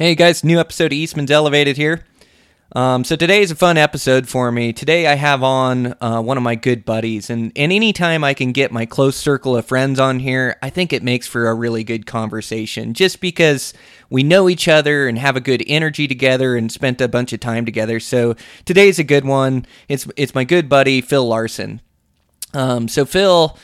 Hey 0.00 0.14
guys, 0.14 0.42
new 0.42 0.58
episode 0.58 0.86
of 0.86 0.92
Eastman's 0.94 1.30
Elevated 1.30 1.76
here. 1.76 2.06
Um, 2.74 3.04
so 3.04 3.16
today 3.16 3.42
is 3.42 3.50
a 3.50 3.54
fun 3.54 3.76
episode 3.76 4.30
for 4.30 4.50
me. 4.50 4.72
Today 4.72 5.06
I 5.06 5.14
have 5.14 5.42
on 5.42 5.94
uh, 6.00 6.22
one 6.22 6.38
of 6.38 6.42
my 6.42 6.54
good 6.54 6.86
buddies, 6.86 7.28
and, 7.28 7.52
and 7.54 7.70
anytime 7.70 8.24
I 8.24 8.32
can 8.32 8.52
get 8.52 8.72
my 8.72 8.86
close 8.86 9.14
circle 9.14 9.58
of 9.58 9.66
friends 9.66 10.00
on 10.00 10.20
here, 10.20 10.56
I 10.62 10.70
think 10.70 10.94
it 10.94 11.02
makes 11.02 11.26
for 11.26 11.48
a 11.48 11.54
really 11.54 11.84
good 11.84 12.06
conversation 12.06 12.94
just 12.94 13.20
because 13.20 13.74
we 14.08 14.22
know 14.22 14.48
each 14.48 14.68
other 14.68 15.06
and 15.06 15.18
have 15.18 15.36
a 15.36 15.38
good 15.38 15.62
energy 15.66 16.08
together 16.08 16.56
and 16.56 16.72
spent 16.72 17.02
a 17.02 17.06
bunch 17.06 17.34
of 17.34 17.40
time 17.40 17.66
together. 17.66 18.00
So 18.00 18.36
today's 18.64 18.98
a 18.98 19.04
good 19.04 19.26
one. 19.26 19.66
It's, 19.86 20.08
it's 20.16 20.34
my 20.34 20.44
good 20.44 20.70
buddy, 20.70 21.02
Phil 21.02 21.28
Larson. 21.28 21.82
Um, 22.54 22.88
so 22.88 23.04
Phil 23.04 23.54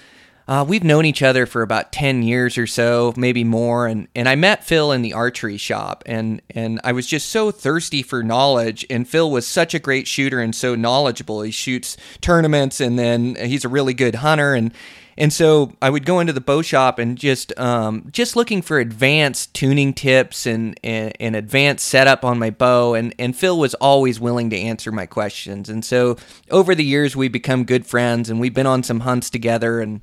uh, 0.49 0.65
we've 0.67 0.85
known 0.85 1.05
each 1.05 1.23
other 1.23 1.45
for 1.45 1.63
about 1.63 1.91
10 1.91 2.23
years 2.23 2.57
or 2.57 2.67
so, 2.67 3.13
maybe 3.17 3.43
more. 3.43 3.87
And, 3.87 4.07
and 4.15 4.29
I 4.29 4.37
met 4.37 4.63
Phil 4.63 4.93
in 4.93 5.03
the 5.03 5.13
archery 5.13 5.57
shop, 5.57 6.05
and, 6.07 6.41
and 6.51 6.81
I 6.85 6.93
was 6.93 7.07
just 7.07 7.31
so 7.31 7.51
thirsty 7.51 8.03
for 8.03 8.23
knowledge. 8.23 8.87
And 8.89 9.09
Phil 9.09 9.31
was 9.31 9.47
such 9.47 9.75
a 9.75 9.81
great 9.81 10.07
shooter 10.07 10.39
and 10.41 10.55
so 10.55 10.77
knowledgeable. 10.77 11.43
He 11.43 11.51
shoots 11.51 11.97
tournaments, 12.21 12.81
and 12.81 12.97
then 12.97 13.35
he's 13.35 13.65
a 13.65 13.69
really 13.69 13.93
good 13.93 14.17
hunter. 14.17 14.55
And, 14.55 14.73
and 15.19 15.33
so 15.33 15.73
I 15.83 15.91
would 15.91 16.07
go 16.07 16.21
into 16.21 16.33
the 16.33 16.41
bow 16.41 16.63
shop 16.63 17.01
and 17.01 17.19
just 17.19 17.59
um, 17.59 18.07
just 18.13 18.37
looking 18.37 18.63
for 18.63 18.79
advanced 18.79 19.53
tuning 19.53 19.95
tips 19.95 20.47
and, 20.47 20.79
and, 20.85 21.13
and 21.19 21.35
advanced 21.35 21.87
setup 21.87 22.25
on 22.25 22.39
my 22.39 22.51
bow. 22.51 22.95
And, 22.95 23.17
and 23.19 23.37
Phil 23.37 23.59
was 23.59 23.75
always 23.75 24.21
willing 24.21 24.51
to 24.51 24.57
answer 24.57 24.93
my 24.93 25.07
questions. 25.07 25.69
And 25.69 25.85
so 25.85 26.19
over 26.53 26.73
the 26.77 26.85
years, 26.85 27.17
we 27.17 27.27
become 27.27 27.65
good 27.65 27.85
friends, 27.85 28.31
and 28.31 28.39
we've 28.39 28.55
been 28.55 28.67
on 28.67 28.85
some 28.85 29.01
hunts 29.01 29.29
together. 29.29 29.81
And 29.81 30.03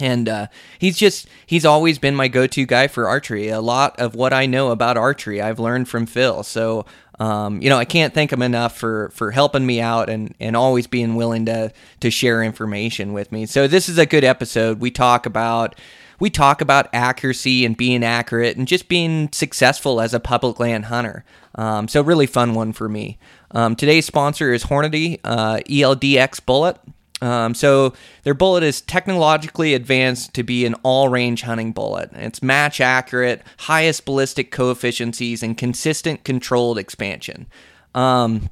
and 0.00 0.28
uh, 0.28 0.46
he's 0.78 0.96
just 0.96 1.28
he's 1.46 1.64
always 1.64 1.98
been 1.98 2.14
my 2.14 2.28
go-to 2.28 2.66
guy 2.66 2.88
for 2.88 3.08
archery. 3.08 3.48
A 3.48 3.60
lot 3.60 3.98
of 3.98 4.14
what 4.14 4.32
i 4.32 4.46
know 4.46 4.70
about 4.70 4.96
archery 4.96 5.40
i've 5.40 5.60
learned 5.60 5.88
from 5.88 6.06
phil. 6.06 6.42
So 6.42 6.86
um, 7.20 7.62
you 7.62 7.68
know 7.68 7.78
i 7.78 7.84
can't 7.84 8.12
thank 8.12 8.32
him 8.32 8.42
enough 8.42 8.76
for 8.76 9.10
for 9.10 9.30
helping 9.30 9.66
me 9.66 9.80
out 9.80 10.10
and 10.10 10.34
and 10.40 10.56
always 10.56 10.86
being 10.86 11.14
willing 11.14 11.46
to 11.46 11.72
to 12.00 12.10
share 12.10 12.42
information 12.42 13.12
with 13.12 13.30
me. 13.30 13.46
So 13.46 13.66
this 13.68 13.88
is 13.88 13.98
a 13.98 14.06
good 14.06 14.24
episode. 14.24 14.80
We 14.80 14.90
talk 14.90 15.26
about 15.26 15.76
we 16.20 16.30
talk 16.30 16.60
about 16.60 16.88
accuracy 16.92 17.64
and 17.64 17.76
being 17.76 18.04
accurate 18.04 18.56
and 18.56 18.66
just 18.66 18.88
being 18.88 19.30
successful 19.32 20.00
as 20.00 20.14
a 20.14 20.20
public 20.20 20.58
land 20.58 20.86
hunter. 20.86 21.24
Um, 21.54 21.88
so 21.88 22.02
really 22.02 22.26
fun 22.26 22.54
one 22.54 22.72
for 22.72 22.88
me. 22.88 23.18
Um, 23.50 23.76
today's 23.76 24.06
sponsor 24.06 24.52
is 24.52 24.64
hornady 24.64 25.20
uh, 25.22 25.60
ELD-X 25.70 26.40
bullet 26.40 26.78
um, 27.24 27.54
so 27.54 27.94
their 28.22 28.34
bullet 28.34 28.62
is 28.62 28.82
technologically 28.82 29.72
advanced 29.72 30.34
to 30.34 30.42
be 30.42 30.66
an 30.66 30.74
all-range 30.82 31.42
hunting 31.42 31.72
bullet. 31.72 32.10
It's 32.12 32.42
match 32.42 32.82
accurate, 32.82 33.42
highest 33.60 34.04
ballistic 34.04 34.50
coefficiencies, 34.50 35.42
and 35.42 35.56
consistent 35.56 36.24
controlled 36.24 36.76
expansion. 36.76 37.46
Um, 37.94 38.50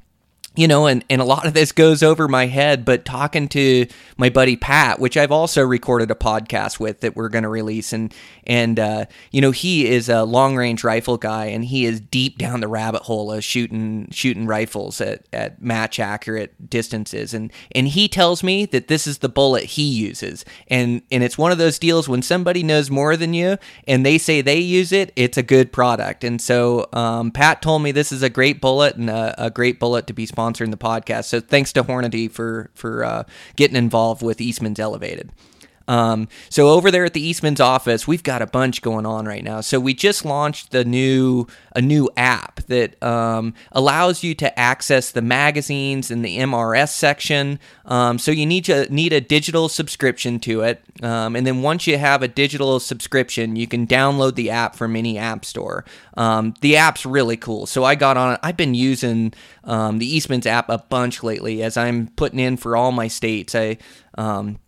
you 0.55 0.67
know, 0.67 0.85
and, 0.85 1.03
and 1.09 1.19
a 1.19 1.25
lot 1.25 1.47
of 1.47 1.53
this 1.53 1.71
goes 1.71 2.03
over 2.03 2.27
my 2.27 2.45
head, 2.45 2.85
but 2.85 3.05
talking 3.05 3.47
to 3.49 3.87
my 4.17 4.29
buddy 4.29 4.55
Pat, 4.55 4.99
which 4.99 5.17
I've 5.17 5.31
also 5.31 5.63
recorded 5.63 6.11
a 6.11 6.15
podcast 6.15 6.79
with 6.79 6.99
that 6.99 7.15
we're 7.15 7.29
going 7.29 7.43
to 7.43 7.49
release, 7.49 7.91
and 7.91 8.13
and 8.45 8.79
uh, 8.79 9.05
you 9.31 9.41
know 9.41 9.49
he 9.49 9.87
is 9.87 10.09
a 10.09 10.23
long 10.23 10.55
range 10.55 10.83
rifle 10.83 11.17
guy, 11.17 11.45
and 11.45 11.65
he 11.65 11.85
is 11.85 11.99
deep 11.99 12.37
down 12.37 12.59
the 12.59 12.67
rabbit 12.67 13.01
hole 13.01 13.31
of 13.31 13.43
shooting 13.43 14.07
shooting 14.11 14.45
rifles 14.45 15.01
at, 15.01 15.25
at 15.33 15.59
match 15.59 15.99
accurate 15.99 16.69
distances, 16.69 17.33
and 17.33 17.51
and 17.71 17.87
he 17.87 18.07
tells 18.07 18.43
me 18.43 18.67
that 18.67 18.87
this 18.87 19.07
is 19.07 19.19
the 19.19 19.29
bullet 19.29 19.63
he 19.63 19.83
uses, 19.83 20.45
and 20.67 21.01
and 21.11 21.23
it's 21.23 21.37
one 21.37 21.51
of 21.51 21.57
those 21.57 21.79
deals 21.79 22.07
when 22.07 22.21
somebody 22.21 22.61
knows 22.61 22.91
more 22.91 23.17
than 23.17 23.33
you 23.33 23.57
and 23.87 24.05
they 24.05 24.19
say 24.19 24.41
they 24.41 24.59
use 24.59 24.91
it, 24.91 25.11
it's 25.15 25.37
a 25.37 25.43
good 25.43 25.71
product, 25.71 26.23
and 26.23 26.39
so 26.39 26.87
um, 26.93 27.31
Pat 27.31 27.63
told 27.63 27.81
me 27.81 27.91
this 27.91 28.11
is 28.11 28.21
a 28.21 28.29
great 28.29 28.61
bullet 28.61 28.95
and 28.95 29.09
a, 29.09 29.45
a 29.45 29.49
great 29.49 29.79
bullet 29.79 30.05
to 30.05 30.13
be 30.13 30.27
sponsored 30.27 30.42
sponsoring 30.43 30.71
the 30.71 30.77
podcast. 30.77 31.25
So 31.25 31.39
thanks 31.39 31.73
to 31.73 31.83
Hornady 31.83 32.29
for 32.29 32.69
for 32.73 33.03
uh, 33.03 33.23
getting 33.55 33.77
involved 33.77 34.21
with 34.21 34.41
Eastman's 34.41 34.79
Elevated. 34.79 35.31
Um, 35.87 36.27
so 36.49 36.69
over 36.69 36.91
there 36.91 37.05
at 37.05 37.13
the 37.13 37.25
Eastman's 37.25 37.59
office, 37.59 38.07
we've 38.07 38.23
got 38.23 38.41
a 38.41 38.47
bunch 38.47 38.81
going 38.81 39.05
on 39.05 39.25
right 39.25 39.43
now. 39.43 39.61
So 39.61 39.79
we 39.79 39.93
just 39.93 40.25
launched 40.25 40.71
the 40.71 40.85
new 40.85 41.47
a 41.75 41.81
new 41.81 42.09
app 42.15 42.61
that 42.67 43.01
um, 43.03 43.53
allows 43.71 44.23
you 44.23 44.35
to 44.35 44.59
access 44.59 45.11
the 45.11 45.21
magazines 45.21 46.11
in 46.11 46.21
the 46.21 46.37
MRS 46.37 46.89
section. 46.89 47.59
Um, 47.85 48.19
so 48.19 48.31
you 48.31 48.45
need 48.45 48.65
to 48.65 48.91
need 48.93 49.11
a 49.11 49.19
digital 49.19 49.69
subscription 49.69 50.39
to 50.41 50.61
it, 50.61 50.83
um, 51.01 51.35
and 51.35 51.45
then 51.45 51.61
once 51.61 51.87
you 51.87 51.97
have 51.97 52.21
a 52.21 52.27
digital 52.27 52.79
subscription, 52.79 53.55
you 53.55 53.67
can 53.67 53.87
download 53.87 54.35
the 54.35 54.51
app 54.51 54.75
from 54.75 54.95
any 54.95 55.17
app 55.17 55.43
store. 55.45 55.83
Um, 56.15 56.53
the 56.61 56.77
app's 56.77 57.05
really 57.05 57.37
cool. 57.37 57.65
So 57.65 57.83
I 57.83 57.95
got 57.95 58.17
on. 58.17 58.37
I've 58.43 58.57
been 58.57 58.75
using 58.75 59.33
um, 59.63 59.97
the 59.97 60.05
Eastman's 60.05 60.45
app 60.45 60.69
a 60.69 60.77
bunch 60.77 61.23
lately 61.23 61.63
as 61.63 61.75
I'm 61.75 62.07
putting 62.15 62.39
in 62.39 62.57
for 62.57 62.77
all 62.77 62.91
my 62.91 63.07
states. 63.07 63.55
I 63.55 63.77
um, 64.15 64.59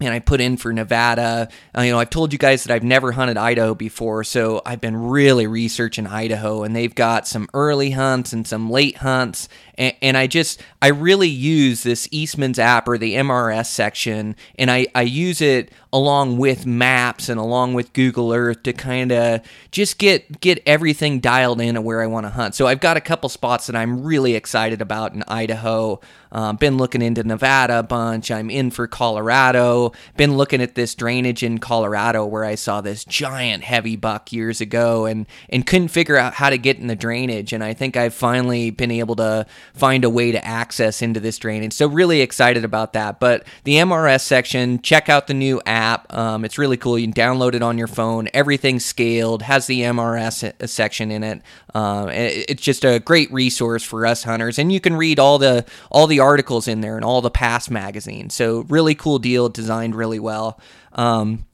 and 0.00 0.12
I 0.12 0.18
put 0.18 0.40
in 0.40 0.56
for 0.56 0.72
Nevada. 0.72 1.48
Uh, 1.76 1.82
you 1.82 1.92
know, 1.92 1.98
I've 1.98 2.10
told 2.10 2.32
you 2.32 2.38
guys 2.38 2.64
that 2.64 2.74
I've 2.74 2.82
never 2.82 3.12
hunted 3.12 3.36
Idaho 3.36 3.74
before, 3.74 4.24
so 4.24 4.62
I've 4.64 4.80
been 4.80 4.96
really 4.96 5.46
researching 5.46 6.06
Idaho, 6.06 6.62
and 6.62 6.74
they've 6.74 6.94
got 6.94 7.28
some 7.28 7.48
early 7.54 7.90
hunts 7.90 8.32
and 8.32 8.46
some 8.46 8.70
late 8.70 8.98
hunts, 8.98 9.48
and, 9.76 9.94
and 10.02 10.16
I 10.16 10.26
just 10.26 10.60
I 10.80 10.88
really 10.88 11.28
use 11.28 11.82
this 11.82 12.08
Eastman's 12.10 12.58
app 12.58 12.88
or 12.88 12.98
the 12.98 13.14
MRS 13.14 13.66
section, 13.66 14.36
and 14.58 14.70
I 14.70 14.86
I 14.94 15.02
use 15.02 15.40
it 15.40 15.70
along 15.92 16.38
with 16.38 16.64
maps 16.64 17.28
and 17.28 17.38
along 17.38 17.74
with 17.74 17.92
Google 17.92 18.32
Earth 18.32 18.62
to 18.62 18.72
kind 18.72 19.12
of 19.12 19.40
just 19.70 19.98
get 19.98 20.40
get 20.40 20.62
everything 20.64 21.20
dialed 21.20 21.60
in 21.60 21.76
of 21.76 21.84
where 21.84 22.00
I 22.00 22.06
want 22.06 22.24
to 22.24 22.30
hunt. 22.30 22.54
So 22.54 22.66
I've 22.66 22.80
got 22.80 22.96
a 22.96 23.00
couple 23.00 23.28
spots 23.28 23.66
that 23.66 23.76
I'm 23.76 24.02
really 24.02 24.34
excited 24.34 24.80
about 24.80 25.12
in 25.12 25.22
Idaho. 25.28 26.00
Uh, 26.30 26.54
been 26.54 26.78
looking 26.78 27.02
into 27.02 27.22
Nevada 27.22 27.80
a 27.80 27.82
bunch. 27.82 28.30
I'm 28.30 28.48
in 28.48 28.70
for 28.70 28.86
Colorado. 28.86 29.92
Been 30.16 30.38
looking 30.38 30.62
at 30.62 30.74
this 30.74 30.94
drainage 30.94 31.42
in 31.42 31.58
Colorado 31.58 32.24
where 32.24 32.44
I 32.44 32.54
saw 32.54 32.80
this 32.80 33.04
giant 33.04 33.62
heavy 33.64 33.96
buck 33.96 34.32
years 34.32 34.62
ago 34.62 35.04
and 35.04 35.26
and 35.50 35.66
couldn't 35.66 35.88
figure 35.88 36.16
out 36.16 36.32
how 36.32 36.48
to 36.48 36.56
get 36.56 36.78
in 36.78 36.86
the 36.86 36.96
drainage. 36.96 37.52
And 37.52 37.62
I 37.62 37.74
think 37.74 37.98
I've 37.98 38.14
finally 38.14 38.70
been 38.70 38.90
able 38.90 39.16
to 39.16 39.44
find 39.74 40.04
a 40.04 40.10
way 40.10 40.32
to 40.32 40.42
access 40.42 41.02
into 41.02 41.20
this 41.20 41.36
drainage. 41.36 41.74
So 41.74 41.86
really 41.86 42.22
excited 42.22 42.64
about 42.64 42.94
that. 42.94 43.20
But 43.20 43.46
the 43.64 43.74
MRS 43.74 44.22
section, 44.22 44.80
check 44.80 45.10
out 45.10 45.26
the 45.26 45.34
new 45.34 45.60
app. 45.66 45.81
Um, 46.10 46.44
it's 46.44 46.58
really 46.58 46.76
cool. 46.76 46.98
You 46.98 47.06
can 47.06 47.14
download 47.14 47.54
it 47.54 47.62
on 47.62 47.78
your 47.78 47.86
phone. 47.86 48.28
Everything's 48.34 48.84
scaled. 48.84 49.42
Has 49.42 49.66
the 49.66 49.80
MRS 49.80 50.68
section 50.68 51.10
in 51.10 51.24
it. 51.24 51.42
Uh, 51.74 52.08
it's 52.10 52.62
just 52.62 52.84
a 52.84 53.00
great 53.00 53.32
resource 53.32 53.82
for 53.82 54.06
us 54.06 54.24
hunters, 54.24 54.58
and 54.58 54.72
you 54.72 54.80
can 54.80 54.96
read 54.96 55.18
all 55.18 55.38
the 55.38 55.64
all 55.90 56.06
the 56.06 56.20
articles 56.20 56.68
in 56.68 56.80
there 56.80 56.96
and 56.96 57.04
all 57.04 57.20
the 57.20 57.30
past 57.30 57.70
magazines. 57.70 58.34
So 58.34 58.64
really 58.68 58.94
cool 58.94 59.18
deal, 59.18 59.48
designed 59.48 59.94
really 59.94 60.20
well. 60.20 60.60
Um, 60.92 61.44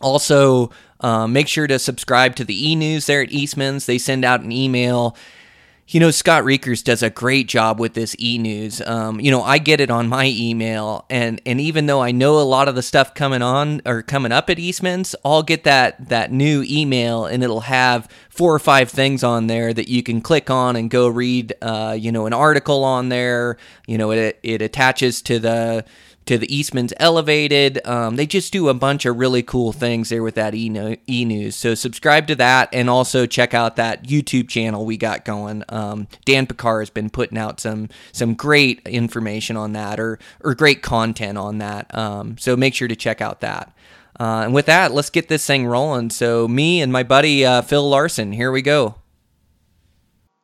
also, 0.00 0.70
uh, 1.00 1.26
make 1.26 1.48
sure 1.48 1.66
to 1.66 1.78
subscribe 1.78 2.36
to 2.36 2.44
the 2.44 2.70
e 2.70 2.74
news 2.74 3.06
there 3.06 3.22
at 3.22 3.32
Eastman's. 3.32 3.86
They 3.86 3.98
send 3.98 4.24
out 4.24 4.40
an 4.40 4.52
email 4.52 5.16
you 5.88 6.00
know, 6.00 6.10
Scott 6.10 6.44
Reekers 6.44 6.82
does 6.82 7.00
a 7.02 7.10
great 7.10 7.46
job 7.46 7.78
with 7.78 7.94
this 7.94 8.16
e 8.18 8.38
news. 8.38 8.80
Um, 8.80 9.20
you 9.20 9.30
know, 9.30 9.42
I 9.42 9.58
get 9.58 9.80
it 9.80 9.88
on 9.88 10.08
my 10.08 10.26
email, 10.26 11.06
and 11.08 11.40
and 11.46 11.60
even 11.60 11.86
though 11.86 12.02
I 12.02 12.10
know 12.10 12.40
a 12.40 12.42
lot 12.42 12.66
of 12.66 12.74
the 12.74 12.82
stuff 12.82 13.14
coming 13.14 13.40
on 13.40 13.82
or 13.86 14.02
coming 14.02 14.32
up 14.32 14.50
at 14.50 14.58
Eastman's, 14.58 15.14
I'll 15.24 15.44
get 15.44 15.62
that 15.62 16.08
that 16.08 16.32
new 16.32 16.64
email, 16.68 17.24
and 17.24 17.44
it'll 17.44 17.60
have 17.60 18.08
four 18.28 18.52
or 18.52 18.58
five 18.58 18.90
things 18.90 19.22
on 19.22 19.46
there 19.46 19.72
that 19.72 19.88
you 19.88 20.02
can 20.02 20.20
click 20.20 20.50
on 20.50 20.74
and 20.74 20.90
go 20.90 21.06
read. 21.06 21.54
Uh, 21.62 21.96
you 21.96 22.10
know, 22.10 22.26
an 22.26 22.32
article 22.32 22.82
on 22.82 23.08
there. 23.08 23.56
You 23.86 23.96
know, 23.96 24.10
it 24.10 24.40
it 24.42 24.62
attaches 24.62 25.22
to 25.22 25.38
the 25.38 25.84
to 26.26 26.36
the 26.38 26.54
Eastman's 26.54 26.92
Elevated. 26.98 27.84
Um, 27.86 28.16
they 28.16 28.26
just 28.26 28.52
do 28.52 28.68
a 28.68 28.74
bunch 28.74 29.06
of 29.06 29.16
really 29.16 29.42
cool 29.42 29.72
things 29.72 30.08
there 30.08 30.22
with 30.22 30.34
that 30.34 30.54
e 30.54 30.68
news. 30.68 31.56
So 31.56 31.74
subscribe 31.74 32.26
to 32.26 32.34
that 32.36 32.68
and 32.72 32.90
also 32.90 33.26
check 33.26 33.54
out 33.54 33.76
that 33.76 34.04
YouTube 34.04 34.48
channel 34.48 34.84
we 34.84 34.96
got 34.96 35.24
going. 35.24 35.62
Um, 35.68 36.08
Dan 36.24 36.46
Pickar 36.46 36.80
has 36.80 36.90
been 36.90 37.10
putting 37.10 37.38
out 37.38 37.60
some 37.60 37.88
some 38.12 38.34
great 38.34 38.86
information 38.86 39.56
on 39.56 39.72
that 39.72 39.98
or 39.98 40.18
or 40.40 40.54
great 40.54 40.82
content 40.82 41.38
on 41.38 41.58
that. 41.58 41.92
Um, 41.96 42.36
so 42.38 42.56
make 42.56 42.74
sure 42.74 42.88
to 42.88 42.96
check 42.96 43.20
out 43.20 43.40
that. 43.40 43.72
Uh, 44.18 44.42
and 44.44 44.54
with 44.54 44.66
that, 44.66 44.92
let's 44.92 45.10
get 45.10 45.28
this 45.28 45.46
thing 45.46 45.66
rolling. 45.66 46.10
So 46.10 46.48
me 46.48 46.80
and 46.80 46.92
my 46.92 47.02
buddy 47.02 47.44
uh, 47.44 47.62
Phil 47.62 47.88
Larson, 47.88 48.32
here 48.32 48.50
we 48.50 48.62
go. 48.62 48.96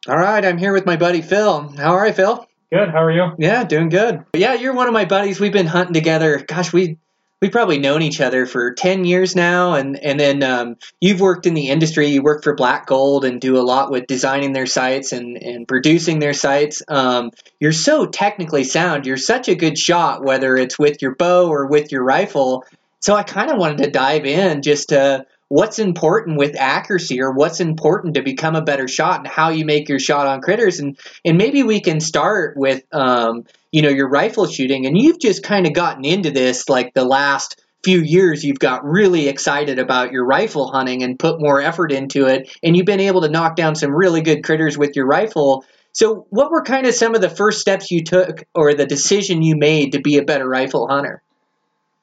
All 0.09 0.19
right, 0.19 0.45
I'm 0.45 0.59
here 0.59 0.73
with 0.73 0.85
my 0.85 0.97
buddy 0.97 1.23
Phil. 1.23 1.75
How 1.77 1.95
are 1.95 2.07
you, 2.07 2.13
Phil? 2.13 2.47
Good. 2.73 2.89
How 2.89 3.03
are 3.03 3.11
you? 3.11 3.33
Yeah, 3.39 3.65
doing 3.65 3.91
good. 3.91 4.25
Yeah, 4.35 4.55
you're 4.55 4.73
one 4.73 4.87
of 4.87 4.95
my 4.95 5.05
buddies. 5.05 5.39
We've 5.39 5.53
been 5.53 5.67
hunting 5.67 5.93
together. 5.93 6.39
Gosh, 6.39 6.73
we 6.73 6.97
we've 7.43 7.53
probably 7.53 7.79
known 7.79 8.01
each 8.01 8.21
other 8.21 8.47
for 8.47 8.73
10 8.73 9.05
years 9.05 9.37
now 9.37 9.75
and 9.75 9.99
and 9.99 10.19
then 10.19 10.43
um, 10.43 10.77
you've 11.01 11.21
worked 11.21 11.45
in 11.45 11.55
the 11.55 11.69
industry 11.69 12.07
you 12.07 12.23
work 12.23 12.45
for 12.45 12.55
black 12.55 12.87
gold 12.87 13.25
and 13.25 13.41
do 13.41 13.59
a 13.59 13.61
lot 13.61 13.91
with 13.91 14.07
designing 14.07 14.53
their 14.53 14.65
sights 14.65 15.13
and, 15.13 15.37
and 15.37 15.67
producing 15.67 16.21
their 16.21 16.33
sights 16.33 16.83
um, 16.87 17.33
you're 17.59 17.73
so 17.73 18.07
technically 18.07 18.63
sound 18.63 19.07
you're 19.07 19.17
such 19.17 19.49
a 19.49 19.57
good 19.57 19.77
shot 19.77 20.23
whether 20.23 20.57
it's 20.57 20.79
with 20.79 21.03
your 21.03 21.17
bow 21.17 21.49
or 21.49 21.67
with 21.67 21.91
your 21.91 22.05
rifle 22.05 22.65
so 23.01 23.13
i 23.13 23.25
kind 23.25 23.51
of 23.51 23.59
wanted 23.59 23.79
to 23.79 23.91
dive 23.91 24.25
in 24.25 24.63
just 24.63 24.91
to 24.91 25.27
what's 25.53 25.79
important 25.79 26.39
with 26.39 26.57
accuracy 26.57 27.21
or 27.21 27.31
what's 27.31 27.61
important 27.61 28.15
to 28.15 28.23
become 28.23 28.57
a 28.57 28.63
better 28.63 28.89
shot 28.89 29.19
and 29.19 29.29
how 29.29 29.51
you 29.51 29.67
make 29.67 29.87
your 29.87 29.99
shot 29.99 30.27
on 30.27 30.41
critters. 30.41 30.81
And 30.81 30.99
and 31.27 31.37
maybe 31.37 31.63
we 31.63 31.81
can 31.81 32.01
start 32.01 32.57
with 32.57 32.83
um, 32.91 33.45
you 33.71 33.83
know 33.83 33.91
your 33.91 34.09
rifle 34.09 34.47
shooting. 34.47 34.87
And 34.87 34.97
you've 34.97 35.21
just 35.21 35.43
kind 35.43 35.67
of 35.67 35.75
gotten 35.75 36.07
into 36.07 36.31
this 36.31 36.71
like 36.71 36.95
the 36.95 37.05
last 37.05 37.63
few 37.85 38.01
years 38.01 38.43
you've 38.43 38.61
got 38.61 38.83
really 38.83 39.29
excited 39.29 39.79
about 39.79 40.11
your 40.11 40.25
rifle 40.25 40.73
hunting 40.73 41.03
and 41.03 41.19
put 41.19 41.39
more 41.39 41.61
effort 41.61 41.93
into 41.93 42.29
it. 42.29 42.57
And 42.63 42.75
you've 42.75 42.87
been 42.87 43.01
able 43.01 43.21
to 43.21 43.29
knock 43.29 43.55
down 43.55 43.75
some 43.75 43.95
really 43.95 44.23
good 44.23 44.43
critters 44.43 44.79
with 44.79 44.97
your 44.97 45.07
rifle. 45.07 45.67
So 45.93 46.27
what 46.31 46.51
were 46.51 46.63
kind 46.63 46.87
of 46.87 46.95
some 46.95 47.15
of 47.15 47.21
the 47.21 47.29
first 47.29 47.61
steps 47.61 47.91
you 47.91 48.03
took 48.05 48.45
or 48.55 48.73
the 48.73 48.87
decision 48.87 49.43
you 49.43 49.57
made 49.57 49.93
to 49.93 50.01
be 50.01 50.17
a 50.17 50.23
better 50.23 50.49
rifle 50.49 50.89
hunter? 50.89 51.21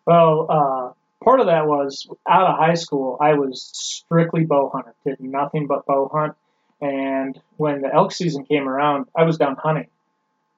Well 0.05 0.45
uh, 0.49 0.88
part 1.23 1.39
of 1.39 1.47
that 1.47 1.67
was 1.67 2.07
out 2.27 2.47
of 2.47 2.57
high 2.57 2.75
school 2.75 3.17
i 3.21 3.33
was 3.33 3.69
strictly 3.73 4.43
bow 4.45 4.69
hunter 4.73 4.93
did 5.05 5.19
nothing 5.19 5.67
but 5.67 5.85
bow 5.85 6.09
hunt 6.11 6.35
and 6.81 7.39
when 7.57 7.81
the 7.81 7.93
elk 7.93 8.11
season 8.11 8.45
came 8.45 8.67
around 8.67 9.05
i 9.15 9.23
was 9.23 9.37
down 9.37 9.55
hunting 9.55 9.87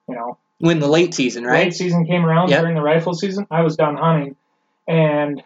you 0.08 0.14
know 0.14 0.38
when 0.58 0.78
the 0.78 0.86
late 0.86 1.14
season 1.14 1.44
right 1.44 1.64
late 1.64 1.74
season 1.74 2.06
came 2.06 2.24
around 2.24 2.48
yep. 2.48 2.60
during 2.60 2.74
the 2.74 2.82
rifle 2.82 3.14
season 3.14 3.46
i 3.50 3.62
was 3.62 3.76
down 3.76 3.96
hunting 3.96 4.36
and, 4.86 5.42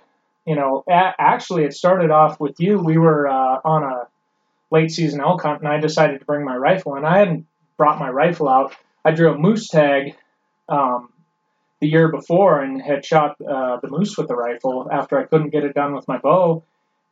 you 0.47 0.55
know, 0.55 0.85
a- 0.89 1.15
actually, 1.19 1.65
it 1.65 1.75
started 1.75 2.11
off 2.11 2.41
with 2.41 2.59
you. 2.59 2.79
We 2.79 2.99
were 2.99 3.29
uh, 3.29 3.61
on 3.65 3.83
a 3.83 4.09
late 4.71 4.91
season 4.91 5.21
elk 5.21 5.43
hunt, 5.43 5.61
and 5.61 5.69
I 5.69 5.79
decided 5.79 6.21
to 6.21 6.25
bring 6.25 6.45
my 6.45 6.57
rifle. 6.57 6.95
And 6.95 7.07
I 7.07 7.19
hadn't 7.19 7.47
brought 7.77 7.99
my 7.99 8.11
rifle 8.11 8.49
out. 8.49 8.75
I 9.05 9.13
drew 9.13 9.33
a 9.33 9.39
moose 9.39 9.69
tag 9.69 10.17
um, 10.69 11.11
the 11.81 11.89
year 11.89 12.09
before 12.09 12.61
and 12.61 12.81
had 12.81 13.05
shot 13.05 13.37
uh, 13.41 13.79
the 13.81 13.89
moose 13.89 14.17
with 14.17 14.29
the 14.29 14.37
rifle 14.37 14.89
after 14.91 15.19
I 15.19 15.25
couldn't 15.25 15.51
get 15.51 15.65
it 15.65 15.75
done 15.75 15.95
with 15.95 16.09
my 16.09 16.19
bow. 16.19 16.65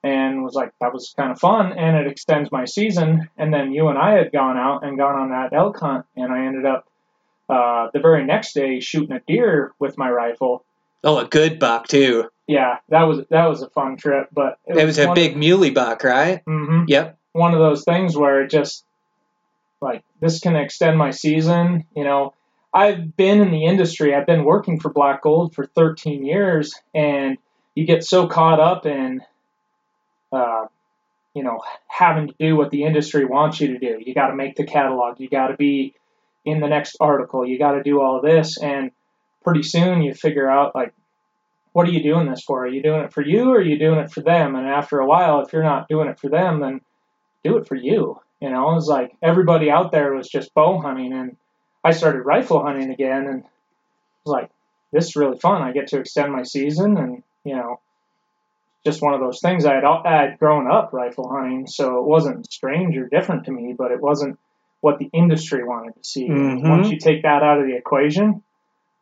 And 0.03 0.45
was 0.45 0.55
like, 0.55 0.73
that 0.83 0.93
was 0.93 1.15
kind 1.17 1.33
of 1.33 1.41
fun, 1.41 1.73
and 1.73 1.97
it 1.97 2.07
extends 2.07 2.53
my 2.53 2.67
season. 2.67 3.31
And 3.39 3.55
then 3.55 3.73
you 3.73 3.89
and 3.89 3.97
I 3.97 4.19
had 4.19 4.33
gone 4.33 4.59
out 4.59 4.85
and 4.85 4.99
gone 4.99 5.19
on 5.19 5.31
that 5.31 5.55
elk 5.55 5.81
hunt, 5.81 6.05
and 6.15 6.31
I 6.31 6.45
ended 6.45 6.67
up 6.67 6.87
uh, 7.49 7.89
the 7.95 8.01
very 8.01 8.23
next 8.23 8.53
day 8.53 8.81
shooting 8.81 9.13
a 9.13 9.21
deer 9.21 9.73
with 9.79 9.97
my 9.97 10.11
rifle 10.11 10.63
Oh, 11.05 11.19
a 11.19 11.27
good 11.27 11.59
buck 11.59 11.87
too. 11.87 12.31
Yeah, 12.47 12.79
that 12.89 13.03
was 13.03 13.27
that 13.29 13.47
was 13.47 13.63
a 13.63 13.69
fun 13.69 13.97
trip, 13.97 14.29
but 14.33 14.59
it, 14.67 14.77
it 14.77 14.87
was, 14.87 14.99
was, 14.99 15.07
a 15.07 15.13
big 15.13 15.33
of, 15.33 15.39
muley 15.39 15.71
buck, 15.71 16.03
right? 16.03 16.43
Mm-hmm. 16.47 16.85
Yep. 16.89 17.19
One 17.33 17.53
of 17.53 17.61
those 17.61 17.85
things 17.85 18.17
where 18.17 18.43
it 18.43 18.51
just 18.51 18.85
like 19.83 20.03
this 20.21 20.41
can 20.41 20.57
extend 20.57 20.97
my 20.97 21.11
season. 21.11 21.85
You 21.95 22.05
know, 22.05 22.35
I've 22.75 23.17
been 23.17 23.41
in 23.41 23.53
the 23.53 23.67
industry. 23.67 24.15
I've 24.15 24.27
been 24.27 24.45
working 24.45 24.81
for 24.81 24.93
Black 24.93 25.23
Gold 25.23 25.55
for 25.55 25.65
13 25.65 26.27
years, 26.27 26.75
and 26.93 27.39
you 27.77 27.87
get 27.87 28.05
so 28.05 28.27
caught 28.27 28.59
up 28.59 28.85
in, 28.85 29.23
uh, 30.33 30.67
you 31.35 31.45
know, 31.45 31.61
having 31.87 32.27
to 32.29 32.35
do 32.41 32.57
what 32.57 32.71
the 32.71 32.83
industry 32.83 33.25
wants 33.25 33.61
you 33.61 33.69
to 33.69 33.79
do. 33.79 34.03
You 34.05 34.13
got 34.13 34.29
to 34.29 34.35
make 34.35 34.57
the 34.57 34.67
catalog. 34.67 35.21
You 35.21 35.29
got 35.29 35.49
to 35.49 35.57
be 35.57 35.95
in 36.45 36.59
the 36.59 36.67
next 36.67 36.97
article. 37.01 37.47
You 37.47 37.59
got 37.59 37.73
to 37.73 37.83
do 37.83 38.01
all 38.01 38.21
this, 38.21 38.59
and 38.59 38.91
pretty 39.45 39.63
soon 39.63 40.03
you 40.03 40.13
figure 40.13 40.51
out 40.51 40.75
like 40.75 40.93
what 41.73 41.89
are 41.89 41.93
you 41.93 42.03
doing 42.03 42.31
this 42.31 42.43
for? 42.43 42.65
Are 42.65 42.69
you 42.69 42.83
doing 42.83 43.01
it 43.03 43.13
for 43.13 43.21
you 43.21 43.51
or 43.51 43.57
are 43.57 43.61
you 43.61 43.79
doing 43.79 43.99
it 43.99 44.11
for 44.11 44.21
them? 44.21 44.55
And 44.55 44.67
after 44.67 45.01
a 45.01 45.07
while, 45.07 45.41
if 45.41 45.53
you're 45.53 45.65
not 45.65 45.89
doing 45.89 46.09
it 46.09 46.21
for 46.21 46.29
them, 46.31 46.61
then 46.61 46.81
do 47.43 47.57
it 47.57 47.67
for 47.67 47.75
you. 47.75 48.21
You 48.41 48.51
know, 48.51 48.71
it 48.71 48.75
was 48.75 48.87
like 48.87 49.17
everybody 49.21 49.73
out 49.73 49.91
there 49.91 50.15
was 50.15 50.29
just 50.29 50.55
bow 50.55 50.81
hunting, 50.81 51.13
and 51.13 51.37
I 51.85 51.93
started 51.93 52.23
rifle 52.23 52.63
hunting 52.63 52.91
again, 52.91 53.27
and 53.27 53.41
it 53.41 53.47
was 54.25 54.33
like 54.33 54.51
this 54.93 55.07
is 55.07 55.17
really 55.17 55.39
fun. 55.39 55.63
I 55.63 55.73
get 55.73 55.89
to 55.89 55.99
extend 55.99 56.33
my 56.33 56.43
season, 56.43 56.97
and 56.97 57.23
you 57.45 57.55
know, 57.55 57.81
just 58.85 59.03
one 59.03 59.15
of 59.15 59.21
those 59.21 59.41
things. 59.41 59.67
I 59.67 59.75
had 59.75 59.85
I 59.85 60.23
had 60.23 60.39
grown 60.39 60.71
up 60.71 60.93
rifle 60.93 61.29
hunting, 61.29 61.67
so 61.67 61.99
it 61.99 62.05
wasn't 62.05 62.51
strange 62.51 62.97
or 62.97 63.07
different 63.07 63.45
to 63.47 63.53
me, 63.53 63.75
but 63.77 63.93
it 63.93 64.01
wasn't 64.01 64.39
what 64.81 64.99
the 64.99 65.11
industry 65.13 65.65
wanted 65.65 65.95
to 65.95 66.05
see. 66.05 66.29
Mm-hmm. 66.29 66.69
Once 66.69 66.91
you 66.91 66.99
take 66.99 67.23
that 67.23 67.43
out 67.43 67.61
of 67.61 67.67
the 67.67 67.77
equation, 67.77 68.43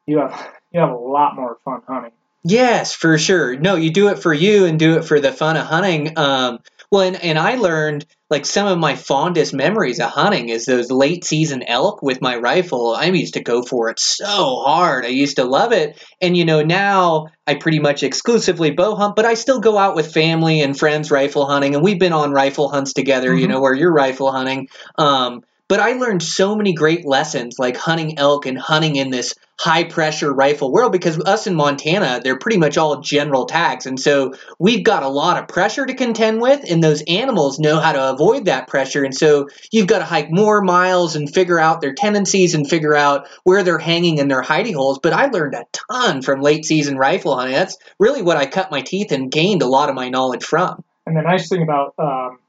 you 0.07 0.19
have 0.19 0.51
you 0.73 0.81
have 0.81 0.91
a 0.91 0.97
lot 0.97 1.37
more 1.37 1.59
fun 1.65 1.83
hunting. 1.87 2.13
Yes, 2.45 2.93
for 2.93 3.19
sure. 3.19 3.57
No, 3.57 3.77
you 3.77 3.91
do 3.91 4.09
it 4.09 4.19
for 4.19 4.33
you 4.33 4.65
and 4.65 4.79
do 4.79 4.99
it 4.99 5.05
for 5.05 5.21
the 5.21 5.33
fun 5.33 5.57
of 5.57 5.67
hunting. 5.67 6.19
Um, 6.19 6.59
well, 6.91 7.03
and, 7.03 7.17
and 7.23 7.39
I 7.39 7.55
learned 7.55 8.05
like 8.29 8.45
some 8.45 8.67
of 8.67 8.79
my 8.79 8.97
fondest 8.97 9.55
memories 9.55 10.01
of 10.01 10.11
hunting 10.11 10.49
is 10.49 10.65
those 10.65 10.91
late 10.91 11.25
season 11.25 11.63
elk 11.63 12.03
with 12.03 12.21
my 12.21 12.37
rifle. 12.37 12.95
I 12.95 13.07
used 13.07 13.35
to 13.35 13.43
go 13.43 13.63
for 13.63 13.91
it 13.91 14.01
so 14.01 14.57
hard. 14.57 15.05
I 15.05 15.09
used 15.09 15.37
to 15.37 15.45
love 15.45 15.73
it. 15.73 16.03
And 16.21 16.37
you 16.37 16.45
know, 16.45 16.63
now 16.63 17.29
I 17.47 17.55
pretty 17.55 17.79
much 17.79 18.03
exclusively 18.03 18.73
bow 18.73 18.97
hunt, 18.97 19.17
but 19.17 19.25
I 19.25 19.35
still 19.35 19.61
go 19.61 19.79
out 19.79 19.95
with 19.95 20.13
family 20.13 20.61
and 20.61 20.79
friends 20.79 21.11
rifle 21.11 21.47
hunting. 21.47 21.75
And 21.75 21.85
we've 21.85 21.99
been 21.99 22.13
on 22.13 22.33
rifle 22.33 22.69
hunts 22.69 22.93
together, 22.93 23.31
mm-hmm. 23.31 23.39
you 23.39 23.49
know, 23.49 23.61
where 23.61 23.75
you're 23.75 23.93
rifle 23.93 24.33
hunting. 24.33 24.69
Um, 24.99 25.43
but 25.73 25.81
I 25.81 25.93
learned 25.93 26.23
so 26.23 26.55
many 26.55 26.75
great 26.75 27.07
lessons 27.07 27.59
like 27.59 27.79
hunting 27.79 28.19
elk 28.19 28.45
and 28.45 28.59
hunting 28.59 28.97
in 28.97 29.09
this 29.09 29.35
high 29.59 29.85
pressure 29.85 30.31
rifle 30.31 30.71
world 30.71 30.93
because 30.93 31.19
us 31.19 31.47
in 31.47 31.55
Montana, 31.55 32.21
they're 32.23 32.39
pretty 32.39 32.59
much 32.59 32.77
all 32.77 33.01
general 33.01 33.47
tags. 33.47 33.87
And 33.87 33.99
so 33.99 34.35
we've 34.59 34.85
got 34.85 35.03
a 35.03 35.09
lot 35.09 35.39
of 35.39 35.49
pressure 35.49 35.87
to 35.87 35.95
contend 35.95 36.43
with, 36.43 36.71
and 36.71 36.85
those 36.85 37.03
animals 37.09 37.59
know 37.59 37.81
how 37.81 37.93
to 37.93 38.11
avoid 38.11 38.45
that 38.45 38.69
pressure. 38.69 39.03
And 39.03 39.17
so 39.17 39.49
you've 39.71 39.87
got 39.87 40.01
to 40.01 40.05
hike 40.05 40.31
more 40.31 40.61
miles 40.61 41.17
and 41.17 41.33
figure 41.33 41.59
out 41.59 41.81
their 41.81 41.95
tendencies 41.95 42.53
and 42.53 42.69
figure 42.69 42.95
out 42.95 43.27
where 43.45 43.63
they're 43.63 43.79
hanging 43.79 44.19
in 44.19 44.29
their 44.29 44.43
hiding 44.43 44.75
holes. 44.75 44.99
But 44.99 45.15
I 45.15 45.29
learned 45.29 45.55
a 45.55 45.65
ton 45.73 46.21
from 46.21 46.43
late 46.43 46.67
season 46.67 46.99
rifle 46.99 47.35
hunting. 47.35 47.55
That's 47.55 47.79
really 47.99 48.21
what 48.21 48.37
I 48.37 48.45
cut 48.45 48.71
my 48.71 48.83
teeth 48.83 49.11
and 49.11 49.33
gained 49.33 49.63
a 49.63 49.67
lot 49.67 49.89
of 49.89 49.95
my 49.95 50.11
knowledge 50.11 50.45
from. 50.45 50.85
And 51.07 51.17
the 51.17 51.23
nice 51.23 51.49
thing 51.49 51.63
about 51.63 51.95
um, 51.99 52.41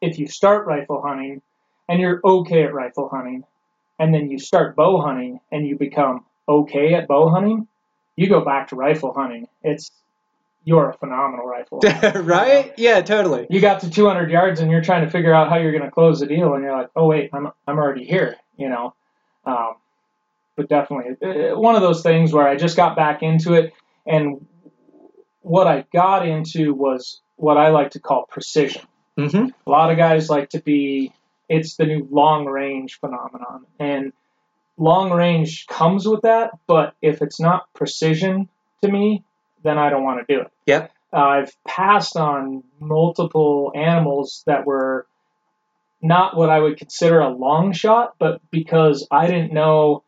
if 0.00 0.20
you 0.20 0.28
start 0.28 0.68
rifle 0.68 1.02
hunting 1.02 1.42
and 1.88 2.00
you're 2.00 2.20
okay 2.24 2.64
at 2.64 2.74
rifle 2.74 3.08
hunting, 3.08 3.44
and 3.98 4.14
then 4.14 4.30
you 4.30 4.38
start 4.38 4.76
bow 4.76 5.00
hunting 5.00 5.40
and 5.50 5.66
you 5.66 5.76
become 5.76 6.24
okay 6.48 6.94
at 6.94 7.08
bow 7.08 7.28
hunting, 7.28 7.66
you 8.16 8.28
go 8.28 8.44
back 8.44 8.68
to 8.68 8.76
rifle 8.76 9.12
hunting. 9.12 9.48
It's 9.62 9.90
you're 10.64 10.90
a 10.90 10.94
phenomenal 10.94 11.46
rifle 11.46 11.78
right? 12.22 12.74
Yeah, 12.76 13.00
totally. 13.00 13.46
You 13.48 13.60
got 13.60 13.80
to 13.82 13.90
200 13.90 14.30
yards 14.30 14.60
and 14.60 14.70
you're 14.70 14.82
trying 14.82 15.04
to 15.04 15.10
figure 15.10 15.32
out 15.32 15.48
how 15.48 15.58
you're 15.58 15.70
going 15.70 15.84
to 15.84 15.90
close 15.90 16.20
the 16.20 16.26
deal, 16.26 16.54
and 16.54 16.64
you're 16.64 16.76
like, 16.76 16.90
oh 16.96 17.06
wait, 17.06 17.30
I'm 17.32 17.48
I'm 17.66 17.78
already 17.78 18.04
here, 18.04 18.36
you 18.56 18.68
know. 18.68 18.94
Um, 19.44 19.76
but 20.56 20.68
definitely 20.68 21.16
uh, 21.22 21.58
one 21.58 21.76
of 21.76 21.82
those 21.82 22.02
things 22.02 22.32
where 22.32 22.48
I 22.48 22.56
just 22.56 22.76
got 22.76 22.96
back 22.96 23.22
into 23.22 23.54
it, 23.54 23.72
and 24.06 24.44
what 25.42 25.68
I 25.68 25.84
got 25.92 26.26
into 26.26 26.74
was 26.74 27.20
what 27.36 27.56
I 27.56 27.68
like 27.68 27.90
to 27.92 28.00
call 28.00 28.26
precision. 28.26 28.82
Mm-hmm. 29.16 29.48
A 29.66 29.70
lot 29.70 29.90
of 29.90 29.96
guys 29.96 30.28
like 30.28 30.50
to 30.50 30.60
be 30.60 31.12
it's 31.48 31.76
the 31.76 31.86
new 31.86 32.08
long 32.10 32.46
range 32.46 32.98
phenomenon. 32.98 33.66
And 33.78 34.12
long 34.76 35.10
range 35.10 35.66
comes 35.66 36.06
with 36.06 36.22
that, 36.22 36.50
but 36.66 36.94
if 37.02 37.22
it's 37.22 37.40
not 37.40 37.72
precision 37.74 38.48
to 38.82 38.90
me, 38.90 39.24
then 39.62 39.78
I 39.78 39.90
don't 39.90 40.04
want 40.04 40.26
to 40.26 40.34
do 40.34 40.40
it. 40.42 40.50
Yep. 40.66 40.92
Uh, 41.12 41.16
I've 41.16 41.56
passed 41.66 42.16
on 42.16 42.62
multiple 42.80 43.72
animals 43.74 44.42
that 44.46 44.66
were 44.66 45.06
not 46.02 46.36
what 46.36 46.50
I 46.50 46.58
would 46.58 46.76
consider 46.76 47.20
a 47.20 47.30
long 47.30 47.72
shot, 47.72 48.14
but 48.18 48.40
because 48.50 49.06
I 49.10 49.26
didn't 49.26 49.52
know 49.52 50.02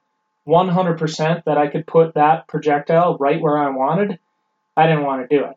100% 0.46 1.44
that 1.44 1.58
I 1.58 1.68
could 1.68 1.86
put 1.86 2.14
that 2.14 2.46
projectile 2.46 3.16
right 3.18 3.40
where 3.40 3.58
I 3.58 3.70
wanted, 3.70 4.18
I 4.76 4.86
didn't 4.86 5.04
want 5.04 5.28
to 5.28 5.36
do 5.36 5.44
it. 5.44 5.56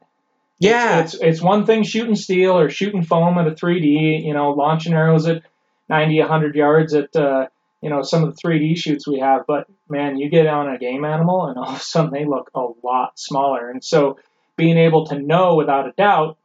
Yeah. 0.59 1.01
It's, 1.01 1.15
it's, 1.15 1.23
it's 1.23 1.41
one 1.41 1.65
thing 1.65 1.83
shooting 1.83 2.15
steel 2.15 2.57
or 2.57 2.69
shooting 2.69 3.03
foam 3.03 3.37
at 3.37 3.47
a 3.47 3.51
3D, 3.51 4.23
you 4.23 4.33
know, 4.33 4.51
launching 4.51 4.93
arrows 4.93 5.27
at 5.27 5.43
90, 5.91 6.19
100 6.19 6.55
yards 6.55 6.93
at 6.93 7.15
uh, 7.15 7.47
you 7.81 7.89
know 7.89 8.01
some 8.01 8.23
of 8.23 8.33
the 8.33 8.41
3D 8.41 8.77
shoots 8.77 9.07
we 9.07 9.19
have. 9.19 9.41
But 9.45 9.67
man, 9.89 10.17
you 10.17 10.29
get 10.29 10.47
on 10.47 10.73
a 10.73 10.79
game 10.79 11.03
animal, 11.05 11.45
and 11.47 11.57
all 11.57 11.69
of 11.69 11.75
a 11.75 11.79
sudden 11.79 12.11
they 12.11 12.25
look 12.25 12.49
a 12.55 12.65
lot 12.83 13.19
smaller. 13.19 13.69
And 13.69 13.83
so 13.83 14.17
being 14.55 14.77
able 14.77 15.05
to 15.07 15.19
know 15.19 15.55
without 15.55 15.87
a 15.87 15.91
doubt 15.91 16.37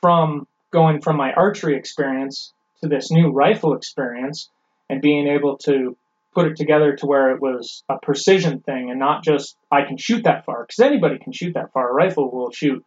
from 0.00 0.46
going 0.70 1.00
from 1.00 1.16
my 1.16 1.32
archery 1.32 1.76
experience 1.76 2.52
to 2.82 2.88
this 2.88 3.10
new 3.10 3.30
rifle 3.30 3.74
experience 3.74 4.48
and 4.88 5.02
being 5.02 5.26
able 5.26 5.58
to 5.58 5.96
put 6.32 6.46
it 6.46 6.56
together 6.56 6.94
to 6.94 7.06
where 7.06 7.32
it 7.32 7.42
was 7.42 7.82
a 7.88 7.98
precision 7.98 8.60
thing 8.60 8.90
and 8.90 9.00
not 9.00 9.24
just 9.24 9.56
I 9.72 9.82
can 9.82 9.96
shoot 9.96 10.22
that 10.24 10.44
far 10.44 10.64
because 10.64 10.78
anybody 10.78 11.18
can 11.18 11.32
shoot 11.32 11.54
that 11.54 11.72
far. 11.72 11.90
A 11.90 11.92
rifle 11.92 12.30
will 12.30 12.52
shoot, 12.52 12.84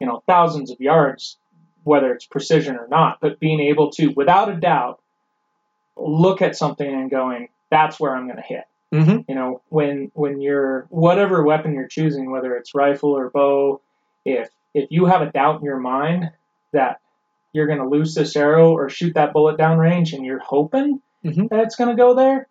you 0.00 0.06
know, 0.06 0.22
thousands 0.26 0.70
of 0.70 0.80
yards 0.80 1.36
whether 1.86 2.12
it's 2.12 2.26
precision 2.26 2.76
or 2.76 2.88
not, 2.88 3.18
but 3.20 3.38
being 3.38 3.60
able 3.60 3.90
to, 3.92 4.08
without 4.08 4.50
a 4.50 4.56
doubt, 4.56 5.00
look 5.96 6.42
at 6.42 6.56
something 6.56 6.86
and 6.86 7.10
going, 7.10 7.48
that's 7.70 7.98
where 7.98 8.14
I'm 8.14 8.26
going 8.26 8.36
to 8.36 8.42
hit. 8.42 8.64
Mm-hmm. 8.92 9.20
You 9.28 9.34
know, 9.34 9.62
when 9.68 10.12
when 10.14 10.40
you're 10.40 10.86
whatever 10.90 11.42
weapon 11.42 11.74
you're 11.74 11.88
choosing, 11.88 12.30
whether 12.30 12.54
it's 12.56 12.74
rifle 12.74 13.10
or 13.10 13.30
bow, 13.30 13.80
if 14.24 14.48
if 14.74 14.88
you 14.90 15.06
have 15.06 15.22
a 15.22 15.30
doubt 15.30 15.58
in 15.60 15.64
your 15.64 15.78
mind 15.78 16.30
that 16.72 17.00
you're 17.52 17.66
going 17.66 17.80
to 17.80 17.88
lose 17.88 18.14
this 18.14 18.36
arrow 18.36 18.72
or 18.72 18.88
shoot 18.88 19.14
that 19.14 19.32
bullet 19.32 19.58
down 19.58 19.78
range, 19.78 20.12
and 20.12 20.24
you're 20.24 20.38
hoping 20.38 21.00
mm-hmm. 21.24 21.46
that 21.50 21.64
it's 21.64 21.74
going 21.74 21.96
to 21.96 22.00
go 22.00 22.14
there, 22.14 22.46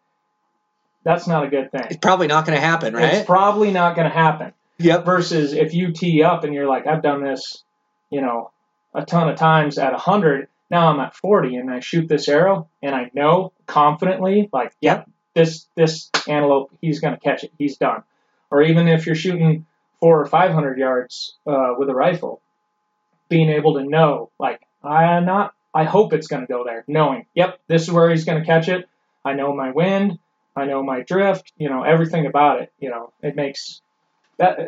that's 1.04 1.26
not 1.26 1.46
a 1.46 1.48
good 1.48 1.72
thing. 1.72 1.86
It's 1.90 2.00
probably 2.02 2.28
not 2.28 2.46
going 2.46 2.58
to 2.58 2.66
happen, 2.66 2.94
right? 2.94 3.14
It's 3.14 3.26
probably 3.26 3.72
not 3.72 3.96
going 3.96 4.10
to 4.10 4.14
happen. 4.14 4.52
Yep. 4.80 5.06
Versus 5.06 5.54
if 5.54 5.74
you 5.74 5.94
tee 5.94 6.22
up 6.22 6.44
and 6.44 6.54
you're 6.54 6.68
like, 6.68 6.86
I've 6.86 7.02
done 7.02 7.24
this, 7.24 7.64
you 8.10 8.20
know, 8.20 8.52
a 8.96 9.06
ton 9.06 9.30
of 9.30 9.38
times 9.38 9.78
at 9.78 9.92
100. 9.92 10.48
Now 10.72 10.88
I'm 10.88 11.00
at 11.00 11.16
40 11.16 11.58
and 11.58 11.70
I 11.70 11.80
shoot 11.80 12.08
this 12.08 12.28
arrow 12.28 12.70
and 12.82 12.96
I 12.96 13.12
know 13.14 13.54
confidently, 13.68 14.50
like, 14.52 14.74
yep, 14.82 15.10
this 15.34 15.68
this 15.76 16.10
antelope, 16.28 16.72
he's 16.82 17.00
going 17.00 17.14
to 17.14 17.20
catch 17.20 17.44
it. 17.44 17.52
He's 17.58 17.78
done. 17.78 18.04
Or 18.50 18.62
even 18.62 18.88
if 18.88 19.06
you're 19.06 19.16
shooting 19.16 19.66
four 20.00 20.22
or 20.22 20.26
500 20.26 20.78
yards 20.78 21.36
uh, 21.46 21.74
with 21.78 21.90
a 21.90 21.94
rifle, 21.94 22.42
being 23.30 23.50
able 23.50 23.76
to 23.76 23.84
know, 23.84 24.32
like, 24.40 24.62
I'm 24.84 25.26
not, 25.26 25.54
I 25.74 25.84
hope 25.84 26.14
it's 26.14 26.28
going 26.28 26.44
to 26.44 26.52
go 26.52 26.64
there, 26.64 26.84
knowing, 26.88 27.26
yep, 27.34 27.60
this 27.68 27.84
is 27.84 27.92
where 27.92 28.10
he's 28.10 28.24
going 28.24 28.40
to 28.40 28.46
catch 28.46 28.70
it. 28.70 28.88
I 29.26 29.34
know 29.34 29.54
my 29.54 29.72
wind. 29.72 30.20
I 30.56 30.66
know 30.66 30.84
my 30.84 31.02
drift. 31.02 31.52
You 31.58 31.70
know 31.70 31.84
everything 31.84 32.26
about 32.26 32.62
it. 32.62 32.72
You 32.80 32.90
know 32.90 33.12
it 33.22 33.36
makes 33.36 33.82
that 34.38 34.60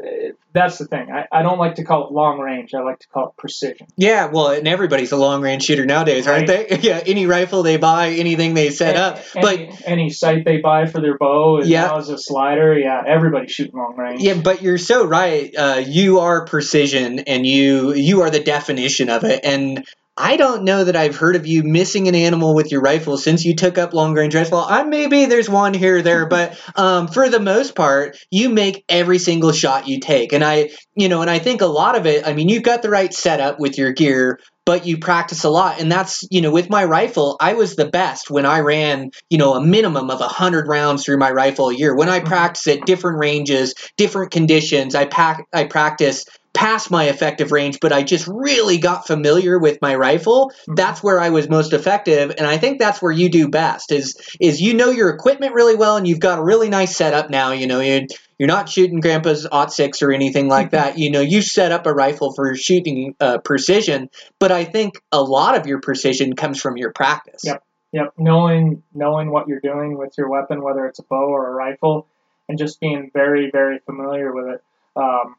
that's 0.53 0.77
the 0.77 0.85
thing. 0.85 1.11
I, 1.11 1.27
I 1.31 1.41
don't 1.41 1.59
like 1.59 1.75
to 1.75 1.83
call 1.83 2.07
it 2.07 2.11
long 2.11 2.39
range. 2.39 2.73
I 2.73 2.81
like 2.81 2.99
to 2.99 3.07
call 3.07 3.29
it 3.29 3.37
precision. 3.37 3.87
Yeah, 3.95 4.27
well, 4.27 4.49
and 4.49 4.67
everybody's 4.67 5.11
a 5.11 5.17
long 5.17 5.41
range 5.41 5.63
shooter 5.63 5.85
nowadays, 5.85 6.25
right. 6.25 6.49
aren't 6.49 6.69
they? 6.69 6.77
Yeah, 6.87 7.01
any 7.05 7.25
rifle 7.25 7.63
they 7.63 7.77
buy, 7.77 8.11
anything 8.11 8.53
they 8.53 8.69
set 8.69 8.95
any, 8.95 8.99
up, 8.99 9.19
but 9.33 9.81
any 9.85 10.09
sight 10.09 10.45
they 10.45 10.57
buy 10.57 10.85
for 10.85 11.01
their 11.01 11.17
bow 11.17 11.59
is 11.59 11.67
yeah. 11.67 11.95
as 11.97 12.09
a 12.09 12.17
slider. 12.17 12.77
Yeah, 12.77 13.03
everybody's 13.05 13.51
shooting 13.51 13.77
long 13.77 13.95
range. 13.97 14.21
Yeah, 14.21 14.35
but 14.35 14.61
you're 14.61 14.77
so 14.77 15.05
right. 15.05 15.53
Uh, 15.55 15.83
you 15.85 16.19
are 16.19 16.45
precision, 16.45 17.19
and 17.19 17.45
you 17.45 17.93
you 17.93 18.21
are 18.21 18.29
the 18.29 18.39
definition 18.39 19.09
of 19.09 19.23
it. 19.23 19.41
And 19.43 19.85
I 20.17 20.35
don't 20.35 20.63
know 20.63 20.83
that 20.83 20.95
I've 20.95 21.15
heard 21.15 21.35
of 21.35 21.45
you 21.45 21.63
missing 21.63 22.07
an 22.07 22.15
animal 22.15 22.55
with 22.55 22.71
your 22.71 22.81
rifle 22.81 23.17
since 23.17 23.45
you 23.45 23.55
took 23.55 23.77
up 23.77 23.93
long 23.93 24.15
range 24.15 24.33
rifle. 24.33 24.59
I 24.59 24.83
maybe 24.83 25.25
there's 25.25 25.49
one 25.49 25.73
here 25.73 25.97
or 25.97 26.01
there, 26.01 26.25
but 26.25 26.59
um, 26.75 27.07
for 27.07 27.29
the 27.29 27.39
most 27.39 27.75
part, 27.75 28.17
you 28.31 28.49
make 28.49 28.83
every 28.89 29.19
single 29.19 29.51
shot 29.51 29.87
you 29.87 29.99
take. 29.99 30.33
And 30.33 30.43
I, 30.43 30.71
you 30.95 31.07
know, 31.07 31.21
and 31.21 31.29
I 31.29 31.37
think 31.37 31.61
a 31.61 31.67
lot 31.67 31.95
of 31.95 32.07
it. 32.07 32.25
I 32.25 32.33
mean, 32.33 32.49
you've 32.49 32.63
got 32.63 32.81
the 32.81 32.89
right 32.89 33.13
setup 33.13 33.59
with 33.59 33.77
your 33.77 33.91
gear, 33.91 34.39
but 34.67 34.85
you 34.85 34.97
practice 34.97 35.45
a 35.45 35.49
lot. 35.49 35.79
And 35.79 35.89
that's, 35.89 36.27
you 36.29 36.41
know, 36.41 36.51
with 36.51 36.69
my 36.69 36.83
rifle, 36.83 37.37
I 37.39 37.53
was 37.53 37.77
the 37.77 37.85
best 37.85 38.29
when 38.29 38.45
I 38.45 38.59
ran, 38.59 39.11
you 39.29 39.37
know, 39.37 39.53
a 39.53 39.65
minimum 39.65 40.09
of 40.09 40.19
100 40.19 40.67
rounds 40.67 41.05
through 41.05 41.19
my 41.19 41.31
rifle 41.31 41.69
a 41.69 41.73
year. 41.73 41.95
When 41.95 42.09
I 42.09 42.19
mm-hmm. 42.19 42.27
practice 42.27 42.67
at 42.67 42.85
different 42.85 43.19
ranges, 43.19 43.75
different 43.95 44.31
conditions, 44.31 44.93
I 44.93 45.05
pack, 45.05 45.45
I 45.53 45.63
practice 45.63 46.25
past 46.57 46.89
my 46.89 47.03
effective 47.03 47.51
range, 47.51 47.79
but 47.79 47.93
I 47.93 48.01
just 48.01 48.27
really 48.27 48.79
got 48.79 49.05
familiar 49.05 49.59
with 49.59 49.77
my 49.79 49.93
rifle, 49.93 50.49
mm-hmm. 50.49 50.73
that's 50.73 51.03
where 51.03 51.19
I 51.19 51.29
was 51.29 51.47
most 51.47 51.71
effective. 51.71 52.33
And 52.35 52.47
I 52.47 52.57
think 52.57 52.79
that's 52.79 52.99
where 52.99 53.11
you 53.11 53.29
do 53.29 53.47
best 53.47 53.91
is 53.91 54.19
is 54.41 54.59
you 54.59 54.73
know 54.73 54.89
your 54.89 55.09
equipment 55.09 55.53
really 55.53 55.75
well 55.75 55.97
and 55.97 56.07
you've 56.07 56.19
got 56.19 56.39
a 56.39 56.43
really 56.43 56.67
nice 56.67 56.97
setup 56.97 57.29
now. 57.29 57.51
You 57.51 57.67
know, 57.67 57.79
you're, 57.79 58.07
you're 58.39 58.47
not 58.47 58.69
shooting 58.69 59.01
grandpa's 59.01 59.45
aught 59.51 59.71
six 59.71 60.01
or 60.01 60.11
anything 60.11 60.47
like 60.47 60.71
mm-hmm. 60.71 60.77
that. 60.77 60.97
You 60.97 61.11
know, 61.11 61.21
you 61.21 61.43
set 61.43 61.71
up 61.71 61.85
a 61.85 61.93
rifle 61.93 62.33
for 62.33 62.55
shooting 62.55 63.13
uh, 63.19 63.37
precision, 63.37 64.09
but 64.39 64.51
I 64.51 64.63
think 64.63 64.99
a 65.11 65.21
lot 65.21 65.55
of 65.55 65.67
your 65.67 65.79
precision 65.79 66.35
comes 66.35 66.59
from 66.59 66.75
your 66.75 66.91
practice. 66.91 67.41
Yep. 67.43 67.63
Yep. 67.91 68.13
Knowing 68.17 68.81
knowing 68.95 69.29
what 69.29 69.47
you're 69.47 69.59
doing 69.59 69.95
with 69.95 70.17
your 70.17 70.27
weapon, 70.27 70.63
whether 70.63 70.87
it's 70.87 70.97
a 70.97 71.03
bow 71.03 71.29
or 71.29 71.51
a 71.51 71.53
rifle, 71.53 72.07
and 72.49 72.57
just 72.57 72.79
being 72.79 73.11
very, 73.13 73.51
very 73.51 73.77
familiar 73.77 74.33
with 74.33 74.55
it. 74.55 74.63
Um, 74.95 75.35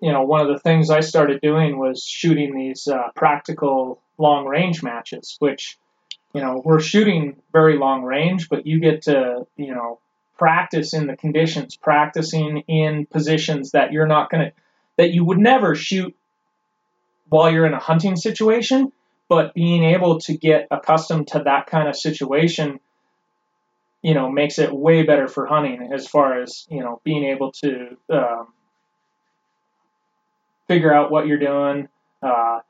you 0.00 0.12
know, 0.12 0.22
one 0.22 0.40
of 0.40 0.48
the 0.48 0.60
things 0.60 0.90
I 0.90 1.00
started 1.00 1.40
doing 1.40 1.78
was 1.78 2.04
shooting 2.04 2.54
these 2.54 2.86
uh, 2.86 3.08
practical 3.14 4.00
long 4.16 4.46
range 4.46 4.82
matches, 4.82 5.36
which, 5.40 5.78
you 6.32 6.40
know, 6.40 6.62
we're 6.64 6.80
shooting 6.80 7.36
very 7.52 7.78
long 7.78 8.02
range, 8.02 8.48
but 8.48 8.66
you 8.66 8.80
get 8.80 9.02
to, 9.02 9.46
you 9.56 9.74
know, 9.74 9.98
practice 10.36 10.94
in 10.94 11.06
the 11.06 11.16
conditions, 11.16 11.76
practicing 11.76 12.58
in 12.68 13.06
positions 13.06 13.72
that 13.72 13.92
you're 13.92 14.06
not 14.06 14.30
going 14.30 14.46
to, 14.46 14.52
that 14.96 15.10
you 15.10 15.24
would 15.24 15.38
never 15.38 15.74
shoot 15.74 16.14
while 17.28 17.50
you're 17.50 17.66
in 17.66 17.74
a 17.74 17.78
hunting 17.78 18.16
situation, 18.16 18.92
but 19.28 19.52
being 19.52 19.84
able 19.84 20.20
to 20.20 20.36
get 20.36 20.68
accustomed 20.70 21.28
to 21.28 21.42
that 21.44 21.66
kind 21.66 21.88
of 21.88 21.96
situation, 21.96 22.80
you 24.00 24.14
know, 24.14 24.30
makes 24.30 24.58
it 24.58 24.72
way 24.72 25.02
better 25.02 25.26
for 25.26 25.46
hunting 25.46 25.90
as 25.92 26.06
far 26.06 26.40
as, 26.40 26.66
you 26.70 26.80
know, 26.80 27.00
being 27.04 27.24
able 27.24 27.52
to, 27.52 27.96
um, 28.10 28.48
figure 30.68 30.92
out 30.92 31.10
what 31.10 31.26
you're 31.26 31.38
doing. 31.38 31.88
Uh, 32.22 32.60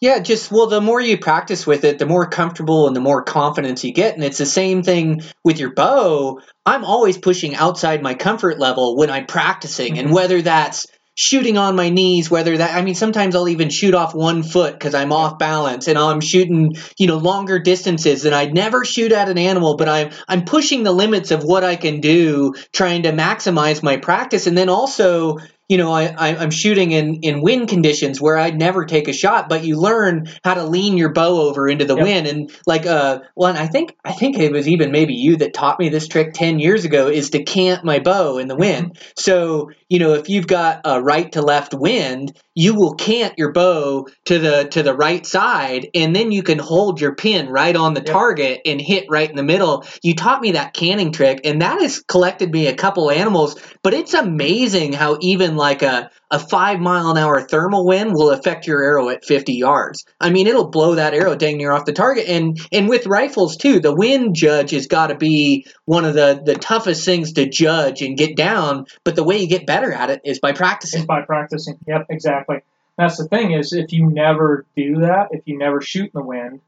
yeah, 0.00 0.18
just 0.18 0.52
well, 0.52 0.66
the 0.66 0.80
more 0.80 1.00
you 1.00 1.18
practice 1.18 1.66
with 1.66 1.84
it, 1.84 1.98
the 1.98 2.06
more 2.06 2.28
comfortable 2.28 2.86
and 2.86 2.94
the 2.94 3.00
more 3.00 3.22
confidence 3.22 3.82
you 3.82 3.92
get. 3.92 4.14
And 4.14 4.22
it's 4.22 4.38
the 4.38 4.46
same 4.46 4.82
thing 4.82 5.22
with 5.42 5.58
your 5.58 5.72
bow. 5.72 6.40
I'm 6.64 6.84
always 6.84 7.16
pushing 7.16 7.54
outside 7.54 8.02
my 8.02 8.14
comfort 8.14 8.58
level 8.58 8.96
when 8.96 9.10
I'm 9.10 9.26
practicing, 9.26 9.94
mm-hmm. 9.94 10.06
and 10.06 10.14
whether 10.14 10.42
that's 10.42 10.86
shooting 11.18 11.56
on 11.56 11.74
my 11.74 11.88
knees, 11.88 12.30
whether 12.30 12.58
that, 12.58 12.76
I 12.76 12.82
mean, 12.82 12.94
sometimes 12.94 13.34
I'll 13.34 13.48
even 13.48 13.70
shoot 13.70 13.94
off 13.94 14.14
one 14.14 14.42
foot 14.42 14.74
because 14.74 14.94
I'm 14.94 15.12
off 15.12 15.38
balance 15.38 15.88
and 15.88 15.96
I'm 15.96 16.20
shooting, 16.20 16.76
you 16.98 17.06
know, 17.06 17.16
longer 17.16 17.58
distances 17.58 18.26
and 18.26 18.34
I'd 18.34 18.52
never 18.52 18.84
shoot 18.84 19.12
at 19.12 19.30
an 19.30 19.38
animal, 19.38 19.76
but 19.76 19.88
I'm, 19.88 20.10
I'm 20.28 20.44
pushing 20.44 20.82
the 20.82 20.92
limits 20.92 21.30
of 21.30 21.42
what 21.42 21.64
I 21.64 21.76
can 21.76 22.02
do, 22.02 22.52
trying 22.70 23.04
to 23.04 23.12
maximize 23.12 23.82
my 23.82 23.96
practice. 23.96 24.46
And 24.46 24.58
then 24.58 24.68
also, 24.68 25.38
you 25.68 25.78
know, 25.78 25.90
I, 25.92 26.14
I, 26.16 26.28
am 26.42 26.50
shooting 26.50 26.92
in, 26.92 27.16
in 27.22 27.42
wind 27.42 27.68
conditions 27.68 28.20
where 28.20 28.38
I'd 28.38 28.56
never 28.56 28.84
take 28.84 29.08
a 29.08 29.12
shot, 29.12 29.48
but 29.48 29.64
you 29.64 29.76
learn 29.76 30.28
how 30.44 30.54
to 30.54 30.64
lean 30.64 30.96
your 30.96 31.12
bow 31.12 31.40
over 31.40 31.68
into 31.68 31.84
the 31.84 31.96
yep. 31.96 32.04
wind. 32.04 32.26
And 32.28 32.50
like, 32.66 32.86
uh, 32.86 33.20
well, 33.34 33.56
I 33.56 33.66
think, 33.66 33.96
I 34.04 34.12
think 34.12 34.38
it 34.38 34.52
was 34.52 34.68
even 34.68 34.92
maybe 34.92 35.14
you 35.14 35.38
that 35.38 35.54
taught 35.54 35.80
me 35.80 35.88
this 35.88 36.06
trick 36.06 36.34
10 36.34 36.60
years 36.60 36.84
ago 36.84 37.08
is 37.08 37.30
to 37.30 37.42
cant 37.42 37.84
my 37.84 37.98
bow 37.98 38.38
in 38.38 38.46
the 38.46 38.54
wind. 38.54 38.92
Mm-hmm. 38.92 39.10
So, 39.16 39.70
you 39.88 39.98
know, 39.98 40.14
if 40.14 40.28
you've 40.28 40.46
got 40.46 40.82
a 40.84 41.02
right 41.02 41.30
to 41.32 41.42
left 41.42 41.74
wind, 41.74 42.38
you 42.54 42.74
will 42.74 42.94
cant 42.94 43.34
your 43.36 43.52
bow 43.52 44.06
to 44.26 44.38
the, 44.38 44.68
to 44.68 44.84
the 44.84 44.94
right 44.94 45.26
side 45.26 45.88
and 45.94 46.14
then 46.14 46.30
you 46.30 46.44
can 46.44 46.58
hold 46.58 47.00
your 47.00 47.16
pin 47.16 47.48
right 47.48 47.74
on 47.74 47.94
the 47.94 48.00
yep. 48.00 48.12
target 48.12 48.60
and 48.64 48.80
hit 48.80 49.06
right 49.10 49.28
in 49.28 49.36
the 49.36 49.42
middle. 49.42 49.84
You 50.02 50.14
taught 50.14 50.40
me 50.40 50.52
that 50.52 50.74
canting 50.74 51.10
trick 51.10 51.40
and 51.42 51.62
that 51.62 51.80
has 51.80 52.00
collected 52.00 52.52
me 52.52 52.68
a 52.68 52.74
couple 52.74 53.10
animals, 53.10 53.56
but 53.82 53.94
it's 53.94 54.14
amazing 54.14 54.92
how 54.92 55.18
even 55.20 55.55
like 55.56 55.82
a, 55.82 56.10
a 56.30 56.38
five 56.38 56.80
mile 56.80 57.10
an 57.10 57.18
hour 57.18 57.40
thermal 57.40 57.86
wind 57.86 58.12
will 58.12 58.30
affect 58.30 58.66
your 58.66 58.82
arrow 58.82 59.08
at 59.08 59.24
50 59.24 59.54
yards. 59.54 60.04
I 60.20 60.30
mean, 60.30 60.46
it'll 60.46 60.70
blow 60.70 60.94
that 60.96 61.14
arrow 61.14 61.34
dang 61.34 61.56
near 61.56 61.72
off 61.72 61.84
the 61.84 61.92
target. 61.92 62.28
And 62.28 62.58
and 62.72 62.88
with 62.88 63.06
rifles 63.06 63.56
too, 63.56 63.80
the 63.80 63.94
wind 63.94 64.34
judge 64.34 64.70
has 64.70 64.86
got 64.86 65.08
to 65.08 65.16
be 65.16 65.66
one 65.84 66.04
of 66.04 66.14
the, 66.14 66.40
the 66.44 66.54
toughest 66.54 67.04
things 67.04 67.32
to 67.34 67.48
judge 67.48 68.02
and 68.02 68.16
get 68.16 68.36
down. 68.36 68.86
But 69.04 69.16
the 69.16 69.24
way 69.24 69.38
you 69.38 69.48
get 69.48 69.66
better 69.66 69.92
at 69.92 70.10
it 70.10 70.22
is 70.24 70.40
by 70.40 70.52
practicing. 70.52 71.00
It's 71.00 71.06
by 71.06 71.22
practicing. 71.22 71.78
Yep, 71.86 72.06
exactly. 72.10 72.58
That's 72.98 73.18
the 73.18 73.28
thing 73.28 73.52
is 73.52 73.72
if 73.72 73.92
you 73.92 74.06
never 74.06 74.64
do 74.74 75.00
that, 75.00 75.28
if 75.32 75.42
you 75.46 75.58
never 75.58 75.80
shoot 75.80 76.06
in 76.06 76.10
the 76.14 76.22
wind, 76.22 76.60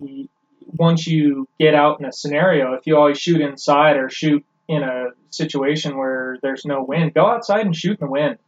you, 0.00 0.28
once 0.76 1.06
you 1.06 1.48
get 1.58 1.74
out 1.74 1.98
in 1.98 2.06
a 2.06 2.12
scenario, 2.12 2.74
if 2.74 2.86
you 2.86 2.96
always 2.96 3.18
shoot 3.18 3.40
inside 3.40 3.96
or 3.96 4.08
shoot 4.08 4.44
in 4.68 4.82
a 4.82 5.08
situation 5.30 5.96
where 5.96 6.38
there's 6.42 6.64
no 6.64 6.84
wind, 6.84 7.14
go 7.14 7.26
outside 7.26 7.64
and 7.64 7.74
shoot 7.74 7.98
in 8.00 8.06
the 8.06 8.10
wind 8.10 8.38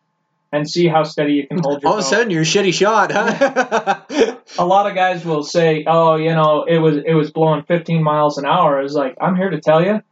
and 0.53 0.69
see 0.69 0.87
how 0.87 1.03
steady 1.03 1.35
you 1.35 1.47
can 1.47 1.59
hold 1.59 1.83
your 1.83 1.91
All 1.91 1.99
of 1.99 2.05
a 2.05 2.07
sudden, 2.07 2.31
you're 2.31 2.43
a 2.43 2.45
shitty 2.45 2.75
shot, 2.75 3.11
huh? 3.13 4.37
a 4.59 4.67
lot 4.67 4.89
of 4.89 4.95
guys 4.95 5.25
will 5.25 5.43
say, 5.43 5.85
"Oh, 5.87 6.17
you 6.17 6.35
know, 6.35 6.65
it 6.65 6.79
was 6.79 6.97
it 7.05 7.15
was 7.15 7.31
blowing 7.31 7.63
15 7.63 8.03
miles 8.03 8.37
an 8.37 8.45
hour." 8.45 8.79
I 8.79 8.83
was 8.83 8.95
like 8.95 9.17
I'm 9.21 9.37
here 9.37 9.51
to 9.51 9.61
tell 9.61 9.83
you, 9.83 10.03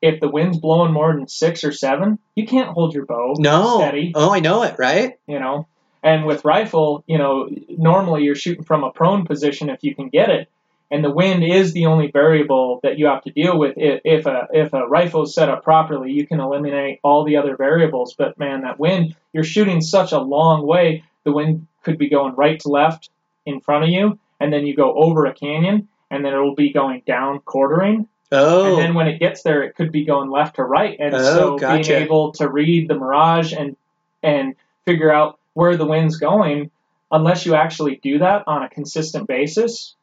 if 0.00 0.20
the 0.20 0.28
wind's 0.28 0.58
blowing 0.58 0.92
more 0.92 1.12
than 1.12 1.28
six 1.28 1.64
or 1.64 1.72
seven, 1.72 2.18
you 2.34 2.46
can't 2.46 2.68
hold 2.68 2.94
your 2.94 3.04
bow 3.04 3.34
no. 3.38 3.78
steady. 3.78 4.12
Oh, 4.14 4.32
I 4.32 4.40
know 4.40 4.62
it, 4.62 4.76
right? 4.78 5.18
You 5.26 5.40
know, 5.40 5.66
and 6.02 6.24
with 6.24 6.44
rifle, 6.44 7.04
you 7.06 7.18
know, 7.18 7.48
normally 7.68 8.22
you're 8.22 8.36
shooting 8.36 8.64
from 8.64 8.84
a 8.84 8.92
prone 8.92 9.26
position 9.26 9.70
if 9.70 9.82
you 9.82 9.94
can 9.94 10.08
get 10.08 10.30
it 10.30 10.48
and 10.94 11.02
the 11.02 11.10
wind 11.10 11.42
is 11.42 11.72
the 11.72 11.86
only 11.86 12.08
variable 12.08 12.78
that 12.84 13.00
you 13.00 13.06
have 13.06 13.24
to 13.24 13.32
deal 13.32 13.58
with. 13.58 13.74
If, 13.76 14.00
if 14.04 14.26
a 14.26 14.46
if 14.52 14.72
a 14.72 14.86
rifle 14.86 15.24
is 15.24 15.34
set 15.34 15.48
up 15.48 15.64
properly, 15.64 16.12
you 16.12 16.24
can 16.24 16.38
eliminate 16.38 17.00
all 17.02 17.24
the 17.24 17.36
other 17.36 17.56
variables. 17.56 18.14
But 18.14 18.38
man, 18.38 18.60
that 18.60 18.78
wind, 18.78 19.16
you're 19.32 19.42
shooting 19.42 19.80
such 19.80 20.12
a 20.12 20.20
long 20.20 20.64
way. 20.64 21.02
The 21.24 21.32
wind 21.32 21.66
could 21.82 21.98
be 21.98 22.08
going 22.08 22.36
right 22.36 22.60
to 22.60 22.68
left 22.68 23.10
in 23.44 23.60
front 23.60 23.82
of 23.82 23.90
you, 23.90 24.20
and 24.38 24.52
then 24.52 24.68
you 24.68 24.76
go 24.76 24.94
over 24.94 25.26
a 25.26 25.34
canyon, 25.34 25.88
and 26.12 26.24
then 26.24 26.32
it 26.32 26.38
will 26.38 26.54
be 26.54 26.72
going 26.72 27.02
down 27.04 27.40
quartering. 27.40 28.06
Oh. 28.30 28.64
And 28.64 28.78
then 28.78 28.94
when 28.94 29.08
it 29.08 29.18
gets 29.18 29.42
there, 29.42 29.64
it 29.64 29.74
could 29.74 29.90
be 29.90 30.04
going 30.04 30.30
left 30.30 30.56
to 30.56 30.62
right. 30.62 30.96
And 31.00 31.12
oh, 31.12 31.34
so 31.34 31.58
gotcha. 31.58 31.88
being 31.88 32.02
able 32.04 32.30
to 32.34 32.48
read 32.48 32.86
the 32.88 32.94
mirage 32.94 33.52
and 33.52 33.76
and 34.22 34.54
figure 34.84 35.12
out 35.12 35.40
where 35.54 35.76
the 35.76 35.86
wind's 35.86 36.18
going, 36.18 36.70
unless 37.10 37.46
you 37.46 37.56
actually 37.56 37.96
do 37.96 38.18
that 38.18 38.44
on 38.46 38.62
a 38.62 38.70
consistent 38.70 39.26
basis, 39.26 39.96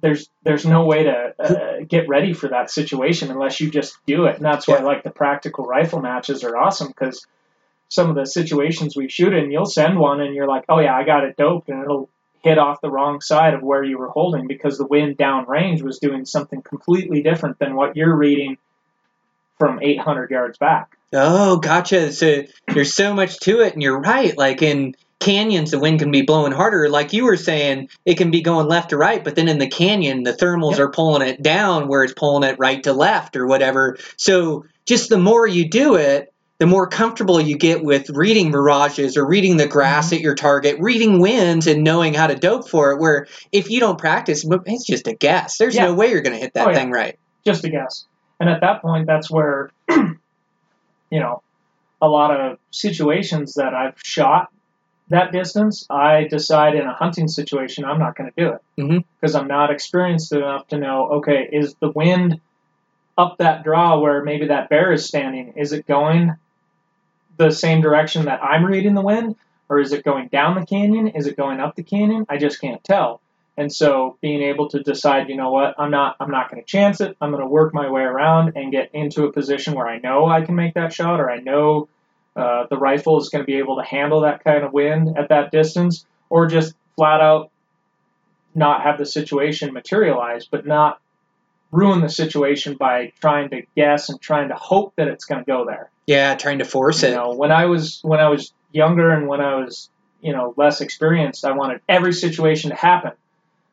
there's 0.00 0.28
there's 0.42 0.64
no 0.64 0.84
way 0.84 1.04
to 1.04 1.34
uh, 1.38 1.84
get 1.88 2.08
ready 2.08 2.32
for 2.32 2.48
that 2.48 2.70
situation 2.70 3.30
unless 3.30 3.60
you 3.60 3.70
just 3.70 3.96
do 4.06 4.26
it. 4.26 4.36
And 4.36 4.44
that's 4.44 4.68
why 4.68 4.78
yeah. 4.78 4.84
like 4.84 5.02
the 5.02 5.10
practical 5.10 5.64
rifle 5.64 6.00
matches 6.00 6.44
are 6.44 6.56
awesome 6.56 6.88
because 6.88 7.26
some 7.88 8.10
of 8.10 8.16
the 8.16 8.26
situations 8.26 8.96
we 8.96 9.08
shoot 9.08 9.32
in, 9.32 9.50
you'll 9.50 9.66
send 9.66 9.98
one 9.98 10.20
and 10.20 10.34
you're 10.34 10.46
like, 10.46 10.64
oh 10.68 10.78
yeah, 10.78 10.94
I 10.94 11.04
got 11.04 11.24
it 11.24 11.36
doped, 11.36 11.68
and 11.68 11.82
it'll 11.82 12.08
hit 12.42 12.58
off 12.58 12.80
the 12.80 12.90
wrong 12.90 13.20
side 13.20 13.54
of 13.54 13.62
where 13.62 13.82
you 13.82 13.98
were 13.98 14.08
holding 14.08 14.46
because 14.46 14.78
the 14.78 14.86
wind 14.86 15.16
downrange 15.18 15.82
was 15.82 15.98
doing 15.98 16.24
something 16.24 16.62
completely 16.62 17.22
different 17.22 17.58
than 17.58 17.74
what 17.74 17.96
you're 17.96 18.14
reading 18.14 18.58
from 19.58 19.80
800 19.82 20.30
yards 20.30 20.58
back. 20.58 20.96
Oh, 21.12 21.56
gotcha. 21.56 22.12
So 22.12 22.44
there's 22.68 22.94
so 22.94 23.14
much 23.14 23.40
to 23.40 23.60
it, 23.60 23.72
and 23.72 23.82
you're 23.82 23.98
right. 23.98 24.36
Like 24.36 24.62
in 24.62 24.94
canyons, 25.20 25.70
the 25.70 25.78
wind 25.78 25.98
can 25.98 26.10
be 26.10 26.22
blowing 26.22 26.52
harder. 26.52 26.88
Like 26.88 27.12
you 27.12 27.24
were 27.24 27.36
saying, 27.36 27.88
it 28.04 28.16
can 28.16 28.30
be 28.30 28.40
going 28.42 28.68
left 28.68 28.90
to 28.90 28.96
right, 28.96 29.22
but 29.22 29.34
then 29.34 29.48
in 29.48 29.58
the 29.58 29.68
canyon, 29.68 30.22
the 30.22 30.32
thermals 30.32 30.72
Yep. 30.72 30.80
are 30.80 30.90
pulling 30.90 31.26
it 31.28 31.42
down 31.42 31.88
where 31.88 32.04
it's 32.04 32.14
pulling 32.14 32.48
it 32.48 32.58
right 32.58 32.82
to 32.84 32.92
left 32.92 33.36
or 33.36 33.46
whatever. 33.46 33.96
So 34.16 34.64
just 34.86 35.08
the 35.08 35.18
more 35.18 35.46
you 35.46 35.68
do 35.68 35.96
it, 35.96 36.32
the 36.58 36.66
more 36.66 36.88
comfortable 36.88 37.40
you 37.40 37.56
get 37.56 37.84
with 37.84 38.10
reading 38.10 38.50
mirages 38.50 39.16
or 39.16 39.24
reading 39.26 39.56
the 39.56 39.68
grass 39.68 40.06
mm-hmm. 40.06 40.16
at 40.16 40.20
your 40.22 40.34
target, 40.34 40.76
reading 40.80 41.20
winds 41.20 41.66
and 41.68 41.84
knowing 41.84 42.14
how 42.14 42.26
to 42.26 42.34
dope 42.34 42.68
for 42.68 42.92
it. 42.92 42.98
Where 42.98 43.26
if 43.52 43.70
you 43.70 43.78
don't 43.80 43.98
practice, 43.98 44.44
it's 44.48 44.84
just 44.84 45.06
a 45.06 45.14
guess. 45.14 45.56
There's 45.58 45.76
Yeah. 45.76 45.86
no 45.86 45.94
way 45.94 46.10
you're 46.10 46.20
going 46.22 46.34
to 46.34 46.40
hit 46.40 46.54
that 46.54 46.66
Oh, 46.66 46.70
yeah. 46.70 46.76
thing 46.78 46.90
right. 46.90 47.18
just 47.46 47.64
a 47.64 47.68
guess. 47.70 48.06
And 48.40 48.48
at 48.48 48.60
that 48.60 48.82
point, 48.82 49.06
that's 49.06 49.30
where, 49.30 49.70
you 49.90 50.18
know, 51.12 51.42
a 52.00 52.08
lot 52.08 52.30
of 52.30 52.58
situations 52.70 53.54
that 53.54 53.74
I've 53.74 53.94
shot 54.02 54.48
that 55.10 55.32
distance, 55.32 55.86
I 55.88 56.24
decide 56.24 56.74
in 56.74 56.86
a 56.86 56.92
hunting 56.92 57.28
situation, 57.28 57.84
I'm 57.84 57.98
not 57.98 58.16
going 58.16 58.30
to 58.30 58.40
do 58.44 58.52
it 58.52 58.62
Mhm. 58.78 59.04
because 59.20 59.34
I'm 59.34 59.48
not 59.48 59.70
experienced 59.70 60.32
enough 60.32 60.68
to 60.68 60.78
know, 60.78 61.08
okay, 61.18 61.48
is 61.50 61.74
the 61.76 61.90
wind 61.90 62.40
up 63.16 63.38
that 63.38 63.64
draw 63.64 63.98
where 63.98 64.22
maybe 64.22 64.46
that 64.48 64.68
bear 64.68 64.92
is 64.92 65.06
standing? 65.06 65.54
Is 65.56 65.72
it 65.72 65.86
going 65.86 66.36
the 67.36 67.50
same 67.50 67.80
direction 67.80 68.26
that 68.26 68.42
I'm 68.42 68.64
reading 68.64 68.94
the 68.94 69.02
wind? 69.02 69.36
Or 69.70 69.78
is 69.78 69.92
it 69.92 70.04
going 70.04 70.28
down 70.28 70.54
the 70.58 70.64
canyon? 70.64 71.08
Is 71.08 71.26
it 71.26 71.36
going 71.36 71.60
up 71.60 71.76
the 71.76 71.82
canyon? 71.82 72.24
I 72.28 72.38
just 72.38 72.60
can't 72.60 72.82
tell. 72.82 73.20
And 73.58 73.72
so 73.72 74.16
being 74.22 74.40
able 74.42 74.68
to 74.70 74.82
decide, 74.82 75.28
you 75.28 75.36
know 75.36 75.50
what, 75.50 75.74
I'm 75.78 75.90
not 75.90 76.16
I'm 76.20 76.30
not 76.30 76.50
going 76.50 76.62
to 76.62 76.66
chance 76.66 77.00
it. 77.00 77.16
I'm 77.20 77.30
going 77.30 77.42
to 77.42 77.48
work 77.48 77.74
my 77.74 77.90
way 77.90 78.02
around 78.02 78.52
and 78.56 78.72
get 78.72 78.90
into 78.94 79.24
a 79.24 79.32
position 79.32 79.74
where 79.74 79.88
I 79.88 79.98
know 79.98 80.26
I 80.26 80.42
can 80.42 80.54
make 80.54 80.74
that 80.74 80.92
shot 80.92 81.20
or 81.20 81.30
I 81.30 81.40
know 81.40 81.88
uh, 82.38 82.66
the 82.70 82.78
rifle 82.78 83.18
is 83.20 83.28
going 83.28 83.42
to 83.42 83.46
be 83.46 83.58
able 83.58 83.76
to 83.76 83.82
handle 83.82 84.20
that 84.22 84.44
kind 84.44 84.64
of 84.64 84.72
wind 84.72 85.16
at 85.18 85.28
that 85.30 85.50
distance 85.50 86.06
or 86.30 86.46
just 86.46 86.74
flat 86.96 87.20
out 87.20 87.50
not 88.54 88.82
have 88.82 88.98
the 88.98 89.06
situation 89.06 89.72
materialize, 89.72 90.46
but 90.46 90.66
not 90.66 91.00
ruin 91.70 92.00
the 92.00 92.08
situation 92.08 92.76
by 92.76 93.12
trying 93.20 93.50
to 93.50 93.62
guess 93.76 94.08
and 94.08 94.20
trying 94.20 94.48
to 94.48 94.54
hope 94.54 94.94
that 94.96 95.08
it's 95.08 95.24
going 95.26 95.44
to 95.44 95.46
go 95.46 95.64
there. 95.66 95.90
Yeah, 96.06 96.34
trying 96.34 96.58
to 96.58 96.64
force 96.64 97.02
You 97.02 97.10
it. 97.10 97.12
know, 97.12 97.34
when 97.34 97.52
I 97.52 97.66
was 97.66 98.00
when 98.02 98.20
I 98.20 98.28
was 98.28 98.52
younger 98.72 99.10
and 99.10 99.28
when 99.28 99.40
I 99.40 99.56
was 99.56 99.90
you 100.20 100.32
know 100.32 100.54
less 100.56 100.80
experienced, 100.80 101.44
I 101.44 101.52
wanted 101.52 101.80
every 101.88 102.12
situation 102.12 102.70
to 102.70 102.76
happen, 102.76 103.12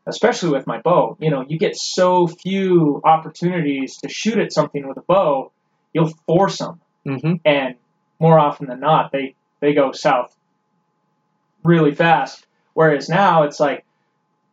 especially 0.06 0.50
with 0.50 0.68
my 0.68 0.82
bow. 0.82 1.16
You 1.20 1.32
know, 1.32 1.46
you 1.48 1.58
get 1.58 1.76
so 1.78 2.28
few 2.28 3.02
opportunities 3.04 3.98
to 3.98 4.10
shoot 4.10 4.38
at 4.38 4.52
something 4.52 4.88
with 4.88 4.98
a 4.98 5.02
bow, 5.02 5.52
you'll 5.94 6.14
force 6.28 6.58
them, 6.60 6.82
hmm 7.06 7.36
and 7.46 7.76
more 8.20 8.40
often 8.40 8.68
than 8.68 8.80
not, 8.80 9.12
they 9.12 9.36
they 9.60 9.74
go 9.74 9.92
south 9.92 10.36
really 11.64 11.94
fast. 11.96 12.46
Whereas 12.74 13.10
now 13.10 13.44
it's 13.44 13.60
like, 13.60 13.86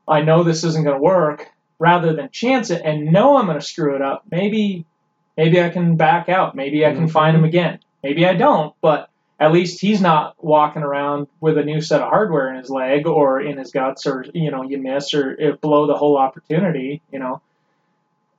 I 0.08 0.22
know 0.22 0.42
this 0.42 0.64
isn't 0.64 0.84
going 0.84 0.96
to 0.96 1.02
work. 1.02 1.48
Rather 1.78 2.14
than 2.14 2.30
chance 2.30 2.70
it 2.70 2.80
and 2.84 3.12
know 3.12 3.36
I'm 3.36 3.46
going 3.46 3.58
to 3.58 3.64
screw 3.64 3.96
it 3.96 4.02
up, 4.02 4.22
maybe 4.30 4.84
maybe 5.36 5.60
I 5.60 5.68
can 5.70 5.96
back 5.96 6.28
out. 6.28 6.54
Maybe 6.54 6.86
I 6.86 6.92
can 6.92 7.08
Mhm. 7.08 7.10
find 7.10 7.36
him 7.36 7.42
again. 7.42 7.80
Maybe 8.04 8.24
I 8.24 8.34
don't, 8.34 8.72
but 8.80 9.08
at 9.40 9.50
least 9.52 9.80
he's 9.80 10.00
not 10.00 10.36
walking 10.38 10.82
around 10.82 11.26
with 11.40 11.58
a 11.58 11.64
new 11.64 11.80
set 11.80 12.00
of 12.00 12.08
hardware 12.08 12.50
in 12.50 12.56
his 12.56 12.70
leg 12.70 13.08
or 13.08 13.40
in 13.40 13.58
his 13.58 13.72
guts, 13.72 14.06
or 14.06 14.24
you 14.32 14.52
know, 14.52 14.62
you 14.62 14.78
miss 14.78 15.12
or 15.12 15.32
it 15.32 15.60
blow 15.60 15.88
the 15.88 15.96
whole 15.96 16.16
opportunity. 16.16 17.00
You 17.10 17.18
know, 17.18 17.40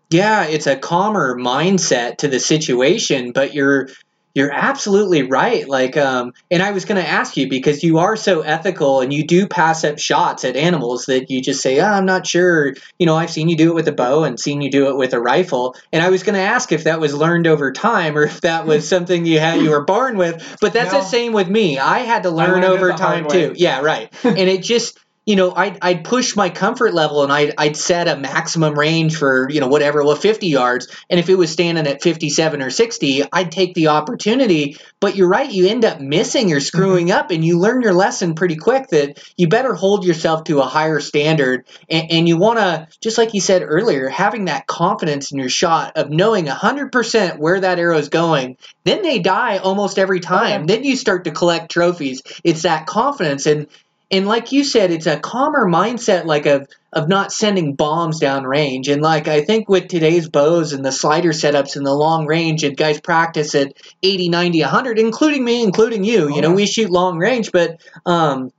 Yeah, 0.09 0.45
it's 0.45 0.67
a 0.67 0.77
calmer 0.77 1.37
mindset 1.37 2.19
to 2.19 2.29
the 2.29 2.39
situation, 2.39 3.33
but 3.33 3.53
you're 3.53 3.89
you're 4.33 4.51
absolutely 4.51 5.23
right. 5.23 5.67
Like, 5.67 5.95
um, 5.95 6.33
and 6.49 6.63
I 6.63 6.71
was 6.71 6.85
going 6.85 7.01
to 7.01 7.07
ask 7.07 7.37
you 7.37 7.47
because 7.49 7.83
you 7.83 7.99
are 7.99 8.15
so 8.15 8.41
ethical 8.41 9.01
and 9.01 9.13
you 9.13 9.25
do 9.25 9.47
pass 9.47 9.83
up 9.83 9.99
shots 9.99 10.43
at 10.43 10.55
animals 10.55 11.05
that 11.05 11.29
you 11.29 11.41
just 11.41 11.61
say, 11.61 11.79
oh, 11.79 11.85
I'm 11.85 12.05
not 12.05 12.25
sure. 12.25 12.73
You 12.97 13.05
know, 13.05 13.15
I've 13.15 13.29
seen 13.29 13.49
you 13.49 13.55
do 13.55 13.69
it 13.69 13.75
with 13.75 13.87
a 13.87 13.91
bow 13.91 14.23
and 14.23 14.39
seen 14.39 14.61
you 14.61 14.71
do 14.71 14.89
it 14.89 14.97
with 14.97 15.13
a 15.13 15.19
rifle. 15.19 15.75
And 15.91 16.01
I 16.03 16.09
was 16.09 16.23
going 16.23 16.35
to 16.35 16.41
ask 16.41 16.71
if 16.71 16.85
that 16.85 16.99
was 16.99 17.13
learned 17.13 17.45
over 17.45 17.71
time 17.71 18.17
or 18.17 18.23
if 18.23 18.41
that 18.41 18.65
was 18.65 18.87
something 18.93 19.25
you 19.25 19.39
had 19.39 19.61
you 19.61 19.69
were 19.69 19.85
born 19.85 20.17
with. 20.17 20.57
But 20.59 20.73
that's 20.73 20.93
No. 20.93 20.99
the 20.99 21.05
same 21.05 21.33
with 21.33 21.47
me. 21.47 21.77
I 21.77 21.99
had 21.99 22.23
to 22.23 22.31
learn 22.31 22.63
over 22.63 22.91
time 22.93 23.27
too. 23.27 23.53
Yeah, 23.55 23.81
right. 23.81 24.11
and 24.23 24.37
it 24.37 24.63
just 24.63 24.97
you 25.25 25.37
know, 25.37 25.53
I'd, 25.55 25.77
I'd 25.81 26.03
push 26.03 26.35
my 26.35 26.49
comfort 26.49 26.93
level 26.93 27.23
and 27.23 27.31
I'd, 27.31 27.53
I'd 27.57 27.77
set 27.77 28.07
a 28.09 28.17
maximum 28.17 28.77
range 28.77 29.17
for, 29.17 29.49
you 29.49 29.61
know, 29.61 29.67
whatever, 29.67 30.03
well, 30.03 30.15
50 30.15 30.47
yards. 30.47 30.87
And 31.09 31.19
if 31.19 31.29
it 31.29 31.35
was 31.35 31.51
standing 31.51 31.87
at 31.87 32.01
57 32.01 32.61
or 32.61 32.69
60, 32.69 33.23
I'd 33.31 33.51
take 33.51 33.73
the 33.73 33.87
opportunity. 33.87 34.77
But 34.99 35.15
you're 35.15 35.29
right, 35.29 35.49
you 35.49 35.67
end 35.67 35.85
up 35.85 36.01
missing 36.01 36.51
or 36.51 36.57
mm-hmm. 36.57 36.63
screwing 36.63 37.11
up 37.11 37.31
and 37.31 37.43
you 37.43 37.57
learn 37.57 37.81
your 37.81 37.93
lesson 37.93 38.35
pretty 38.35 38.57
quick 38.57 38.89
that 38.89 39.23
you 39.37 39.47
better 39.47 39.73
hold 39.73 40.05
yourself 40.05 40.43
to 40.45 40.59
a 40.59 40.65
higher 40.65 40.99
standard. 40.99 41.65
And, 41.89 42.11
and 42.11 42.27
you 42.27 42.37
want 42.37 42.59
to, 42.59 42.89
just 42.99 43.17
like 43.17 43.33
you 43.33 43.41
said 43.41 43.63
earlier, 43.65 44.09
having 44.09 44.45
that 44.45 44.67
confidence 44.67 45.31
in 45.31 45.39
your 45.39 45.49
shot 45.49 45.95
of 45.95 46.09
knowing 46.09 46.45
100% 46.45 47.37
where 47.37 47.61
that 47.61 47.79
arrow 47.79 47.97
is 47.97 48.09
going. 48.09 48.57
Then 48.83 49.01
they 49.01 49.19
die 49.19 49.57
almost 49.57 49.97
every 49.97 50.19
oh, 50.19 50.21
time. 50.21 50.65
Then 50.65 50.83
you 50.83 50.97
start 50.97 51.23
to 51.23 51.31
collect 51.31 51.71
trophies. 51.71 52.21
It's 52.43 52.63
that 52.63 52.87
confidence. 52.87 53.45
And 53.45 53.67
and 54.13 54.27
like 54.27 54.51
you 54.51 54.63
said, 54.63 54.91
it's 54.91 55.07
a 55.07 55.19
calmer 55.19 55.67
mindset, 55.67 56.25
like 56.25 56.45
of 56.45 56.67
of 56.93 57.09
not 57.09 57.33
sending 57.33 57.73
bombs 57.73 58.19
down 58.19 58.43
range. 58.43 58.87
And 58.87 59.01
like 59.01 59.27
I 59.27 59.41
think 59.41 59.67
with 59.67 59.87
today's 59.87 60.29
bows 60.29 60.71
and 60.71 60.85
the 60.85 60.91
slider 60.91 61.31
setups 61.31 61.75
and 61.75 61.85
the 61.85 61.95
long 61.95 62.27
range, 62.27 62.63
and 62.63 62.77
guys 62.77 63.01
practice 63.01 63.55
at 63.55 63.73
80, 64.03 64.29
90, 64.29 64.61
100, 64.61 64.99
including 64.99 65.43
me, 65.43 65.63
including 65.63 66.03
you. 66.03 66.25
Oh, 66.25 66.27
you 66.27 66.41
know, 66.43 66.49
yeah. 66.49 66.55
we 66.55 66.67
shoot 66.67 66.91
long 66.91 67.17
range, 67.17 67.51
but 67.51 67.81
um, 68.05 68.51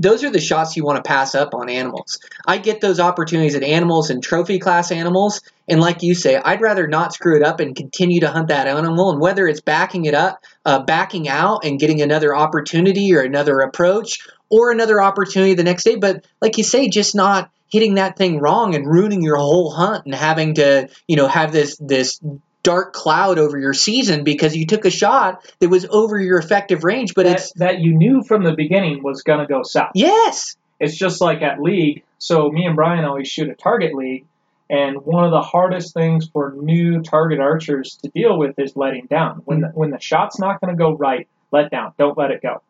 those 0.00 0.24
are 0.24 0.30
the 0.30 0.40
shots 0.40 0.76
you 0.76 0.84
want 0.84 1.02
to 1.02 1.08
pass 1.08 1.36
up 1.36 1.54
on 1.54 1.70
animals. 1.70 2.18
I 2.44 2.58
get 2.58 2.80
those 2.80 2.98
opportunities 2.98 3.54
at 3.54 3.62
animals 3.62 4.10
and 4.10 4.20
trophy 4.20 4.58
class 4.58 4.90
animals, 4.90 5.40
and 5.68 5.80
like 5.80 6.02
you 6.02 6.14
say, 6.14 6.36
I'd 6.36 6.60
rather 6.60 6.86
not 6.86 7.14
screw 7.14 7.36
it 7.36 7.42
up 7.42 7.60
and 7.60 7.74
continue 7.74 8.20
to 8.20 8.30
hunt 8.30 8.48
that 8.48 8.66
animal. 8.66 9.10
And 9.10 9.20
whether 9.20 9.46
it's 9.46 9.60
backing 9.60 10.04
it 10.04 10.14
up, 10.14 10.42
uh, 10.64 10.82
backing 10.82 11.28
out, 11.28 11.64
and 11.64 11.78
getting 11.78 12.02
another 12.02 12.34
opportunity 12.36 13.14
or 13.14 13.20
another 13.20 13.60
approach, 13.60 14.18
or 14.50 14.70
another 14.70 15.02
opportunity 15.02 15.54
the 15.54 15.64
next 15.64 15.84
day, 15.84 15.96
but 15.96 16.26
like 16.40 16.58
you 16.58 16.64
say, 16.64 16.88
just 16.88 17.14
not 17.14 17.50
hitting 17.68 17.94
that 17.96 18.16
thing 18.16 18.38
wrong 18.38 18.74
and 18.74 18.86
ruining 18.86 19.22
your 19.22 19.36
whole 19.36 19.70
hunt 19.70 20.04
and 20.06 20.14
having 20.14 20.54
to, 20.54 20.88
you 21.08 21.16
know, 21.16 21.26
have 21.26 21.52
this 21.52 21.76
this 21.78 22.20
dark 22.62 22.92
cloud 22.92 23.38
over 23.38 23.56
your 23.58 23.72
season 23.72 24.24
because 24.24 24.56
you 24.56 24.66
took 24.66 24.84
a 24.84 24.90
shot 24.90 25.40
that 25.60 25.68
was 25.68 25.86
over 25.86 26.18
your 26.18 26.38
effective 26.38 26.82
range. 26.82 27.14
But 27.14 27.26
that, 27.26 27.36
it's 27.36 27.52
that 27.52 27.80
you 27.80 27.96
knew 27.96 28.22
from 28.22 28.44
the 28.44 28.54
beginning 28.54 29.02
was 29.02 29.22
going 29.22 29.40
to 29.40 29.46
go 29.46 29.62
south. 29.62 29.92
yes, 29.94 30.56
It's 30.80 30.96
just 30.96 31.20
like 31.20 31.42
at 31.42 31.60
league. 31.60 32.02
So 32.18 32.48
me 32.50 32.64
and 32.66 32.74
Brian 32.74 33.04
always 33.04 33.28
shoot 33.28 33.48
a 33.50 33.54
target 33.54 33.94
league, 33.94 34.24
and 34.68 34.96
one 35.04 35.24
of 35.24 35.30
the 35.30 35.42
hardest 35.42 35.94
things 35.94 36.28
for 36.28 36.54
new 36.60 37.02
target 37.02 37.38
archers 37.38 37.98
to 38.02 38.08
deal 38.08 38.36
with 38.36 38.58
is 38.58 38.74
letting 38.74 39.06
down. 39.06 39.42
When 39.44 39.58
hmm. 39.58 39.62
the, 39.62 39.68
when 39.70 39.90
the 39.90 40.00
shot's 40.00 40.38
not 40.38 40.60
going 40.60 40.74
to 40.74 40.78
go 40.78 40.96
right, 40.96 41.28
let 41.52 41.70
down. 41.70 41.92
Don't 41.98 42.18
let 42.18 42.30
it 42.30 42.42
go. 42.42 42.62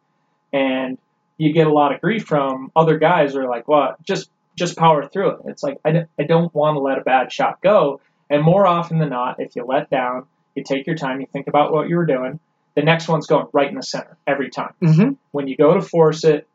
And 0.53 0.99
you 1.39 1.53
get 1.53 1.67
a 1.67 1.73
lot 1.73 1.95
of 1.95 2.01
grief 2.01 2.25
from 2.25 2.71
other 2.75 2.99
guys 2.99 3.33
who 3.35 3.41
are 3.41 3.49
like, 3.49 3.69
"Well, 3.69 3.97
just 4.07 4.31
just 4.57 4.77
power 4.77 5.07
through 5.07 5.31
it." 5.33 5.39
It's 5.47 5.63
like 5.63 5.79
I, 5.85 5.93
d- 5.93 6.05
I 6.19 6.23
don't 6.25 6.55
want 6.55 6.77
to 6.77 6.81
let 6.81 6.99
a 6.99 7.03
bad 7.03 7.33
shot 7.33 7.61
go. 7.63 8.01
And 8.31 8.43
more 8.43 8.67
often 8.67 8.99
than 8.99 9.11
not, 9.11 9.39
if 9.39 9.55
you 9.55 9.65
let 9.65 9.89
down, 9.91 10.27
you 10.55 10.65
take 10.65 10.87
your 10.87 10.97
time, 10.97 11.21
you 11.21 11.27
think 11.33 11.47
about 11.47 11.73
what 11.73 11.89
you 11.89 11.97
were 11.97 12.07
doing. 12.07 12.41
The 12.75 12.83
next 12.83 13.09
one's 13.09 13.27
going 13.27 13.47
right 13.53 13.69
in 13.69 13.77
the 13.77 13.83
center 13.83 14.17
every 14.27 14.51
time 14.51 14.75
hmm 14.81 15.11
when 15.31 15.49
you 15.49 15.57
go 15.57 15.75
to 15.75 15.81
force 15.81 16.25
it, 16.25 16.47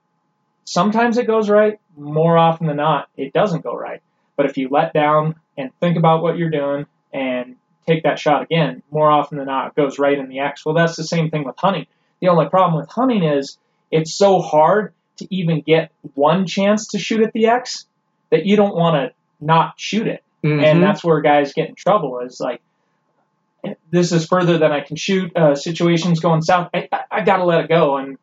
sometimes 0.66 1.18
it 1.18 1.28
goes 1.28 1.50
right. 1.50 1.80
More 1.98 2.38
often 2.38 2.68
than 2.68 2.78
not, 2.78 3.10
it 3.18 3.34
doesn't 3.34 3.64
go 3.64 3.74
right. 3.76 4.02
But 4.36 4.46
if 4.46 4.58
you 4.58 4.70
let 4.70 4.94
down 4.94 5.36
and 5.58 5.72
think 5.80 5.98
about 5.98 6.24
what 6.24 6.38
you're 6.38 6.50
doing 6.50 6.86
and 7.14 7.56
take 7.86 8.04
that 8.04 8.20
shot 8.20 8.44
again, 8.44 8.82
more 8.92 9.12
often 9.12 9.38
than 9.38 9.48
not, 9.48 9.68
it 9.70 9.76
goes 9.76 10.00
right 10.00 10.18
in 10.18 10.30
the 10.30 10.40
X. 10.40 10.66
Well, 10.66 10.76
that's 10.76 10.96
the 10.96 11.04
same 11.04 11.30
thing 11.30 11.44
with 11.44 11.56
hunting. 11.58 11.86
The 12.22 12.30
only 12.30 12.48
problem 12.50 12.80
with 12.80 12.90
hunting 12.90 13.24
is 13.24 13.58
it's 13.92 14.14
so 14.14 14.40
hard 14.40 14.94
to 15.18 15.28
even 15.34 15.62
get 15.62 15.92
one 16.16 16.48
chance 16.48 16.88
to 16.90 17.00
shoot 17.00 17.22
at 17.22 17.34
the 17.34 17.48
X 17.48 17.86
that 18.30 18.46
you 18.46 18.56
don't 18.56 18.76
want 18.76 18.96
to 18.96 19.16
not 19.46 19.74
shoot 19.78 20.08
it 20.08 20.24
Mm-hmm. 20.44 20.64
and 20.64 20.82
that's 20.82 21.04
where 21.04 21.22
guys 21.22 21.54
get 21.54 21.70
in 21.70 21.76
trouble 21.76 22.20
is 22.22 22.40
like 22.40 22.64
this 23.92 24.12
is 24.12 24.26
further 24.26 24.58
than 24.58 24.72
i 24.72 24.80
can 24.82 24.96
shoot 24.96 25.36
uh, 25.38 25.54
situations 25.54 26.20
going 26.20 26.42
south 26.42 26.72
I, 26.74 26.90
I, 26.92 27.04
I 27.12 27.22
gotta 27.22 27.44
let 27.44 27.64
it 27.64 27.70
go 27.70 27.98
and 27.98 28.18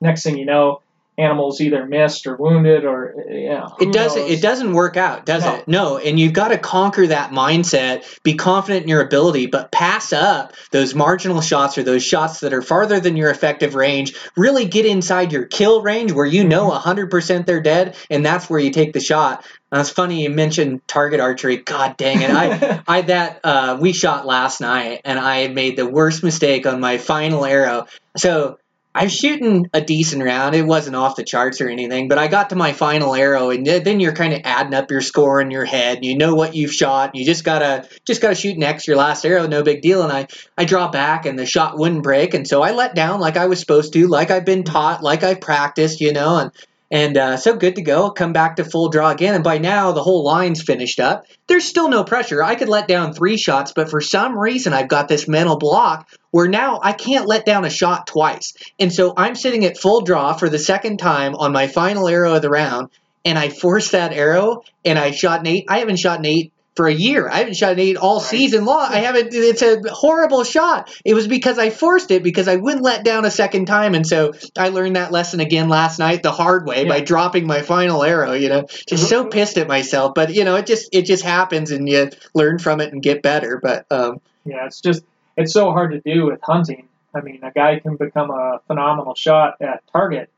next 0.00 0.22
thing 0.22 0.38
you 0.38 0.44
know 0.44 0.82
animals 1.22 1.60
either 1.60 1.86
missed 1.86 2.26
or 2.26 2.36
wounded 2.36 2.84
or 2.84 3.14
who 3.16 3.84
It 3.88 3.92
doesn't. 3.92 4.22
knows? 4.22 4.30
It 4.30 4.42
doesn't 4.42 4.72
work 4.72 4.96
out, 4.96 5.24
does 5.26 5.44
No. 5.44 5.54
it? 5.54 5.68
No. 5.68 5.98
And 5.98 6.18
you've 6.18 6.32
got 6.32 6.48
to 6.48 6.58
conquer 6.58 7.06
that 7.06 7.30
mindset. 7.30 8.04
Be 8.22 8.34
confident 8.34 8.82
in 8.84 8.88
your 8.88 9.00
ability, 9.00 9.46
but 9.46 9.70
pass 9.70 10.12
up 10.12 10.52
those 10.70 10.94
marginal 10.94 11.40
shots 11.40 11.78
or 11.78 11.82
those 11.82 12.02
shots 12.04 12.40
that 12.40 12.52
are 12.52 12.62
farther 12.62 13.00
than 13.00 13.16
your 13.16 13.30
effective 13.30 13.74
range. 13.74 14.14
Really 14.36 14.64
get 14.64 14.86
inside 14.86 15.32
your 15.32 15.44
kill 15.44 15.82
range 15.82 16.12
where 16.12 16.26
you 16.26 16.44
know 16.44 16.70
100% 16.70 17.46
they're 17.46 17.60
dead, 17.60 17.94
and 18.10 18.24
that's 18.24 18.50
where 18.50 18.60
you 18.60 18.70
take 18.70 18.92
the 18.92 19.00
shot. 19.00 19.44
Now, 19.70 19.80
it's 19.80 19.88
funny 19.90 20.22
you 20.22 20.28
mentioned 20.30 20.86
target 20.86 21.18
archery. 21.20 21.56
God 21.56 21.96
dang 21.96 22.20
it! 22.20 22.30
I 22.30 22.82
I 22.86 23.00
that 23.02 23.40
uh, 23.42 23.78
we 23.80 23.94
shot 23.94 24.26
last 24.26 24.60
night, 24.60 25.00
and 25.06 25.18
I 25.18 25.48
made 25.48 25.78
the 25.78 25.86
worst 25.86 26.22
mistake 26.22 26.66
on 26.66 26.78
my 26.80 26.98
final 26.98 27.46
arrow. 27.46 27.86
So 28.18 28.58
I 28.94 29.04
was 29.04 29.14
shooting 29.14 29.68
a 29.72 29.80
decent 29.80 30.22
round. 30.22 30.54
It 30.54 30.66
wasn't 30.66 30.96
off 30.96 31.16
the 31.16 31.24
charts 31.24 31.60
or 31.62 31.68
anything, 31.68 32.08
but 32.08 32.18
I 32.18 32.28
got 32.28 32.50
to 32.50 32.56
my 32.56 32.72
final 32.74 33.14
arrow, 33.14 33.50
and 33.50 33.66
then 33.66 34.00
you're 34.00 34.12
kind 34.12 34.34
of 34.34 34.42
adding 34.44 34.74
up 34.74 34.90
your 34.90 35.00
score 35.00 35.40
in 35.40 35.50
your 35.50 35.64
head. 35.64 36.04
You 36.04 36.16
know 36.16 36.34
what 36.34 36.54
you've 36.54 36.72
shot. 36.74 37.14
You 37.14 37.24
just 37.24 37.42
gotta 37.42 37.88
just 38.04 38.20
gotta 38.20 38.34
shoot 38.34 38.58
next 38.58 38.86
your 38.86 38.96
last 38.96 39.24
arrow. 39.24 39.46
No 39.46 39.62
big 39.62 39.80
deal. 39.80 40.02
And 40.02 40.12
I 40.12 40.26
I 40.58 40.66
draw 40.66 40.90
back, 40.90 41.24
and 41.24 41.38
the 41.38 41.46
shot 41.46 41.78
wouldn't 41.78 42.02
break, 42.02 42.34
and 42.34 42.46
so 42.46 42.62
I 42.62 42.72
let 42.72 42.94
down 42.94 43.18
like 43.18 43.38
I 43.38 43.46
was 43.46 43.60
supposed 43.60 43.94
to, 43.94 44.08
like 44.08 44.30
I've 44.30 44.44
been 44.44 44.64
taught, 44.64 45.02
like 45.02 45.22
I've 45.22 45.40
practiced, 45.40 46.00
you 46.00 46.12
know, 46.12 46.36
and 46.36 46.50
and 46.92 47.16
uh, 47.16 47.36
so 47.38 47.56
good 47.56 47.76
to 47.76 47.82
go. 47.82 48.10
Come 48.10 48.34
back 48.34 48.56
to 48.56 48.64
full 48.64 48.90
draw 48.90 49.08
again. 49.08 49.34
And 49.34 49.42
by 49.42 49.56
now, 49.56 49.92
the 49.92 50.02
whole 50.02 50.22
line's 50.22 50.62
finished 50.62 51.00
up. 51.00 51.24
There's 51.46 51.64
still 51.64 51.88
no 51.88 52.04
pressure. 52.04 52.42
I 52.42 52.54
could 52.54 52.68
let 52.68 52.86
down 52.86 53.14
three 53.14 53.38
shots, 53.38 53.72
but 53.74 53.88
for 53.88 54.02
some 54.02 54.38
reason, 54.38 54.74
I've 54.74 54.88
got 54.88 55.08
this 55.08 55.26
mental 55.26 55.56
block 55.56 56.06
where 56.32 56.48
now 56.48 56.80
I 56.82 56.92
can't 56.92 57.26
let 57.26 57.46
down 57.46 57.64
a 57.64 57.70
shot 57.70 58.06
twice. 58.06 58.52
And 58.78 58.92
so 58.92 59.14
I'm 59.16 59.34
sitting 59.34 59.64
at 59.64 59.78
full 59.78 60.02
draw 60.02 60.34
for 60.34 60.50
the 60.50 60.58
second 60.58 60.98
time 60.98 61.34
on 61.34 61.50
my 61.50 61.66
final 61.66 62.06
arrow 62.06 62.34
of 62.34 62.42
the 62.42 62.50
round. 62.50 62.90
And 63.24 63.38
I 63.38 63.48
forced 63.48 63.92
that 63.92 64.12
arrow 64.12 64.62
and 64.84 64.98
I 64.98 65.12
shot 65.12 65.40
an 65.40 65.46
eight. 65.46 65.64
I 65.68 65.78
haven't 65.78 65.98
shot 65.98 66.18
an 66.18 66.26
eight 66.26 66.52
for 66.74 66.86
a 66.86 66.92
year. 66.92 67.28
I 67.28 67.38
haven't 67.38 67.54
shot 67.54 67.72
an 67.72 67.78
eight 67.78 67.96
all 67.96 68.18
right. 68.18 68.26
season 68.26 68.64
long. 68.64 68.88
I 68.90 68.98
haven't. 68.98 69.28
It's 69.32 69.62
a 69.62 69.80
horrible 69.90 70.44
shot. 70.44 70.94
It 71.04 71.14
was 71.14 71.28
because 71.28 71.58
I 71.58 71.70
forced 71.70 72.10
it 72.10 72.22
because 72.22 72.48
I 72.48 72.56
wouldn't 72.56 72.82
let 72.82 73.04
down 73.04 73.24
a 73.24 73.30
second 73.30 73.66
time, 73.66 73.94
and 73.94 74.06
so 74.06 74.32
I 74.56 74.68
learned 74.68 74.96
that 74.96 75.12
lesson 75.12 75.40
again 75.40 75.68
last 75.68 75.98
night 75.98 76.22
the 76.22 76.32
hard 76.32 76.66
way 76.66 76.84
yeah. 76.84 76.88
by 76.88 77.00
dropping 77.00 77.46
my 77.46 77.62
final 77.62 78.02
arrow. 78.02 78.32
You 78.32 78.48
know, 78.48 78.66
just 78.86 79.08
so 79.08 79.26
pissed 79.26 79.58
at 79.58 79.68
myself, 79.68 80.12
but 80.14 80.34
you 80.34 80.44
know, 80.44 80.56
it 80.56 80.66
just 80.66 80.88
it 80.92 81.02
just 81.02 81.24
happens, 81.24 81.70
and 81.70 81.88
you 81.88 82.10
learn 82.34 82.58
from 82.58 82.80
it 82.80 82.92
and 82.92 83.02
get 83.02 83.22
better. 83.22 83.60
But 83.62 83.86
um, 83.90 84.20
yeah, 84.44 84.66
it's 84.66 84.80
just 84.80 85.04
it's 85.36 85.52
so 85.52 85.72
hard 85.72 85.92
to 85.92 86.00
do 86.00 86.26
with 86.26 86.40
hunting. 86.42 86.88
I 87.14 87.20
mean, 87.20 87.40
a 87.42 87.50
guy 87.50 87.78
can 87.78 87.96
become 87.96 88.30
a 88.30 88.60
phenomenal 88.66 89.14
shot 89.14 89.60
at 89.60 89.82
target 89.92 90.30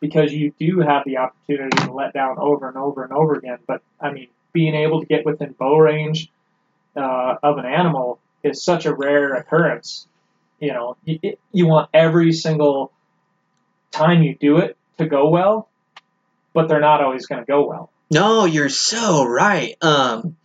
because 0.00 0.32
you 0.32 0.52
do 0.58 0.80
have 0.80 1.04
the 1.04 1.16
opportunity 1.18 1.76
to 1.78 1.92
let 1.92 2.12
down 2.12 2.36
over 2.38 2.68
and 2.68 2.76
over 2.76 3.02
and 3.02 3.12
over 3.12 3.34
again. 3.34 3.58
But 3.66 3.82
I 4.00 4.12
mean, 4.12 4.28
being 4.52 4.74
able 4.74 5.00
to 5.00 5.06
get 5.06 5.24
within 5.24 5.52
bow 5.52 5.76
range 5.78 6.30
uh, 6.96 7.36
of 7.42 7.58
an 7.58 7.66
animal 7.66 8.18
is 8.42 8.62
such 8.62 8.86
a 8.86 8.94
rare 8.94 9.34
occurrence. 9.34 10.06
You 10.60 10.72
know, 10.72 10.96
you, 11.04 11.36
you 11.52 11.66
want 11.66 11.90
every 11.92 12.32
single 12.32 12.92
time 13.90 14.22
you 14.22 14.36
do 14.38 14.58
it 14.58 14.76
to 14.98 15.06
go 15.06 15.28
well, 15.28 15.68
but 16.52 16.68
they're 16.68 16.80
not 16.80 17.02
always 17.02 17.26
going 17.26 17.40
to 17.40 17.46
go 17.46 17.66
well. 17.66 17.90
No, 18.10 18.44
you're 18.44 18.68
so 18.68 19.24
right. 19.24 19.74
Um, 19.80 20.36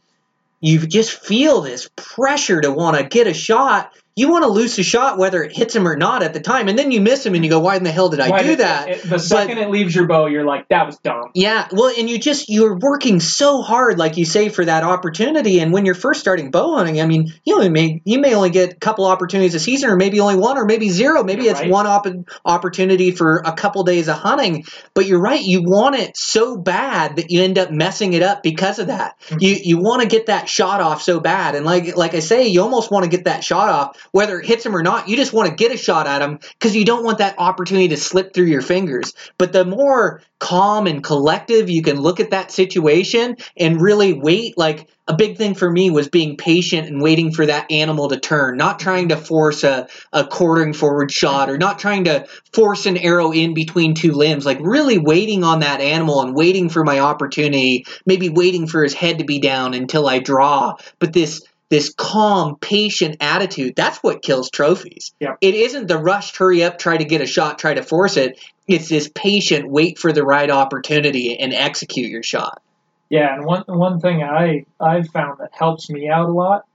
you 0.59 0.87
just 0.87 1.11
feel 1.11 1.61
this 1.61 1.89
pressure 1.95 2.61
to 2.61 2.71
want 2.71 2.97
to 2.97 3.03
get 3.03 3.27
a 3.27 3.33
shot 3.33 3.93
you 4.17 4.31
want 4.31 4.43
to 4.45 4.49
lose 4.49 4.77
a 4.79 4.83
shot 4.83 5.19
whether 5.19 5.43
it 5.43 5.55
hits 5.55 5.75
him 5.75 5.87
or 5.87 5.95
not 5.95 6.23
at 6.23 6.33
the 6.33 6.39
time, 6.39 6.67
and 6.67 6.77
then 6.77 6.91
you 6.91 6.99
miss 6.99 7.23
him 7.23 7.35
and 7.35 7.45
you 7.45 7.51
go, 7.51 7.59
"Why 7.59 7.75
in 7.75 7.83
the 7.83 7.91
hell 7.91 8.09
did 8.09 8.19
I 8.19 8.29
Why 8.29 8.41
do 8.41 8.47
did, 8.49 8.59
that?" 8.59 8.89
It, 8.89 9.03
the 9.03 9.19
second 9.19 9.57
but, 9.57 9.63
it 9.65 9.69
leaves 9.69 9.93
your 9.93 10.07
bow, 10.07 10.25
you're 10.25 10.43
like, 10.43 10.67
"That 10.69 10.87
was 10.87 10.97
dumb." 10.97 11.29
Yeah, 11.35 11.67
well, 11.71 11.93
and 11.95 12.09
you 12.09 12.17
just 12.17 12.49
you're 12.49 12.75
working 12.79 13.19
so 13.19 13.61
hard, 13.61 13.99
like 13.99 14.17
you 14.17 14.25
say, 14.25 14.49
for 14.49 14.65
that 14.65 14.83
opportunity. 14.83 15.59
And 15.59 15.71
when 15.71 15.85
you're 15.85 15.93
first 15.93 16.19
starting 16.19 16.49
bow 16.49 16.75
hunting, 16.77 16.99
I 16.99 17.05
mean, 17.05 17.31
you 17.45 17.53
only 17.53 17.69
may 17.69 18.01
you 18.05 18.17
may 18.17 18.33
only 18.33 18.49
get 18.49 18.73
a 18.73 18.75
couple 18.75 19.05
opportunities 19.05 19.53
a 19.53 19.59
season, 19.59 19.91
or 19.91 19.95
maybe 19.95 20.19
only 20.19 20.35
one, 20.35 20.57
or 20.57 20.65
maybe 20.65 20.89
zero. 20.89 21.23
Maybe 21.23 21.47
it's 21.47 21.59
right. 21.59 21.69
one 21.69 21.85
op- 21.85 22.07
opportunity 22.43 23.11
for 23.11 23.43
a 23.45 23.53
couple 23.53 23.83
days 23.83 24.07
of 24.07 24.15
hunting. 24.15 24.65
But 24.95 25.05
you're 25.05 25.21
right, 25.21 25.43
you 25.43 25.61
want 25.61 25.95
it 25.95 26.17
so 26.17 26.57
bad 26.57 27.17
that 27.17 27.29
you 27.29 27.43
end 27.43 27.59
up 27.59 27.69
messing 27.69 28.13
it 28.13 28.23
up 28.23 28.41
because 28.41 28.79
of 28.79 28.87
that. 28.87 29.19
Mm-hmm. 29.27 29.37
You 29.41 29.55
you 29.63 29.77
want 29.77 30.01
to 30.01 30.07
get 30.07 30.25
that 30.25 30.49
shot 30.49 30.81
off 30.81 31.03
so 31.03 31.19
bad, 31.19 31.53
and 31.53 31.67
like 31.67 31.95
like 31.95 32.15
I 32.15 32.19
say, 32.19 32.47
you 32.47 32.63
almost 32.63 32.89
want 32.89 33.03
to 33.03 33.11
get 33.11 33.25
that 33.25 33.43
shot 33.43 33.69
off 33.69 34.06
whether 34.11 34.39
it 34.39 34.45
hits 34.45 34.65
him 34.65 34.75
or 34.75 34.83
not, 34.83 35.07
you 35.07 35.15
just 35.15 35.33
want 35.33 35.49
to 35.49 35.55
get 35.55 35.73
a 35.73 35.77
shot 35.77 36.07
at 36.07 36.21
him 36.21 36.39
because 36.53 36.75
you 36.75 36.85
don't 36.85 37.03
want 37.03 37.19
that 37.19 37.35
opportunity 37.37 37.89
to 37.89 37.97
slip 37.97 38.33
through 38.33 38.45
your 38.45 38.61
fingers. 38.61 39.13
But 39.37 39.53
the 39.53 39.65
more 39.65 40.21
calm 40.39 40.87
and 40.87 41.03
collective 41.03 41.69
you 41.69 41.81
can 41.81 41.99
look 41.99 42.19
at 42.19 42.31
that 42.31 42.51
situation 42.51 43.37
and 43.55 43.81
really 43.81 44.13
wait, 44.13 44.57
like 44.57 44.87
a 45.07 45.15
big 45.15 45.37
thing 45.37 45.55
for 45.55 45.69
me 45.69 45.89
was 45.89 46.09
being 46.09 46.37
patient 46.37 46.87
and 46.87 47.01
waiting 47.01 47.31
for 47.31 47.45
that 47.45 47.71
animal 47.71 48.09
to 48.09 48.19
turn, 48.19 48.57
not 48.57 48.79
trying 48.79 49.09
to 49.09 49.17
force 49.17 49.63
a, 49.63 49.87
a 50.11 50.25
quartering 50.25 50.73
forward 50.73 51.11
shot 51.11 51.49
or 51.49 51.57
not 51.57 51.79
trying 51.79 52.03
to 52.03 52.27
force 52.53 52.85
an 52.85 52.97
arrow 52.97 53.31
in 53.31 53.53
between 53.53 53.95
two 53.95 54.11
limbs, 54.11 54.45
like 54.45 54.59
really 54.59 54.97
waiting 54.97 55.43
on 55.43 55.61
that 55.61 55.81
animal 55.81 56.21
and 56.21 56.35
waiting 56.35 56.69
for 56.69 56.83
my 56.83 56.99
opportunity, 56.99 57.85
maybe 58.05 58.29
waiting 58.29 58.67
for 58.67 58.83
his 58.83 58.93
head 58.93 59.19
to 59.19 59.25
be 59.25 59.39
down 59.39 59.73
until 59.73 60.07
I 60.07 60.19
draw. 60.19 60.75
But 60.99 61.13
this 61.13 61.41
this 61.69 61.93
calm, 61.93 62.57
patient 62.59 63.17
attitude, 63.19 63.75
that's 63.75 63.97
what 63.99 64.21
kills 64.21 64.49
trophies. 64.49 65.13
Yep. 65.19 65.37
It 65.41 65.55
isn't 65.55 65.87
the 65.87 65.97
rushed, 65.97 66.37
hurry 66.37 66.63
up, 66.63 66.79
try 66.79 66.97
to 66.97 67.05
get 67.05 67.21
a 67.21 67.25
shot, 67.25 67.59
try 67.59 67.73
to 67.73 67.83
force 67.83 68.17
it. 68.17 68.39
It's 68.67 68.89
this 68.89 69.09
patient, 69.13 69.69
wait 69.69 69.97
for 69.99 70.11
the 70.13 70.23
right 70.23 70.49
opportunity 70.49 71.37
and 71.37 71.53
execute 71.53 72.09
your 72.09 72.23
shot. 72.23 72.61
Yeah, 73.09 73.33
and 73.33 73.45
one 73.45 73.63
one 73.67 73.99
thing 73.99 74.21
I 74.21 74.65
I've 74.79 75.07
found 75.09 75.39
that 75.39 75.51
helps 75.53 75.89
me 75.89 76.09
out 76.09 76.27
a 76.27 76.31
lot 76.31 76.65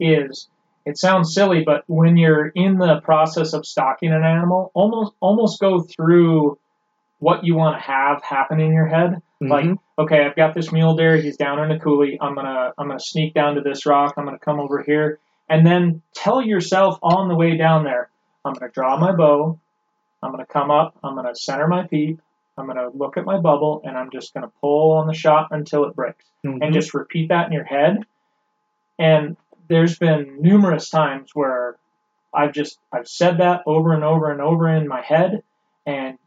is 0.00 0.48
it 0.84 0.98
sounds 0.98 1.34
silly, 1.34 1.62
but 1.64 1.84
when 1.86 2.16
you're 2.16 2.48
in 2.48 2.78
the 2.78 3.00
process 3.02 3.52
of 3.52 3.66
stalking 3.66 4.12
an 4.12 4.24
animal, 4.24 4.70
almost 4.74 5.12
almost 5.20 5.60
go 5.60 5.82
through 5.82 6.58
what 7.22 7.44
you 7.44 7.54
want 7.54 7.76
to 7.76 7.80
have 7.80 8.20
happen 8.24 8.58
in 8.58 8.72
your 8.72 8.86
head. 8.86 9.22
Mm-hmm. 9.40 9.48
Like, 9.52 9.78
okay, 9.96 10.24
I've 10.24 10.34
got 10.34 10.56
this 10.56 10.72
mule 10.72 10.96
deer. 10.96 11.16
He's 11.16 11.36
down 11.36 11.62
in 11.62 11.70
a 11.70 11.78
coulee. 11.78 12.18
I'm 12.20 12.34
gonna 12.34 12.72
I'm 12.76 12.88
gonna 12.88 12.98
sneak 12.98 13.32
down 13.32 13.54
to 13.54 13.60
this 13.60 13.86
rock. 13.86 14.14
I'm 14.16 14.24
gonna 14.24 14.40
come 14.40 14.58
over 14.58 14.82
here, 14.82 15.20
and 15.48 15.64
then 15.64 16.02
tell 16.14 16.42
yourself 16.42 16.98
on 17.00 17.28
the 17.28 17.36
way 17.36 17.56
down 17.56 17.84
there, 17.84 18.10
I'm 18.44 18.54
gonna 18.54 18.72
draw 18.72 18.98
my 18.98 19.12
bow. 19.12 19.60
I'm 20.20 20.32
gonna 20.32 20.46
come 20.46 20.72
up. 20.72 20.98
I'm 21.04 21.14
gonna 21.14 21.36
center 21.36 21.68
my 21.68 21.86
peep. 21.86 22.20
I'm 22.58 22.66
gonna 22.66 22.90
look 22.92 23.16
at 23.16 23.24
my 23.24 23.38
bubble, 23.38 23.82
and 23.84 23.96
I'm 23.96 24.10
just 24.10 24.34
gonna 24.34 24.50
pull 24.60 24.90
on 24.90 25.06
the 25.06 25.14
shot 25.14 25.48
until 25.52 25.84
it 25.84 25.94
breaks, 25.94 26.24
mm-hmm. 26.44 26.60
and 26.60 26.74
just 26.74 26.92
repeat 26.92 27.28
that 27.28 27.46
in 27.46 27.52
your 27.52 27.64
head. 27.64 27.98
And 28.98 29.36
there's 29.68 29.96
been 29.96 30.42
numerous 30.42 30.90
times 30.90 31.30
where 31.34 31.76
I've 32.34 32.52
just 32.52 32.80
I've 32.92 33.06
said 33.06 33.38
that 33.38 33.62
over 33.64 33.92
and 33.94 34.02
over 34.02 34.32
and 34.32 34.40
over 34.40 34.68
in 34.68 34.88
my 34.88 35.02
head, 35.02 35.44
and 35.86 36.18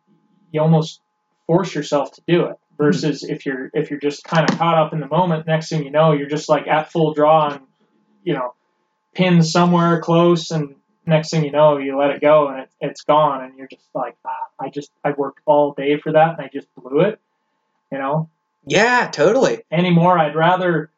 you 0.52 0.62
almost 0.62 1.02
force 1.48 1.74
yourself 1.76 2.12
to 2.14 2.22
do 2.28 2.46
it 2.46 2.58
versus 2.78 3.24
mm-hmm. 3.24 3.34
if 3.34 3.46
you're 3.46 3.70
if 3.74 3.90
you're 3.90 4.00
just 4.00 4.24
kind 4.24 4.50
of 4.50 4.58
caught 4.58 4.78
up 4.78 4.94
in 4.94 5.00
the 5.00 5.08
moment 5.08 5.48
next 5.48 5.70
thing 5.70 5.84
you 5.84 5.92
know 5.92 6.12
you're 6.12 6.30
just 6.30 6.50
like 6.50 6.68
at 6.68 6.92
full 6.92 7.14
draw 7.14 7.52
and 7.52 7.62
you 8.24 8.34
know 8.34 8.54
pinned 9.14 9.46
somewhere 9.46 10.02
close 10.02 10.52
and 10.52 10.76
next 11.06 11.30
thing 11.30 11.44
you 11.44 11.52
know 11.52 11.78
you 11.78 11.98
let 11.98 12.12
it 12.12 12.22
go 12.22 12.48
and 12.48 12.62
it, 12.62 12.70
it's 12.82 13.04
gone 13.04 13.44
and 13.44 13.58
you're 13.58 13.68
just 13.68 13.88
like 13.94 14.16
ah, 14.26 14.32
i 14.60 14.70
just 14.70 14.92
i 15.04 15.12
worked 15.12 15.40
all 15.46 15.74
day 15.74 15.98
for 15.98 16.12
that 16.12 16.38
and 16.38 16.46
i 16.46 16.50
just 16.52 16.68
blew 16.76 17.02
it 17.02 17.20
you 17.92 17.98
know 17.98 18.30
yeah 18.66 19.08
totally 19.12 19.62
anymore 19.72 20.18
i'd 20.18 20.36
rather 20.36 20.90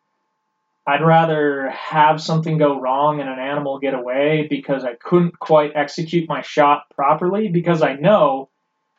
i'd 0.87 1.03
rather 1.03 1.69
have 1.69 2.21
something 2.21 2.57
go 2.57 2.79
wrong 2.79 3.19
and 3.19 3.29
an 3.29 3.39
animal 3.39 3.79
get 3.79 3.93
away 3.93 4.47
because 4.49 4.83
i 4.83 4.93
couldn't 4.95 5.37
quite 5.37 5.73
execute 5.75 6.27
my 6.29 6.41
shot 6.41 6.89
properly 6.95 7.49
because 7.49 7.81
i 7.81 7.93
know 7.93 8.49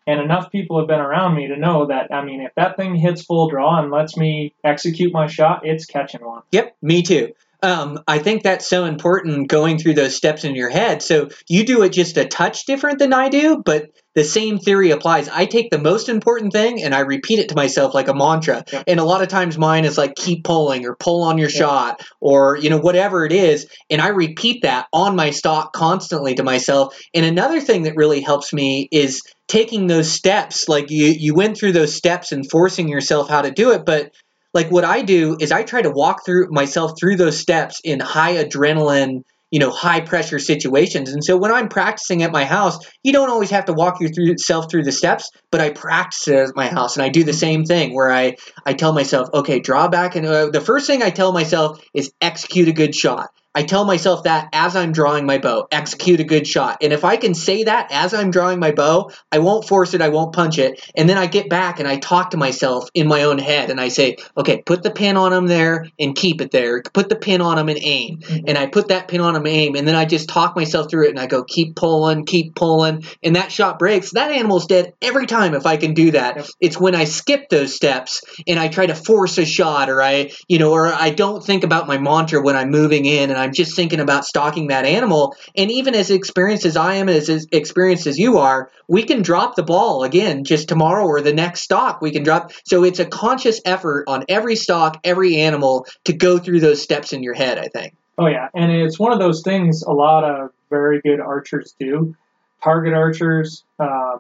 and 0.09 0.23
enough 0.23 0.51
people 0.51 0.79
have 0.79 0.89
been 0.89 1.01
around 1.01 1.37
me 1.37 1.49
to 1.49 1.57
know 1.59 1.87
that, 1.87 2.11
I 2.11 2.25
mean, 2.25 2.41
if 2.41 2.55
that 2.57 2.79
thing 2.79 2.97
hits 2.97 3.23
full 3.23 3.51
draw 3.51 3.79
and 3.81 3.93
lets 3.93 4.17
me 4.17 4.55
execute 4.65 5.13
my 5.13 5.27
shot, 5.27 5.61
it's 5.65 5.85
catching 5.85 6.25
one. 6.25 6.43
Yep, 6.51 6.77
me 6.81 7.03
too. 7.03 7.35
Um, 7.63 7.99
I 8.07 8.21
think 8.21 8.43
that's 8.43 8.67
so 8.67 8.85
important 8.85 9.49
going 9.49 9.79
through 9.79 9.95
those 9.95 10.17
steps 10.17 10.45
in 10.45 10.55
your 10.55 10.71
head. 10.71 11.03
So 11.03 11.29
you 11.49 11.67
do 11.67 11.83
it 11.83 11.91
just 11.91 12.17
a 12.17 12.25
touch 12.25 12.67
different 12.67 13.01
than 13.01 13.13
I 13.13 13.29
do, 13.29 13.61
but 13.63 13.91
the 14.15 14.23
same 14.23 14.59
theory 14.59 14.93
applies. 14.93 15.29
I 15.29 15.45
take 15.45 15.71
the 15.71 15.79
most 15.79 16.09
important 16.09 16.53
thing 16.53 16.83
and 16.83 16.95
I 16.95 17.01
repeat 17.01 17.41
it 17.41 17.49
to 17.51 17.57
myself 17.57 17.95
like 17.95 18.09
a 18.09 18.15
mantra. 18.15 18.65
Yep. 18.73 18.85
And 18.87 19.01
a 19.01 19.05
lot 19.05 19.23
of 19.23 19.29
times 19.29 19.59
mine 19.59 19.85
is 19.85 19.99
like 19.99 20.15
keep 20.15 20.45
pulling 20.45 20.87
or 20.87 20.95
pull 20.95 21.25
on 21.25 21.37
your 21.37 21.51
yep. 21.51 21.59
shot 21.59 22.07
or 22.21 22.57
you 22.57 22.71
know 22.71 22.79
whatever 22.79 23.27
it 23.27 23.33
is 23.33 23.67
and 23.91 24.01
I 24.01 24.09
repeat 24.09 24.63
that 24.63 24.87
on 24.93 25.17
my 25.17 25.31
stock 25.31 25.73
constantly 25.73 26.37
to 26.37 26.45
myself. 26.45 26.97
And 27.13 27.27
another 27.27 27.61
thing 27.61 27.83
that 27.83 27.97
really 27.97 28.21
helps 28.21 28.53
me 28.53 28.89
is 28.93 29.23
taking 29.49 29.87
those 29.87 30.11
steps 30.11 30.69
like 30.69 30.91
you 30.91 31.07
you 31.07 31.35
went 31.35 31.59
through 31.59 31.73
those 31.73 31.95
steps 31.95 32.33
and 32.33 32.49
forcing 32.49 32.89
yourself 32.89 33.29
how 33.29 33.43
to 33.43 33.51
do 33.51 33.73
it 33.73 33.85
but 33.85 34.13
like 34.55 34.71
what 34.71 34.85
i 34.85 35.03
do 35.03 35.37
is 35.41 35.51
i 35.51 35.63
try 35.63 35.83
to 35.83 35.91
walk 35.91 36.25
through 36.25 36.49
myself 36.51 36.93
through 36.99 37.17
those 37.17 37.39
steps 37.39 37.81
in 37.83 37.99
high 37.99 38.35
adrenaline 38.45 39.23
you 39.51 39.61
know 39.61 39.71
high 39.71 40.01
pressure 40.01 40.39
situations. 40.39 41.11
And 41.11 41.25
so 41.25 41.37
when 41.37 41.53
i'm 41.53 41.69
practicing 41.69 42.23
at 42.23 42.33
my 42.33 42.45
house 42.45 42.79
you 43.03 43.13
don't 43.13 43.31
always 43.31 43.51
have 43.51 43.67
to 43.67 43.73
walk 43.73 44.01
yourself 44.01 44.71
through 44.71 44.85
the 44.85 44.93
steps 44.93 45.31
but 45.51 45.61
i 45.61 45.71
practice 45.71 46.29
it 46.29 46.37
at 46.37 46.57
my 46.57 46.69
house 46.69 46.97
and 46.97 47.05
i 47.05 47.09
do 47.09 47.25
the 47.25 47.33
same 47.33 47.65
thing 47.65 47.95
where 47.95 48.11
i 48.11 48.37
i 48.67 48.75
tell 48.75 48.93
myself 48.93 49.29
okay 49.33 49.61
draw 49.61 49.89
back 49.89 50.17
and 50.17 50.27
uh, 50.27 50.51
the 50.51 50.61
first 50.61 50.87
thing 50.87 51.03
i 51.03 51.11
tell 51.11 51.33
myself 51.33 51.83
is 51.95 52.13
execute 52.21 52.69
a 52.69 52.73
good 52.73 52.95
shot 52.95 53.31
I 53.59 53.63
tell 53.63 53.85
myself 53.85 54.23
that 54.23 54.51
as 54.53 54.77
I'm 54.77 54.93
drawing 54.93 55.27
my 55.27 55.39
bow, 55.39 55.67
execute 55.73 56.21
a 56.21 56.25
good 56.25 56.47
shot. 56.47 56.79
And 56.81 56.93
if 56.93 57.05
I 57.05 57.17
can 57.17 57.35
say 57.35 57.65
that 57.65 57.91
as 57.91 58.15
I'm 58.15 58.31
drawing 58.31 58.61
my 58.61 58.71
bow, 58.71 59.11
I 59.33 59.41
won't 59.41 59.67
force 59.67 59.95
it, 59.95 60.01
I 60.01 60.11
won't 60.11 60.33
punch 60.33 60.59
it. 60.59 60.81
And 60.97 61.09
then 61.09 61.19
I 61.19 61.27
get 61.27 61.51
back 61.51 61.81
and 61.81 61.89
I 61.89 61.97
talk 61.97 62.31
to 62.31 62.37
myself 62.37 62.89
in 62.95 63.09
my 63.09 63.25
own 63.25 63.41
head 63.41 63.71
and 63.71 63.81
I 63.81 63.89
say, 63.89 64.19
okay, 64.37 64.63
put 64.63 64.85
the 64.85 64.93
pin 64.93 65.17
on 65.17 65.33
him 65.33 65.49
there 65.49 65.89
and 65.99 66.15
keep 66.15 66.41
it 66.41 66.53
there. 66.53 66.83
Put 66.83 67.09
the 67.09 67.17
pin 67.17 67.41
on 67.41 67.59
him 67.59 67.69
and 67.69 67.81
aim. 67.83 68.19
Mm-hmm. 68.19 68.45
And 68.47 68.57
I 68.57 68.67
put 68.67 68.89
that 68.89 69.09
pin 69.09 69.21
on 69.21 69.35
him 69.35 69.45
and 69.45 69.49
aim. 69.49 69.75
And 69.75 69.89
then 69.89 69.97
I 69.97 70.05
just 70.05 70.29
talk 70.29 70.55
myself 70.55 70.89
through 70.89 71.07
it 71.07 71.11
and 71.11 71.19
I 71.19 71.27
go, 71.27 71.43
keep 71.43 71.75
pulling, 71.75 72.27
keep 72.27 72.55
pulling. 72.55 73.07
And 73.25 73.35
that 73.35 73.51
shot 73.51 73.81
breaks. 73.81 74.13
That 74.13 74.31
animal's 74.31 74.69
dead 74.69 74.95
every 75.03 75.27
time 75.27 75.55
if 75.55 75.67
I 75.67 75.79
can 75.79 75.95
do 75.95 76.13
that. 76.13 76.37
Yep. 76.37 76.47
It's 76.61 76.79
when 76.79 76.95
I 76.95 77.07
skip 77.07 77.49
those 77.49 77.75
steps 77.75 78.23
and 78.47 78.57
I 78.57 78.69
try 78.69 78.87
to 78.87 78.95
force 78.95 79.37
a 79.39 79.45
shot 79.45 79.91
or 79.91 80.01
I, 80.01 80.31
you 80.47 80.61
know, 80.61 80.71
or 80.71 80.87
I 80.87 81.11
don't 81.11 81.45
think 81.45 81.65
about 81.65 81.89
my 81.89 81.99
mantra 81.99 82.41
when 82.41 82.55
I'm 82.55 82.71
moving 82.71 83.05
in 83.05 83.31
and 83.31 83.39
I'm 83.39 83.48
just 83.53 83.75
thinking 83.75 84.01
about 84.01 84.25
stalking 84.25 84.69
that 84.69 84.85
animal. 84.85 85.37
And 85.57 85.71
even 85.71 85.95
as 85.95 86.11
experienced 86.11 86.65
as 86.65 86.77
I 86.77 86.95
am, 86.95 87.09
as 87.09 87.29
experienced 87.53 88.07
as 88.07 88.19
you 88.19 88.39
are, 88.39 88.71
we 88.89 89.03
can 89.03 89.23
drop 89.23 89.57
the 89.57 89.63
ball 89.63 90.05
again 90.05 90.45
just 90.45 90.69
tomorrow 90.69 91.05
or 91.05 91.21
the 91.21 91.33
next 91.33 91.63
stock. 91.63 92.01
We 92.01 92.11
can 92.11 92.23
drop. 92.23 92.53
So 92.65 92.85
it's 92.85 92.99
a 92.99 93.07
conscious 93.07 93.61
effort 93.65 94.05
on 94.09 94.25
every 94.29 94.57
stock, 94.57 95.01
every 95.05 95.37
animal 95.37 95.87
to 96.05 96.13
go 96.13 96.39
through 96.39 96.61
those 96.61 96.83
steps 96.83 97.13
in 97.13 97.23
your 97.23 97.35
head, 97.35 97.59
I 97.59 97.69
think. 97.69 97.95
Oh, 98.19 98.27
yeah. 98.27 98.49
And 98.55 98.73
it's 98.73 98.99
one 98.99 99.13
of 99.13 99.19
those 99.21 99.43
things 99.43 99.83
a 99.83 99.93
lot 99.93 100.25
of 100.25 100.51
very 100.71 101.01
good 101.01 101.21
archers 101.21 101.75
do. 101.79 102.17
Target 102.63 102.93
archers, 102.93 103.63
uh, 103.79 104.19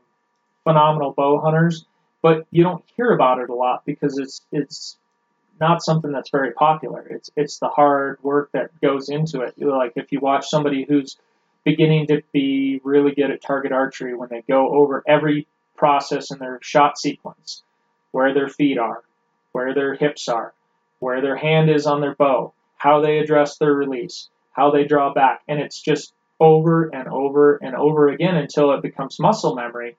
phenomenal 0.62 1.12
bow 1.12 1.40
hunters, 1.40 1.84
but 2.22 2.46
you 2.50 2.62
don't 2.62 2.84
hear 2.96 3.10
about 3.10 3.40
it 3.40 3.50
a 3.50 3.54
lot 3.54 3.84
because 3.84 4.18
it's 4.18 4.42
it's 4.52 4.96
not 5.60 5.82
something 5.82 6.12
that's 6.12 6.30
very 6.30 6.52
popular. 6.52 7.00
It's 7.08 7.30
it's 7.36 7.58
the 7.58 7.68
hard 7.68 8.18
work 8.22 8.50
that 8.52 8.78
goes 8.80 9.08
into 9.08 9.42
it. 9.42 9.54
Like 9.58 9.92
if 9.96 10.12
you 10.12 10.20
watch 10.20 10.48
somebody 10.48 10.84
who's 10.88 11.16
beginning 11.64 12.06
to 12.08 12.22
be 12.32 12.80
really 12.84 13.14
good 13.14 13.30
at 13.30 13.42
target 13.42 13.72
archery 13.72 14.14
when 14.14 14.28
they 14.28 14.42
go 14.48 14.70
over 14.70 15.02
every 15.06 15.46
process 15.76 16.30
in 16.30 16.38
their 16.38 16.58
shot 16.62 16.98
sequence, 16.98 17.62
where 18.10 18.34
their 18.34 18.48
feet 18.48 18.78
are, 18.78 19.02
where 19.52 19.74
their 19.74 19.94
hips 19.94 20.28
are, 20.28 20.52
where 20.98 21.20
their 21.20 21.36
hand 21.36 21.70
is 21.70 21.86
on 21.86 22.00
their 22.00 22.14
bow, 22.14 22.52
how 22.76 23.00
they 23.00 23.18
address 23.18 23.58
their 23.58 23.72
release, 23.72 24.28
how 24.52 24.70
they 24.70 24.84
draw 24.84 25.12
back, 25.12 25.42
and 25.48 25.60
it's 25.60 25.80
just 25.80 26.12
over 26.40 26.88
and 26.88 27.08
over 27.08 27.56
and 27.56 27.74
over 27.74 28.08
again 28.08 28.36
until 28.36 28.72
it 28.72 28.82
becomes 28.82 29.18
muscle 29.18 29.54
memory 29.54 29.96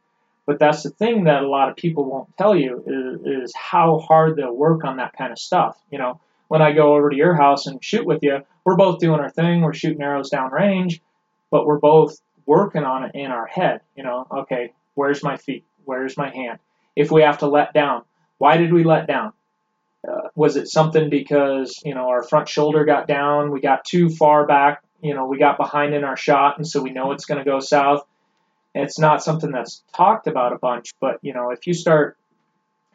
but 0.49 0.57
that's 0.57 0.81
the 0.81 0.89
thing 0.89 1.25
that 1.25 1.43
a 1.43 1.47
lot 1.47 1.69
of 1.69 1.75
people 1.75 2.05
won't 2.05 2.35
tell 2.35 2.55
you 2.55 2.83
is, 2.87 3.43
is 3.43 3.53
how 3.55 3.99
hard 3.99 4.35
they'll 4.35 4.51
work 4.51 4.83
on 4.83 4.97
that 4.97 5.15
kind 5.15 5.31
of 5.31 5.37
stuff. 5.37 5.77
You 5.91 5.99
know, 5.99 6.19
when 6.47 6.59
I 6.59 6.71
go 6.71 6.95
over 6.95 7.11
to 7.11 7.15
your 7.15 7.35
house 7.35 7.67
and 7.67 7.85
shoot 7.85 8.03
with 8.03 8.23
you, 8.23 8.39
we're 8.65 8.75
both 8.75 8.97
doing 8.97 9.19
our 9.19 9.29
thing. 9.29 9.61
We're 9.61 9.75
shooting 9.75 10.01
arrows 10.01 10.31
down 10.31 10.51
range, 10.51 11.03
but 11.51 11.67
we're 11.67 11.77
both 11.77 12.19
working 12.47 12.83
on 12.83 13.03
it 13.03 13.11
in 13.13 13.27
our 13.27 13.45
head. 13.45 13.81
You 13.95 14.01
know, 14.01 14.25
okay, 14.39 14.73
where's 14.95 15.21
my 15.21 15.37
feet? 15.37 15.65
Where's 15.85 16.17
my 16.17 16.31
hand? 16.31 16.57
If 16.95 17.11
we 17.11 17.21
have 17.21 17.37
to 17.37 17.47
let 17.47 17.71
down, 17.75 18.01
why 18.39 18.57
did 18.57 18.73
we 18.73 18.83
let 18.83 19.05
down? 19.05 19.33
Uh, 20.03 20.29
was 20.33 20.55
it 20.55 20.67
something 20.67 21.11
because 21.11 21.79
you 21.85 21.93
know 21.93 22.07
our 22.07 22.23
front 22.23 22.49
shoulder 22.49 22.85
got 22.85 23.07
down? 23.07 23.51
We 23.51 23.61
got 23.61 23.85
too 23.85 24.09
far 24.09 24.47
back. 24.47 24.81
You 24.99 25.13
know, 25.13 25.27
we 25.27 25.37
got 25.37 25.57
behind 25.57 25.93
in 25.93 26.03
our 26.03 26.17
shot, 26.17 26.57
and 26.57 26.67
so 26.67 26.81
we 26.81 26.89
know 26.89 27.11
it's 27.11 27.25
going 27.25 27.37
to 27.37 27.47
go 27.47 27.59
south 27.59 28.03
it's 28.75 28.99
not 28.99 29.23
something 29.23 29.51
that's 29.51 29.83
talked 29.95 30.27
about 30.27 30.53
a 30.53 30.57
bunch, 30.57 30.93
but 30.99 31.19
you 31.21 31.33
know, 31.33 31.51
if 31.51 31.65
you 31.67 31.73
start 31.73 32.17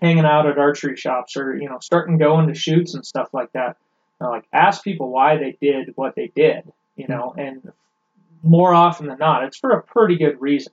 hanging 0.00 0.24
out 0.24 0.46
at 0.46 0.58
archery 0.58 0.96
shops 0.96 1.36
or 1.36 1.56
you 1.56 1.68
know, 1.68 1.78
starting 1.80 2.18
going 2.18 2.48
to 2.48 2.54
shoots 2.54 2.94
and 2.94 3.04
stuff 3.04 3.28
like 3.32 3.52
that, 3.52 3.76
you 4.20 4.26
know, 4.26 4.30
like 4.30 4.44
ask 4.52 4.82
people 4.84 5.10
why 5.10 5.36
they 5.36 5.56
did 5.60 5.92
what 5.96 6.14
they 6.14 6.30
did, 6.34 6.70
you 6.96 7.06
know, 7.08 7.34
and 7.36 7.72
more 8.42 8.74
often 8.74 9.06
than 9.06 9.18
not, 9.18 9.44
it's 9.44 9.58
for 9.58 9.70
a 9.70 9.82
pretty 9.82 10.16
good 10.16 10.40
reason. 10.40 10.72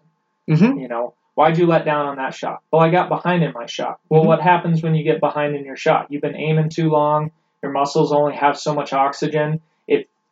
Mm-hmm. 0.49 0.79
You 0.79 0.87
know, 0.87 1.13
why'd 1.35 1.57
you 1.57 1.65
let 1.65 1.85
down 1.85 2.05
on 2.05 2.17
that 2.17 2.33
shot? 2.33 2.61
Well, 2.71 2.81
I 2.81 2.91
got 2.91 3.09
behind 3.09 3.43
in 3.43 3.53
my 3.53 3.65
shot. 3.65 3.99
Well, 4.09 4.21
mm-hmm. 4.21 4.27
what 4.27 4.41
happens 4.41 4.83
when 4.83 4.95
you 4.95 5.03
get 5.03 5.19
behind 5.19 5.55
in 5.55 5.65
your 5.65 5.77
shot? 5.77 6.07
You've 6.09 6.21
been 6.21 6.35
aiming 6.35 6.69
too 6.69 6.89
long. 6.89 7.31
Your 7.63 7.71
muscles 7.71 8.11
only 8.11 8.35
have 8.35 8.57
so 8.57 8.73
much 8.73 8.91
oxygen. 8.91 9.61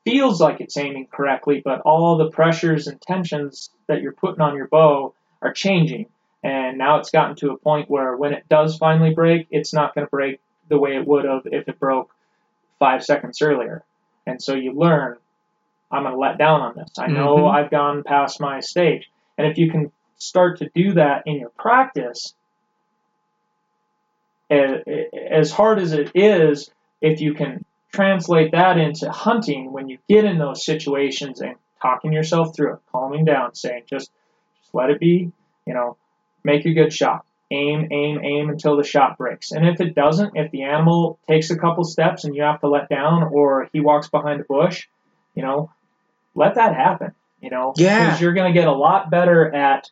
Feels 0.06 0.40
like 0.42 0.62
it's 0.62 0.78
aiming 0.78 1.08
correctly, 1.12 1.62
but 1.64 1.82
all 1.82 2.18
the 2.18 2.32
pressures 2.32 2.88
and 2.88 3.00
tensions 3.02 3.70
that 3.88 4.02
you're 4.02 4.14
putting 4.14 4.42
on 4.42 4.56
your 4.56 4.68
bow 4.68 5.14
are 5.42 5.54
changing. 5.54 6.08
And 6.42 6.78
now 6.78 7.00
it's 7.00 7.12
gotten 7.12 7.36
to 7.38 7.52
a 7.52 7.58
point 7.58 7.90
where 7.90 8.16
when 8.16 8.34
it 8.34 8.48
does 8.50 8.78
finally 8.78 9.14
break, 9.14 9.48
it's 9.52 9.74
not 9.74 9.94
going 9.94 10.08
to 10.08 10.12
break 10.12 10.40
the 10.70 10.80
way 10.80 10.96
it 10.96 11.06
would 11.06 11.26
have 11.26 11.42
if 11.46 11.68
it 11.68 11.80
broke 11.80 12.12
five 12.80 13.04
seconds 13.04 13.42
earlier. 13.42 13.84
And 14.26 14.42
so 14.42 14.56
you 14.56 14.72
learn, 14.72 15.18
I'm 15.92 16.04
going 16.04 16.14
to 16.14 16.20
let 16.20 16.38
down 16.38 16.62
on 16.62 16.76
this. 16.76 16.92
I 16.98 17.08
know 17.08 17.38
mm-hmm. 17.38 17.56
I've 17.56 17.72
gone 17.72 18.04
past 18.04 18.40
my 18.40 18.62
stage. 18.62 19.10
And 19.38 19.48
if 19.48 19.58
you 19.58 19.70
can 19.70 19.92
start 20.18 20.60
to 20.60 20.70
do 20.74 20.94
that 20.94 21.24
in 21.26 21.40
your 21.40 21.50
practice, 21.50 22.34
as 24.50 25.52
hard 25.52 25.80
as 25.80 25.94
it 25.94 26.12
is, 26.16 26.72
if 27.02 27.22
you 27.22 27.34
can 27.34 27.66
translate 27.92 28.52
that 28.52 28.78
into 28.78 29.12
hunting 29.12 29.72
when 29.72 29.90
you 29.90 29.98
get 30.08 30.26
in 30.26 30.38
those 30.38 30.64
situations 30.64 31.42
and 31.42 31.56
talking 31.82 32.14
yourself 32.14 32.56
through 32.56 32.74
it, 32.74 32.80
calming 32.92 33.26
down, 33.26 33.56
saying 33.56 33.84
just 33.90 34.12
just 34.70 34.76
let 34.76 34.90
it 34.90 35.00
be, 35.00 35.32
you 35.66 35.74
know, 35.74 35.98
make 36.44 36.66
a 36.66 36.74
good 36.74 36.94
shot. 36.94 37.26
Aim, 37.52 37.88
aim, 37.92 38.20
aim 38.24 38.50
until 38.50 38.78
the 38.78 38.84
shot 38.84 39.18
breaks. 39.18 39.52
And 39.52 39.68
if 39.68 39.82
it 39.82 39.96
doesn't, 39.96 40.36
if 40.36 40.52
the 40.52 40.64
animal 40.64 41.18
takes 41.28 41.50
a 41.50 41.58
couple 41.58 41.84
steps 41.84 42.24
and 42.24 42.36
you 42.36 42.44
have 42.44 42.62
to 42.62 42.70
let 42.70 42.90
down 42.90 43.24
or 43.24 43.70
he 43.74 43.80
walks 43.80 44.08
behind 44.08 44.42
a 44.42 44.44
bush, 44.44 44.88
you 45.34 45.42
know, 45.42 45.72
let 46.36 46.56
that 46.56 46.76
happen. 46.76 47.14
You 47.42 47.50
know, 47.50 47.74
yeah. 47.78 48.06
because 48.06 48.22
you're 48.22 48.34
going 48.34 48.54
to 48.54 48.60
get 48.60 48.68
a 48.68 48.74
lot 48.74 49.10
better 49.10 49.52
at, 49.56 49.90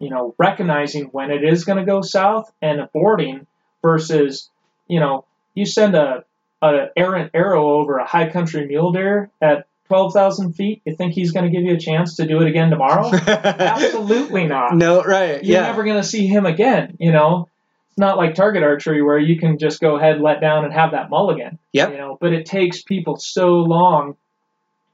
you 0.00 0.10
know, 0.10 0.34
recognizing 0.38 1.04
when 1.06 1.30
it 1.30 1.44
is 1.44 1.64
going 1.64 1.78
to 1.78 1.84
go 1.84 2.00
south 2.00 2.50
and 2.62 2.80
aborting 2.80 3.46
versus, 3.82 4.50
you 4.88 4.98
know, 4.98 5.24
you 5.54 5.66
send 5.66 5.94
a 5.94 6.24
an 6.62 6.90
errant 6.96 7.30
arrow 7.34 7.70
over 7.70 7.98
a 7.98 8.06
high 8.06 8.30
country 8.30 8.66
mule 8.66 8.92
deer 8.92 9.30
at 9.40 9.66
12,000 9.88 10.52
feet, 10.52 10.82
you 10.84 10.94
think 10.94 11.14
he's 11.14 11.32
going 11.32 11.44
to 11.44 11.50
give 11.50 11.64
you 11.64 11.74
a 11.74 11.78
chance 11.78 12.16
to 12.16 12.26
do 12.26 12.40
it 12.42 12.48
again 12.48 12.70
tomorrow? 12.70 13.10
Absolutely 13.26 14.46
not. 14.46 14.74
No, 14.76 15.02
right. 15.02 15.42
You're 15.42 15.60
yeah. 15.60 15.66
never 15.66 15.82
going 15.82 16.00
to 16.00 16.06
see 16.06 16.26
him 16.26 16.46
again, 16.46 16.96
you 17.00 17.10
know? 17.10 17.48
It's 17.88 17.98
not 17.98 18.18
like 18.18 18.34
target 18.34 18.62
archery 18.62 19.02
where 19.02 19.18
you 19.18 19.38
can 19.38 19.58
just 19.58 19.80
go 19.80 19.96
ahead, 19.96 20.20
let 20.20 20.40
down, 20.40 20.64
and 20.64 20.74
have 20.74 20.92
that 20.92 21.08
mulligan. 21.08 21.58
Yep. 21.72 21.90
You 21.90 21.96
know, 21.96 22.18
but 22.20 22.32
it 22.32 22.44
takes 22.44 22.82
people 22.82 23.16
so 23.16 23.60
long 23.60 24.16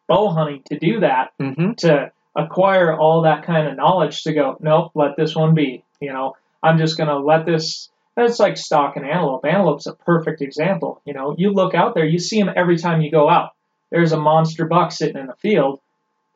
bow 0.06 0.30
hunting 0.30 0.62
to 0.66 0.78
do 0.78 1.00
that, 1.00 1.32
mm-hmm. 1.40 1.72
to 1.78 2.12
acquire 2.36 2.96
all 2.96 3.22
that 3.22 3.44
kind 3.44 3.68
of 3.68 3.76
knowledge 3.76 4.22
to 4.24 4.32
go, 4.32 4.56
nope, 4.60 4.92
let 4.94 5.16
this 5.16 5.34
one 5.34 5.54
be. 5.54 5.82
You 6.00 6.12
know, 6.12 6.36
I'm 6.62 6.78
just 6.78 6.96
going 6.96 7.08
to 7.08 7.18
let 7.18 7.46
this 7.46 7.88
that's 8.16 8.38
like 8.38 8.56
stock 8.56 8.96
and 8.96 9.04
antelope. 9.04 9.44
Antelope's 9.44 9.86
a 9.86 9.94
perfect 9.94 10.40
example. 10.40 11.00
You 11.04 11.14
know, 11.14 11.34
you 11.36 11.50
look 11.50 11.74
out 11.74 11.94
there, 11.94 12.06
you 12.06 12.18
see 12.18 12.40
them 12.40 12.52
every 12.54 12.78
time 12.78 13.00
you 13.00 13.10
go 13.10 13.28
out. 13.28 13.50
There's 13.90 14.12
a 14.12 14.18
monster 14.18 14.66
buck 14.66 14.92
sitting 14.92 15.16
in 15.16 15.26
the 15.26 15.36
field. 15.36 15.80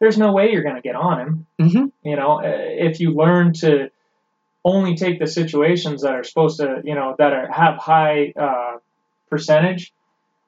There's 0.01 0.19
no 0.19 0.33
way 0.33 0.51
you're 0.53 0.63
going 0.63 0.77
to 0.77 0.83
get 0.83 0.95
on 0.95 1.21
him. 1.21 1.47
Mm-hmm. 1.61 2.09
You 2.09 2.17
know, 2.17 2.41
uh, 2.41 2.43
if 2.45 3.01
you 3.01 3.13
learn 3.13 3.53
to 3.55 3.91
only 4.65 4.97
take 4.97 5.19
the 5.19 5.27
situations 5.27 6.03
that 6.03 6.15
are 6.15 6.25
supposed 6.25 6.59
to, 6.59 6.83
you 6.85 6.95
know, 6.95 7.15
that 7.19 7.33
are 7.33 7.51
have 7.51 7.79
high 7.79 8.33
uh, 8.39 8.79
percentage, 9.31 9.93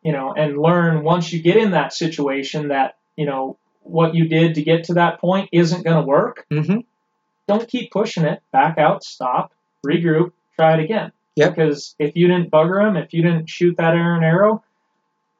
you 0.03 0.13
know, 0.13 0.33
and 0.33 0.59
learn 0.59 1.03
once 1.03 1.33
you 1.33 1.43
get 1.43 1.57
in 1.57 1.73
that 1.73 1.93
situation 1.93 2.69
that 2.69 2.97
you 3.17 3.27
know 3.27 3.57
what 3.83 4.15
you 4.15 4.29
did 4.29 4.55
to 4.55 4.63
get 4.63 4.85
to 4.85 4.95
that 4.95 5.21
point 5.21 5.49
isn't 5.53 5.85
going 5.85 5.97
to 5.97 6.07
work. 6.07 6.47
Mm-hmm. 6.51 6.81
Don't 7.49 7.69
keep 7.69 7.91
pushing 7.91 8.25
it. 8.25 8.43
Back 8.53 8.79
out. 8.79 9.03
Stop. 9.03 9.53
Regroup. 9.85 10.33
Try 10.57 10.75
it 10.75 10.85
again. 10.85 11.13
Yep. 11.37 11.55
Because 11.55 11.95
if 11.99 12.17
you 12.17 12.29
didn't 12.29 12.51
bugger 12.51 12.87
him, 12.87 12.97
if 12.97 13.13
you 13.13 13.23
didn't 13.23 13.49
shoot 13.49 13.77
that 13.79 13.95
iron 13.95 14.25
arrow, 14.25 14.63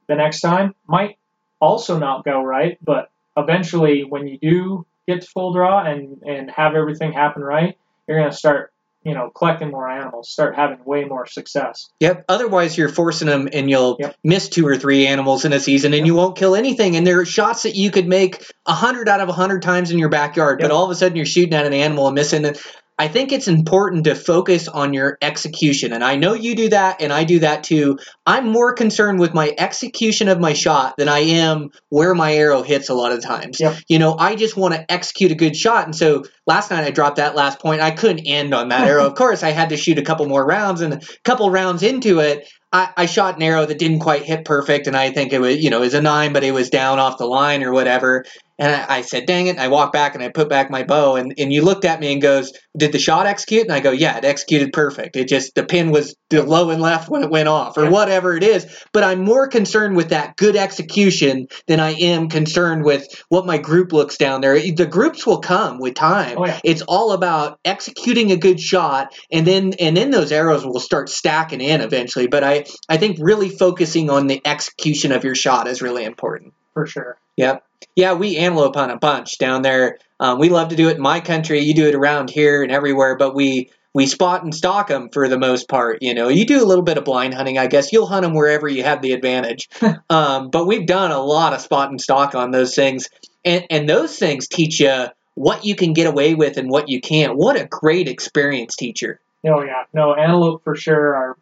the 0.09 0.15
next 0.15 0.41
time 0.41 0.75
might 0.87 1.19
also 1.61 1.99
not 1.99 2.25
go 2.25 2.43
right. 2.43 2.79
But 2.83 3.11
eventually, 3.37 4.05
when 4.05 4.27
you 4.27 4.39
do 4.39 4.87
get 5.07 5.23
to 5.23 5.27
full 5.27 5.53
draw 5.53 5.85
and 5.85 6.23
and 6.23 6.51
have 6.51 6.75
everything 6.75 7.13
happen 7.13 7.43
right, 7.43 7.77
you're 8.07 8.19
gonna 8.19 8.33
start 8.33 8.73
you 9.05 9.15
know 9.15 9.31
collecting 9.31 9.71
more 9.71 9.89
animals, 9.89 10.31
start 10.31 10.57
having 10.57 10.85
way 10.85 11.05
more 11.05 11.27
success. 11.27 11.91
Yep. 12.01 12.25
Otherwise, 12.29 12.77
you're 12.77 12.89
forcing 12.89 13.29
them, 13.29 13.49
and 13.53 13.71
you'll 13.71 13.97
yep. 13.99 14.17
miss 14.23 14.49
two 14.49 14.67
or 14.67 14.77
three 14.77 15.07
animals 15.07 15.45
in 15.45 15.53
a 15.53 15.61
season, 15.61 15.93
and 15.93 16.01
yep. 16.01 16.07
you 16.07 16.15
won't 16.15 16.37
kill 16.37 16.55
anything. 16.55 16.97
And 16.97 17.07
there 17.07 17.21
are 17.21 17.25
shots 17.25 17.63
that 17.63 17.77
you 17.77 17.91
could 17.91 18.07
make 18.07 18.45
a 18.67 18.75
hundred 18.75 19.09
out 19.09 19.21
of 19.21 19.29
a 19.29 19.33
hundred 19.33 19.63
times 19.63 19.91
in 19.91 19.99
your 19.99 20.11
backyard, 20.11 20.61
yep. 20.61 20.69
but 20.69 20.75
all 20.75 20.85
of 20.85 20.91
a 20.91 20.95
sudden 20.95 21.17
you're 21.17 21.27
shooting 21.27 21.55
at 21.55 21.67
an 21.67 21.73
animal 21.73 22.07
and 22.07 22.15
missing 22.15 22.45
it. 22.45 22.63
I 23.01 23.09
think 23.09 23.33
it's 23.33 23.49
important 23.49 24.05
to 24.05 24.15
focus 24.15 24.69
on 24.69 24.93
your 24.93 25.17
execution. 25.23 25.95
And 25.95 26.05
I 26.05 26.17
know 26.17 26.35
you 26.35 26.55
do 26.55 26.69
that, 26.69 27.01
and 27.01 27.15
I 27.15 27.25
do 27.25 27.39
that 27.39 27.65
too. 27.65 27.99
I'm 28.27 28.53
more 28.53 28.75
concerned 28.75 29.21
with 29.21 29.33
my 29.33 29.55
execution 29.57 30.29
of 30.29 30.39
my 30.39 30.53
shot 30.53 30.99
than 30.99 31.09
I 31.09 31.21
am 31.21 31.71
where 31.89 32.15
my 32.15 32.35
arrow 32.35 32.63
hits 32.63 32.91
a 32.91 32.95
lot 32.95 33.13
of 33.13 33.23
times. 33.23 33.59
Yep. 33.59 33.79
You 33.89 33.99
know, 33.99 34.19
I 34.19 34.37
just 34.37 34.55
want 34.55 34.75
to 34.75 34.93
execute 34.93 35.33
a 35.33 35.35
good 35.35 35.57
shot. 35.57 35.87
And 35.87 35.97
so 35.97 36.25
last 36.47 36.71
night 36.71 36.85
I 36.85 36.91
dropped 36.91 37.17
that 37.17 37.35
last 37.35 37.59
point. 37.59 37.81
I 37.81 37.91
couldn't 37.91 38.27
end 38.27 38.53
on 38.53 38.69
that 38.69 38.87
arrow. 38.87 39.07
Of 39.11 39.15
course, 39.17 39.43
I 39.43 39.51
had 39.51 39.71
to 39.71 39.79
shoot 39.79 39.99
a 39.99 40.03
couple 40.03 40.27
more 40.27 40.45
rounds, 40.45 40.83
and 40.83 40.93
a 40.93 41.01
couple 41.25 41.51
rounds 41.51 41.83
into 41.83 42.19
it, 42.19 42.47
I, 42.73 42.91
I 42.97 43.07
shot 43.07 43.37
an 43.37 43.43
arrow 43.43 43.67
that 43.67 43.79
didn't 43.79 44.01
quite 44.01 44.23
hit 44.23 44.45
perfect, 44.45 44.87
and 44.87 44.97
I 44.97 45.11
think 45.11 45.33
it 45.33 45.41
was, 45.41 45.57
you 45.57 45.71
know, 45.71 45.79
it 45.79 45.87
was 45.87 45.95
a 45.95 46.03
nine, 46.03 46.33
but 46.33 46.45
it 46.45 46.53
was 46.53 46.71
down 46.71 46.99
off 46.99 47.19
the 47.19 47.27
line 47.27 47.65
or 47.65 47.73
whatever. 47.73 48.25
And 48.61 48.71
I, 48.73 48.99
I 48.99 49.01
said, 49.01 49.25
dang 49.27 49.47
it. 49.47 49.59
I 49.59 49.69
walked 49.69 49.95
back 49.95 50.15
and 50.15 50.23
I 50.23 50.29
put 50.29 50.51
back 50.51 50.71
my 50.71 50.85
bow. 50.85 51.17
And, 51.17 51.33
and 51.39 51.51
you 51.51 51.63
looked 51.63 51.87
at 51.87 51.99
me 51.99 52.13
and 52.13 52.21
goes, 52.21 52.53
did 52.77 52.93
the 52.93 52.99
shot 52.99 53.27
execute? 53.27 53.63
And 53.63 53.73
I 53.73 53.81
go, 53.81 53.91
yeah, 53.91 54.19
it 54.19 54.25
executed 54.27 54.75
perfect. 54.75 55.17
It 55.17 55.29
just, 55.29 55.55
the 55.55 55.65
pin 55.65 55.91
was 55.91 56.15
low 56.31 56.69
and 56.69 56.81
left 56.81 57.09
when 57.09 57.25
it 57.25 57.31
went 57.31 57.49
off 57.49 57.79
or 57.79 57.91
whatever 57.91 58.37
it 58.37 58.43
is. 58.43 58.67
But 58.93 59.03
I'm 59.03 59.25
more 59.25 59.49
concerned 59.49 59.97
with 59.97 60.11
that 60.11 60.37
good 60.37 60.57
execution 60.57 61.49
than 61.67 61.81
I 61.81 61.93
am 61.93 62.29
concerned 62.29 62.85
with 62.85 63.07
what 63.31 63.47
my 63.47 63.57
group 63.57 63.93
looks 63.93 64.19
down 64.19 64.43
there. 64.43 64.61
The 64.61 64.87
groups 64.87 65.27
will 65.27 65.41
come 65.41 65.81
with 65.81 65.95
time. 65.95 66.37
Oh, 66.39 66.47
yeah. 66.47 66.61
It's 66.63 66.83
all 66.83 67.13
about 67.13 67.59
executing 67.65 68.31
a 68.31 68.37
good 68.37 68.61
shot 68.61 69.15
and 69.33 69.47
then, 69.47 69.73
and 69.81 69.97
then 69.97 70.11
those 70.11 70.33
arrows 70.33 70.67
will 70.67 70.81
start 70.81 71.09
stacking 71.09 71.63
in 71.63 71.81
eventually. 71.81 72.27
But 72.27 72.45
I, 72.45 72.67
I 72.91 72.99
think 72.99 73.17
really 73.21 73.49
focusing 73.49 74.11
on 74.11 74.27
the 74.27 74.43
execution 74.45 75.13
of 75.13 75.25
your 75.25 75.35
shot 75.35 75.67
is 75.67 75.81
really 75.81 76.05
important. 76.05 76.53
for 76.75 76.87
sure. 76.87 77.17
Yep. 77.37 77.65
Yeah, 77.97 78.15
we 78.15 78.37
antelope 78.37 78.77
hunt 78.77 78.93
a 78.93 78.97
bunch 78.97 79.39
down 79.39 79.63
there. 79.63 79.99
Um, 80.19 80.39
we 80.39 80.49
love 80.49 80.69
to 80.69 80.77
do 80.77 80.89
it 80.89 80.97
in 80.97 81.03
my 81.03 81.21
country. 81.21 81.61
You 81.61 81.75
do 81.75 81.89
it 81.89 81.95
around 81.95 82.31
here 82.31 82.63
and 82.63 82.71
everywhere, 82.71 83.17
but 83.17 83.35
we 83.35 83.71
we 83.93 84.07
spot 84.07 84.45
and 84.45 84.55
stalk 84.55 84.89
them 84.89 85.09
for 85.11 85.29
the 85.29 85.39
most 85.39 85.69
part. 85.69 85.99
You 86.01 86.15
know, 86.15 86.29
you 86.29 86.47
do 86.47 86.63
a 86.63 86.67
little 86.67 86.85
bit 86.85 86.99
of 86.99 87.05
blind 87.05 87.35
hunting, 87.35 87.59
I 87.59 87.67
guess. 87.67 87.93
You'll 87.93 88.07
hunt 88.07 88.23
them 88.23 88.35
wherever 88.35 88.69
you 88.69 88.85
have 88.85 89.03
the 89.03 89.13
advantage. 89.13 89.69
um, 90.11 90.51
but 90.51 90.67
we've 90.67 90.87
done 90.87 91.11
a 91.11 91.21
lot 91.21 91.53
of 91.53 91.61
spot 91.61 91.91
and 91.91 92.01
stalk 92.01 92.35
on 92.35 92.51
those 92.51 92.75
things, 92.75 93.09
and 93.45 93.65
and 93.71 93.89
those 93.89 94.19
things 94.19 94.47
teach 94.47 94.81
you 94.81 95.07
what 95.35 95.65
you 95.65 95.75
can 95.75 95.93
get 95.93 96.07
away 96.07 96.35
with 96.35 96.57
and 96.57 96.71
what 96.71 96.89
you 96.89 97.01
can't. 97.01 97.37
What 97.37 97.57
a 97.57 97.67
great 97.67 98.09
experience, 98.09 98.77
teacher. 98.77 99.21
Oh 99.45 99.63
yeah, 99.63 99.85
no 99.93 100.15
antelope 100.15 100.63
for 100.65 100.77
sure 100.77 101.17
are. 101.17 101.37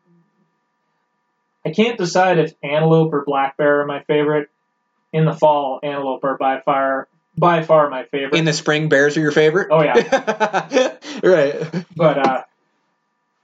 I 1.67 1.71
can't 1.71 1.99
decide 1.99 2.39
if 2.39 2.55
antelope 2.63 3.13
or 3.13 3.25
black 3.25 3.57
bear 3.57 3.81
are 3.81 3.87
my 3.87 4.03
favorite. 4.05 4.49
In 5.13 5.25
the 5.25 5.33
fall, 5.33 5.81
antelope 5.83 6.23
are 6.25 6.37
by 6.37 6.61
far 6.61 7.09
by 7.37 7.63
far 7.63 7.89
my 7.89 8.05
favorite. 8.05 8.35
In 8.37 8.45
the 8.45 8.53
spring, 8.53 8.89
bears 8.89 9.17
are 9.17 9.21
your 9.21 9.33
favorite. 9.33 9.69
oh 9.71 9.83
yeah, 9.83 9.95
right. 11.23 11.85
but 11.97 12.19
uh, 12.19 12.43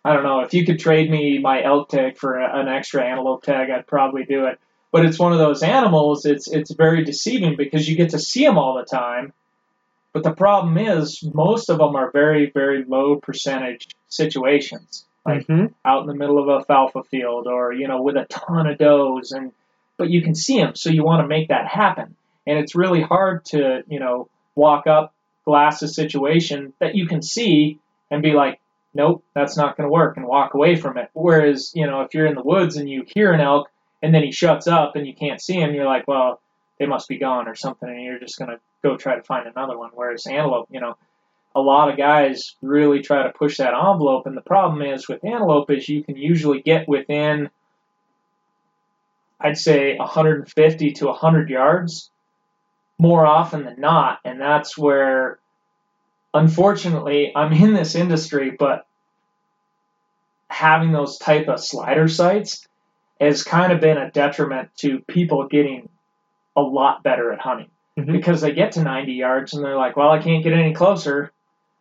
I 0.05 0.13
don't 0.13 0.25
know 0.25 0.41
if 0.41 0.53
you 0.53 0.67
could 0.67 0.79
trade 0.79 1.11
me 1.11 1.39
my 1.39 1.63
elk 1.63 1.89
tag 1.89 2.19
for 2.19 2.39
a, 2.39 2.61
an 2.61 2.69
extra 2.69 3.03
antelope 3.05 3.43
tag, 3.45 3.71
I'd 3.71 3.87
probably 3.87 4.25
do 4.25 4.47
it. 4.47 4.59
But 4.93 5.07
it's 5.07 5.19
one 5.19 5.33
of 5.33 5.39
those 5.39 5.63
animals. 5.63 6.27
It's 6.27 6.49
it's 6.49 6.71
very 6.73 7.03
deceiving 7.05 7.57
because 7.57 7.89
you 7.89 7.97
get 7.97 8.11
to 8.11 8.19
see 8.19 8.45
them 8.45 8.59
all 8.59 8.75
the 8.77 8.85
time. 8.85 9.33
But 10.13 10.23
the 10.23 10.33
problem 10.33 10.77
is 10.79 11.23
most 11.35 11.71
of 11.71 11.79
them 11.79 11.97
are 11.97 12.11
very 12.11 12.51
very 12.51 12.85
low 12.85 13.17
percentage 13.17 13.89
situations. 14.09 15.05
Like 15.27 15.47
Mhm. 15.47 15.73
out 15.85 16.03
in 16.03 16.07
the 16.09 16.15
middle 16.15 16.39
of 16.39 16.49
a 16.49 16.59
alfalfa 16.59 17.03
field 17.05 17.47
or 17.47 17.73
you 17.73 17.89
know 17.89 18.03
with 18.03 18.17
a 18.17 18.27
ton 18.27 18.67
of 18.67 18.77
does 18.79 19.33
and 19.33 19.53
but 19.97 20.11
you 20.11 20.23
can 20.23 20.35
see 20.35 20.59
them 20.59 20.75
so 20.75 20.91
you 20.91 21.05
want 21.05 21.23
to 21.23 21.29
make 21.29 21.49
that 21.49 21.67
happen. 21.67 22.17
And 22.47 22.59
it's 22.59 22.75
really 22.75 23.03
hard 23.03 23.45
to 23.47 23.83
you 23.89 24.01
know 24.01 24.29
walk 24.55 24.87
up 24.87 25.15
glass 25.45 25.83
a 25.83 25.89
situation 25.89 26.73
that 26.81 26.95
you 26.95 27.07
can 27.07 27.21
see 27.23 27.79
and 28.11 28.23
be 28.23 28.33
like 28.33 28.61
nope 28.95 29.23
that's 29.35 29.57
not 29.57 29.77
going 29.77 29.87
to 29.87 29.93
work 29.93 30.17
and 30.17 30.27
walk 30.27 30.55
away 30.55 30.77
from 30.77 30.97
it. 30.99 31.11
Whereas 31.13 31.73
you 31.75 31.87
know 31.87 32.03
if 32.03 32.15
you're 32.15 32.27
in 32.27 32.35
the 32.35 32.43
woods 32.43 32.77
and 32.77 32.89
you 32.89 33.05
hear 33.15 33.33
an 33.33 33.41
elk 33.41 33.69
and 34.03 34.15
then 34.15 34.23
he 34.23 34.33
shuts 34.33 34.67
up 34.67 34.97
and 34.97 35.07
you 35.07 35.15
can't 35.15 35.41
see 35.41 35.55
him 35.55 35.75
you're 35.75 35.87
like 35.87 36.07
well 36.09 36.41
they 36.79 36.87
must 36.87 37.09
be 37.09 37.19
gone 37.19 37.47
or 37.49 37.55
something 37.55 37.89
and 37.89 38.03
you're 38.03 38.19
just 38.19 38.39
going 38.39 38.51
to 38.51 38.59
go 38.83 38.97
try 38.97 39.15
to 39.15 39.23
find 39.23 39.47
another 39.47 39.79
one. 39.79 39.91
Whereas 39.95 40.27
antelope 40.27 40.69
you 40.71 40.81
know 40.81 40.97
a 41.57 41.61
lot 41.61 41.89
of 41.89 41.97
guys 41.97 42.57
really 42.63 43.01
try 43.01 43.23
to 43.23 43.33
push 43.33 43.59
that 43.59 43.75
envelope 43.75 44.27
and 44.27 44.37
the 44.37 44.43
problem 44.43 44.83
is 44.83 45.09
with 45.09 45.25
antelope 45.25 45.71
is 45.71 45.89
you 45.89 46.03
can 46.03 46.17
usually 46.17 46.61
get 46.61 46.89
within 46.89 47.49
i'd 49.45 49.57
say 49.59 49.97
150 49.97 50.93
to 50.93 51.07
100 51.07 51.49
yards 51.51 52.11
more 52.99 53.27
often 53.27 53.65
than 53.65 53.81
not. 53.81 54.21
And 54.25 54.41
that's 54.41 54.79
where 54.79 55.39
unfortunately 56.33 57.33
i'm 57.37 57.53
in 57.53 57.75
this 57.75 57.95
industry 57.95 58.51
but 58.59 58.87
having 60.49 60.91
those 60.93 61.19
type 61.19 61.49
of 61.49 61.61
slider 61.61 62.09
sights 62.09 62.67
has 63.21 63.43
kind 63.45 63.73
of 63.73 63.81
been 63.81 63.97
a 63.99 64.11
detriment 64.11 64.69
to 64.77 64.99
people 65.09 65.47
getting 65.49 65.89
a 66.57 66.61
lot 66.61 67.03
better 67.03 67.33
at 67.33 67.41
hunting. 67.41 67.71
Mhm. 67.99 68.11
because 68.13 68.41
they 68.41 68.53
get 68.53 68.73
to 68.73 68.83
90 68.83 69.13
yards 69.13 69.55
and 69.55 69.65
they're 69.65 69.77
like 69.77 69.97
well 69.97 70.11
i 70.11 70.19
can't 70.19 70.43
get 70.43 70.53
any 70.53 70.73
closer. 70.75 71.31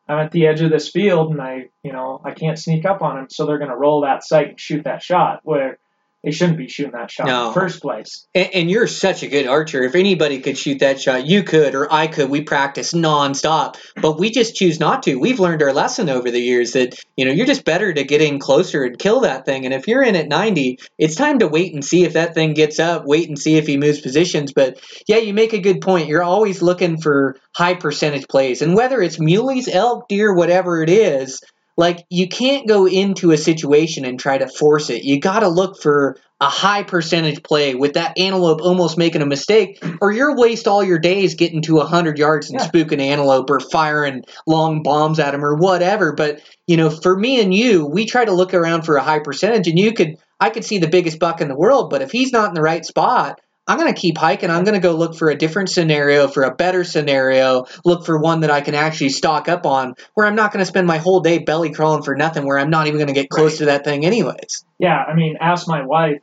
I'm 0.07 0.19
at 0.19 0.31
the 0.31 0.45
edge 0.47 0.61
of 0.61 0.69
this 0.69 0.89
field 0.89 1.31
and 1.31 1.41
i 1.41 1.69
you 1.83 1.91
know 1.91 2.21
i 2.23 2.31
can't 2.31 2.59
sneak 2.59 2.85
up 2.85 3.01
on 3.01 3.17
him 3.17 3.27
so 3.29 3.45
they're 3.45 3.57
going 3.57 3.71
to 3.71 3.77
roll 3.77 4.01
that 4.01 4.23
sight 4.23 4.49
and 4.49 4.59
shoot 4.59 4.83
that 4.83 5.01
shot. 5.01 5.39
Where 5.43 5.77
they 6.23 6.31
shouldn't 6.31 6.57
be 6.57 6.67
shooting 6.67 6.93
that 6.93 7.11
shot 7.11 7.27
in 7.27 7.33
No. 7.33 7.47
the 7.47 7.53
first 7.53 7.81
place 7.81 8.27
And, 8.33 8.49
and 8.53 8.71
you're 8.71 8.87
such 8.87 9.23
a 9.23 9.27
good 9.27 9.45
archer. 9.47 9.83
If 9.83 9.95
anybody 9.95 10.39
could 10.39 10.57
shoot 10.57 10.79
that 10.79 10.99
shot, 11.01 11.27
you 11.27 11.43
could, 11.43 11.75
or 11.75 11.91
I 11.91 12.07
could. 12.07 12.29
We 12.29 12.41
practice 12.41 12.93
nonstop, 12.93 13.75
but 14.01 14.19
we 14.19 14.29
just 14.31 14.55
choose 14.55 14.79
not 14.79 15.03
to. 15.03 15.15
We've 15.15 15.39
learned 15.39 15.61
our 15.61 15.73
lesson 15.73 16.09
over 16.09 16.31
the 16.31 16.39
years 16.39 16.73
that 16.73 16.95
you 17.17 17.25
know 17.25 17.31
you're 17.31 17.45
just 17.45 17.65
better 17.65 17.93
to 17.93 18.03
get 18.03 18.21
in 18.21 18.39
closer 18.39 18.83
and 18.83 18.97
kill 18.97 19.21
that 19.21 19.45
thing. 19.45 19.65
And 19.65 19.73
if 19.73 19.87
you're 19.87 20.03
in 20.03 20.15
at 20.15 20.27
90, 20.27 20.79
it's 20.97 21.15
time 21.15 21.39
to 21.39 21.47
wait 21.47 21.73
and 21.73 21.83
see 21.83 22.03
if 22.03 22.13
that 22.13 22.33
thing 22.33 22.53
gets 22.53 22.79
up. 22.79 23.05
Wait 23.05 23.27
and 23.27 23.37
see 23.37 23.57
if 23.57 23.67
he 23.67 23.77
moves 23.77 24.01
positions. 24.01 24.53
But 24.53 24.79
yeah, 25.07 25.17
you 25.17 25.33
make 25.33 25.53
a 25.53 25.59
good 25.59 25.81
point. 25.81 26.07
You're 26.07 26.23
always 26.23 26.61
looking 26.61 26.99
for 27.01 27.35
high 27.55 27.75
percentage 27.75 28.27
plays, 28.27 28.61
and 28.61 28.75
whether 28.75 29.01
it's 29.01 29.19
muleys, 29.19 29.67
elk, 29.67 30.07
deer, 30.07 30.33
whatever 30.33 30.81
it 30.81 30.89
is. 30.89 31.39
Like 31.75 32.05
you 32.09 32.27
can't 32.27 32.67
go 32.67 32.87
into 32.87 33.31
a 33.31 33.37
situation 33.37 34.05
and 34.05 34.19
try 34.19 34.37
to 34.37 34.47
force 34.47 34.89
it. 34.89 35.03
You 35.03 35.19
got 35.19 35.39
to 35.39 35.47
look 35.47 35.81
for 35.81 36.17
a 36.39 36.49
high 36.49 36.83
percentage 36.83 37.41
play 37.41 37.73
with 37.73 37.93
that 37.93 38.19
antelope 38.19 38.61
almost 38.61 38.97
making 38.97 39.21
a 39.21 39.25
mistake, 39.25 39.81
or 40.01 40.11
you'll 40.11 40.35
waste 40.35 40.67
all 40.67 40.83
your 40.83 40.99
days 40.99 41.35
getting 41.35 41.61
to 41.61 41.75
100 41.75 42.17
yards 42.17 42.49
and 42.49 42.59
Yeah. 42.59 42.67
spooking 42.67 42.99
antelope 42.99 43.49
or 43.49 43.59
firing 43.59 44.23
long 44.45 44.83
bombs 44.83 45.19
at 45.19 45.33
him 45.33 45.43
or 45.43 45.55
whatever. 45.55 46.11
But, 46.11 46.41
you 46.67 46.75
know, 46.75 46.89
for 46.89 47.17
me 47.17 47.39
and 47.41 47.53
you, 47.53 47.85
we 47.85 48.05
try 48.05 48.25
to 48.25 48.33
look 48.33 48.53
around 48.53 48.81
for 48.81 48.97
a 48.97 49.03
high 49.03 49.19
percentage, 49.19 49.67
and 49.67 49.79
you 49.79 49.93
could, 49.93 50.17
I 50.39 50.49
could 50.49 50.65
see 50.65 50.79
the 50.79 50.89
biggest 50.89 51.17
buck 51.17 51.39
in 51.39 51.47
the 51.47 51.55
world, 51.55 51.89
but 51.89 52.01
if 52.01 52.11
he's 52.11 52.33
not 52.33 52.49
in 52.49 52.55
the 52.55 52.61
right 52.61 52.85
spot, 52.85 53.39
I'm 53.67 53.77
going 53.77 53.93
to 53.93 53.99
keep 53.99 54.17
hiking. 54.17 54.49
I'm 54.49 54.65
going 54.65 54.73
to 54.75 54.81
go 54.85 54.93
look 54.93 55.15
for 55.15 55.29
a 55.29 55.35
different 55.37 55.69
scenario, 55.69 56.27
for 56.27 56.43
a 56.43 56.53
better 56.53 56.83
scenario, 56.83 57.65
look 57.85 58.05
for 58.05 58.19
one 58.19 58.41
that 58.41 58.51
I 58.51 58.59
can 58.61 58.75
actually 58.75 59.09
stock 59.09 59.47
up 59.47 59.65
on 59.65 59.95
where 60.15 60.27
I'm 60.27 60.35
not 60.35 60.51
going 60.51 60.59
to 60.61 60.65
spend 60.65 60.85
my 60.85 60.97
whole 60.97 61.21
day 61.21 61.39
belly 61.39 61.71
crawling 61.71 62.03
for 62.03 62.15
nothing, 62.15 62.45
where 62.45 62.57
I'm 62.59 62.69
not 62.69 62.87
even 62.87 62.97
going 62.97 63.07
to 63.07 63.13
get 63.13 63.29
close 63.29 63.53
Right. 63.53 63.57
to 63.59 63.65
that 63.65 63.85
thing 63.85 64.05
anyways. 64.05 64.65
Yeah, 64.79 64.97
I 64.97 65.13
mean, 65.13 65.37
ask 65.39 65.67
my 65.67 65.85
wife. 65.85 66.19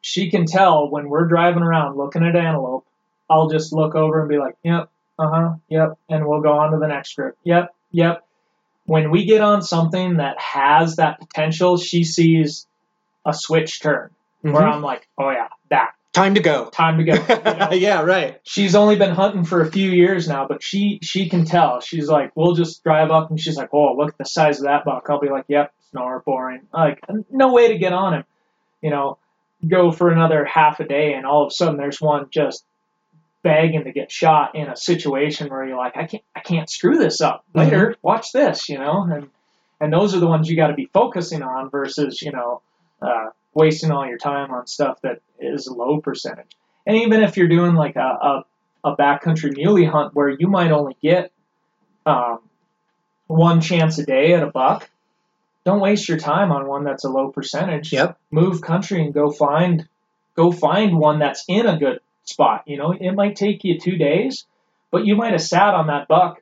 She 0.00 0.30
can 0.30 0.46
tell 0.46 0.88
when 0.90 1.10
we're 1.10 1.26
driving 1.26 1.62
around 1.62 1.98
looking 1.98 2.24
at 2.24 2.34
antelope. 2.34 2.86
I'll 3.28 3.50
just 3.50 3.72
look 3.74 3.94
over 3.94 4.20
and 4.20 4.28
be 4.30 4.38
like, 4.38 4.56
"Yep, 4.64 4.88
uh 5.18 5.28
huh, 5.28 5.54
yep," 5.68 5.98
and 6.08 6.26
we'll 6.26 6.40
go 6.40 6.52
on 6.54 6.72
to 6.72 6.78
the 6.78 6.86
next 6.88 7.10
strip. 7.10 7.36
Yep, 7.44 7.74
yep. 7.92 8.24
When 8.86 9.10
we 9.10 9.26
get 9.26 9.42
on 9.42 9.60
something 9.60 10.16
that 10.16 10.40
has 10.40 10.96
that 10.96 11.20
potential, 11.20 11.76
she 11.76 12.02
sees 12.04 12.66
a 13.26 13.34
switch 13.34 13.82
turn 13.82 14.10
where 14.40 14.54
Mhm. 14.62 14.72
I'm 14.72 14.82
like, 14.82 15.06
"Oh 15.18 15.30
yeah, 15.30 15.48
that 15.68 15.90
Time 16.12 16.34
to 16.34 16.40
go. 16.40 16.68
time 16.70 16.98
to 16.98 17.04
go." 17.04 17.12
You 17.28 17.58
know? 17.58 17.70
yeah, 17.72 18.02
right. 18.02 18.40
she's 18.44 18.74
only 18.74 18.96
been 18.96 19.14
hunting 19.14 19.44
for 19.44 19.60
a 19.60 19.70
few 19.70 19.90
years 19.90 20.28
now, 20.28 20.46
but 20.48 20.62
she 20.62 20.98
she 21.02 21.28
can 21.28 21.44
tell. 21.44 21.80
She's 21.80 22.08
like, 22.08 22.32
we'll 22.34 22.54
just 22.54 22.82
drive 22.82 23.10
up, 23.10 23.30
and 23.30 23.40
she's 23.40 23.56
like, 23.56 23.70
oh, 23.72 23.94
look 23.96 24.10
at 24.10 24.18
the 24.18 24.24
size 24.24 24.58
of 24.58 24.64
that 24.64 24.84
buck. 24.84 25.06
I'll 25.08 25.20
be 25.20 25.28
like, 25.28 25.44
yep, 25.48 25.72
snore, 25.90 26.22
boring. 26.24 26.62
Like, 26.72 27.00
no 27.30 27.52
way 27.52 27.68
to 27.68 27.78
get 27.78 27.92
on 27.92 28.14
him. 28.14 28.24
You 28.82 28.90
know, 28.90 29.18
go 29.66 29.92
for 29.92 30.10
another 30.10 30.44
half 30.44 30.80
a 30.80 30.84
day, 30.84 31.14
and 31.14 31.26
all 31.26 31.44
of 31.44 31.48
a 31.48 31.54
sudden 31.54 31.76
there's 31.76 32.00
one 32.00 32.26
just 32.30 32.64
begging 33.42 33.84
to 33.84 33.92
get 33.92 34.10
shot 34.10 34.54
in 34.54 34.68
a 34.68 34.76
situation 34.76 35.48
where 35.48 35.66
you're 35.66 35.76
like, 35.76 35.96
I 35.96 36.06
can't 36.06 36.24
I 36.34 36.40
can't 36.40 36.68
screw 36.68 36.98
this 36.98 37.20
up. 37.20 37.44
Later, 37.54 37.96
watch 38.02 38.32
this. 38.32 38.68
You 38.68 38.78
know, 38.78 39.02
and 39.02 39.28
and 39.80 39.92
those 39.92 40.14
are 40.14 40.20
the 40.20 40.26
ones 40.26 40.48
you 40.48 40.56
got 40.56 40.68
to 40.68 40.74
be 40.74 40.90
focusing 40.92 41.42
on 41.42 41.70
versus 41.70 42.20
you 42.22 42.32
know. 42.32 42.62
Uh, 43.00 43.30
wasting 43.54 43.90
all 43.90 44.06
your 44.06 44.18
time 44.18 44.50
on 44.52 44.66
stuff 44.66 45.00
that 45.02 45.20
is 45.38 45.66
low 45.68 46.00
percentage. 46.00 46.50
And 46.86 46.96
even 46.96 47.22
if 47.22 47.36
you're 47.36 47.48
doing 47.48 47.74
like 47.74 47.96
a, 47.96 48.00
a, 48.00 48.44
a 48.84 48.96
backcountry 48.96 49.56
muley 49.56 49.84
hunt 49.84 50.14
where 50.14 50.28
you 50.28 50.48
might 50.48 50.70
only 50.72 50.96
get 51.02 51.32
um, 52.06 52.40
one 53.26 53.60
chance 53.60 53.98
a 53.98 54.04
day 54.06 54.32
at 54.34 54.42
a 54.42 54.46
buck, 54.50 54.88
don't 55.64 55.80
waste 55.80 56.08
your 56.08 56.18
time 56.18 56.52
on 56.52 56.66
one 56.66 56.84
that's 56.84 57.04
a 57.04 57.08
low 57.10 57.28
percentage. 57.30 57.92
Yep. 57.92 58.18
Move 58.30 58.60
country 58.62 59.02
and 59.02 59.12
go 59.12 59.30
find 59.30 59.86
go 60.36 60.50
find 60.52 60.96
one 60.96 61.18
that's 61.18 61.44
in 61.48 61.66
a 61.66 61.78
good 61.78 62.00
spot. 62.24 62.62
You 62.66 62.78
know, 62.78 62.92
it 62.92 63.12
might 63.12 63.36
take 63.36 63.62
you 63.64 63.78
two 63.78 63.96
days, 63.96 64.46
but 64.90 65.04
you 65.04 65.16
might 65.16 65.32
have 65.32 65.42
sat 65.42 65.74
on 65.74 65.88
that 65.88 66.08
buck 66.08 66.40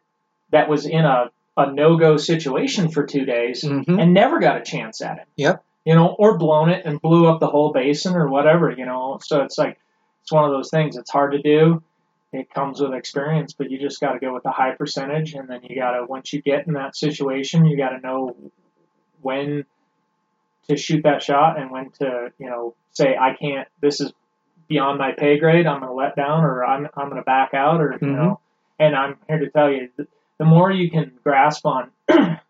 that 0.50 0.68
was 0.68 0.86
in 0.86 1.04
a, 1.04 1.30
a 1.56 1.72
no 1.72 1.96
go 1.96 2.16
situation 2.16 2.90
for 2.90 3.04
two 3.06 3.24
days 3.24 3.64
Mhm. 3.64 4.00
and 4.00 4.14
never 4.14 4.38
got 4.38 4.56
a 4.58 4.62
chance 4.62 5.00
at 5.02 5.18
it. 5.18 5.24
Yep. 5.36 5.64
You 5.88 5.94
know, 5.94 6.08
or 6.18 6.36
blown 6.36 6.68
it 6.68 6.84
and 6.84 7.00
blew 7.00 7.28
up 7.28 7.40
the 7.40 7.46
whole 7.46 7.72
basin 7.72 8.14
or 8.14 8.28
whatever, 8.28 8.70
you 8.70 8.84
know. 8.84 9.18
So 9.22 9.40
it's 9.40 9.56
like 9.56 9.78
it's 10.20 10.30
one 10.30 10.44
of 10.44 10.50
those 10.50 10.68
things. 10.68 10.98
It's 10.98 11.10
hard 11.10 11.32
to 11.32 11.40
do. 11.40 11.82
It 12.30 12.52
comes 12.52 12.78
with 12.82 12.92
experience, 12.92 13.54
but 13.54 13.70
you 13.70 13.78
just 13.78 13.98
got 13.98 14.12
to 14.12 14.18
go 14.18 14.34
with 14.34 14.42
the 14.42 14.50
high 14.50 14.72
percentage, 14.72 15.32
and 15.32 15.48
then 15.48 15.60
you 15.62 15.74
got 15.76 15.92
to 15.92 16.04
once 16.04 16.30
you 16.30 16.42
get 16.42 16.66
in 16.66 16.74
that 16.74 16.94
situation, 16.94 17.64
you 17.64 17.78
got 17.78 17.88
to 17.88 18.00
know 18.00 18.36
when 19.22 19.64
to 20.68 20.76
shoot 20.76 21.04
that 21.04 21.22
shot 21.22 21.58
and 21.58 21.70
when 21.70 21.90
to 21.92 22.32
you 22.38 22.50
know 22.50 22.74
say 22.92 23.16
I 23.16 23.34
can't. 23.34 23.66
This 23.80 24.02
is 24.02 24.12
beyond 24.68 24.98
my 24.98 25.12
pay 25.12 25.38
grade. 25.38 25.66
I'm 25.66 25.80
going 25.80 25.90
to 25.90 25.94
let 25.96 26.16
down, 26.16 26.44
or 26.44 26.66
I'm 26.66 26.86
I'm 26.98 27.08
going 27.08 27.16
to 27.16 27.24
back 27.24 27.54
out, 27.54 27.80
or 27.80 27.92
you 27.92 28.08
Mhm. 28.08 28.14
know. 28.14 28.40
And 28.78 28.94
I'm 28.94 29.16
here 29.26 29.38
to 29.38 29.48
tell 29.50 29.72
you, 29.72 29.88
the 29.96 30.44
more 30.44 30.70
you 30.70 30.90
can 30.90 31.18
grasp 31.24 31.64
on 31.64 31.90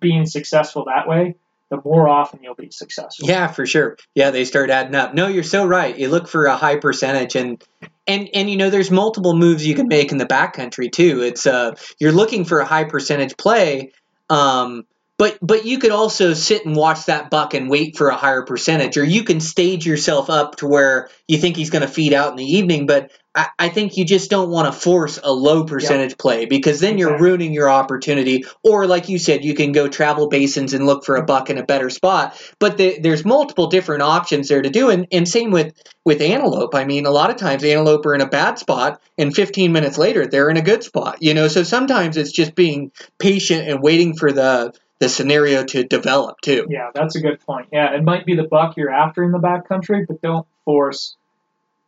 being 0.00 0.26
successful 0.26 0.84
that 0.84 1.08
way, 1.08 1.34
the 1.70 1.80
more 1.84 2.08
often 2.08 2.40
you'll 2.42 2.54
be 2.54 2.70
successful. 2.70 3.28
Yeah, 3.28 3.48
for 3.48 3.66
sure. 3.66 3.98
Yeah, 4.14 4.30
they 4.30 4.44
start 4.44 4.70
adding 4.70 4.94
up. 4.94 5.14
No, 5.14 5.26
you're 5.26 5.42
so 5.42 5.66
right. 5.66 5.96
You 5.96 6.08
look 6.08 6.28
for 6.28 6.46
a 6.46 6.56
high 6.56 6.76
percentage 6.76 7.36
and 7.36 7.62
and 8.06 8.28
and 8.32 8.48
you 8.50 8.56
know 8.56 8.70
there's 8.70 8.90
multiple 8.90 9.34
moves 9.34 9.66
you 9.66 9.74
can 9.74 9.88
make 9.88 10.12
in 10.12 10.18
the 10.18 10.26
backcountry 10.26 10.90
too. 10.90 11.22
It's 11.22 11.46
uh 11.46 11.74
you're 11.98 12.12
looking 12.12 12.44
for 12.44 12.60
a 12.60 12.64
high 12.64 12.84
percentage 12.84 13.36
play 13.36 13.92
um 14.30 14.84
but 15.18 15.36
but 15.42 15.66
you 15.66 15.78
could 15.78 15.90
also 15.90 16.32
sit 16.32 16.64
and 16.64 16.74
watch 16.76 17.06
that 17.06 17.28
buck 17.28 17.52
and 17.52 17.68
wait 17.68 17.96
for 17.96 18.08
a 18.08 18.16
higher 18.16 18.42
percentage 18.42 18.96
or 18.96 19.04
you 19.04 19.24
can 19.24 19.40
stage 19.40 19.86
yourself 19.86 20.30
up 20.30 20.56
to 20.56 20.66
where 20.66 21.10
you 21.26 21.38
think 21.38 21.56
he's 21.56 21.70
going 21.70 21.82
to 21.82 21.88
feed 21.88 22.14
out 22.14 22.30
in 22.30 22.36
the 22.36 22.56
evening 22.56 22.86
but 22.86 23.10
I, 23.38 23.48
I 23.56 23.68
think 23.68 23.96
you 23.96 24.04
just 24.04 24.30
don't 24.30 24.50
want 24.50 24.66
to 24.66 24.78
force 24.78 25.20
a 25.22 25.32
low 25.32 25.62
percentage 25.62 26.18
play 26.18 26.46
because 26.46 26.80
then 26.80 26.98
you're 26.98 27.20
ruining 27.20 27.52
your 27.52 27.70
opportunity. 27.70 28.44
Or 28.64 28.84
like 28.88 29.08
you 29.08 29.16
said 29.20 29.44
you 29.44 29.54
can 29.54 29.70
go 29.70 29.86
travel 29.86 30.28
basins 30.28 30.74
and 30.74 30.84
look 30.84 31.04
for 31.04 31.14
a 31.14 31.24
buck 31.24 31.48
in 31.48 31.56
a 31.56 31.64
better 31.64 31.88
spot 31.88 32.36
but 32.58 32.76
the, 32.76 32.98
there's 32.98 33.24
multiple 33.24 33.68
different 33.68 34.02
options 34.02 34.48
there 34.48 34.60
to 34.60 34.70
do 34.70 34.90
and, 34.90 35.06
and 35.12 35.28
same 35.28 35.52
with 35.52 35.72
with 36.04 36.20
antelope. 36.20 36.74
I 36.74 36.84
mean 36.84 37.06
a 37.06 37.10
lot 37.10 37.30
of 37.30 37.36
times 37.36 37.62
antelope 37.62 38.04
are 38.06 38.14
in 38.14 38.22
a 38.22 38.28
bad 38.28 38.58
spot 38.58 39.00
and 39.16 39.32
15 39.32 39.70
minutes 39.70 39.98
later 39.98 40.26
they're 40.26 40.50
in 40.50 40.56
a 40.56 40.62
good 40.62 40.82
spot 40.82 41.18
you 41.20 41.32
know? 41.32 41.46
So 41.46 41.62
sometimes 41.62 42.16
it's 42.16 42.32
just 42.32 42.56
being 42.56 42.90
patient 43.20 43.68
and 43.68 43.80
waiting 43.80 44.16
for 44.16 44.32
the 44.32 44.72
the 44.98 45.08
scenario 45.08 45.62
to 45.62 45.84
develop 45.84 46.40
too. 46.40 46.66
Yeah, 46.68 46.90
that's 46.92 47.14
a 47.14 47.20
good 47.20 47.38
point. 47.38 47.68
Yeah, 47.70 47.94
it 47.94 48.02
might 48.02 48.26
be 48.26 48.34
the 48.34 48.48
buck 48.48 48.76
you're 48.76 48.90
after 48.90 49.22
in 49.22 49.30
the 49.30 49.38
backcountry, 49.38 50.04
but 50.08 50.20
don't 50.20 50.44
force 50.64 51.16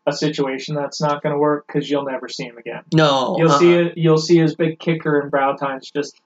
a 0.07 0.13
situation 0.13 0.75
that's 0.75 1.01
not 1.01 1.23
going 1.23 1.33
to 1.35 1.39
work 1.39 1.67
because 1.67 1.91
you'll 1.91 2.05
never 2.05 2.29
see 2.29 2.45
him 2.45 2.59
again. 2.59 2.83
no 2.95 3.37
You'll 3.39 3.51
uh-uh. 3.51 3.59
see 3.59 3.73
it. 3.75 3.99
You'll 3.99 4.19
see 4.19 4.39
his 4.39 4.55
big 4.55 4.79
kicker 4.79 5.21
and 5.21 5.31
brow 5.31 5.55
tines 5.55 5.91
just 5.95 6.21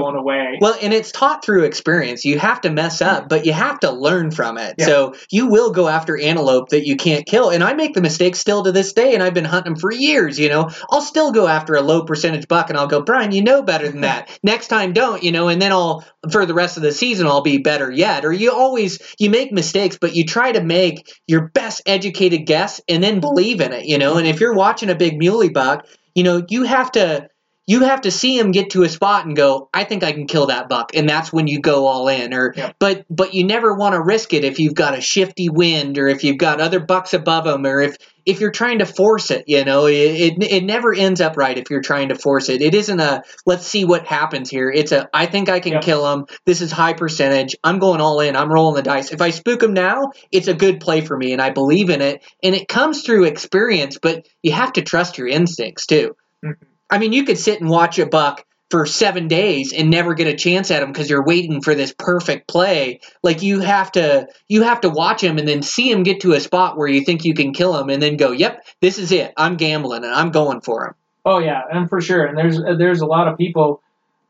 going 0.00 0.16
away. 0.16 0.58
Well, 0.60 0.76
and 0.80 0.92
it's 0.92 1.12
taught 1.12 1.44
through 1.44 1.64
experience. 1.64 2.24
You 2.24 2.38
have 2.38 2.60
to 2.62 2.70
mess 2.70 3.00
up, 3.00 3.28
but 3.28 3.46
you 3.46 3.52
have 3.52 3.80
to 3.80 3.90
learn 3.90 4.30
from 4.30 4.58
it. 4.58 4.76
Yeah. 4.78 4.86
So 4.86 5.14
you 5.30 5.48
will 5.48 5.70
go 5.70 5.88
after 5.88 6.18
antelope 6.18 6.70
that 6.70 6.86
you 6.86 6.96
can't 6.96 7.26
kill. 7.26 7.50
And 7.50 7.62
I 7.62 7.74
make 7.74 7.94
the 7.94 8.00
mistake 8.00 8.36
still 8.36 8.64
to 8.64 8.72
this 8.72 8.92
day, 8.92 9.14
and 9.14 9.22
I've 9.22 9.34
been 9.34 9.44
hunting 9.44 9.74
them 9.74 9.80
for 9.80 9.92
years. 9.92 10.38
You 10.38 10.48
know, 10.48 10.70
I'll 10.90 11.00
still 11.00 11.32
go 11.32 11.46
after 11.46 11.74
a 11.74 11.82
low 11.82 12.04
percentage 12.04 12.48
buck, 12.48 12.70
and 12.70 12.78
I'll 12.78 12.86
go, 12.86 13.02
Brian, 13.02 13.32
you 13.32 13.42
know 13.42 13.62
better 13.62 13.88
than 13.88 14.02
that. 14.02 14.38
Next 14.42 14.68
time, 14.68 14.92
don't. 14.92 15.22
You 15.22 15.32
know, 15.32 15.48
and 15.48 15.60
then 15.60 15.72
I'll 15.72 16.04
for 16.30 16.46
the 16.46 16.54
rest 16.54 16.76
of 16.76 16.82
the 16.82 16.92
season, 16.92 17.26
I'll 17.26 17.42
be 17.42 17.58
better 17.58 17.90
yet. 17.90 18.24
Or 18.24 18.32
you 18.32 18.52
always 18.52 18.98
you 19.18 19.30
make 19.30 19.52
mistakes, 19.52 19.98
but 20.00 20.14
you 20.14 20.24
try 20.24 20.52
to 20.52 20.62
make 20.62 21.12
your 21.26 21.48
best 21.48 21.82
educated 21.86 22.46
guess 22.46 22.80
and 22.88 23.02
then 23.02 23.20
believe 23.20 23.60
in 23.60 23.72
it. 23.72 23.86
You 23.86 23.98
know, 23.98 24.16
and 24.18 24.26
if 24.26 24.40
you're 24.40 24.54
watching 24.54 24.90
a 24.90 24.94
big 24.94 25.18
muley 25.18 25.48
buck, 25.48 25.86
you 26.14 26.22
know, 26.22 26.44
you 26.48 26.64
have 26.64 26.92
to 26.92 27.28
you 27.66 27.80
have 27.80 28.02
to 28.02 28.10
see 28.10 28.38
him 28.38 28.52
get 28.52 28.70
to 28.70 28.84
a 28.84 28.88
spot 28.88 29.26
and 29.26 29.34
go, 29.36 29.68
I 29.74 29.84
think 29.84 30.04
I 30.04 30.12
can 30.12 30.26
kill 30.26 30.46
that 30.46 30.68
buck, 30.68 30.92
and 30.94 31.08
that's 31.08 31.32
when 31.32 31.46
you 31.48 31.60
go 31.60 31.86
all 31.86 32.08
in. 32.08 32.32
Or 32.32 32.54
Yeah. 32.56 32.72
but 32.78 33.04
but 33.10 33.34
you 33.34 33.44
never 33.44 33.74
want 33.74 33.94
to 33.94 34.00
risk 34.00 34.32
it 34.32 34.44
if 34.44 34.58
you've 34.60 34.74
got 34.74 34.96
a 34.96 35.00
shifty 35.00 35.48
wind 35.48 35.98
or 35.98 36.06
if 36.08 36.22
you've 36.24 36.38
got 36.38 36.60
other 36.60 36.80
bucks 36.80 37.12
above 37.14 37.46
him 37.46 37.66
or 37.66 37.80
if 37.80 37.96
if 38.24 38.40
you're 38.40 38.50
trying 38.50 38.80
to 38.80 38.86
force 38.86 39.30
it, 39.30 39.44
you 39.46 39.64
know, 39.64 39.86
it, 39.86 39.92
it 39.94 40.42
it 40.42 40.64
never 40.64 40.92
ends 40.94 41.20
up 41.20 41.36
right 41.36 41.56
if 41.58 41.70
you're 41.70 41.80
trying 41.80 42.08
to 42.08 42.14
force 42.16 42.48
it. 42.48 42.60
It 42.62 42.74
isn't 42.74 43.00
a 43.00 43.22
let's 43.46 43.66
see 43.66 43.84
what 43.84 44.06
happens 44.06 44.48
here. 44.50 44.70
It's 44.70 44.92
a 44.92 45.08
I 45.12 45.26
think 45.26 45.48
I 45.48 45.60
can 45.60 45.80
kill 45.80 46.12
him. 46.12 46.26
This 46.44 46.60
is 46.60 46.70
high 46.72 46.92
percentage. 46.94 47.56
I'm 47.64 47.78
going 47.78 48.00
all 48.00 48.20
in. 48.20 48.36
I'm 48.36 48.50
rolling 48.52 48.76
the 48.76 48.82
dice. 48.82 49.12
If 49.12 49.20
I 49.20 49.30
spook 49.30 49.62
him 49.62 49.74
now, 49.74 50.12
it's 50.32 50.48
a 50.48 50.54
good 50.54 50.80
play 50.80 51.00
for 51.02 51.16
me 51.16 51.32
and 51.32 51.42
I 51.42 51.50
believe 51.50 51.90
in 51.90 52.00
it. 52.00 52.22
And 52.42 52.54
it 52.54 52.68
comes 52.68 53.02
through 53.02 53.24
experience, 53.24 53.98
but 54.00 54.26
you 54.42 54.52
have 54.52 54.72
to 54.74 54.82
trust 54.82 55.18
your 55.18 55.28
instincts 55.28 55.86
too. 55.86 56.16
Mhm. 56.44 56.54
I 56.90 56.98
mean, 56.98 57.12
you 57.12 57.24
could 57.24 57.38
sit 57.38 57.60
and 57.60 57.68
watch 57.68 57.98
a 57.98 58.06
buck 58.06 58.44
for 58.70 58.84
seven 58.86 59.28
days 59.28 59.72
and 59.72 59.90
never 59.90 60.14
get 60.14 60.26
a 60.26 60.36
chance 60.36 60.70
at 60.70 60.82
him 60.82 60.90
because 60.90 61.08
you're 61.08 61.24
waiting 61.24 61.60
for 61.60 61.74
this 61.74 61.94
perfect 61.96 62.48
play. 62.48 63.00
Like 63.22 63.42
you 63.42 63.60
have 63.60 63.92
to, 63.92 64.28
you 64.48 64.62
have 64.62 64.80
to 64.80 64.90
watch 64.90 65.22
him 65.22 65.38
and 65.38 65.46
then 65.46 65.62
see 65.62 65.90
him 65.90 66.02
get 66.02 66.20
to 66.20 66.32
a 66.32 66.40
spot 66.40 66.76
where 66.76 66.88
you 66.88 67.04
think 67.04 67.24
you 67.24 67.34
can 67.34 67.52
kill 67.52 67.76
him, 67.76 67.90
and 67.90 68.02
then 68.02 68.16
go, 68.16 68.32
"Yep, 68.32 68.64
this 68.80 68.98
is 68.98 69.12
it. 69.12 69.32
I'm 69.36 69.56
gambling 69.56 70.04
and 70.04 70.12
I'm 70.12 70.30
going 70.30 70.60
for 70.60 70.86
him." 70.86 70.94
Oh 71.24 71.38
yeah, 71.38 71.62
and 71.72 71.88
for 71.88 72.00
sure. 72.00 72.24
And 72.24 72.36
there's 72.36 72.58
uh, 72.58 72.74
there's 72.76 73.00
a 73.00 73.06
lot 73.06 73.28
of 73.28 73.38
people. 73.38 73.82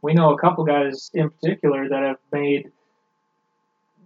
We 0.03 0.15
know 0.15 0.33
a 0.33 0.39
couple 0.39 0.65
guys 0.65 1.11
in 1.15 1.31
particular 1.31 1.89
that 1.89 2.03
have 2.03 2.19
made 2.33 2.71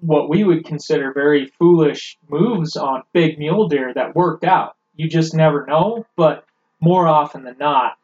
what 0.00 0.28
we 0.28 0.44
would 0.44 0.64
consider 0.64 1.12
very 1.12 1.52
foolish 1.58 2.18
moves 2.28 2.76
on 2.76 3.02
big 3.12 3.38
mule 3.38 3.68
deer 3.68 3.92
that 3.94 4.16
worked 4.16 4.44
out. 4.44 4.76
You 4.96 5.08
just 5.08 5.34
never 5.34 5.66
know, 5.66 6.06
but 6.16 6.44
more 6.80 7.06
often 7.06 7.44
than 7.44 7.56
not, 7.58 7.98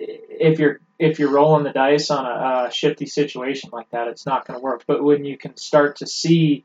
if 0.00 0.58
you're 0.58 0.80
if 0.98 1.18
you're 1.18 1.30
rolling 1.32 1.64
the 1.64 1.70
dice 1.72 2.10
on 2.10 2.26
a, 2.26 2.68
a 2.68 2.72
shifty 2.72 3.06
situation 3.06 3.70
like 3.72 3.90
that, 3.90 4.08
it's 4.08 4.26
not 4.26 4.46
going 4.46 4.58
to 4.58 4.62
work. 4.62 4.84
But 4.86 5.02
when 5.02 5.24
you 5.24 5.38
can 5.38 5.56
start 5.56 5.96
to 5.96 6.06
see, 6.06 6.64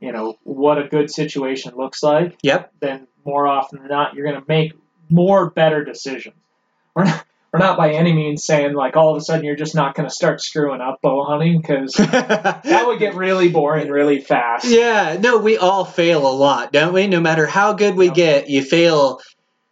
you 0.00 0.12
know, 0.12 0.38
what 0.42 0.78
a 0.78 0.88
good 0.88 1.10
situation 1.10 1.72
looks 1.76 2.02
like, 2.02 2.36
Yep. 2.42 2.72
then 2.80 3.06
more 3.24 3.46
often 3.46 3.78
than 3.78 3.88
not, 3.88 4.14
you're 4.14 4.26
going 4.26 4.38
to 4.40 4.46
make 4.48 4.74
more 5.08 5.48
better 5.48 5.82
decisions. 5.82 6.34
We're 6.94 7.04
not, 7.04 7.24
we're 7.54 7.58
not 7.60 7.78
by 7.78 7.92
any 7.92 8.12
means 8.12 8.44
saying 8.44 8.74
like 8.74 8.96
all 8.96 9.10
of 9.14 9.16
a 9.16 9.20
sudden 9.24 9.44
you're 9.44 9.56
just 9.56 9.74
not 9.74 9.94
going 9.94 10.08
to 10.08 10.14
start 10.14 10.42
screwing 10.42 10.80
up 10.82 11.00
bow 11.00 11.24
hunting 11.24 11.60
because 11.60 11.92
that 11.94 12.84
would 12.86 12.98
get 12.98 13.14
really 13.14 13.48
boring 13.48 13.88
really 13.88 14.20
fast. 14.20 14.66
Yeah, 14.66 15.16
no, 15.20 15.38
we 15.38 15.56
all 15.56 15.84
fail 15.84 16.26
a 16.26 16.34
lot, 16.34 16.72
don't 16.72 16.92
we? 16.92 17.06
No 17.06 17.20
matter 17.20 17.46
how 17.46 17.72
good 17.72 17.96
we 17.96 18.10
get, 18.10 18.50
you 18.50 18.62
fail. 18.62 19.20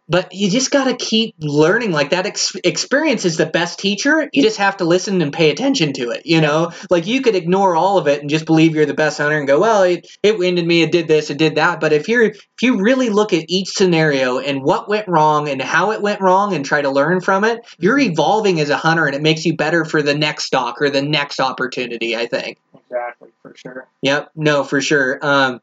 But 0.09 0.33
you 0.33 0.49
just 0.49 0.69
got 0.69 0.85
to 0.85 0.95
keep 0.95 1.35
learning. 1.39 1.91
Like 1.91 2.09
that 2.09 2.25
ex- 2.25 2.55
experience 2.63 3.23
is 3.23 3.37
the 3.37 3.45
best 3.45 3.79
teacher. 3.79 4.29
You 4.33 4.43
just 4.43 4.57
have 4.57 4.77
to 4.77 4.85
listen 4.85 5.21
and 5.21 5.31
pay 5.31 5.49
attention 5.49 5.93
to 5.93 6.09
it. 6.11 6.25
You 6.25 6.41
know, 6.41 6.71
like 6.89 7.07
you 7.07 7.21
could 7.21 7.35
ignore 7.35 7.75
all 7.75 7.97
of 7.97 8.07
it 8.07 8.21
and 8.21 8.29
just 8.29 8.45
believe 8.45 8.75
you're 8.75 8.85
the 8.85 8.93
best 8.93 9.17
hunter 9.17 9.37
and 9.37 9.47
go, 9.47 9.59
well, 9.59 9.83
it, 9.83 10.07
it 10.21 10.37
winded 10.37 10.67
me, 10.67 10.81
it 10.81 10.91
did 10.91 11.07
this, 11.07 11.29
it 11.29 11.37
did 11.37 11.55
that. 11.55 11.79
But 11.79 11.93
if 11.93 12.09
you're 12.09 12.23
if 12.25 12.61
you 12.61 12.81
really 12.81 13.09
look 13.09 13.33
at 13.33 13.45
each 13.47 13.69
scenario 13.69 14.39
and 14.39 14.61
what 14.61 14.89
went 14.89 15.07
wrong 15.07 15.47
and 15.47 15.61
how 15.61 15.91
it 15.91 16.01
went 16.01 16.21
wrong 16.21 16.53
and 16.53 16.65
try 16.65 16.81
to 16.81 16.89
learn 16.89 17.21
from 17.21 17.45
it, 17.45 17.65
you're 17.79 17.99
evolving 17.99 18.59
as 18.59 18.69
a 18.69 18.77
hunter 18.77 19.05
and 19.05 19.15
it 19.15 19.21
makes 19.21 19.45
you 19.45 19.55
better 19.55 19.85
for 19.85 20.01
the 20.01 20.13
next 20.15 20.45
stock 20.45 20.81
or 20.81 20.89
the 20.89 21.01
next 21.01 21.39
opportunity. 21.39 22.15
I 22.15 22.27
think. 22.27 22.57
Exactly, 22.89 23.29
for 23.41 23.55
sure. 23.55 23.87
Yep. 24.01 24.31
No, 24.35 24.63
for 24.63 24.81
sure. 24.81 25.17
Um, 25.21 25.61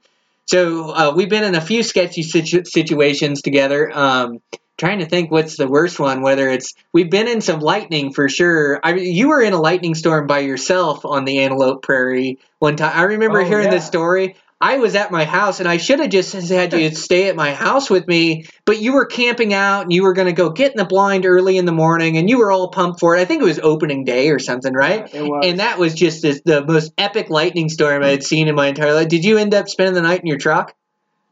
so 0.51 0.91
uh, 0.91 1.13
we've 1.15 1.29
been 1.31 1.45
in 1.45 1.55
a 1.55 1.61
few 1.61 1.85
sketchy 1.85 2.23
situ- 2.25 2.65
situations 2.65 3.41
together. 3.41 3.89
Um, 3.97 4.39
trying 4.77 4.99
to 4.99 5.07
think 5.07 5.31
what's 5.31 5.57
the 5.57 5.69
worst 5.69 6.01
one. 6.01 6.23
Whether 6.23 6.49
it's 6.49 6.75
we've 6.93 7.09
been 7.11 7.29
in 7.29 7.41
some 7.41 7.61
lightning 7.61 8.13
for 8.13 8.29
sure. 8.29 8.81
I 8.83 8.95
you 8.95 9.29
were 9.29 9.41
in 9.43 9.53
a 9.53 9.61
lightning 9.61 9.95
storm 9.95 10.27
by 10.27 10.41
yourself 10.41 11.05
on 11.05 11.25
the 11.25 11.41
Antelope 11.41 11.83
Prairie 11.83 12.39
one 12.59 12.75
time. 12.75 12.93
I 12.99 13.03
remember 13.05 13.43
Oh, 13.43 13.45
hearing 13.45 13.67
yeah. 13.67 13.75
this 13.75 13.87
story. 13.87 14.35
I 14.63 14.77
was 14.77 14.95
at 14.95 15.11
my 15.11 15.25
house 15.25 15.59
and 15.61 15.69
I 15.69 15.79
should 15.79 16.01
have 16.01 16.11
just 16.11 16.33
had 16.33 16.75
you 16.75 16.91
stay 16.95 17.29
at 17.29 17.37
my 17.37 17.55
house 17.55 17.89
with 17.89 18.07
me, 18.07 18.45
but 18.67 18.79
you 18.79 18.93
were 18.93 19.07
camping 19.07 19.55
out 19.55 19.83
and 19.83 19.93
you 19.93 20.03
were 20.03 20.13
going 20.13 20.27
to 20.27 20.35
go 20.35 20.51
get 20.51 20.73
in 20.73 20.77
the 20.77 20.85
blind 20.85 21.25
early 21.25 21.57
in 21.57 21.65
the 21.65 21.73
morning 21.73 22.19
and 22.19 22.29
you 22.29 22.39
were 22.39 22.53
all 22.53 22.69
pumped 22.69 23.01
for 23.01 23.17
it. 23.17 23.21
I 23.21 23.25
think 23.25 23.41
it 23.41 23.47
was 23.47 23.59
opening 23.59 24.05
day 24.05 24.29
or 24.29 24.39
something, 24.39 24.75
right? 24.75 25.09
Yeah, 25.15 25.21
it 25.21 25.29
was. 25.29 25.47
And 25.47 25.61
that 25.61 25.79
was 25.79 25.95
just 25.95 26.21
this, 26.21 26.43
the 26.45 26.63
most 26.65 26.93
epic 26.99 27.31
lightning 27.31 27.71
storm 27.71 28.03
I 28.03 28.09
had 28.09 28.23
seen 28.23 28.49
in 28.49 28.55
my 28.55 28.67
entire 28.67 28.93
life. 28.93 29.09
Did 29.09 29.25
you 29.25 29.39
end 29.39 29.55
up 29.55 29.69
spending 29.69 29.95
the 29.95 30.03
night 30.03 30.21
in 30.21 30.27
your 30.27 30.39
truck? 30.39 30.75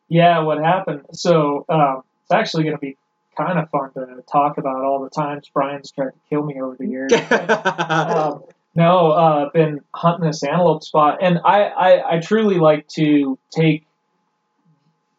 Yeah, 0.08 0.40
what 0.40 0.58
happened? 0.58 1.02
So 1.12 1.66
um, 1.68 2.04
it's 2.22 2.32
actually 2.32 2.64
going 2.64 2.76
to 2.76 2.80
be 2.80 2.96
kind 3.36 3.58
of 3.58 3.68
fun 3.68 3.92
to 3.92 4.22
talk 4.30 4.56
about 4.56 4.82
all 4.82 5.04
the 5.04 5.10
times 5.10 5.50
Brian's 5.52 5.90
tried 5.90 6.10
to 6.10 6.18
kill 6.30 6.42
me 6.42 6.60
over 6.62 6.76
the 6.78 6.86
years. 6.86 7.12
um, 7.30 8.42
no, 8.74 9.10
uh, 9.10 9.50
been 9.50 9.80
hunting 9.94 10.26
this 10.26 10.42
antelope 10.42 10.84
spot, 10.84 11.18
and 11.22 11.40
I, 11.44 11.62
I, 11.64 12.16
I 12.16 12.20
truly 12.20 12.56
like 12.56 12.86
to 12.88 13.38
take, 13.50 13.86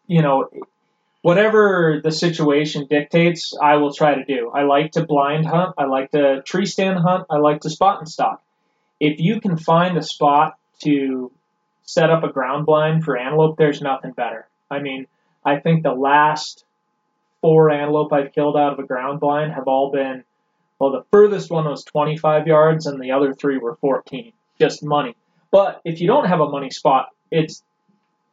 you 0.06 0.22
know, 0.22 0.48
whatever 1.22 2.00
the 2.02 2.10
situation 2.10 2.86
dictates, 2.88 3.54
I 3.60 3.76
will 3.76 3.92
try 3.92 4.14
to 4.14 4.24
do. 4.24 4.50
I 4.54 4.62
like 4.62 4.92
to 4.92 5.04
blind 5.04 5.46
hunt. 5.46 5.74
I 5.76 5.84
like 5.84 6.10
to 6.12 6.42
tree 6.42 6.66
stand 6.66 6.98
hunt. 6.98 7.26
I 7.30 7.36
like 7.36 7.60
to 7.62 7.70
spot 7.70 7.98
and 7.98 8.08
stalk. 8.08 8.42
If 8.98 9.20
you 9.20 9.40
can 9.40 9.56
find 9.56 9.96
a 9.96 10.02
spot 10.02 10.58
to 10.82 11.30
set 11.82 12.10
up 12.10 12.22
a 12.22 12.32
ground 12.32 12.66
blind 12.66 13.04
for 13.04 13.16
antelope, 13.16 13.56
there's 13.58 13.82
nothing 13.82 14.12
better. 14.12 14.46
I 14.70 14.80
mean, 14.80 15.06
I 15.44 15.58
think 15.58 15.82
the 15.82 15.92
last 15.92 16.64
four 17.40 17.70
antelope 17.70 18.12
I've 18.12 18.32
killed 18.32 18.56
out 18.56 18.74
of 18.74 18.78
a 18.78 18.86
ground 18.86 19.20
blind 19.20 19.52
have 19.52 19.66
all 19.66 19.90
been 19.90 20.24
well, 20.80 20.90
the 20.92 21.04
furthest 21.12 21.50
one 21.50 21.66
was 21.66 21.84
25 21.84 22.46
yards, 22.46 22.86
and 22.86 23.00
the 23.00 23.12
other 23.12 23.34
three 23.34 23.58
were 23.58 23.76
14. 23.76 24.32
Just 24.58 24.82
money. 24.82 25.14
But 25.52 25.80
if 25.84 26.00
you 26.00 26.06
don't 26.06 26.26
have 26.26 26.40
a 26.40 26.48
money 26.48 26.70
spot, 26.70 27.08
it's 27.30 27.62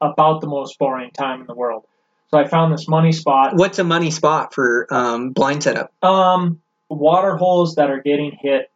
about 0.02 0.42
the 0.42 0.48
most 0.48 0.80
boring 0.80 1.12
time 1.12 1.42
in 1.42 1.48
the 1.48 1.54
world. 1.56 1.84
So 2.32 2.38
I 2.38 2.48
found 2.48 2.74
this 2.74 2.88
money 2.88 3.12
spot. 3.12 3.56
What's 3.56 3.80
a 3.80 3.84
money 3.84 4.12
spot 4.12 4.54
for 4.54 4.88
um, 4.92 5.32
blind 5.32 5.64
setup? 5.64 5.92
Um, 6.04 6.62
water 6.90 7.36
holes 7.36 7.76
that 7.76 7.90
are 7.90 8.02
getting 8.02 8.32
hit 8.32 8.72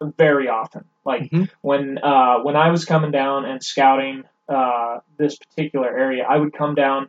very 0.00 0.48
often. 0.48 0.84
Like 1.04 1.30
Mhm. 1.30 1.50
when 1.60 1.98
uh, 1.98 2.38
when 2.40 2.56
I 2.56 2.70
was 2.70 2.84
coming 2.84 3.10
down 3.10 3.44
and 3.44 3.62
scouting 3.62 4.24
uh, 4.48 4.98
this 5.16 5.36
particular 5.36 5.88
area, 5.88 6.24
I 6.28 6.38
would 6.38 6.52
come 6.52 6.74
down 6.74 7.08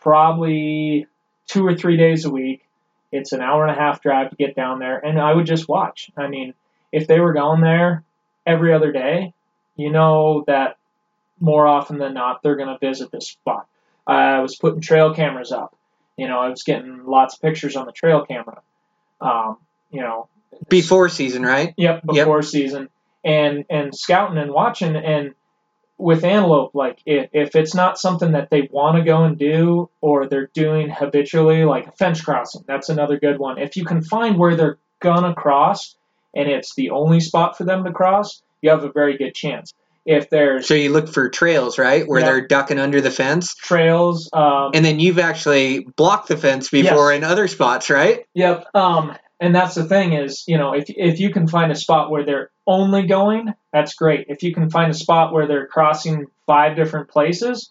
probably 0.00 1.06
two 1.46 1.66
or 1.66 1.74
three 1.74 1.96
days 1.96 2.24
a 2.24 2.30
week. 2.30 2.63
It's 3.14 3.32
an 3.32 3.40
hour 3.40 3.66
and 3.66 3.70
a 3.70 3.80
half 3.80 4.02
drive 4.02 4.30
to 4.30 4.36
get 4.36 4.56
down 4.56 4.80
there, 4.80 4.98
and 4.98 5.20
I 5.20 5.32
would 5.32 5.46
just 5.46 5.68
watch. 5.68 6.10
I 6.16 6.26
mean, 6.26 6.54
if 6.90 7.06
they 7.06 7.20
were 7.20 7.32
going 7.32 7.60
there 7.60 8.02
every 8.44 8.72
other 8.74 8.92
day, 8.92 9.32
you 9.76 9.90
know 9.90 10.44
that 10.46 10.76
more 11.40 11.66
often 11.66 11.98
than 11.98 12.14
not 12.14 12.42
they're 12.42 12.56
going 12.56 12.68
to 12.68 12.78
visit 12.78 13.10
this 13.10 13.28
spot. 13.28 13.66
I 14.06 14.40
was 14.40 14.56
putting 14.56 14.80
trail 14.80 15.14
cameras 15.14 15.52
up. 15.52 15.76
You 16.16 16.28
know, 16.28 16.38
I 16.38 16.48
was 16.48 16.62
getting 16.62 17.06
lots 17.06 17.34
of 17.34 17.42
pictures 17.42 17.76
on 17.76 17.86
the 17.86 17.92
trail 17.92 18.24
camera. 18.24 18.60
Um, 19.20 19.58
you 19.90 20.00
know, 20.00 20.28
Before 20.68 21.08
season, 21.08 21.42
right? 21.42 21.74
Yep, 21.76 22.06
before 22.06 22.42
season, 22.42 22.88
and 23.24 23.64
and 23.70 23.94
scouting 23.94 24.38
and 24.38 24.52
watching, 24.52 24.96
and 24.96 25.34
with 25.98 26.24
antelope, 26.24 26.74
like 26.74 26.98
if, 27.06 27.30
if 27.32 27.54
it's 27.54 27.74
not 27.74 27.98
something 27.98 28.32
that 28.32 28.50
they 28.50 28.68
want 28.72 28.96
to 28.98 29.04
go 29.04 29.24
and 29.24 29.38
do, 29.38 29.88
or 30.00 30.26
they're 30.26 30.50
doing 30.52 30.90
habitually, 30.90 31.64
like 31.64 31.86
a 31.86 31.92
fence 31.92 32.20
crossing, 32.20 32.64
that's 32.66 32.88
another 32.88 33.18
good 33.18 33.38
one. 33.38 33.58
If 33.58 33.76
you 33.76 33.84
can 33.84 34.02
find 34.02 34.38
where 34.38 34.56
they're 34.56 34.78
gonna 35.00 35.34
cross, 35.34 35.96
and 36.34 36.48
it's 36.48 36.74
the 36.74 36.90
only 36.90 37.20
spot 37.20 37.56
for 37.56 37.64
them 37.64 37.84
to 37.84 37.92
cross, 37.92 38.42
you 38.60 38.70
have 38.70 38.82
a 38.84 38.90
very 38.90 39.16
good 39.16 39.34
chance. 39.34 39.72
If 40.06 40.28
there's 40.28 40.66
So 40.66 40.74
you 40.74 40.90
look 40.90 41.08
for 41.08 41.30
trails, 41.30 41.78
right, 41.78 42.06
where 42.06 42.20
Yeah. 42.20 42.26
they're 42.26 42.46
ducking 42.46 42.78
under 42.78 43.00
the 43.00 43.10
fence, 43.10 43.54
trails, 43.54 44.28
um, 44.32 44.72
and 44.74 44.84
then 44.84 45.00
you've 45.00 45.18
actually 45.18 45.86
blocked 45.96 46.28
the 46.28 46.36
fence 46.36 46.68
before 46.68 47.12
Yes. 47.12 47.18
in 47.18 47.24
other 47.24 47.48
spots, 47.48 47.88
right? 47.88 48.24
Yep. 48.34 48.66
Um, 48.74 49.14
and 49.40 49.54
that's 49.54 49.74
the 49.74 49.84
thing 49.84 50.12
is, 50.12 50.44
you 50.46 50.58
know, 50.58 50.72
if 50.74 50.84
if 50.88 51.20
you 51.20 51.30
can 51.30 51.48
find 51.48 51.72
a 51.72 51.74
spot 51.74 52.10
where 52.10 52.24
they're 52.24 52.50
only 52.66 53.06
going, 53.06 53.52
that's 53.72 53.94
great. 53.94 54.26
If 54.28 54.42
you 54.42 54.54
can 54.54 54.70
find 54.70 54.90
a 54.90 54.94
spot 54.94 55.32
where 55.32 55.46
they're 55.46 55.66
crossing 55.66 56.26
five 56.46 56.76
different 56.76 57.08
places, 57.08 57.70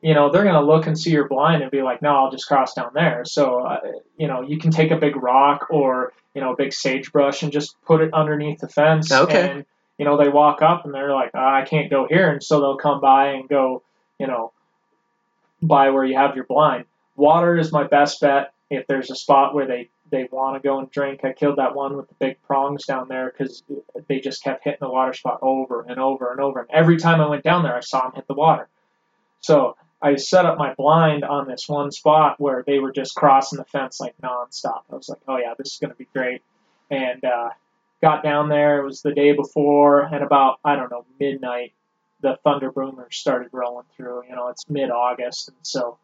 you 0.00 0.14
know, 0.14 0.30
they're 0.30 0.44
gonna 0.44 0.64
look 0.64 0.86
and 0.86 0.98
see 0.98 1.10
your 1.10 1.28
blind 1.28 1.62
and 1.62 1.70
be 1.70 1.82
like, 1.82 2.02
no, 2.02 2.14
I'll 2.14 2.30
just 2.30 2.46
cross 2.46 2.74
down 2.74 2.90
there. 2.94 3.24
So, 3.24 3.60
uh, 3.60 3.80
you 4.16 4.26
know, 4.28 4.42
you 4.42 4.58
can 4.58 4.70
take 4.70 4.90
a 4.90 4.96
big 4.96 5.16
rock 5.16 5.66
or 5.70 6.12
you 6.34 6.40
know 6.40 6.54
a 6.54 6.56
big 6.56 6.72
sagebrush 6.72 7.42
and 7.42 7.52
just 7.52 7.76
put 7.84 8.00
it 8.00 8.12
underneath 8.14 8.60
the 8.60 8.68
fence. 8.68 9.12
Okay. 9.12 9.50
And 9.50 9.66
you 9.98 10.06
know, 10.06 10.16
they 10.16 10.30
walk 10.30 10.62
up 10.62 10.84
and 10.84 10.94
they're 10.94 11.12
like, 11.12 11.30
ah, 11.34 11.60
I 11.60 11.64
can't 11.64 11.90
go 11.90 12.06
here, 12.08 12.30
and 12.30 12.42
so 12.42 12.60
they'll 12.60 12.78
come 12.78 13.00
by 13.00 13.32
and 13.32 13.48
go, 13.48 13.82
you 14.18 14.26
know, 14.26 14.52
by 15.60 15.90
where 15.90 16.04
you 16.04 16.16
have 16.16 16.34
your 16.34 16.44
blind. 16.44 16.86
Water 17.14 17.58
is 17.58 17.70
my 17.70 17.84
best 17.84 18.20
bet 18.20 18.52
if 18.70 18.86
there's 18.86 19.10
a 19.10 19.14
spot 19.14 19.54
where 19.54 19.66
they 19.66 19.90
they 20.12 20.28
want 20.30 20.62
to 20.62 20.66
go 20.66 20.78
and 20.78 20.90
drink. 20.90 21.24
I 21.24 21.32
killed 21.32 21.56
that 21.58 21.74
one 21.74 21.96
with 21.96 22.08
the 22.08 22.14
big 22.14 22.40
prongs 22.42 22.84
down 22.84 23.08
there 23.08 23.32
because 23.36 23.64
they 24.06 24.20
just 24.20 24.44
kept 24.44 24.62
hitting 24.62 24.78
the 24.80 24.90
water 24.90 25.12
spot 25.12 25.40
over 25.42 25.82
and 25.82 25.98
over 25.98 26.30
and 26.30 26.40
over. 26.40 26.60
And 26.60 26.70
every 26.70 26.98
time 26.98 27.20
I 27.20 27.28
went 27.28 27.42
down 27.42 27.64
there, 27.64 27.74
I 27.74 27.80
saw 27.80 28.02
them 28.02 28.12
hit 28.14 28.28
the 28.28 28.34
water. 28.34 28.68
So 29.40 29.76
I 30.00 30.16
set 30.16 30.46
up 30.46 30.58
my 30.58 30.74
blind 30.74 31.24
on 31.24 31.48
this 31.48 31.68
one 31.68 31.90
spot 31.90 32.38
where 32.38 32.62
they 32.64 32.78
were 32.78 32.92
just 32.92 33.16
crossing 33.16 33.58
the 33.58 33.64
fence 33.64 33.98
like 33.98 34.14
nonstop. 34.22 34.82
I 34.92 34.94
was 34.94 35.08
like, 35.08 35.20
oh 35.26 35.38
yeah, 35.38 35.54
this 35.58 35.72
is 35.72 35.78
going 35.78 35.90
to 35.90 35.96
be 35.96 36.08
great. 36.14 36.42
And 36.90 37.24
uh, 37.24 37.50
got 38.02 38.22
down 38.22 38.48
there. 38.48 38.80
It 38.80 38.84
was 38.84 39.00
the 39.00 39.14
day 39.14 39.32
before, 39.32 40.02
and 40.02 40.22
about 40.22 40.58
I 40.64 40.76
don't 40.76 40.90
know 40.90 41.06
midnight, 41.18 41.72
the 42.20 42.36
thunder 42.44 42.70
boomers 42.70 43.16
started 43.16 43.48
rolling 43.52 43.86
through. 43.96 44.24
You 44.28 44.36
know, 44.36 44.48
it's 44.48 44.68
mid 44.68 44.90
August, 44.90 45.48
and 45.48 45.56
so 45.62 45.98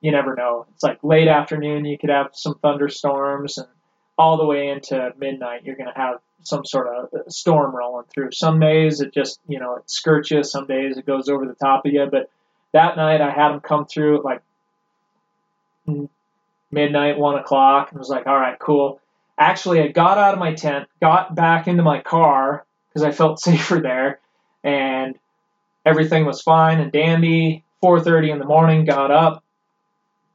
you 0.00 0.12
never 0.12 0.34
know. 0.34 0.66
It's 0.74 0.82
like 0.82 0.98
late 1.02 1.28
afternoon, 1.28 1.84
you 1.84 1.98
could 1.98 2.10
have 2.10 2.28
some 2.32 2.56
thunderstorms, 2.62 3.58
and 3.58 3.68
all 4.16 4.36
the 4.36 4.46
way 4.46 4.68
into 4.68 5.12
midnight, 5.18 5.64
you're 5.64 5.76
going 5.76 5.92
to 5.92 5.98
have 5.98 6.16
some 6.42 6.64
sort 6.64 6.88
of 6.88 7.32
storm 7.32 7.74
rolling 7.74 8.06
through. 8.12 8.30
Some 8.32 8.60
days 8.60 9.00
it 9.00 9.12
just, 9.12 9.40
you 9.48 9.58
know, 9.58 9.76
it 9.76 9.90
skirts 9.90 10.30
you. 10.30 10.42
Some 10.42 10.66
days 10.66 10.96
it 10.96 11.06
goes 11.06 11.28
over 11.28 11.46
the 11.46 11.54
top 11.54 11.84
of 11.84 11.92
you. 11.92 12.06
But 12.10 12.30
that 12.72 12.96
night, 12.96 13.20
I 13.20 13.30
had 13.30 13.50
them 13.50 13.60
come 13.60 13.86
through 13.86 14.18
at 14.18 14.24
like 14.24 14.42
midnight, 16.70 17.18
one 17.18 17.36
o'clock, 17.36 17.90
and 17.90 17.98
was 17.98 18.08
like, 18.08 18.26
all 18.26 18.36
right, 18.36 18.58
cool. 18.58 19.00
Actually, 19.38 19.80
I 19.80 19.88
got 19.88 20.18
out 20.18 20.34
of 20.34 20.40
my 20.40 20.54
tent, 20.54 20.88
got 21.00 21.34
back 21.34 21.68
into 21.68 21.82
my 21.82 22.00
car 22.00 22.64
because 22.88 23.02
I 23.02 23.12
felt 23.12 23.40
safer 23.40 23.80
there, 23.80 24.20
and 24.64 25.16
everything 25.84 26.24
was 26.24 26.42
fine 26.42 26.80
and 26.80 26.92
dandy. 26.92 27.64
4:30 27.82 28.32
in 28.32 28.38
the 28.40 28.44
morning, 28.44 28.84
got 28.84 29.12
up, 29.12 29.44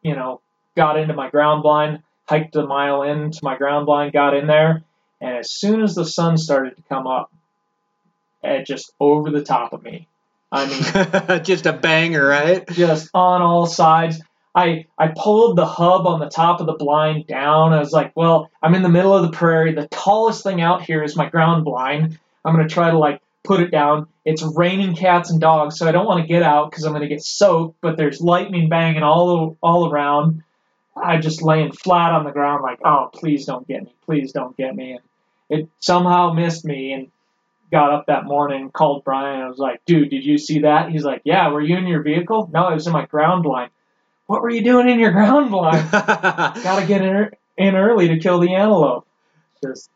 you 0.04 0.16
know, 0.16 0.41
got 0.76 0.97
into 0.99 1.14
my 1.14 1.30
ground 1.30 1.64
blind, 1.64 1.99
hiked 2.28 2.56
a 2.56 2.66
mile 2.66 3.04
into 3.04 3.39
my 3.43 3.58
ground 3.58 3.86
blind, 3.86 4.14
got 4.14 4.36
in 4.36 4.47
there, 4.47 4.84
and 5.22 5.38
as 5.38 5.51
soon 5.51 5.82
as 5.82 5.95
the 5.95 6.06
sun 6.06 6.38
started 6.38 6.76
to 6.76 6.82
come 6.84 7.08
up, 7.08 7.32
it 8.43 8.66
just 8.66 8.91
over 8.99 9.30
the 9.32 9.43
top 9.43 9.74
of 9.74 9.84
me. 9.84 10.08
I 10.51 10.68
mean, 10.68 11.43
Just 11.43 11.66
a 11.66 11.74
banger, 11.74 12.26
right? 12.28 12.68
just 12.70 13.10
on 13.14 13.41
all 13.41 13.66
sides. 13.66 14.22
I 14.54 14.86
I 14.99 15.08
pulled 15.08 15.58
the 15.58 15.66
hub 15.66 16.06
on 16.06 16.20
the 16.20 16.30
top 16.30 16.60
of 16.60 16.68
the 16.68 16.74
blind 16.74 17.26
down. 17.26 17.74
I 17.74 17.80
was 17.80 17.91
like, 17.91 18.12
well, 18.16 18.51
I'm 18.62 18.76
in 18.76 18.84
the 18.84 18.89
middle 18.89 19.16
of 19.16 19.24
the 19.24 19.36
prairie. 19.36 19.74
The 19.74 19.88
tallest 19.88 20.43
thing 20.43 20.62
out 20.62 20.84
here 20.84 21.04
is 21.04 21.16
my 21.16 21.28
ground 21.28 21.66
blind. 21.66 22.20
I'm 22.45 22.56
gonna 22.56 22.70
try 22.70 22.91
to 22.91 22.97
like 22.99 23.20
put 23.44 23.60
it 23.60 23.72
down. 23.72 24.08
It's 24.26 24.41
raining 24.41 24.96
cats 24.96 25.30
and 25.30 25.39
dogs, 25.39 25.78
so 25.78 25.88
I 25.88 25.91
don't 25.91 26.06
want 26.06 26.22
to 26.22 26.28
get 26.28 26.44
out 26.44 26.72
because 26.72 26.86
I'm 26.86 26.94
gonna 26.94 27.08
get 27.08 27.24
soaked. 27.24 27.80
But 27.82 27.98
there's 27.98 28.22
lightning 28.22 28.70
banging 28.70 29.04
all 29.04 29.58
all 29.62 29.89
around. 29.91 30.44
I'm 30.96 31.22
just 31.22 31.41
laying 31.41 31.72
flat 31.72 32.12
on 32.12 32.24
the 32.24 32.32
ground, 32.32 32.62
like, 32.62 32.80
oh, 32.86 33.10
please 33.14 33.46
don't 33.46 33.68
get 33.68 33.84
me, 33.84 33.96
please 34.06 34.32
don't 34.32 34.56
get 34.56 34.76
me. 34.76 34.94
And 34.94 35.02
it 35.50 35.70
somehow 35.80 36.34
missed 36.34 36.64
me 36.64 36.94
and 36.94 37.12
got 37.72 37.91
up 37.91 38.06
that 38.06 38.26
morning, 38.26 38.70
called 38.70 39.04
Brian. 39.04 39.41
I 39.41 39.50
was 39.50 39.58
like, 39.58 39.84
dude, 39.86 40.12
did 40.12 40.24
you 40.24 40.38
see 40.38 40.60
that? 40.60 40.91
He's 40.91 41.04
like, 41.04 41.22
yeah. 41.26 41.50
Were 41.50 41.62
you 41.62 41.76
in 41.78 41.88
your 41.88 42.04
vehicle? 42.04 42.50
No, 42.54 42.66
I 42.66 42.74
was 42.76 42.86
in 42.86 42.94
my 42.94 43.06
ground 43.08 43.44
blind. 43.44 43.72
What 44.28 44.41
were 44.41 44.52
you 44.52 44.64
doing 44.64 44.88
in 44.88 45.00
your 45.00 45.12
ground 45.12 45.50
blind? 45.52 45.91
Gotta 45.91 46.86
get 46.86 47.02
in, 47.02 47.16
er, 47.16 47.34
in 47.58 47.76
early 47.76 48.10
to 48.10 48.20
kill 48.20 48.39
the 48.39 48.54
antelope. 48.54 49.08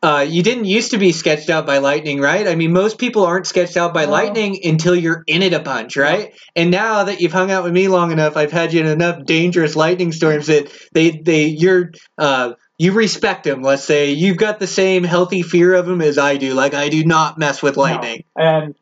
Uh, 0.02 0.24
you 0.28 0.42
didn't 0.42 0.64
used 0.64 0.90
to 0.92 0.98
be 0.98 1.12
sketched 1.12 1.50
out 1.50 1.66
by 1.66 1.78
lightning, 1.78 2.20
right? 2.20 2.46
I 2.46 2.54
mean, 2.54 2.72
most 2.72 2.98
people 2.98 3.24
aren't 3.24 3.46
sketched 3.46 3.76
out 3.76 3.94
by 3.94 4.04
No. 4.04 4.12
lightning 4.12 4.58
until 4.64 4.94
you're 4.94 5.22
in 5.26 5.42
it 5.42 5.52
a 5.52 5.60
bunch, 5.60 5.96
right? 5.96 6.32
And 6.56 6.70
now 6.70 7.04
that 7.04 7.20
you've 7.20 7.32
hung 7.32 7.50
out 7.50 7.64
with 7.64 7.72
me 7.72 7.88
long 7.88 8.12
enough, 8.12 8.36
I've 8.36 8.52
had 8.52 8.72
you 8.72 8.80
in 8.80 8.86
enough 8.86 9.24
dangerous 9.24 9.76
lightning 9.76 10.12
storms 10.12 10.46
that 10.46 10.70
they 10.92 11.10
they 11.10 11.46
you're 11.46 11.92
uh, 12.16 12.52
you 12.78 12.92
respect 12.92 13.44
them. 13.44 13.62
Let's 13.62 13.84
say 13.84 14.12
you've 14.12 14.36
got 14.36 14.58
the 14.60 14.66
same 14.66 15.04
healthy 15.04 15.42
fear 15.42 15.74
of 15.74 15.86
them 15.86 16.00
as 16.00 16.18
I 16.18 16.36
do. 16.36 16.54
Like 16.54 16.74
I 16.74 16.88
do 16.88 17.04
not 17.04 17.38
mess 17.38 17.62
with 17.62 17.76
lightning. 17.76 18.24
and 18.36 18.74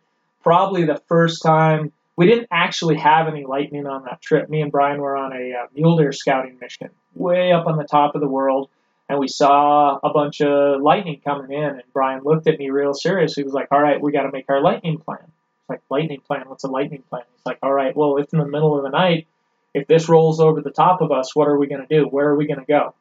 probably 0.43 0.85
the 0.85 1.01
first 1.09 1.43
time 1.43 1.93
we 2.17 2.27
didn't 2.27 2.49
actually 2.51 2.97
have 2.97 3.29
any 3.29 3.45
lightning 3.45 3.87
on 3.87 4.05
that 4.05 4.23
trip. 4.23 4.49
Me 4.49 4.61
and 4.63 4.71
Brian 4.73 5.01
were 5.01 5.17
on 5.17 5.33
a 5.33 5.53
uh, 5.53 5.67
mule 5.75 5.97
deer 5.99 6.13
scouting 6.13 6.57
mission 6.61 6.91
way 7.15 7.53
up 7.53 7.67
on 7.67 7.77
the 7.77 7.85
top 7.85 8.15
of 8.15 8.21
the 8.21 8.29
world, 8.29 8.69
and 9.09 9.19
we 9.19 9.29
saw 9.29 9.99
a 10.03 10.13
bunch 10.13 10.41
of 10.41 10.81
lightning 10.81 11.21
coming 11.25 11.53
in. 11.53 11.65
And 11.65 11.83
Brian 11.93 12.23
looked 12.25 12.47
at 12.47 12.59
me 12.59 12.71
real 12.71 12.95
serious. 12.95 13.35
He 13.35 13.43
was 13.43 13.53
like, 13.53 13.69
"All 13.71 13.81
right, 13.81 14.01
we 14.01 14.13
got 14.13 14.23
to 14.23 14.33
make 14.33 14.47
our 14.49 14.61
lightning 14.61 14.99
plan." 14.99 15.21
It's 15.23 15.71
like 15.71 15.83
lightning 15.91 16.21
plan. 16.21 16.45
What's 16.49 16.65
a 16.65 16.71
lightning 16.71 17.03
plan? 17.09 17.23
He's 17.33 17.47
like, 17.47 17.59
"All 17.63 17.73
right, 17.73 17.97
well, 17.97 18.17
if 18.19 18.33
in 18.33 18.39
the 18.39 18.47
middle 18.47 18.77
of 18.77 18.83
the 18.83 18.91
night, 18.91 19.27
if 19.75 19.87
this 19.87 20.09
rolls 20.09 20.41
over 20.41 20.61
the 20.61 20.71
top 20.71 21.01
of 21.01 21.13
us, 21.13 21.35
what 21.35 21.49
are 21.49 21.59
we 21.59 21.67
going 21.67 21.87
to 21.87 21.95
do? 21.95 22.07
Where 22.07 22.29
are 22.29 22.37
we 22.37 22.47
going 22.47 22.61
to 22.61 22.67
go?" 22.67 22.95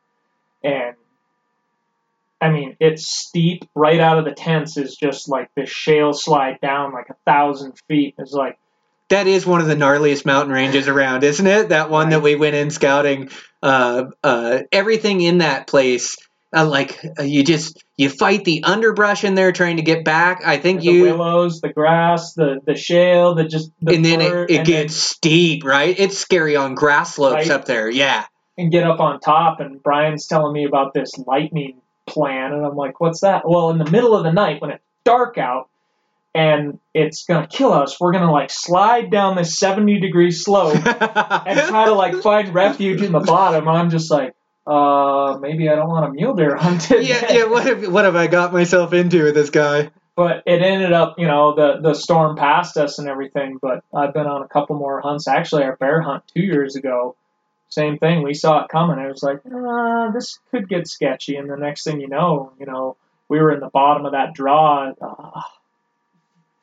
And 0.64 0.96
I 2.42 2.50
mean, 2.50 2.76
it's 2.80 3.08
steep 3.08 3.66
right 3.74 4.00
out 4.00 4.20
of 4.20 4.26
the 4.26 4.32
tents 4.32 4.78
is 4.78 4.96
just 4.96 5.30
like 5.30 5.50
this 5.56 5.70
shale 5.70 6.14
slide 6.14 6.60
down 6.62 6.94
like 6.94 7.10
a 7.10 7.16
thousand 7.26 7.80
feet. 7.88 8.16
It's 8.18 8.34
like, 8.34 8.60
That 9.10 9.28
is 9.28 9.46
one 9.46 9.62
of 9.62 9.68
the 9.68 9.76
gnarliest 9.76 10.26
mountain 10.26 10.52
ranges 10.54 10.88
around, 10.88 11.24
isn't 11.24 11.46
it? 11.46 11.70
That 11.70 11.90
one 11.92 12.10
that 12.10 12.24
we 12.24 12.36
went 12.36 12.56
in 12.56 12.72
scouting. 12.72 13.30
Uh, 13.62 14.06
uh, 14.24 14.60
everything 14.72 15.22
in 15.22 15.40
that 15.40 15.68
place, 15.68 16.18
uh, 16.56 16.66
like 16.66 17.00
uh, 17.20 17.24
you 17.24 17.44
just 17.44 17.84
you 17.98 18.10
fight 18.10 18.46
the 18.46 18.64
underbrush 18.64 19.24
in 19.24 19.36
there 19.36 19.52
trying 19.52 19.78
to 19.78 19.84
get 19.84 20.04
back. 20.06 20.42
I 20.44 20.58
think 20.58 20.82
the 20.82 20.88
you, 20.88 21.02
willows, 21.04 21.62
the 21.62 21.70
grass, 21.72 22.34
the 22.34 22.60
the 22.66 22.76
shale, 22.76 23.36
the 23.36 23.46
just 23.46 23.72
the 23.82 23.94
and 23.96 24.04
then 24.04 24.22
it, 24.22 24.50
it 24.50 24.66
gets 24.66 24.96
steep, 24.96 25.64
right? 25.64 25.98
It's 26.00 26.18
scary 26.18 26.56
on 26.56 26.74
grass 26.74 27.16
slopes 27.16 27.36
Right. 27.36 27.52
up 27.52 27.66
there. 27.66 27.90
Yeah. 27.90 28.26
and 28.58 28.72
get 28.72 28.86
up 28.86 29.00
on 29.00 29.20
top. 29.20 29.60
And 29.60 29.82
Brian's 29.84 30.26
telling 30.28 30.54
me 30.54 30.66
about 30.66 30.94
this 30.96 31.12
lightning 31.28 31.82
plan, 32.08 32.54
and 32.54 32.66
I'm 32.66 32.76
like, 32.76 33.00
what's 33.00 33.22
that? 33.22 33.48
Well, 33.48 33.70
in 33.70 33.78
the 33.78 33.90
middle 33.90 34.16
of 34.16 34.24
the 34.24 34.32
night 34.34 34.62
when 34.62 34.72
it's 34.72 34.84
dark 35.04 35.38
out 35.38 35.70
and 36.36 36.80
it's 36.94 37.26
gonna 37.26 37.48
kill 37.48 37.74
us, 37.74 38.00
we're 38.00 38.12
gonna 38.12 38.32
like 38.32 38.52
slide 38.52 39.10
down 39.10 39.36
this 39.36 39.58
70 39.58 40.00
degree 40.00 40.32
slope 40.32 40.76
and 40.86 41.60
try 41.68 41.86
to 41.86 41.94
like 41.94 42.22
find 42.22 42.54
refuge 42.54 43.02
in 43.02 43.12
the 43.12 43.22
bottom. 43.22 43.68
I'm 43.68 43.90
just 43.90 44.12
like, 44.12 44.36
uh, 44.68 45.38
maybe 45.40 45.70
I 45.70 45.76
don't 45.76 45.90
want 45.90 46.06
a 46.06 46.12
mule 46.12 46.36
deer 46.36 46.56
hunted. 46.56 47.08
yeah, 47.08 47.32
yeah. 47.32 47.46
What 47.46 47.66
have 47.66 47.92
what 47.92 48.06
have 48.06 48.16
I 48.16 48.28
got 48.28 48.54
myself 48.54 48.94
into 48.94 49.24
with 49.24 49.34
this 49.36 49.50
guy? 49.50 49.92
but 50.16 50.44
it 50.46 50.62
ended 50.62 50.94
up, 50.94 51.16
you 51.18 51.28
know, 51.28 51.56
the 51.56 51.82
the 51.82 51.94
storm 51.94 52.38
passed 52.38 52.78
us 52.78 53.00
and 53.00 53.08
everything. 53.08 53.60
But 53.62 53.84
I've 53.94 54.14
been 54.14 54.28
on 54.28 54.42
a 54.42 54.48
couple 54.48 54.78
more 54.78 55.02
hunts. 55.02 55.28
Actually, 55.28 55.64
our 55.64 55.76
bear 55.76 56.02
hunt 56.02 56.24
two 56.34 56.42
years 56.42 56.76
ago, 56.76 57.16
same 57.70 57.98
thing. 57.98 58.24
We 58.24 58.34
saw 58.34 58.64
it 58.64 58.70
coming. 58.70 58.98
I 58.98 59.08
was 59.08 59.22
like, 59.22 59.40
uh, 59.46 60.12
this 60.12 60.40
could 60.52 60.70
get 60.70 60.88
sketchy. 60.88 61.36
And 61.36 61.50
the 61.50 61.58
next 61.58 61.84
thing 61.84 62.00
you 62.00 62.08
know, 62.08 62.54
you 62.60 62.66
know, 62.66 62.96
we 63.28 63.40
were 63.40 63.54
in 63.54 63.60
the 63.60 63.70
bottom 63.70 64.06
of 64.06 64.14
that 64.14 64.34
draw. 64.34 64.92
Uh, 65.02 65.42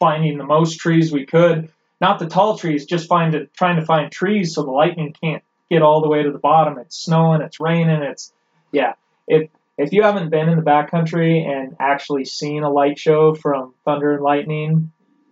finding 0.03 0.37
the 0.37 0.45
most 0.45 0.81
trees 0.81 1.13
we 1.13 1.25
could. 1.25 1.71
Not 2.01 2.19
the 2.19 2.27
tall 2.27 2.59
trees, 2.59 2.87
just 2.87 3.09
find 3.09 3.37
it, 3.37 3.55
trying 3.55 3.79
to 3.79 3.87
find 3.87 4.11
trees 4.11 4.53
so 4.53 4.65
the 4.65 4.73
lightning 4.73 5.15
can't 5.23 5.45
get 5.71 5.81
all 5.81 6.03
the 6.03 6.09
way 6.09 6.25
to 6.25 6.33
the 6.33 6.41
bottom. 6.41 6.77
It's 6.79 6.99
snowing, 6.99 7.41
it's 7.41 7.61
raining, 7.61 8.03
it's 8.03 8.33
yeah. 8.73 8.95
If 9.29 9.49
if 9.79 9.93
you 9.93 10.03
haven't 10.03 10.31
been 10.31 10.49
in 10.49 10.57
the 10.57 10.65
backcountry 10.65 11.47
and 11.47 11.77
actually 11.79 12.25
seen 12.25 12.65
a 12.65 12.69
light 12.71 12.99
show 12.99 13.37
from 13.37 13.75
thunder 13.85 14.13
and 14.13 14.25
lightning, 14.25 14.91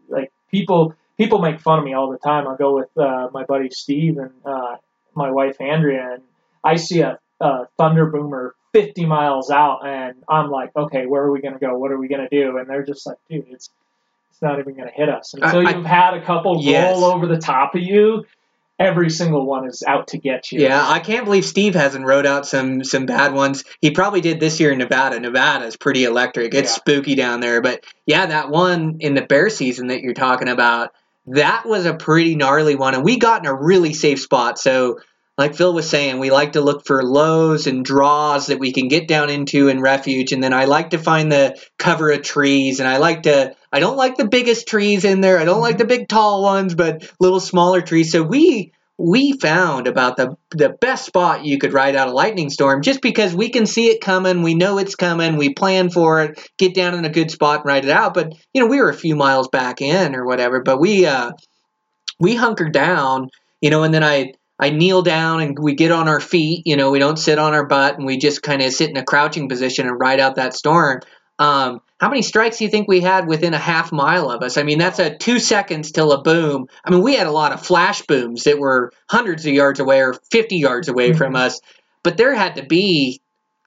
like 0.08 0.30
people 0.52 0.94
people 1.18 1.40
make 1.40 1.60
fun 1.60 1.80
of 1.80 1.84
me 1.84 1.94
all 1.94 2.12
the 2.12 2.18
time. 2.18 2.46
I 2.46 2.56
go 2.56 2.76
with 2.76 2.96
uh, 2.96 3.28
my 3.32 3.42
buddy 3.42 3.70
Steve 3.70 4.18
and 4.18 4.30
uh, 4.44 4.76
my 5.16 5.32
wife 5.32 5.60
Andrea, 5.60 6.12
and 6.14 6.22
I 6.62 6.76
see 6.76 7.00
a, 7.00 7.18
a 7.40 7.66
thunder 7.76 8.06
boomer 8.06 8.54
50 8.72 9.04
miles 9.06 9.50
out, 9.50 9.84
and 9.84 10.22
I'm 10.28 10.48
like, 10.48 10.70
okay, 10.76 11.06
where 11.06 11.24
are 11.24 11.32
we 11.32 11.40
gonna 11.40 11.58
go? 11.58 11.76
What 11.76 11.90
are 11.90 11.98
we 11.98 12.06
gonna 12.06 12.28
do? 12.30 12.58
And 12.58 12.70
they're 12.70 12.86
just 12.86 13.04
like, 13.04 13.18
dude, 13.28 13.46
it's 13.50 13.68
it's 14.40 14.42
not 14.42 14.58
even 14.58 14.74
gonna 14.74 14.90
hit 14.94 15.08
us 15.10 15.34
until 15.34 15.66
I- 15.66 15.72
you've 15.72 15.84
had 15.84 16.14
a 16.14 16.22
couple 16.24 16.60
Yes. 16.62 16.96
roll 16.96 17.04
over 17.12 17.26
the 17.26 17.36
top 17.36 17.74
of 17.74 17.82
you. 17.82 18.24
Every 18.78 19.10
single 19.10 19.44
one 19.44 19.66
is 19.68 19.82
out 19.86 20.08
to 20.08 20.18
get 20.18 20.50
you. 20.50 20.60
Yeah, 20.62 20.82
I 20.82 21.00
can't 21.00 21.26
believe 21.26 21.44
Steve 21.44 21.74
hasn't 21.74 22.06
wrote 22.06 22.24
out 22.24 22.46
some 22.46 22.82
some 22.82 23.04
bad 23.04 23.34
ones. 23.34 23.64
He 23.82 23.90
probably 23.90 24.22
did 24.22 24.40
this 24.40 24.58
year 24.58 24.72
in 24.72 24.78
Nevada. 24.78 25.20
Nevada 25.20 25.66
is 25.66 25.76
pretty 25.76 26.04
electric. 26.04 26.54
It's 26.54 26.70
Yeah. 26.70 26.76
spooky 26.76 27.14
down 27.14 27.40
there. 27.40 27.60
But 27.60 27.84
yeah, 28.06 28.24
that 28.26 28.48
one 28.48 28.96
in 29.00 29.12
the 29.12 29.20
bear 29.20 29.50
season 29.50 29.88
that 29.88 30.00
you're 30.00 30.14
talking 30.14 30.48
about, 30.48 30.92
that 31.26 31.66
was 31.66 31.84
a 31.84 31.92
pretty 31.92 32.34
gnarly 32.36 32.74
one. 32.76 32.94
And 32.94 33.04
we 33.04 33.18
got 33.18 33.40
in 33.44 33.46
a 33.46 33.54
really 33.54 33.92
safe 33.92 34.22
spot. 34.22 34.58
So 34.58 35.00
like 35.36 35.54
Phil 35.54 35.74
was 35.74 35.88
saying, 35.88 36.18
we 36.18 36.30
like 36.30 36.52
to 36.52 36.62
look 36.62 36.86
for 36.86 37.02
lows 37.02 37.66
and 37.66 37.84
draws 37.84 38.46
that 38.46 38.58
we 38.58 38.72
can 38.72 38.88
get 38.88 39.06
down 39.06 39.28
into 39.28 39.68
in 39.68 39.82
refuge. 39.82 40.32
And 40.32 40.42
then 40.42 40.54
I 40.54 40.64
like 40.64 40.90
to 40.90 40.98
find 40.98 41.30
the 41.30 41.54
cover 41.78 42.10
of 42.10 42.22
trees. 42.22 42.80
And 42.80 42.88
I 42.88 42.96
like 42.96 43.24
to, 43.24 43.52
I 43.72 43.80
don't 43.80 43.96
like 43.96 44.16
the 44.16 44.28
biggest 44.28 44.66
trees 44.66 45.04
in 45.04 45.20
there. 45.20 45.38
I 45.38 45.44
don't 45.44 45.60
like 45.60 45.78
the 45.78 45.84
big 45.84 46.08
tall 46.08 46.42
ones, 46.42 46.74
but 46.74 47.08
little 47.20 47.40
smaller 47.40 47.80
trees. 47.80 48.10
So 48.10 48.22
we, 48.22 48.72
we 49.00 49.32
found 49.32 49.86
about 49.86 50.16
the 50.16 50.36
the 50.50 50.68
best 50.68 51.06
spot 51.06 51.44
you 51.44 51.58
could 51.58 51.72
ride 51.72 51.96
out 51.96 52.08
a 52.08 52.12
lightning 52.12 52.50
storm 52.50 52.82
just 52.82 53.00
because 53.00 53.34
we 53.34 53.48
can 53.48 53.64
see 53.64 53.86
it 53.86 54.02
coming, 54.02 54.42
we 54.42 54.54
know 54.54 54.76
it's 54.76 54.94
coming, 54.94 55.36
we 55.36 55.54
plan 55.54 55.88
for 55.88 56.22
it, 56.22 56.50
get 56.58 56.74
down 56.74 56.94
in 56.94 57.06
a 57.06 57.10
good 57.10 57.30
spot 57.30 57.60
and 57.60 57.66
ride 57.66 57.84
it 57.84 57.90
out. 57.90 58.12
But 58.12 58.34
you 58.52 58.60
know, 58.60 58.66
we 58.66 58.78
were 58.78 58.90
a 58.90 58.94
few 58.94 59.16
miles 59.16 59.48
back 59.48 59.80
in 59.80 60.14
or 60.14 60.26
whatever, 60.26 60.60
but 60.60 60.80
we 60.80 61.06
uh 61.06 61.32
we 62.18 62.34
hunkered 62.34 62.72
down, 62.72 63.30
you 63.62 63.70
know, 63.70 63.84
and 63.84 63.94
then 63.94 64.04
I 64.04 64.34
I 64.58 64.68
kneel 64.68 65.00
down 65.00 65.40
and 65.40 65.58
we 65.58 65.74
get 65.74 65.90
on 65.90 66.06
our 66.06 66.20
feet, 66.20 66.66
you 66.66 66.76
know, 66.76 66.90
we 66.90 66.98
don't 66.98 67.18
sit 67.18 67.38
on 67.38 67.54
our 67.54 67.64
butt 67.64 67.96
and 67.96 68.04
we 68.04 68.18
just 68.18 68.42
kind 68.42 68.60
of 68.60 68.70
sit 68.74 68.90
in 68.90 68.98
a 68.98 69.04
crouching 69.04 69.48
position 69.48 69.88
and 69.88 69.98
ride 69.98 70.20
out 70.20 70.34
that 70.34 70.52
storm. 70.52 71.00
Um, 71.40 71.80
how 71.98 72.10
many 72.10 72.20
strikes 72.22 72.58
do 72.58 72.64
you 72.64 72.70
think 72.70 72.86
we 72.86 73.00
had 73.00 73.26
within 73.26 73.54
a 73.54 73.58
half 73.58 73.92
mile 73.92 74.30
of 74.30 74.42
us? 74.42 74.58
I 74.58 74.62
mean, 74.62 74.78
that's 74.78 74.98
a 74.98 75.16
two 75.16 75.38
seconds 75.38 75.90
till 75.90 76.12
a 76.12 76.22
boom. 76.22 76.68
I 76.84 76.90
mean, 76.90 77.02
we 77.02 77.16
had 77.16 77.26
a 77.26 77.32
lot 77.32 77.52
of 77.52 77.64
flash 77.64 78.02
booms 78.02 78.44
that 78.44 78.58
were 78.58 78.92
hundreds 79.08 79.46
of 79.46 79.54
yards 79.54 79.80
away 79.80 80.02
or 80.02 80.14
50 80.30 80.56
yards 80.56 80.88
away 80.88 81.14
from 81.14 81.34
us, 81.34 81.60
but 82.02 82.18
there 82.18 82.34
had 82.34 82.56
to 82.56 82.62
be 82.62 83.20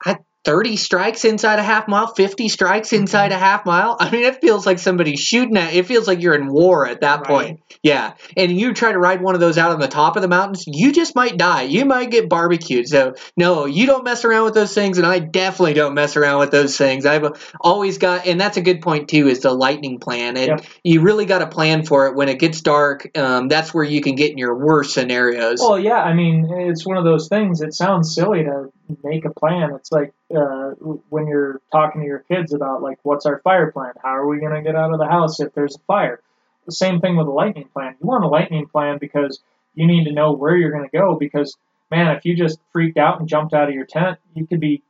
I- 0.04 0.18
30 0.44 0.76
strikes 0.76 1.24
inside 1.24 1.58
a 1.58 1.62
half 1.62 1.88
mile, 1.88 2.06
50 2.06 2.48
strikes 2.48 2.92
inside 2.92 3.32
a 3.32 3.38
half 3.38 3.64
mile. 3.64 3.96
I 3.98 4.10
mean, 4.10 4.24
it 4.24 4.40
feels 4.40 4.66
like 4.66 4.78
somebody's 4.78 5.20
shooting 5.20 5.56
at 5.56 5.72
it 5.72 5.86
feels 5.86 6.06
like 6.06 6.20
you're 6.20 6.34
in 6.34 6.48
war 6.48 6.86
at 6.86 7.00
that 7.00 7.20
Right. 7.20 7.28
point. 7.28 7.60
Yeah. 7.82 8.12
And 8.36 8.52
you 8.52 8.72
try 8.74 8.92
to 8.92 8.98
ride 8.98 9.22
one 9.22 9.34
of 9.34 9.40
those 9.40 9.58
out 9.58 9.72
on 9.72 9.80
the 9.80 9.88
top 9.88 10.16
of 10.16 10.22
the 10.22 10.28
mountains, 10.28 10.64
you 10.66 10.92
just 10.92 11.14
might 11.14 11.36
die. 11.36 11.62
You 11.62 11.84
might 11.84 12.10
get 12.10 12.28
barbecued. 12.28 12.88
So, 12.88 13.14
no, 13.36 13.64
you 13.66 13.86
don't 13.86 14.04
mess 14.04 14.24
around 14.24 14.44
with 14.44 14.54
those 14.54 14.74
things, 14.74 14.98
and 14.98 15.06
I 15.06 15.18
definitely 15.18 15.74
don't 15.74 15.94
mess 15.94 16.16
around 16.16 16.40
with 16.40 16.50
those 16.50 16.76
things. 16.76 17.06
I've 17.06 17.26
always 17.60 17.98
got, 17.98 18.26
and 18.26 18.40
that's 18.40 18.56
a 18.56 18.62
good 18.62 18.82
point 18.82 19.08
too, 19.08 19.28
is 19.28 19.40
the 19.40 19.52
lightning 19.52 19.98
plan. 19.98 20.36
And 20.36 20.46
Yep. 20.48 20.64
you 20.82 21.00
really 21.00 21.24
got 21.24 21.38
to 21.38 21.46
plan 21.46 21.84
for 21.84 22.06
it 22.08 22.16
when 22.16 22.28
it 22.28 22.38
gets 22.38 22.60
dark. 22.60 23.08
Um, 23.16 23.48
that's 23.48 23.72
where 23.72 23.84
you 23.84 24.00
can 24.00 24.14
get 24.14 24.30
in 24.30 24.38
your 24.38 24.56
worst 24.56 24.92
scenarios. 24.94 25.60
Well, 25.60 25.78
yeah, 25.78 26.02
I 26.02 26.12
mean, 26.14 26.48
it's 26.50 26.86
one 26.86 26.96
of 26.96 27.04
those 27.04 27.28
things. 27.28 27.60
It 27.60 27.72
sounds 27.74 28.14
silly 28.14 28.44
to 28.44 28.70
make 29.02 29.24
a 29.24 29.30
plan. 29.30 29.72
It's 29.74 29.90
like 29.92 30.12
uh, 30.34 30.70
when 31.08 31.26
you're 31.26 31.60
talking 31.72 32.00
to 32.02 32.06
your 32.06 32.20
kids 32.20 32.52
about 32.52 32.82
like, 32.82 32.98
what's 33.02 33.26
our 33.26 33.40
fire 33.40 33.72
plan? 33.72 33.92
How 34.02 34.10
are 34.16 34.26
we 34.26 34.38
going 34.40 34.54
to 34.54 34.62
get 34.62 34.76
out 34.76 34.92
of 34.92 34.98
the 34.98 35.06
house 35.06 35.40
if 35.40 35.52
there's 35.54 35.76
a 35.76 35.80
fire? 35.86 36.20
The 36.66 36.72
same 36.72 37.00
thing 37.00 37.16
with 37.16 37.26
a 37.26 37.30
lightning 37.30 37.68
plan. 37.72 37.94
You 38.00 38.06
want 38.06 38.24
a 38.24 38.28
lightning 38.28 38.66
plan 38.66 38.98
because 38.98 39.40
you 39.74 39.86
need 39.86 40.04
to 40.04 40.12
know 40.12 40.32
where 40.32 40.56
you're 40.56 40.70
going 40.70 40.88
to 40.88 40.96
go. 40.96 41.14
Because 41.14 41.56
man, 41.90 42.14
if 42.16 42.24
you 42.24 42.36
just 42.36 42.58
freaked 42.72 42.98
out 42.98 43.20
and 43.20 43.28
jumped 43.28 43.54
out 43.54 43.68
of 43.68 43.74
your 43.74 43.86
tent, 43.86 44.18
you 44.34 44.46
could 44.46 44.60
be 44.60 44.82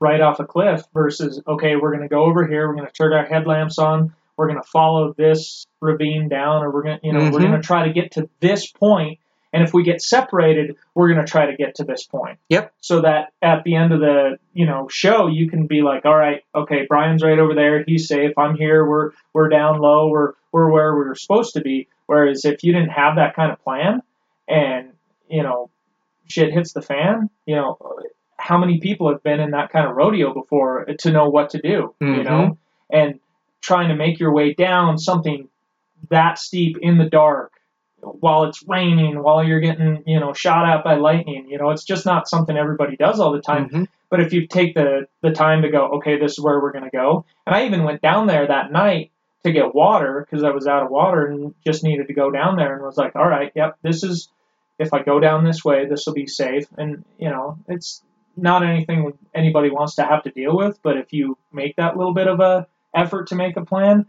right 0.00 0.20
off 0.20 0.40
a 0.40 0.44
cliff. 0.44 0.84
Versus, 0.94 1.40
okay, 1.46 1.76
we're 1.76 1.90
going 1.92 2.02
to 2.02 2.08
go 2.08 2.24
over 2.24 2.46
here. 2.46 2.68
We're 2.68 2.74
going 2.74 2.86
to 2.86 2.92
turn 2.92 3.12
our 3.12 3.24
headlamps 3.26 3.78
on. 3.78 4.14
We're 4.36 4.48
going 4.48 4.60
to 4.62 4.68
follow 4.68 5.12
this 5.12 5.66
ravine 5.80 6.28
down, 6.28 6.62
or 6.62 6.70
we're 6.72 6.82
going 6.82 6.98
to, 7.00 7.06
you 7.06 7.12
know, 7.12 7.20
we're 7.30 7.38
Mhm. 7.38 7.48
going 7.50 7.52
to 7.52 7.66
try 7.66 7.86
to 7.86 7.92
get 7.92 8.12
to 8.12 8.28
this 8.40 8.70
point 8.70 9.18
and 9.52 9.62
if 9.62 9.74
we 9.74 9.82
get 9.82 10.00
separated, 10.00 10.76
we're 10.94 11.12
going 11.12 11.24
to 11.24 11.30
try 11.30 11.46
to 11.46 11.56
get 11.56 11.74
to 11.76 11.84
this 11.84 12.04
point. 12.04 12.38
Yep. 12.48 12.72
So 12.80 13.02
that 13.02 13.32
at 13.42 13.64
the 13.64 13.74
end 13.76 13.92
of 13.92 14.00
the, 14.00 14.38
you 14.54 14.66
know, 14.66 14.88
show, 14.88 15.26
you 15.26 15.50
can 15.50 15.66
be 15.66 15.82
like, 15.82 16.04
all 16.04 16.16
right, 16.16 16.42
okay, 16.54 16.86
Brian's 16.88 17.22
right 17.22 17.38
over 17.38 17.54
there. 17.54 17.84
He's 17.86 18.08
safe. 18.08 18.32
I'm 18.38 18.56
here. 18.56 18.86
We're, 18.88 19.10
we're 19.32 19.48
down 19.48 19.80
low. 19.80 20.08
We're, 20.08 20.32
we're 20.52 20.70
where 20.70 20.94
we're 20.94 21.14
supposed 21.14 21.54
to 21.54 21.60
be. 21.60 21.88
Whereas 22.06 22.44
if 22.44 22.64
you 22.64 22.72
didn't 22.72 22.90
have 22.90 23.16
that 23.16 23.34
kind 23.36 23.52
of 23.52 23.62
plan 23.62 24.02
and, 24.48 24.92
you 25.28 25.42
know, 25.42 25.70
shit 26.26 26.52
hits 26.52 26.72
the 26.72 26.82
fan, 26.82 27.28
you 27.46 27.54
know, 27.56 27.78
how 28.38 28.58
many 28.58 28.80
people 28.80 29.10
have 29.10 29.22
been 29.22 29.38
in 29.40 29.50
that 29.52 29.70
kind 29.70 29.86
of 29.86 29.94
rodeo 29.96 30.32
before 30.34 30.86
to 30.98 31.10
know 31.12 31.28
what 31.28 31.50
to 31.50 31.60
do, 31.60 31.94
you 32.00 32.06
Mhm. 32.06 32.24
know, 32.24 32.58
and 32.90 33.20
trying 33.60 33.88
to 33.88 33.94
make 33.94 34.18
your 34.18 34.32
way 34.32 34.52
down 34.54 34.98
something 34.98 35.48
that 36.10 36.38
steep 36.38 36.76
in 36.82 36.98
the 36.98 37.08
dark 37.08 37.51
while 38.02 38.44
it's 38.44 38.62
raining, 38.66 39.22
while 39.22 39.44
you're 39.44 39.60
getting, 39.60 40.02
you 40.06 40.18
know, 40.18 40.32
shot 40.32 40.68
at 40.68 40.84
by 40.84 40.96
lightning. 40.96 41.46
You 41.48 41.58
know, 41.58 41.70
it's 41.70 41.84
just 41.84 42.04
not 42.04 42.28
something 42.28 42.56
everybody 42.56 42.96
does 42.96 43.20
all 43.20 43.32
the 43.32 43.40
time. 43.40 43.68
Mhm. 43.68 43.88
But 44.10 44.20
if 44.20 44.32
you 44.32 44.46
take 44.46 44.74
the 44.74 45.06
the 45.22 45.30
time 45.30 45.62
to 45.62 45.70
go, 45.70 45.88
okay, 45.96 46.18
this 46.18 46.32
is 46.32 46.40
where 46.40 46.60
we're 46.60 46.72
going 46.72 46.84
to 46.84 46.90
go. 46.90 47.24
And 47.46 47.54
I 47.54 47.66
even 47.66 47.84
went 47.84 48.02
down 48.02 48.26
there 48.26 48.46
that 48.46 48.72
night 48.72 49.10
to 49.44 49.52
get 49.52 49.74
water 49.74 50.26
because 50.28 50.44
I 50.44 50.50
was 50.50 50.66
out 50.66 50.82
of 50.82 50.90
water 50.90 51.26
and 51.26 51.54
just 51.64 51.82
needed 51.82 52.08
to 52.08 52.14
go 52.14 52.30
down 52.30 52.56
there 52.56 52.74
and 52.74 52.84
was 52.84 52.96
like, 52.96 53.16
all 53.16 53.28
right, 53.28 53.50
yep, 53.54 53.76
this 53.82 54.02
is 54.02 54.28
if 54.78 54.92
I 54.92 55.02
go 55.02 55.20
down 55.20 55.44
this 55.44 55.64
way, 55.64 55.86
this 55.86 56.06
will 56.06 56.14
be 56.14 56.26
safe. 56.26 56.66
And 56.76 57.04
you 57.18 57.30
know, 57.30 57.58
it's 57.68 58.02
not 58.36 58.64
anything 58.64 59.12
anybody 59.34 59.70
wants 59.70 59.94
to 59.96 60.02
have 60.04 60.22
to 60.24 60.30
deal 60.30 60.56
with, 60.56 60.78
but 60.82 60.96
if 60.96 61.12
you 61.12 61.36
make 61.52 61.76
that 61.76 61.96
little 61.96 62.14
bit 62.14 62.26
of 62.28 62.40
a 62.40 62.66
effort 62.94 63.28
to 63.28 63.34
make 63.34 63.56
a 63.56 63.64
plan, 63.64 64.06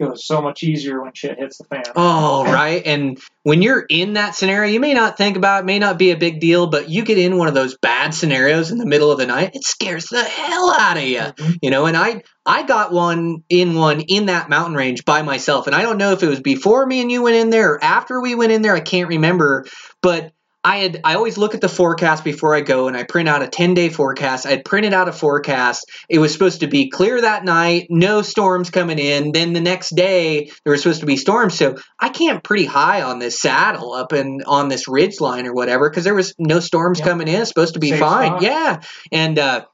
goes 0.00 0.26
so 0.26 0.42
much 0.42 0.62
easier 0.62 1.02
when 1.02 1.12
shit 1.14 1.38
hits 1.38 1.58
the 1.58 1.64
fan. 1.64 1.84
Oh, 1.94 2.44
right. 2.52 2.82
And 2.84 3.18
when 3.42 3.62
you're 3.62 3.84
in 3.88 4.14
that 4.14 4.34
scenario, 4.34 4.70
you 4.70 4.80
may 4.80 4.94
not 4.94 5.16
think 5.16 5.36
about 5.36 5.62
it, 5.62 5.66
may 5.66 5.78
not 5.78 5.98
be 5.98 6.10
a 6.10 6.16
big 6.16 6.40
deal, 6.40 6.66
but 6.66 6.88
you 6.88 7.04
get 7.04 7.18
in 7.18 7.36
one 7.36 7.48
of 7.48 7.54
those 7.54 7.76
bad 7.78 8.14
scenarios 8.14 8.70
in 8.70 8.78
the 8.78 8.86
middle 8.86 9.10
of 9.12 9.18
the 9.18 9.26
night, 9.26 9.54
it 9.54 9.64
scares 9.64 10.06
the 10.06 10.22
hell 10.22 10.70
out 10.70 10.96
of 10.96 11.04
you. 11.04 11.18
Mhm. 11.20 11.58
You 11.62 11.70
know, 11.70 11.86
and 11.86 11.96
I 11.96 12.22
I 12.46 12.64
got 12.64 12.92
one 12.92 13.42
in 13.48 13.74
one 13.74 14.00
in 14.00 14.26
that 14.26 14.48
mountain 14.50 14.76
range 14.76 15.04
by 15.04 15.22
myself. 15.22 15.66
And 15.66 15.74
I 15.74 15.82
don't 15.82 15.98
know 15.98 16.12
if 16.12 16.22
it 16.22 16.28
was 16.28 16.40
before 16.40 16.84
me 16.84 17.00
and 17.00 17.10
you 17.10 17.22
went 17.22 17.36
in 17.36 17.50
there 17.50 17.72
or 17.74 17.84
after 17.84 18.20
we 18.20 18.34
went 18.34 18.52
in 18.52 18.62
there, 18.62 18.74
I 18.74 18.80
can't 18.80 19.08
remember, 19.08 19.64
but 20.02 20.32
I 20.64 20.78
had 20.78 21.00
I 21.04 21.14
always 21.14 21.36
look 21.36 21.54
at 21.54 21.60
the 21.60 21.68
forecast 21.68 22.24
before 22.24 22.54
I 22.54 22.62
go 22.62 22.88
and 22.88 22.96
I 22.96 23.02
print 23.02 23.28
out 23.28 23.42
a 23.42 23.46
10-day 23.46 23.90
forecast. 23.90 24.46
I 24.46 24.50
had 24.50 24.64
printed 24.64 24.94
out 24.94 25.08
a 25.08 25.12
forecast. 25.12 25.84
It 26.08 26.18
was 26.18 26.32
supposed 26.32 26.60
to 26.60 26.66
be 26.66 26.88
clear 26.88 27.20
that 27.20 27.44
night, 27.44 27.88
no 27.90 28.22
storms 28.22 28.70
coming 28.70 28.98
in. 28.98 29.32
Then 29.32 29.52
the 29.52 29.60
next 29.60 29.90
day 29.94 30.46
there 30.64 30.72
were 30.72 30.78
supposed 30.78 31.00
to 31.00 31.06
be 31.06 31.18
storms. 31.18 31.54
So 31.54 31.76
I 32.00 32.08
camped 32.08 32.44
pretty 32.44 32.64
high 32.64 33.02
on 33.02 33.18
this 33.18 33.38
saddle 33.38 33.92
up 33.92 34.12
in 34.14 34.40
on 34.46 34.68
this 34.68 34.88
ridge 34.88 35.20
line 35.20 35.46
or 35.46 35.52
whatever 35.52 35.90
because 35.90 36.04
there 36.04 36.14
was 36.14 36.34
no 36.38 36.60
storms 36.60 36.98
Yeah. 37.00 37.04
coming 37.04 37.28
in. 37.28 37.40
It's 37.42 37.48
supposed 37.50 37.74
to 37.74 37.80
be 37.80 37.90
Safe 37.90 38.00
fine. 38.00 38.28
spot. 38.30 38.42
Yeah. 38.42 38.80
And 39.12 39.38
uh 39.38 39.64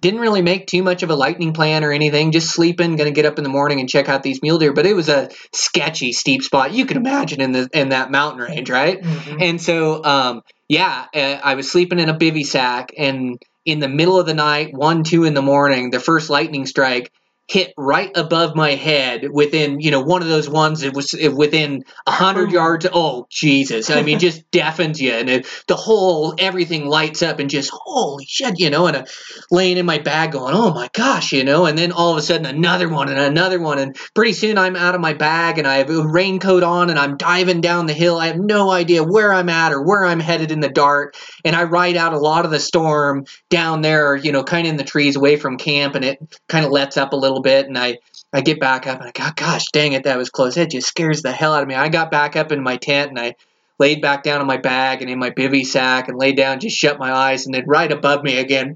didn't 0.00 0.20
really 0.20 0.42
make 0.42 0.66
too 0.66 0.82
much 0.82 1.02
of 1.02 1.10
a 1.10 1.14
lightning 1.14 1.52
plan 1.52 1.82
or 1.82 1.92
anything. 1.92 2.32
Just 2.32 2.50
sleeping, 2.50 2.96
gonna 2.96 3.10
get 3.10 3.24
up 3.24 3.38
in 3.38 3.44
the 3.44 3.50
morning 3.50 3.80
and 3.80 3.88
check 3.88 4.08
out 4.08 4.22
these 4.22 4.42
mule 4.42 4.58
deer. 4.58 4.72
But 4.72 4.86
it 4.86 4.94
was 4.94 5.08
a 5.08 5.30
sketchy, 5.52 6.12
steep 6.12 6.42
spot. 6.42 6.72
You 6.72 6.86
can 6.86 6.96
imagine 6.96 7.40
in 7.40 7.52
the 7.52 7.68
in 7.72 7.90
that 7.90 8.10
mountain 8.10 8.42
range, 8.42 8.70
right? 8.70 9.02
Mhm. 9.02 9.42
And 9.42 9.60
so, 9.60 10.04
um, 10.04 10.42
yeah, 10.68 11.06
uh, 11.14 11.38
I 11.42 11.54
was 11.54 11.70
sleeping 11.70 11.98
in 11.98 12.08
a 12.08 12.14
bivy 12.14 12.46
sack, 12.46 12.92
and 12.96 13.40
in 13.64 13.80
the 13.80 13.88
middle 13.88 14.20
of 14.20 14.26
the 14.26 14.34
night, 14.34 14.68
one, 14.72 15.02
two 15.02 15.24
in 15.24 15.34
the 15.34 15.42
morning, 15.42 15.90
the 15.90 16.00
first 16.00 16.30
lightning 16.30 16.66
strike 16.66 17.10
hit 17.48 17.72
right 17.76 18.10
above 18.16 18.56
my 18.56 18.74
head 18.74 19.28
within, 19.30 19.80
you 19.80 19.92
know, 19.92 20.00
one 20.00 20.20
of 20.20 20.28
those 20.28 20.48
ones 20.48 20.80
that 20.80 20.94
was 20.94 21.14
uh, 21.14 21.30
within 21.30 21.84
a 22.06 22.10
hundred 22.10 22.50
yards. 22.50 22.86
Oh, 22.92 23.26
Jesus. 23.30 23.88
I 23.88 24.02
mean, 24.02 24.18
just 24.26 24.50
deafens 24.50 25.00
you. 25.00 25.12
And 25.12 25.30
it, 25.30 25.46
the 25.68 25.76
whole, 25.76 26.34
everything 26.38 26.86
lights 26.86 27.22
up 27.22 27.38
and 27.38 27.48
just, 27.48 27.70
holy 27.72 28.24
shit, 28.26 28.58
you 28.58 28.70
know, 28.70 28.88
and 28.88 29.06
laying 29.50 29.76
in 29.76 29.86
my 29.86 29.98
bag 29.98 30.32
going, 30.32 30.54
oh 30.54 30.74
my 30.74 30.88
gosh, 30.92 31.32
you 31.32 31.44
know, 31.44 31.66
and 31.66 31.78
then 31.78 31.92
all 31.92 32.10
of 32.10 32.18
a 32.18 32.22
sudden 32.22 32.46
another 32.46 32.88
one 32.88 33.08
and 33.08 33.18
another 33.18 33.60
one. 33.60 33.78
And 33.78 33.96
pretty 34.14 34.32
soon 34.32 34.58
I'm 34.58 34.74
out 34.74 34.96
of 34.96 35.00
my 35.00 35.12
bag 35.12 35.58
and 35.58 35.68
I 35.68 35.76
have 35.76 35.90
a 35.90 36.06
raincoat 36.06 36.64
on 36.64 36.90
and 36.90 36.98
I'm 36.98 37.16
diving 37.16 37.60
down 37.60 37.86
the 37.86 37.92
hill. 37.92 38.18
I 38.18 38.26
have 38.26 38.38
no 38.38 38.70
idea 38.70 39.04
where 39.04 39.32
I'm 39.32 39.48
at 39.48 39.72
or 39.72 39.82
where 39.82 40.04
I'm 40.04 40.20
headed 40.20 40.50
in 40.50 40.60
the 40.60 40.68
dark. 40.68 41.14
And 41.44 41.54
I 41.54 41.62
ride 41.62 41.96
out 41.96 42.12
a 42.12 42.18
lot 42.18 42.44
of 42.44 42.50
the 42.50 42.58
storm 42.58 43.26
down 43.50 43.82
there, 43.82 44.16
you 44.16 44.32
know, 44.32 44.42
kind 44.42 44.66
of 44.66 44.70
in 44.70 44.76
the 44.76 44.84
trees 44.84 45.14
away 45.14 45.36
from 45.36 45.58
camp 45.58 45.94
and 45.94 46.04
it 46.04 46.18
kind 46.48 46.66
of 46.66 46.72
lets 46.72 46.96
up 46.96 47.12
a 47.12 47.16
little 47.16 47.35
little 47.36 47.42
bit, 47.42 47.66
and 47.66 47.78
I 47.78 47.98
I 48.32 48.40
get 48.40 48.60
back 48.60 48.86
up 48.86 49.00
and 49.00 49.08
I 49.08 49.12
go, 49.12 49.24
oh, 49.26 49.32
gosh 49.36 49.66
dang 49.72 49.92
it, 49.92 50.04
that 50.04 50.18
was 50.18 50.30
close. 50.30 50.56
It 50.56 50.70
just 50.70 50.88
scares 50.88 51.22
the 51.22 51.32
hell 51.32 51.54
out 51.54 51.62
of 51.62 51.68
me. 51.68 51.74
I 51.74 51.88
got 51.88 52.10
back 52.10 52.36
up 52.36 52.52
in 52.52 52.62
my 52.62 52.76
tent 52.76 53.10
and 53.10 53.18
I 53.18 53.34
laid 53.78 54.02
back 54.02 54.22
down 54.22 54.40
in 54.40 54.46
my 54.46 54.56
bag 54.56 55.02
and 55.02 55.10
in 55.10 55.18
my 55.18 55.30
bivy 55.30 55.64
sack 55.64 56.08
and 56.08 56.18
laid 56.18 56.36
down, 56.36 56.60
just 56.60 56.76
shut 56.76 56.98
my 56.98 57.12
eyes, 57.12 57.46
and 57.46 57.54
then 57.54 57.64
right 57.66 57.90
above 57.90 58.22
me 58.22 58.38
again, 58.38 58.74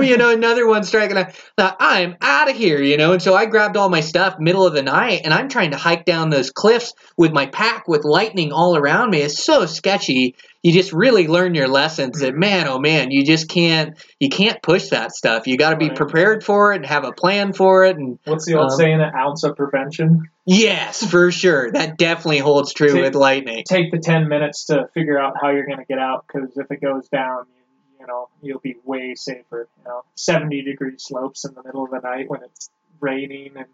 boom, 0.00 0.08
you 0.10 0.16
know, 0.16 0.30
another 0.30 0.66
one 0.66 0.84
striking. 0.84 1.16
I 1.16 1.32
thought, 1.56 1.76
I'm 1.80 2.16
out 2.20 2.50
of 2.50 2.56
here, 2.56 2.80
you 2.82 2.96
know. 2.96 3.12
And 3.12 3.22
so 3.22 3.34
I 3.34 3.46
grabbed 3.46 3.76
all 3.76 3.88
my 3.88 4.00
stuff 4.00 4.36
middle 4.38 4.66
of 4.66 4.74
the 4.74 4.82
night 4.82 5.22
and 5.24 5.32
I'm 5.34 5.48
trying 5.48 5.70
to 5.72 5.76
hike 5.76 6.04
down 6.04 6.30
those 6.30 6.50
cliffs 6.50 6.92
with 7.16 7.32
my 7.32 7.46
pack 7.46 7.88
with 7.88 8.04
lightning 8.04 8.52
all 8.52 8.76
around 8.76 9.10
me. 9.10 9.22
It's 9.22 9.42
so 9.42 9.66
sketchy. 9.66 10.34
You 10.62 10.72
just 10.72 10.92
really 10.92 11.26
learn 11.26 11.54
your 11.54 11.68
lessons 11.68 12.20
that 12.20 12.34
man, 12.34 12.68
oh 12.68 12.78
man, 12.78 13.10
you 13.10 13.24
just 13.24 13.48
can't 13.48 13.98
you 14.18 14.28
can't 14.28 14.60
push 14.62 14.88
that 14.90 15.12
stuff. 15.12 15.46
You 15.46 15.56
got 15.56 15.70
to 15.70 15.76
be 15.76 15.88
Right. 15.88 15.96
prepared 15.96 16.44
for 16.44 16.72
it 16.72 16.76
and 16.76 16.86
have 16.86 17.04
a 17.04 17.12
plan 17.12 17.54
for 17.54 17.86
it. 17.86 17.96
And 17.96 18.18
What's 18.26 18.44
the 18.44 18.54
old 18.58 18.70
Um, 18.72 18.76
saying? 18.76 19.00
An 19.00 19.10
ounce 19.16 19.42
of 19.42 19.56
prevention. 19.56 20.28
yes, 20.44 21.02
for 21.02 21.30
sure, 21.32 21.72
that 21.72 21.96
definitely 21.96 22.38
holds 22.40 22.74
true 22.74 22.90
See- 22.90 23.00
with 23.00 23.14
lightning. 23.14 23.64
Take 23.66 23.90
the 23.90 23.98
ten 23.98 24.28
minutes 24.28 24.66
to 24.66 24.88
figure 24.92 25.18
out 25.18 25.34
how 25.40 25.48
you're 25.48 25.64
going 25.66 25.78
to 25.78 25.84
get 25.86 25.98
out, 25.98 26.26
because 26.26 26.54
if 26.58 26.70
it 26.70 26.82
goes 26.82 27.08
down, 27.08 27.44
know 28.10 28.28
you'll 28.42 28.60
be 28.60 28.76
way 28.84 29.14
safer. 29.14 29.68
You 29.78 29.84
know, 29.84 30.02
seventy 30.14 30.62
degree 30.62 30.98
slopes 30.98 31.44
in 31.44 31.54
the 31.54 31.62
middle 31.62 31.84
of 31.84 31.90
the 31.90 32.00
night 32.00 32.28
when 32.28 32.42
it's 32.42 32.70
raining 33.00 33.52
and 33.56 33.66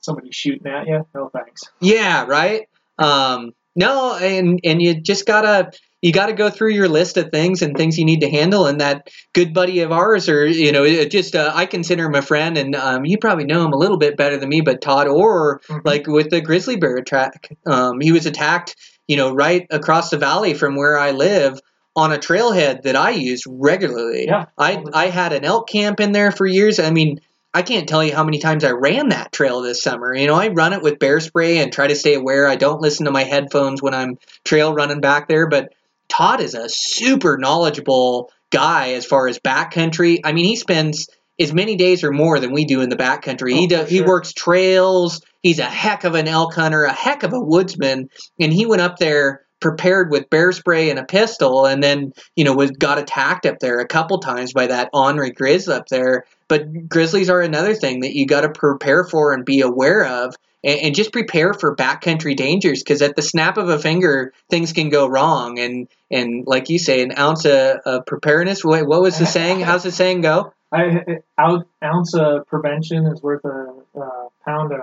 somebody's 0.00 0.34
shooting 0.34 0.66
at 0.66 0.86
you. 0.86 1.06
No 1.14 1.28
thanks. 1.28 1.62
Yeah, 1.80 2.24
right. 2.26 2.68
Um, 2.98 3.52
no, 3.74 4.16
and 4.16 4.60
and 4.64 4.80
you 4.82 5.00
just 5.00 5.26
gotta 5.26 5.72
you 6.02 6.12
gotta 6.12 6.32
go 6.32 6.50
through 6.50 6.72
your 6.72 6.88
list 6.88 7.16
of 7.16 7.30
things 7.30 7.62
and 7.62 7.76
things 7.76 7.96
you 7.98 8.04
need 8.04 8.20
to 8.20 8.30
handle. 8.30 8.66
And 8.66 8.80
that 8.80 9.08
good 9.32 9.54
buddy 9.54 9.80
of 9.80 9.92
ours, 9.92 10.28
or 10.28 10.46
you 10.46 10.72
know, 10.72 11.04
just 11.06 11.34
uh, 11.36 11.52
I 11.54 11.66
consider 11.66 12.06
him 12.06 12.14
a 12.14 12.22
friend, 12.22 12.58
and 12.58 12.74
um, 12.74 13.04
you 13.04 13.18
probably 13.18 13.44
know 13.44 13.64
him 13.64 13.72
a 13.72 13.76
little 13.78 13.96
bit 13.98 14.16
better 14.16 14.36
than 14.36 14.48
me. 14.48 14.60
But 14.60 14.80
Todd 14.82 15.06
Orr, 15.08 15.60
Mhm. 15.68 15.80
like 15.84 16.06
with 16.06 16.30
the 16.30 16.40
grizzly 16.40 16.76
bear 16.76 16.96
attack, 16.96 17.56
um, 17.66 18.00
he 18.00 18.12
was 18.12 18.26
attacked, 18.26 18.76
you 19.06 19.16
know, 19.16 19.32
right 19.32 19.66
across 19.70 20.10
the 20.10 20.18
valley 20.18 20.54
from 20.54 20.74
where 20.76 20.98
I 20.98 21.12
live. 21.12 21.60
On 21.94 22.10
a 22.12 22.16
trailhead 22.18 22.82
that 22.82 22.96
I 22.96 23.10
use 23.10 23.42
regularly, 23.46 24.26
Yeah. 24.26 24.46
I 24.56 24.82
I 24.94 25.06
had 25.08 25.32
an 25.32 25.44
elk 25.44 25.68
camp 25.68 26.00
in 26.00 26.12
there 26.12 26.32
for 26.32 26.46
years. 26.46 26.78
I 26.78 26.90
mean, 26.90 27.20
I 27.52 27.60
can't 27.60 27.86
tell 27.88 28.02
you 28.02 28.14
how 28.14 28.24
many 28.24 28.38
times 28.38 28.64
I 28.64 28.70
ran 28.70 29.10
that 29.10 29.30
trail 29.30 29.60
this 29.60 29.82
summer. 29.82 30.14
You 30.14 30.26
know, 30.26 30.34
I 30.34 30.48
run 30.48 30.72
it 30.72 30.80
with 30.82 30.98
bear 30.98 31.20
spray 31.20 31.58
and 31.58 31.70
try 31.70 31.86
to 31.86 31.94
stay 31.94 32.14
aware. 32.14 32.46
I 32.48 32.56
don't 32.56 32.80
listen 32.80 33.04
to 33.04 33.12
my 33.12 33.24
headphones 33.24 33.82
when 33.82 33.92
I'm 33.92 34.18
trail 34.44 34.72
running 34.72 35.00
back 35.02 35.28
there, 35.28 35.46
but 35.46 35.74
Todd 36.08 36.40
is 36.40 36.54
a 36.54 36.68
super 36.68 37.36
knowledgeable 37.36 38.30
guy 38.50 38.92
as 38.92 39.04
far 39.04 39.28
as 39.28 39.38
backcountry. 39.38 40.20
I 40.24 40.32
mean, 40.32 40.46
he 40.46 40.56
spends 40.56 41.08
as 41.38 41.52
many 41.52 41.76
days 41.76 42.04
or 42.04 42.10
more 42.10 42.38
than 42.38 42.52
we 42.52 42.64
do 42.64 42.80
in 42.80 42.88
the 42.88 42.96
backcountry. 42.96 43.52
he 43.52 43.64
Oh, 43.64 43.68
does, 43.68 43.88
for 43.88 43.94
he 43.94 44.00
works 44.02 44.32
trails. 44.32 45.20
He's 45.42 45.58
a 45.58 45.64
heck 45.64 46.04
of 46.04 46.14
an 46.14 46.28
elk 46.28 46.54
hunter, 46.54 46.84
a 46.84 46.92
heck 46.92 47.22
of 47.22 47.32
a 47.34 47.40
woodsman, 47.40 48.08
and 48.40 48.52
he 48.52 48.64
went 48.64 48.80
up 48.82 48.96
there 48.98 49.42
prepared 49.62 50.10
with 50.10 50.28
bear 50.28 50.52
spray 50.52 50.90
and 50.90 50.98
a 50.98 51.04
pistol 51.04 51.64
and 51.64 51.82
then 51.82 52.12
you 52.36 52.44
know 52.44 52.52
was 52.52 52.70
got 52.72 52.98
attacked 52.98 53.46
up 53.46 53.58
there 53.60 53.80
a 53.80 53.86
couple 53.86 54.18
times 54.18 54.52
by 54.52 54.66
that 54.66 54.90
ornery 54.92 55.30
grizzly 55.30 55.74
up 55.74 55.88
there. 55.88 56.26
But 56.48 56.88
grizzlies 56.88 57.30
are 57.30 57.40
another 57.40 57.74
thing 57.74 58.00
that 58.00 58.14
you 58.14 58.26
got 58.26 58.42
to 58.42 58.50
prepare 58.50 59.04
for 59.04 59.32
and 59.32 59.44
be 59.44 59.62
aware 59.62 60.04
of 60.04 60.34
and, 60.64 60.80
and 60.80 60.94
just 60.94 61.12
prepare 61.12 61.54
for 61.54 61.74
backcountry 61.74 62.36
dangers 62.36 62.82
because 62.82 63.02
at 63.02 63.16
the 63.16 63.22
snap 63.22 63.56
of 63.56 63.68
a 63.68 63.78
finger 63.78 64.32
things 64.50 64.72
can 64.72 64.88
go 64.88 65.06
wrong. 65.06 65.58
And 65.58 65.88
and 66.10 66.46
like 66.46 66.68
you 66.68 66.78
say 66.78 67.02
an 67.02 67.16
ounce 67.18 67.44
of, 67.44 67.78
of 67.84 68.06
preparedness 68.06 68.64
what, 68.64 68.86
what 68.86 69.02
was 69.02 69.18
the 69.18 69.26
saying? 69.26 69.60
How's 69.62 69.82
the 69.82 69.92
saying 69.92 70.20
go? 70.20 70.52
I, 70.72 71.18
ounce 71.38 72.14
of 72.14 72.46
prevention 72.46 73.06
is 73.06 73.22
worth 73.22 73.44
a 73.44 73.74
uh, 73.98 74.28
pound 74.44 74.72
of. 74.72 74.80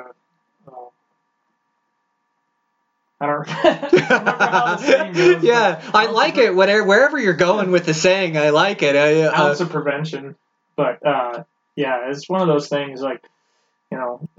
Uh, 0.68 0.72
I 3.22 3.26
don't 3.26 3.92
remember 3.92 4.32
how 4.32 4.76
the 4.76 4.78
saying 4.78 5.14
goes. 5.14 5.44
yeah 5.44 5.82
i 5.94 6.06
like 6.06 6.38
it 6.38 6.56
whatever 6.56 6.86
wherever 6.86 7.20
you're 7.20 7.34
going 7.34 7.70
with 7.72 7.86
the 7.86 7.94
saying 7.94 8.38
i 8.38 8.50
like 8.52 8.82
it 8.82 8.96
I, 8.96 9.24
uh, 9.24 9.42
ounce 9.42 9.60
of 9.60 9.70
prevention. 9.70 10.36
But 10.80 11.06
uh, 11.06 11.44
yeah, 11.76 12.10
it's 12.10 12.30
one 12.30 12.40
of 12.40 12.48
those 12.48 12.70
things 12.70 13.02
like, 13.02 13.22
you 13.92 13.98
know, 13.98 14.30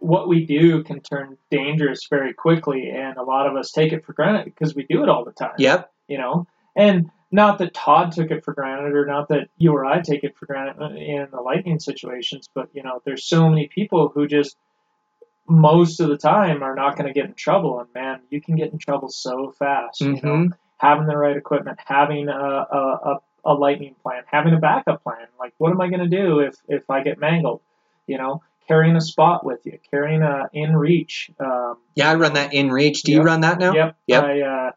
what 0.00 0.26
we 0.26 0.44
do 0.44 0.82
can 0.82 1.00
turn 1.00 1.38
dangerous 1.52 2.08
very 2.10 2.34
quickly, 2.34 2.90
and 2.90 3.16
a 3.16 3.22
lot 3.22 3.46
of 3.46 3.54
us 3.54 3.70
take 3.70 3.92
it 3.92 4.04
for 4.04 4.12
granted 4.12 4.46
because 4.46 4.74
we 4.74 4.82
do 4.82 5.04
it 5.04 5.08
all 5.08 5.24
the 5.24 5.30
time. 5.30 5.54
yep 5.58 5.92
You 6.08 6.18
know, 6.18 6.48
and 6.74 7.12
not 7.30 7.58
that 7.58 7.74
Todd 7.74 8.10
took 8.10 8.32
it 8.32 8.44
for 8.44 8.54
granted, 8.54 8.92
or 8.92 9.06
not 9.06 9.28
that 9.28 9.50
you 9.56 9.72
or 9.72 9.84
I 9.84 10.00
take 10.00 10.24
it 10.24 10.36
for 10.36 10.46
granted 10.46 10.96
in 10.96 11.28
the 11.30 11.40
lightning 11.40 11.78
situations, 11.78 12.48
but 12.52 12.70
you 12.72 12.82
know, 12.82 13.00
there's 13.04 13.22
so 13.22 13.48
many 13.48 13.68
people 13.68 14.08
who 14.08 14.26
just 14.26 14.56
most 15.50 16.00
of 16.00 16.08
the 16.08 16.16
time 16.16 16.62
are 16.62 16.74
not 16.74 16.96
going 16.96 17.06
to 17.08 17.12
get 17.12 17.26
in 17.26 17.34
trouble, 17.34 17.80
and 17.80 17.88
man, 17.94 18.20
you 18.30 18.40
can 18.40 18.56
get 18.56 18.72
in 18.72 18.78
trouble 18.78 19.08
so 19.08 19.52
fast. 19.58 20.00
You 20.00 20.12
know, 20.12 20.18
Mhm. 20.20 20.52
having 20.78 21.06
the 21.06 21.16
right 21.16 21.36
equipment, 21.36 21.78
having 21.84 22.28
a, 22.28 22.32
a, 22.32 23.00
a, 23.10 23.18
a 23.44 23.54
lightning 23.54 23.96
plan, 24.02 24.22
having 24.26 24.54
a 24.54 24.58
backup 24.58 25.02
plan. 25.02 25.26
Like, 25.38 25.52
what 25.58 25.72
am 25.72 25.80
I 25.80 25.88
going 25.88 26.08
to 26.08 26.16
do 26.16 26.38
if, 26.40 26.54
if 26.68 26.88
I 26.88 27.02
get 27.02 27.18
mangled? 27.18 27.60
You 28.06 28.18
know, 28.18 28.42
carrying 28.68 28.96
a 28.96 29.00
spot 29.00 29.44
with 29.44 29.60
you, 29.66 29.78
carrying 29.90 30.22
a 30.22 30.48
inReach. 30.54 31.30
Um, 31.40 31.78
yeah 31.96 32.10
i 32.10 32.14
run 32.14 32.34
that 32.34 32.52
inReach 32.52 33.02
do 33.02 33.10
you 33.12 33.22
run 33.22 33.40
that 33.40 33.58
now 33.58 33.74
Yep. 33.74 33.96
Yep. 34.06 34.24
I 34.24 34.40
uh, 34.42 34.70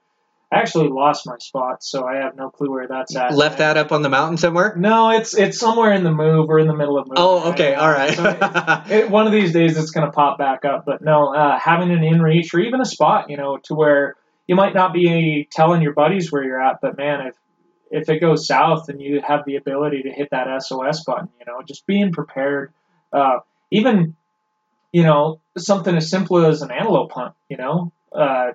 actually 0.54 0.90
lost 0.90 1.26
my 1.26 1.38
spot, 1.40 1.84
so 1.84 2.06
I 2.06 2.18
have 2.18 2.36
no 2.36 2.50
clue 2.50 2.70
where 2.72 2.88
that's 2.88 3.16
at. 3.16 3.34
left 3.34 3.58
that 3.60 3.78
up 3.78 3.92
on 3.92 4.02
the 4.02 4.10
mountain 4.10 4.38
somewhere 4.38 4.76
No, 4.78 5.10
it's 5.10 5.36
it's 5.36 5.60
somewhere 5.60 5.94
in 5.94 6.04
the 6.04 6.12
move. 6.12 6.48
We're 6.48 6.60
in 6.60 6.68
the 6.68 6.76
middle 6.76 6.98
of 6.98 7.08
moving. 7.08 7.18
oh 7.24 7.52
okay 7.52 7.74
all 7.76 7.90
right. 7.90 8.18
all 8.18 8.24
now. 8.26 8.40
right 8.40 8.88
So 8.88 8.94
it, 8.96 9.10
one 9.10 9.26
of 9.26 9.32
these 9.34 9.52
days 9.54 9.78
it's 9.78 9.92
going 9.92 10.06
to 10.06 10.12
pop 10.12 10.38
back 10.38 10.66
up. 10.66 10.86
But 10.86 11.02
no, 11.02 11.34
uh, 11.34 11.58
having 11.60 11.92
an 11.92 12.00
inReach 12.00 12.54
or 12.54 12.60
even 12.60 12.82
a 12.82 12.86
spot, 12.86 13.30
you 13.30 13.38
know, 13.38 13.58
to 13.64 13.76
where 13.76 14.16
you 14.48 14.56
might 14.56 14.74
not 14.74 14.94
be 14.94 15.48
telling 15.52 15.82
your 15.82 15.94
buddies 15.94 16.32
where 16.32 16.44
you're 16.44 16.62
at, 16.62 16.80
but 16.82 16.98
man, 16.98 17.28
if 17.28 17.36
if 17.92 18.10
it 18.10 18.20
goes 18.20 18.48
south 18.48 18.90
and 18.90 19.00
you 19.00 19.22
have 19.26 19.46
the 19.46 19.56
ability 19.56 20.02
to 20.04 20.10
hit 20.12 20.30
that 20.32 20.48
SOS 20.64 21.04
button, 21.04 21.30
you 21.40 21.46
know, 21.46 21.62
just 21.68 21.86
being 21.86 22.12
prepared. 22.12 22.74
Uh, 23.12 23.40
even, 23.70 24.16
you 24.92 25.04
know, 25.04 25.40
something 25.58 25.96
as 25.96 26.10
simple 26.10 26.44
as 26.44 26.64
an 26.64 26.72
antelope 26.72 27.12
hunt, 27.12 27.36
you 27.50 27.58
know, 27.58 27.92
uh, 28.12 28.54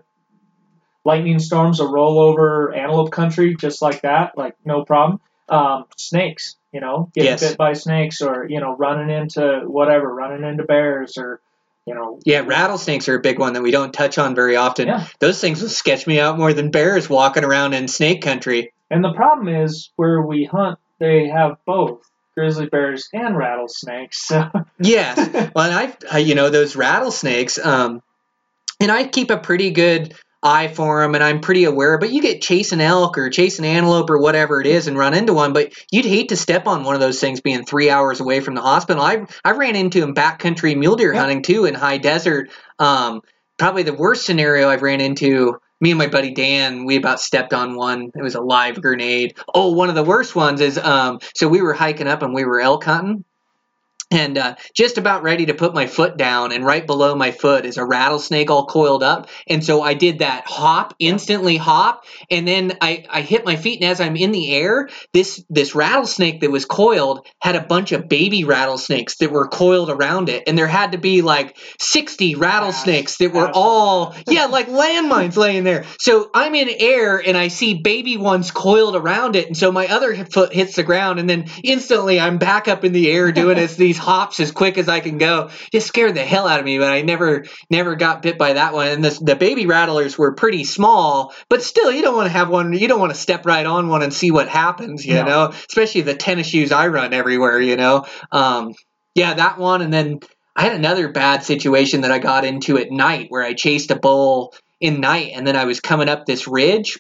lightning 1.05 1.39
storms 1.39 1.81
will 1.81 1.91
roll 1.91 2.19
over 2.19 2.75
antelope 2.75 3.11
country 3.13 3.57
just 3.57 3.83
like 3.83 4.03
that, 4.03 4.37
like 4.37 4.57
no 4.65 4.85
problem. 4.85 5.21
Um, 5.49 5.87
snakes, 5.97 6.57
you 6.73 6.81
know, 6.81 7.11
getting 7.15 7.31
Yes. 7.31 7.41
bit 7.41 7.57
by 7.57 7.73
snakes 7.73 8.21
or, 8.21 8.47
you 8.49 8.61
know, 8.61 8.77
running 8.77 9.09
into 9.09 9.63
whatever, 9.67 10.13
running 10.15 10.47
into 10.47 10.65
bears 10.65 11.17
or, 11.17 11.41
you 11.87 11.95
know, 11.95 12.21
Yeah, 12.27 12.41
rattlesnakes 12.41 13.09
are 13.09 13.15
a 13.15 13.21
big 13.21 13.39
one 13.39 13.55
that 13.55 13.63
we 13.63 13.71
don't 13.71 13.93
touch 13.93 14.19
on 14.19 14.35
very 14.35 14.57
often. 14.57 14.89
Yeah. 14.89 15.07
Those 15.21 15.41
things 15.41 15.63
will 15.63 15.71
sketch 15.71 16.07
me 16.07 16.21
out 16.21 16.39
more 16.39 16.53
than 16.53 16.71
bears 16.71 17.09
walking 17.09 17.45
around 17.45 17.73
in 17.73 17.89
snake 17.89 18.21
country. 18.21 18.73
And 18.91 19.03
the 19.03 19.15
problem 19.15 19.49
is 19.49 19.91
where 19.97 20.21
we 20.21 20.45
hunt, 20.45 20.79
they 20.99 21.29
have 21.29 21.57
both 21.65 22.03
grizzly 22.35 22.67
bears 22.67 23.09
and 23.15 23.37
rattlesnakes. 23.37 24.27
So 24.27 24.51
Yes. 24.79 25.17
well, 25.55 25.71
and 25.71 25.75
I, 25.75 26.17
I, 26.17 26.19
you 26.19 26.35
know, 26.35 26.51
those 26.51 26.77
rattlesnakes, 26.77 27.59
um, 27.59 28.03
and 28.81 28.93
I 28.93 29.09
keep 29.09 29.31
a 29.31 29.39
pretty 29.39 29.71
good 29.71 30.15
eye 30.43 30.69
for 30.69 31.03
them, 31.03 31.15
and 31.15 31.25
I'm 31.25 31.41
pretty 31.41 31.65
aware. 31.65 31.99
But 31.99 32.13
you 32.13 32.23
get 32.23 32.43
chasing 32.43 32.81
elk 32.81 33.19
or 33.19 33.31
chasing 33.31 33.65
antelope 33.65 34.11
or 34.11 34.19
whatever 34.19 34.61
it 34.61 34.67
is, 34.67 34.87
and 34.87 34.97
run 34.97 35.15
into 35.15 35.35
one. 35.35 35.53
But 35.53 35.73
you'd 35.91 36.05
hate 36.05 36.29
to 36.31 36.37
step 36.37 36.67
on 36.67 36.85
one 36.85 36.95
of 36.95 37.01
those 37.01 37.21
things 37.21 37.41
being 37.41 37.65
three 37.65 37.91
hours 37.91 38.21
away 38.21 38.41
from 38.41 38.55
the 38.55 38.61
hospital. 38.63 39.03
I 39.03 39.27
I 39.45 39.53
ran 39.53 39.77
into 39.77 40.01
them 40.01 40.15
backcountry 40.15 40.77
mule 40.77 40.97
deer 40.97 41.13
Yeah. 41.15 41.21
hunting 41.21 41.43
too 41.43 41.65
in 41.65 41.75
high 41.75 41.99
desert. 41.99 42.51
Um, 42.79 43.23
probably 43.59 43.83
the 43.83 43.95
worst 43.95 44.25
scenario 44.25 44.69
I've 44.69 44.83
ran 44.83 45.01
into. 45.01 45.59
Me 45.81 45.91
and 45.93 45.99
my 45.99 46.09
buddy 46.09 46.33
Dan, 46.35 46.87
we 46.87 46.97
about 46.97 47.21
stepped 47.21 47.55
on 47.55 47.77
one. 47.77 48.11
It 48.17 48.21
was 48.23 48.35
a 48.35 48.41
live 48.41 48.83
grenade. 48.83 49.37
Oh, 49.55 49.71
one 49.73 49.89
of 49.89 49.95
the 49.95 50.03
worst 50.03 50.35
ones 50.35 50.61
is 50.61 50.77
um, 50.77 51.21
so 51.37 51.47
we 51.47 51.63
were 51.63 51.73
hiking 51.73 52.09
up 52.09 52.23
and 52.23 52.35
we 52.35 52.45
were 52.45 52.61
elk 52.61 52.83
hunting 52.83 53.25
and 54.11 54.39
uh, 54.39 54.55
just 54.73 54.97
about 54.97 55.23
ready 55.23 55.47
to 55.47 55.55
put 55.55 55.75
my 55.75 55.87
foot 55.87 56.17
down 56.17 56.53
and 56.53 56.65
right 56.65 56.87
below 56.87 57.15
my 57.15 57.31
foot 57.31 57.67
is 57.67 57.77
a 57.77 57.85
rattlesnake 57.85 58.51
all 58.51 58.67
coiled 58.67 59.03
up. 59.03 59.29
And 59.47 59.65
so 59.65 59.83
i 59.83 59.95
did 59.95 60.21
that 60.21 60.47
hop 60.47 60.95
instantly 60.99 61.57
hop. 61.57 62.05
And 62.31 62.49
then 62.49 62.79
I, 62.81 63.05
I 63.11 63.21
hit 63.21 63.45
my 63.45 63.57
feet 63.57 63.81
and 63.81 63.91
as 63.91 64.01
i'm 64.01 64.17
in 64.17 64.33
the 64.33 64.55
air 64.55 64.89
this 65.13 65.45
this 65.51 65.75
rattlesnake 65.75 66.41
that 66.41 66.51
was 66.51 66.65
coiled 66.65 67.27
had 67.41 67.57
a 67.57 67.61
bunch 67.61 67.93
of 67.93 68.09
baby 68.09 68.45
rattlesnakes 68.45 69.19
that 69.19 69.31
were 69.31 69.49
coiled 69.49 69.91
around 69.91 70.29
it. 70.29 70.45
And 70.47 70.57
there 70.57 70.67
had 70.67 70.93
to 70.93 70.99
be 70.99 71.23
like 71.23 71.59
60 71.79 72.37
rattlesnakes 72.37 73.19
that 73.19 73.33
were 73.33 73.51
all 73.53 74.15
yeah 74.27 74.47
like 74.47 74.69
landmines 74.69 75.37
laying 75.37 75.65
there. 75.65 75.85
So 75.99 76.31
i'm 76.33 76.55
in 76.55 76.69
air 76.79 77.19
and 77.19 77.37
i 77.37 77.49
see 77.49 77.75
baby 77.75 78.17
ones 78.17 78.51
coiled 78.51 78.97
around 78.97 79.37
it. 79.37 79.47
And 79.47 79.57
so 79.57 79.71
my 79.71 79.87
other 79.89 80.25
foot 80.25 80.53
hits 80.53 80.77
the 80.77 80.83
ground 80.83 81.19
and 81.19 81.29
then 81.29 81.51
instantly 81.63 82.19
i'm 82.19 82.39
back 82.39 82.69
up 82.69 82.85
in 82.85 82.93
the 82.93 83.11
air 83.11 83.33
doing 83.33 83.59
as 83.59 83.77
these 83.77 83.98
hops 83.99 84.41
as 84.41 84.51
quick 84.53 84.79
as 84.79 84.89
i 84.89 85.01
can 85.01 85.19
go. 85.19 85.51
Just 85.73 85.87
scared 85.89 86.15
the 86.15 86.25
hell 86.25 86.47
out 86.49 86.61
of 86.61 86.65
me 86.65 86.79
but 86.79 86.91
i 86.93 87.03
never 87.03 87.45
never 87.71 87.97
got 87.97 88.23
bit 88.23 88.39
by 88.39 88.55
that 88.55 88.73
one. 88.73 88.89
And 88.89 89.05
the, 89.05 89.19
the 89.23 89.37
baby 89.37 89.67
rattlers 89.67 90.17
were 90.17 90.33
pretty 90.35 90.65
small 90.65 91.35
but 91.49 91.63
still 91.63 91.93
you 91.93 92.03
don't 92.03 92.17
want 92.17 92.27
to 92.27 92.33
have 92.33 92.49
one 92.49 92.73
you 92.73 92.89
don't 92.89 93.01
want 93.01 93.13
to 93.13 93.19
step 93.19 93.45
right 93.47 93.67
on 93.67 93.89
one 93.89 94.03
and 94.03 94.13
see 94.13 94.31
what 94.31 94.49
happens 94.49 95.05
you 95.05 95.15
No. 95.15 95.25
know? 95.25 95.49
Especially 95.69 96.01
the 96.03 96.15
tennis 96.15 96.47
shoes 96.49 96.73
i 96.73 96.89
run 96.89 97.13
everywhere 97.13 97.61
you 97.61 97.77
know? 97.77 98.07
Um 98.33 98.75
Yeah, 99.15 99.35
that 99.35 99.59
one, 99.59 99.83
and 99.83 99.93
then 99.93 100.21
I 100.55 100.63
had 100.63 100.75
another 100.75 101.09
bad 101.11 101.43
situation 101.45 102.01
that 102.03 102.13
I 102.13 102.19
got 102.19 102.45
into 102.45 102.79
at 102.79 102.91
night 102.91 103.27
where 103.31 103.43
I 103.45 103.55
chased 103.55 103.91
a 103.91 103.97
bull 103.97 104.55
in 104.81 105.01
night, 105.01 105.33
and 105.35 105.47
then 105.47 105.57
I 105.57 105.65
was 105.65 105.81
coming 105.81 106.09
up 106.09 106.25
this 106.27 106.47
ridge, 106.49 106.99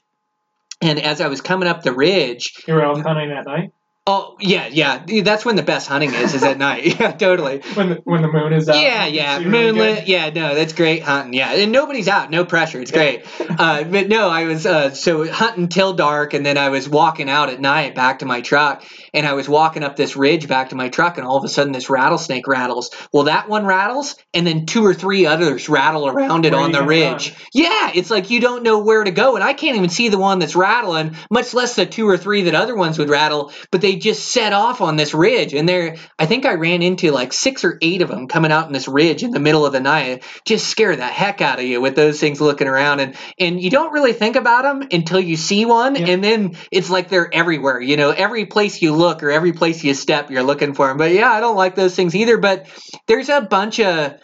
and 0.81 0.99
as 1.01 1.21
I 1.21 1.29
was 1.29 1.41
coming 1.41 1.69
up 1.69 1.83
the 1.83 1.93
ridge, 1.93 2.55
You 2.67 2.75
were 2.75 2.85
out 2.85 3.01
hunting 3.03 3.31
at 3.31 3.47
night 3.47 3.73
oh 4.09 4.37
yeah, 4.41 4.69
yeah, 4.69 5.05
that's 5.23 5.45
when 5.45 5.55
the 5.57 5.63
best 5.63 5.87
hunting 5.87 6.15
is, 6.15 6.35
is 6.35 6.43
at 6.43 6.59
night. 6.67 6.79
Yeah, 6.99 7.13
totally. 7.13 7.61
when 7.75 7.91
the, 7.91 7.95
when 8.05 8.23
the 8.23 8.29
moon 8.29 8.53
is 8.53 8.69
out. 8.69 8.81
Yeah, 8.81 9.07
yeah, 9.07 9.39
see 9.39 9.45
really 9.45 9.73
moonlit. 9.73 10.09
yeah, 10.09 10.31
no, 10.31 10.55
that's 10.55 10.73
great 10.73 11.03
hunting. 11.03 11.35
Yeah, 11.35 11.53
and 11.53 11.71
nobody's 11.71 12.09
out, 12.09 12.31
no 12.31 12.45
pressure. 12.45 12.81
It's 12.81 12.91
great. 12.91 13.25
Uh, 13.41 13.85
but 13.85 14.09
no, 14.09 14.29
I 14.29 14.45
was 14.45 14.65
uh, 14.65 14.91
so 14.95 15.31
hunting 15.31 15.69
till 15.69 15.93
dark, 15.93 16.35
and 16.35 16.45
then 16.45 16.57
I 16.57 16.71
was 16.71 16.89
walking 16.89 17.29
out 17.29 17.51
at 17.51 17.61
night 17.61 17.95
back 17.95 18.21
to 18.21 18.27
my 18.27 18.41
truck, 18.41 18.85
and 19.13 19.27
I 19.27 19.35
was 19.35 19.49
walking 19.49 19.85
up 19.85 19.97
this 19.97 20.17
ridge 20.17 20.49
back 20.49 20.71
to 20.71 20.77
my 20.77 20.89
truck, 20.89 21.19
and 21.19 21.27
all 21.27 21.37
of 21.37 21.45
a 21.45 21.49
sudden 21.49 21.73
this 21.73 21.91
rattlesnake 21.91 22.49
rattles. 22.49 22.91
Well, 23.13 23.25
that 23.25 23.49
one 23.49 23.67
rattles, 23.67 24.17
and 24.33 24.47
then 24.47 24.67
two 24.67 24.85
or 24.85 24.95
three 24.95 25.27
others 25.27 25.69
rattle 25.69 26.09
around 26.09 26.47
it 26.47 26.53
Where 26.53 26.63
on 26.63 26.73
the 26.73 26.83
ridge. 26.83 27.35
Yeah, 27.53 27.91
it's 27.95 28.11
like 28.11 28.31
you 28.31 28.41
don't 28.41 28.63
know 28.63 28.79
where 28.79 29.05
to 29.05 29.11
go, 29.11 29.35
and 29.35 29.45
I 29.45 29.53
can't 29.53 29.77
even 29.77 29.91
see 29.91 30.09
the 30.09 30.19
one 30.19 30.39
that's 30.39 30.57
rattling, 30.57 31.17
much 31.31 31.53
less 31.55 31.77
the 31.77 31.87
two 31.87 32.09
or 32.09 32.17
three 32.17 32.45
that 32.45 32.55
other 32.55 32.75
ones 32.75 32.99
would 32.99 33.11
rattle. 33.11 33.53
But 33.71 33.83
they 33.83 33.97
just 33.99 34.29
set 34.29 34.53
off 34.53 34.81
on 34.81 34.97
this 34.97 35.15
ridge, 35.15 35.55
and 35.55 35.69
there, 35.69 35.97
I 36.19 36.27
think 36.27 36.47
I 36.47 36.55
ran 36.55 36.83
into 36.83 37.11
like 37.11 37.33
six 37.33 37.65
or 37.65 37.79
eight 37.83 38.03
of 38.03 38.09
them 38.09 38.29
coming 38.29 38.53
out 38.53 38.67
in 38.67 38.73
this 38.73 38.89
ridge 38.89 39.23
in 39.23 39.31
the 39.31 39.41
middle 39.41 39.67
of 39.67 39.73
the 39.73 39.81
night. 39.81 40.23
Just 40.45 40.69
scare 40.69 40.97
the 40.97 41.07
heck 41.07 41.41
out 41.41 41.59
of 41.59 41.65
you 41.65 41.81
with 41.81 41.97
those 41.97 42.19
things 42.21 42.41
looking 42.41 42.69
around, 42.69 43.01
and 43.01 43.15
and 43.39 43.61
you 43.61 43.71
don't 43.71 43.93
really 43.93 44.13
think 44.13 44.37
about 44.37 44.63
them 44.63 44.89
until 44.91 45.21
you 45.21 45.37
see 45.37 45.65
one, 45.65 45.97
Yeah. 45.97 46.07
and 46.09 46.25
then 46.25 46.57
it's 46.71 46.91
like 46.91 47.09
they're 47.09 47.33
everywhere. 47.33 47.81
You 47.81 47.97
know, 47.97 48.11
every 48.11 48.47
place 48.47 48.81
you 48.83 48.95
look 48.95 49.23
or 49.23 49.31
every 49.31 49.53
place 49.53 49.83
you 49.85 49.95
step, 49.95 50.31
you're 50.31 50.43
looking 50.43 50.75
for 50.75 50.89
them. 50.89 50.97
But 50.97 51.13
yeah, 51.13 51.31
I 51.31 51.41
don't 51.41 51.57
like 51.57 51.75
those 51.75 51.95
things 51.95 52.15
either. 52.15 52.39
But 52.39 52.67
there's 53.07 53.29
a 53.29 53.41
bunch 53.41 53.81
of 53.81 54.15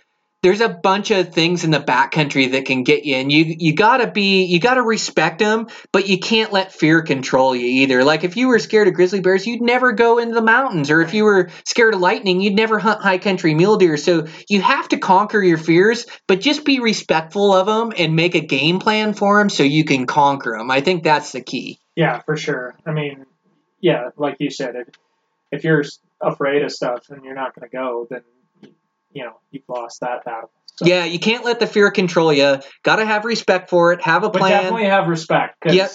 there's 0.45 0.61
a 0.61 0.69
bunch 0.69 1.11
of 1.11 1.33
things 1.33 1.65
in 1.65 1.71
the 1.71 1.81
backcountry 1.81 2.53
that 2.53 2.67
can 2.67 2.85
get 2.85 3.07
you 3.07 3.17
and 3.17 3.33
you 3.33 3.57
you 3.59 3.75
gotta 3.75 4.11
be 4.11 4.45
you 4.45 4.61
gotta 4.61 4.83
respect 4.83 5.39
them 5.39 5.69
but 5.91 6.07
you 6.07 6.19
can't 6.19 6.53
let 6.53 6.71
fear 6.71 7.01
control 7.01 7.57
you 7.57 7.67
either. 7.67 8.05
Like 8.05 8.25
if 8.25 8.37
you 8.37 8.49
were 8.49 8.59
scared 8.59 8.87
of 8.87 8.93
grizzly 8.93 9.21
bears 9.21 9.47
you'd 9.47 9.63
never 9.63 9.93
go 9.93 10.19
into 10.19 10.35
the 10.35 10.43
mountains 10.43 10.91
or 10.91 11.01
if 11.01 11.15
you 11.15 11.25
were 11.25 11.49
scared 11.65 11.95
of 11.95 12.01
lightning 12.01 12.43
you'd 12.43 12.57
never 12.57 12.79
hunt 12.79 13.01
high 13.01 13.17
country 13.17 13.55
mule 13.55 13.79
deer. 13.79 13.97
So 13.97 14.27
you 14.47 14.61
have 14.61 14.87
to 14.91 14.99
conquer 14.99 15.43
your 15.43 15.57
fears 15.57 16.05
but 16.29 16.43
just 16.43 16.67
be 16.67 16.79
respectful 16.79 17.55
of 17.55 17.67
them 17.67 17.95
and 17.97 18.15
make 18.15 18.35
a 18.35 18.41
game 18.41 18.81
plan 18.81 19.15
for 19.15 19.39
them 19.39 19.49
so 19.49 19.63
you 19.63 19.85
can 19.85 20.05
conquer 20.07 20.59
them 20.59 20.71
i 20.71 20.83
think 20.83 21.03
that's 21.05 21.33
the 21.33 21.41
key. 21.41 21.81
Yeah, 21.97 22.21
for 22.21 22.37
sure. 22.37 22.77
I 22.85 22.93
mean, 22.93 23.25
yeah, 23.81 24.11
like 24.17 24.37
you 24.41 24.51
said, 24.51 24.75
if, 24.77 24.89
if 25.51 25.65
you're 25.65 25.85
afraid 26.21 26.63
of 26.63 26.73
stuff 26.73 27.09
and 27.09 27.25
you're 27.25 27.35
not 27.35 27.55
going 27.55 27.69
to 27.69 27.75
go, 27.75 28.07
then 28.11 28.23
you 29.15 29.25
know 29.25 29.37
you've 29.51 29.69
lost 29.69 30.01
that 30.01 30.25
battle. 30.25 30.51
So- 30.77 30.87
yeah 30.87 31.05
you 31.05 31.19
can't 31.19 31.45
let 31.45 31.61
the 31.61 31.67
fear 31.67 31.91
control 31.91 32.33
you 32.33 32.59
gotta 32.83 33.07
have 33.07 33.25
respect 33.25 33.71
for 33.71 33.93
it 33.93 34.03
have 34.03 34.25
a 34.25 34.29
but 34.29 34.41
plan 34.41 34.51
definitely 34.51 34.87
have 34.87 35.07
respect 35.09 35.57
Yep. 35.65 35.91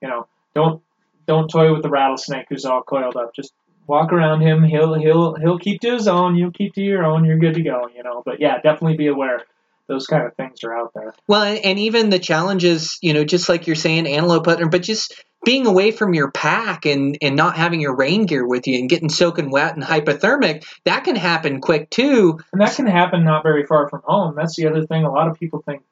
you 0.00 0.08
know 0.08 0.26
don't 0.54 0.82
don't 1.26 1.48
toy 1.48 1.72
with 1.72 1.82
the 1.82 1.88
rattlesnake 1.88 2.46
who's 2.48 2.64
all 2.64 2.82
coiled 2.82 3.16
up. 3.16 3.34
Just 3.34 3.52
walk 3.86 4.12
around 4.12 4.40
him. 4.40 4.62
He'll 4.62 4.94
he'll 4.94 5.34
he'll 5.34 5.58
keep 5.58 5.80
to 5.82 5.92
his 5.92 6.08
own. 6.08 6.36
You'll 6.36 6.52
keep 6.52 6.74
to 6.74 6.82
your 6.82 7.04
own. 7.04 7.24
You're 7.24 7.38
good 7.38 7.54
to 7.54 7.62
go. 7.62 7.88
You 7.94 8.02
know. 8.02 8.22
But 8.24 8.40
yeah, 8.40 8.56
definitely 8.56 8.96
be 8.96 9.06
aware. 9.08 9.42
Those 9.86 10.06
kind 10.06 10.24
of 10.26 10.34
things 10.34 10.64
are 10.64 10.74
out 10.74 10.92
there. 10.94 11.14
Well, 11.26 11.42
and 11.42 11.78
even 11.78 12.08
the 12.08 12.18
challenges, 12.18 12.98
you 13.02 13.12
know, 13.12 13.22
just 13.24 13.50
like 13.50 13.66
you're 13.66 13.76
saying, 13.76 14.06
antelope 14.06 14.46
hunting, 14.46 14.70
but 14.70 14.82
just 14.82 15.22
being 15.44 15.66
away 15.66 15.90
from 15.90 16.14
your 16.14 16.30
pack 16.30 16.86
and, 16.86 17.18
and 17.20 17.36
not 17.36 17.56
having 17.56 17.80
your 17.80 17.96
rain 17.96 18.26
gear 18.26 18.46
with 18.46 18.66
you 18.66 18.78
and 18.78 18.88
getting 18.88 19.08
soaking 19.08 19.50
wet 19.50 19.74
and 19.74 19.84
hypothermic, 19.84 20.64
that 20.84 21.04
can 21.04 21.16
happen 21.16 21.60
quick 21.60 21.90
too. 21.90 22.38
And 22.52 22.60
that 22.60 22.74
can 22.74 22.86
happen 22.86 23.24
not 23.24 23.42
very 23.42 23.64
far 23.64 23.88
from 23.88 24.02
home. 24.04 24.34
That's 24.36 24.56
the 24.56 24.66
other 24.66 24.86
thing. 24.86 25.04
A 25.04 25.10
lot 25.10 25.28
of 25.28 25.38
people 25.38 25.62
think 25.62 25.82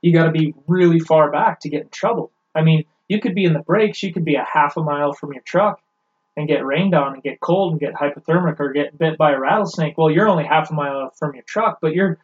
you 0.00 0.12
got 0.12 0.24
to 0.24 0.30
be 0.30 0.54
really 0.66 1.00
far 1.00 1.30
back 1.30 1.60
to 1.60 1.68
get 1.68 1.82
in 1.82 1.88
trouble. 1.88 2.30
I 2.54 2.62
mean, 2.62 2.84
you 3.08 3.20
could 3.20 3.34
be 3.34 3.44
in 3.44 3.52
the 3.52 3.60
breaks, 3.60 4.02
you 4.02 4.12
could 4.12 4.24
be 4.24 4.36
a 4.36 4.44
half 4.44 4.76
a 4.76 4.82
mile 4.82 5.12
from 5.12 5.32
your 5.32 5.42
truck 5.42 5.80
and 6.36 6.46
get 6.46 6.64
rained 6.64 6.94
on 6.94 7.14
and 7.14 7.22
get 7.22 7.40
cold 7.40 7.72
and 7.72 7.80
get 7.80 7.94
hypothermic 7.94 8.60
or 8.60 8.72
get 8.72 8.96
bit 8.96 9.18
by 9.18 9.32
a 9.32 9.38
rattlesnake. 9.38 9.98
Well, 9.98 10.10
you're 10.10 10.28
only 10.28 10.44
half 10.44 10.70
a 10.70 10.74
mile 10.74 11.10
from 11.18 11.34
your 11.34 11.42
truck, 11.42 11.78
but 11.82 11.92
you're 11.92 12.18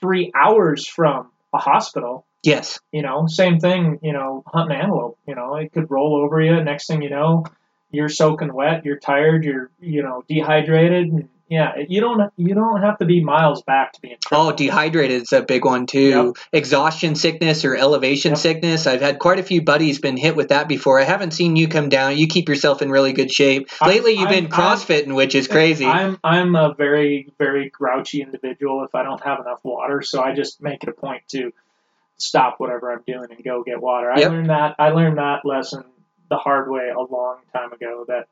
three 0.00 0.30
hours 0.34 0.86
from 0.86 1.30
a 1.54 1.58
hospital. 1.58 2.25
Yes. 2.46 2.80
You 2.92 3.02
know, 3.02 3.26
same 3.26 3.58
thing, 3.60 3.98
you 4.02 4.12
know, 4.12 4.42
hunting 4.46 4.76
antelope. 4.78 5.18
You 5.26 5.34
know, 5.34 5.56
it 5.56 5.72
could 5.72 5.90
roll 5.90 6.16
over 6.16 6.40
you. 6.40 6.62
Next 6.62 6.86
thing 6.86 7.02
you 7.02 7.10
know, 7.10 7.44
you're 7.90 8.08
soaking 8.08 8.52
wet, 8.52 8.84
you're 8.84 8.98
tired, 8.98 9.44
you're, 9.44 9.70
you 9.80 10.02
know, 10.02 10.24
dehydrated. 10.28 11.08
And 11.12 11.28
yeah, 11.48 11.74
you 11.88 12.00
don't 12.00 12.32
you 12.36 12.54
don't 12.54 12.82
have 12.82 12.98
to 12.98 13.04
be 13.04 13.22
miles 13.22 13.62
back 13.62 13.92
to 13.92 14.00
be 14.00 14.10
in 14.10 14.18
trouble. 14.20 14.48
Oh, 14.48 14.52
dehydrated 14.52 15.22
is 15.22 15.32
a 15.32 15.42
big 15.42 15.64
one 15.64 15.86
too. 15.86 16.34
Exhaustion 16.52 17.14
sickness 17.14 17.64
or 17.64 17.76
elevation 17.76 18.30
Yep. 18.32 18.38
sickness. 18.38 18.86
I've 18.88 19.00
had 19.00 19.20
quite 19.20 19.38
a 19.38 19.44
few 19.44 19.62
buddies 19.62 20.00
been 20.00 20.16
hit 20.16 20.34
with 20.34 20.48
that 20.48 20.66
before. 20.66 20.98
I 21.00 21.04
haven't 21.04 21.30
seen 21.32 21.54
you 21.54 21.68
come 21.68 21.88
down. 21.88 22.18
You 22.18 22.26
keep 22.26 22.48
yourself 22.48 22.82
in 22.82 22.90
really 22.90 23.12
good 23.12 23.30
shape. 23.30 23.68
I'm- 23.80 23.90
Lately, 23.92 24.12
you've 24.14 24.28
been 24.28 24.46
I'm- 24.46 24.52
I'm- 24.60 24.76
CrossFitting, 24.76 25.14
which 25.14 25.36
is 25.36 25.46
crazy. 25.46 25.86
I'm 25.86 26.18
I'm 26.24 26.56
a 26.56 26.74
very 26.74 27.32
very 27.38 27.70
grouchy 27.70 28.22
individual 28.22 28.82
if 28.84 28.94
I 28.96 29.04
don't 29.04 29.22
have 29.22 29.38
enough 29.38 29.60
water, 29.64 30.02
so 30.02 30.20
I 30.22 30.32
just 30.34 30.60
make 30.60 30.82
it 30.82 30.88
a 30.88 30.92
point 30.92 31.22
to 31.28 31.52
stop 32.18 32.56
whatever 32.58 32.92
I'm 32.92 33.02
doing 33.06 33.26
and 33.30 33.44
go 33.44 33.62
get 33.62 33.80
water. 33.80 34.10
I 34.10 34.20
learned 34.20 34.50
that 34.50 34.76
I 34.78 34.90
learned 34.90 35.18
that 35.18 35.44
lesson 35.44 35.84
the 36.28 36.36
hard 36.36 36.70
way 36.70 36.88
a 36.88 37.00
long 37.00 37.38
time 37.52 37.72
ago 37.72 38.04
that 38.08 38.26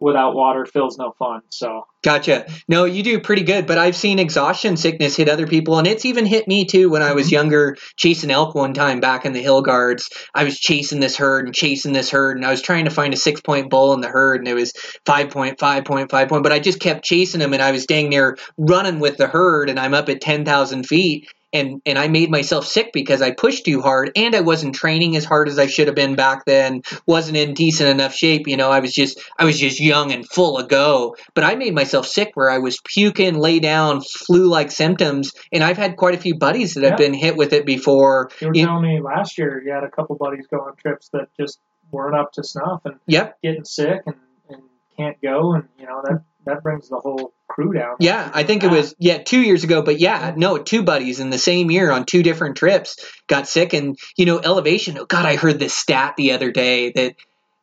without 0.00 0.34
water 0.34 0.64
feels 0.64 0.98
no 0.98 1.12
fun. 1.12 1.42
So 1.50 1.86
Gotcha. 2.02 2.46
No, 2.66 2.86
you 2.86 3.02
do 3.02 3.20
pretty 3.20 3.42
good, 3.42 3.66
but 3.66 3.76
I've 3.76 3.94
seen 3.94 4.18
exhaustion 4.18 4.78
sickness 4.78 5.16
hit 5.16 5.28
other 5.28 5.46
people, 5.46 5.76
and 5.76 5.86
it's 5.86 6.06
even 6.06 6.24
hit 6.24 6.48
me 6.48 6.64
too 6.64 6.88
when 6.88 7.02
I 7.02 7.12
was 7.12 7.26
mm-hmm. 7.26 7.34
younger, 7.34 7.76
chasing 7.96 8.30
elk 8.30 8.54
one 8.54 8.72
time 8.72 9.00
back 9.00 9.26
in 9.26 9.34
the 9.34 9.42
Hilgards. 9.42 10.08
I 10.34 10.44
was 10.44 10.58
chasing 10.58 11.00
this 11.00 11.16
herd 11.16 11.44
and 11.44 11.54
chasing 11.54 11.92
this 11.92 12.10
herd, 12.10 12.38
and 12.38 12.46
I 12.46 12.50
was 12.50 12.62
trying 12.62 12.86
to 12.86 12.90
find 12.90 13.12
a 13.12 13.18
six 13.18 13.42
point 13.42 13.68
bull 13.68 13.92
in 13.92 14.00
the 14.00 14.08
herd, 14.08 14.40
and 14.40 14.48
it 14.48 14.54
was 14.54 14.72
five 15.04 15.28
point, 15.28 15.60
five 15.60 15.84
point, 15.84 16.10
five 16.10 16.28
point, 16.28 16.42
but 16.42 16.52
I 16.52 16.58
just 16.58 16.80
kept 16.80 17.04
chasing 17.04 17.40
them, 17.40 17.52
and 17.52 17.62
I 17.62 17.70
was 17.70 17.84
dang 17.84 18.08
near 18.08 18.38
running 18.56 18.98
with 18.98 19.18
the 19.18 19.26
herd, 19.26 19.68
and 19.68 19.78
I'm 19.78 19.92
up 19.92 20.08
at 20.08 20.22
10,000 20.22 20.86
feet. 20.86 21.28
And, 21.52 21.82
and 21.84 21.98
I 21.98 22.06
made 22.08 22.30
myself 22.30 22.66
sick 22.66 22.92
because 22.92 23.20
I 23.22 23.32
pushed 23.32 23.64
too 23.64 23.80
hard 23.82 24.12
and 24.14 24.36
I 24.36 24.40
wasn't 24.40 24.74
training 24.74 25.16
as 25.16 25.24
hard 25.24 25.48
as 25.48 25.58
I 25.58 25.66
should 25.66 25.88
have 25.88 25.96
been 25.96 26.14
back 26.14 26.44
then. 26.44 26.82
Wasn't 27.06 27.36
in 27.36 27.54
decent 27.54 27.88
enough 27.90 28.14
shape, 28.14 28.46
you 28.46 28.56
know. 28.56 28.70
I 28.70 28.78
was 28.80 28.92
just 28.94 29.20
I 29.38 29.44
was 29.44 29.58
just 29.58 29.80
young 29.80 30.12
and 30.12 30.28
full 30.28 30.58
of 30.58 30.68
go. 30.68 31.16
But 31.34 31.44
I 31.44 31.56
made 31.56 31.74
myself 31.74 32.06
sick 32.06 32.30
where 32.34 32.50
I 32.50 32.58
was 32.58 32.78
puking, 32.84 33.34
lay 33.38 33.58
down, 33.58 34.00
flu-like 34.00 34.70
symptoms, 34.70 35.32
and 35.52 35.64
I've 35.64 35.76
had 35.76 35.96
quite 35.96 36.14
a 36.14 36.18
few 36.18 36.36
buddies 36.38 36.74
that 36.74 36.84
have 36.84 36.96
been 36.98 37.14
hit 37.14 37.36
with 37.36 37.52
it 37.52 37.66
before. 37.66 38.30
you 38.40 38.48
were 38.48 38.54
You- 38.54 38.66
telling 38.66 38.82
me 38.82 39.00
last 39.00 39.36
year 39.36 39.60
you 39.64 39.72
had 39.72 39.82
a 39.84 39.90
couple 39.90 40.14
buddies 40.16 40.46
go 40.46 40.58
on 40.60 40.76
trips 40.76 41.08
that 41.12 41.28
just 41.38 41.58
weren't 41.90 42.14
up 42.14 42.32
to 42.34 42.44
snuff 42.44 42.82
and 42.84 42.94
Yep. 43.06 43.38
getting 43.42 43.64
sick 43.64 44.02
and, 44.06 44.14
and 44.48 44.62
can't 44.96 45.20
go 45.20 45.54
and 45.54 45.64
you 45.78 45.86
know 45.86 46.00
that 46.04 46.22
that 46.46 46.62
brings 46.62 46.88
the 46.88 46.96
whole 46.96 47.32
crew 47.48 47.72
down. 47.72 47.96
Yeah, 48.00 48.30
I 48.32 48.44
think 48.44 48.64
it 48.64 48.70
was 48.70 48.94
yeah 48.98 49.18
two 49.18 49.40
years 49.40 49.64
ago, 49.64 49.82
but 49.82 49.98
yeah, 49.98 50.32
no, 50.36 50.58
two 50.58 50.82
buddies 50.82 51.20
in 51.20 51.30
the 51.30 51.38
same 51.38 51.70
year 51.70 51.90
on 51.90 52.04
two 52.04 52.22
different 52.22 52.56
trips 52.56 53.04
got 53.26 53.48
sick, 53.48 53.72
and 53.72 53.98
you 54.16 54.26
know 54.26 54.38
elevation. 54.38 54.98
Oh 54.98 55.06
God, 55.06 55.26
I 55.26 55.36
heard 55.36 55.58
this 55.58 55.74
stat 55.74 56.14
the 56.16 56.32
other 56.32 56.50
day 56.50 56.92
that, 56.92 57.16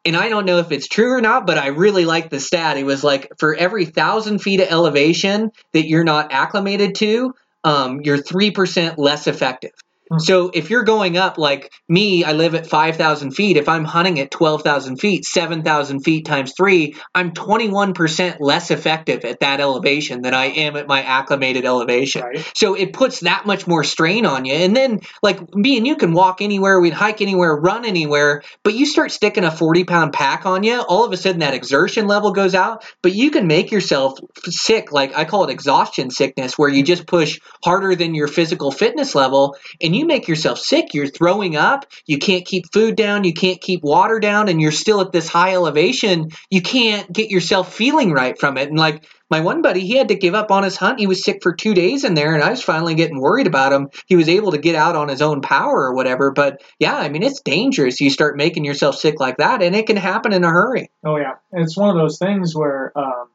and 0.06 0.16
I 0.16 0.30
don't 0.30 0.46
know 0.46 0.60
if 0.60 0.72
it's 0.72 0.88
true 0.88 1.12
or 1.12 1.22
not, 1.22 1.48
but 1.48 1.58
I 1.58 1.68
really 1.68 2.06
like 2.06 2.30
the 2.30 2.40
stat. 2.40 2.78
It 2.78 2.86
was 2.86 3.04
like 3.04 3.32
for 3.40 3.56
every 3.56 3.86
thousand 3.86 4.40
feet 4.40 4.62
of 4.62 4.68
elevation 4.70 5.52
that 5.74 5.88
you're 5.88 6.04
not 6.04 6.32
acclimated 6.32 6.96
to, 6.96 7.34
um, 7.64 8.02
you're 8.04 8.18
three 8.18 8.52
percent 8.52 9.00
less 9.00 9.28
effective. 9.28 9.72
Hmm. 10.10 10.20
So 10.20 10.52
if 10.54 10.70
you're 10.70 10.84
going 10.84 11.18
up 11.18 11.38
like 11.38 11.72
me, 11.90 12.24
I 12.24 12.34
live 12.34 12.56
at 12.56 12.68
5,000 12.68 13.32
feet. 13.32 13.58
If 13.58 13.70
I'm 13.70 13.86
hunting 13.86 14.20
at 14.20 14.32
12,000 14.32 14.98
feet, 14.98 15.26
7,000 15.26 16.02
feet 16.02 16.26
times 16.26 16.54
three, 16.56 16.96
I'm 17.14 17.32
21% 17.32 18.38
less 18.40 18.72
effective 18.72 19.26
at 19.26 19.40
that 19.42 19.60
elevation 19.60 20.22
than 20.22 20.34
I 20.34 20.46
am 20.46 20.76
at 20.76 20.88
my 20.88 21.02
acclimated 21.02 21.66
elevation. 21.66 22.22
right. 22.22 22.52
So 22.56 22.76
it 22.76 22.94
puts 22.94 23.22
that 23.22 23.46
much 23.46 23.68
more 23.68 23.84
strain 23.84 24.26
on 24.26 24.46
you. 24.46 24.54
And 24.54 24.76
then, 24.76 25.02
like 25.22 25.54
me 25.56 25.78
and 25.78 25.86
you 25.86 25.96
can 25.96 26.14
walk 26.14 26.42
anywhere, 26.42 26.80
we'd 26.80 26.94
hike 26.94 27.22
anywhere, 27.22 27.56
run 27.56 27.86
anywhere, 27.86 28.44
but 28.64 28.74
you 28.74 28.86
start 28.86 29.12
sticking 29.12 29.44
a 29.44 29.52
40 29.52 29.84
pound 29.84 30.14
pack 30.14 30.46
on 30.46 30.64
you, 30.64 30.80
all 30.82 31.06
of 31.06 31.12
a 31.12 31.18
sudden 31.18 31.40
that 31.40 31.54
exertion 31.54 32.08
level 32.08 32.32
goes 32.32 32.56
out, 32.56 32.86
but 33.02 33.14
you 33.14 33.32
can 33.32 33.48
make 33.48 33.72
yourself 33.72 34.20
sick. 34.46 34.92
Like 34.92 35.16
I 35.16 35.26
call 35.26 35.44
it 35.46 35.52
exhaustion 35.52 36.10
sickness, 36.10 36.58
where 36.58 36.70
you 36.70 36.84
just 36.84 37.08
push 37.08 37.40
harder 37.64 37.96
than 37.96 38.16
your 38.16 38.28
physical 38.28 38.72
fitness 38.72 39.16
level 39.16 39.56
and 39.82 39.96
you 39.98 40.06
make 40.06 40.28
yourself 40.28 40.60
sick. 40.60 40.94
You're 40.94 41.08
throwing 41.08 41.56
up, 41.56 41.86
you 42.06 42.18
can't 42.18 42.46
keep 42.46 42.72
food 42.72 42.96
down, 42.96 43.24
you 43.24 43.34
can't 43.34 43.60
keep 43.60 43.84
water 43.84 44.20
down, 44.20 44.48
and 44.48 44.62
you're 44.62 44.72
still 44.72 45.02
at 45.02 45.12
this 45.12 45.28
high 45.28 45.54
elevation. 45.54 46.30
You 46.50 46.62
can't 46.62 47.12
get 47.12 47.30
yourself 47.30 47.74
feeling 47.74 48.12
right 48.12 48.40
from 48.40 48.58
it. 48.58 48.70
And 48.70 48.78
like, 48.78 49.06
my 49.30 49.42
one 49.42 49.62
buddy, 49.62 49.82
he 49.82 49.98
had 49.98 50.08
to 50.08 50.16
give 50.16 50.36
up 50.36 50.52
on 50.52 50.64
his 50.64 50.78
hunt. 50.78 51.00
He 51.00 51.08
was 51.08 51.24
sick 51.24 51.40
for 51.44 51.54
two 51.54 51.74
days 51.74 52.06
in 52.06 52.14
there, 52.14 52.34
and 52.34 52.42
I 52.42 52.50
was 52.50 52.64
finally 52.64 52.96
getting 52.96 53.20
worried 53.20 53.48
about 53.48 53.74
him. 53.74 53.90
He 54.06 54.16
was 54.16 54.30
able 54.30 54.52
to 54.52 54.58
get 54.58 54.76
out 54.76 54.96
on 54.96 55.10
his 55.10 55.22
own 55.22 55.42
power 55.42 55.76
or 55.76 55.94
whatever. 55.94 56.32
But 56.32 56.62
yeah, 56.80 56.96
I 56.96 57.10
mean, 57.10 57.24
it's 57.24 57.42
dangerous. 57.42 58.00
You 58.00 58.10
start 58.10 58.38
making 58.38 58.64
yourself 58.64 58.96
sick 58.96 59.20
like 59.20 59.38
that, 59.38 59.62
and 59.62 59.76
it 59.76 59.86
can 59.86 59.98
happen 59.98 60.32
in 60.32 60.46
a 60.46 60.50
hurry. 60.50 60.90
Oh 61.04 61.18
yeah, 61.18 61.36
it's 61.52 61.76
one 61.76 61.90
of 61.90 61.98
those 61.98 62.18
things 62.18 62.56
where 62.56 62.98
um, 62.98 63.28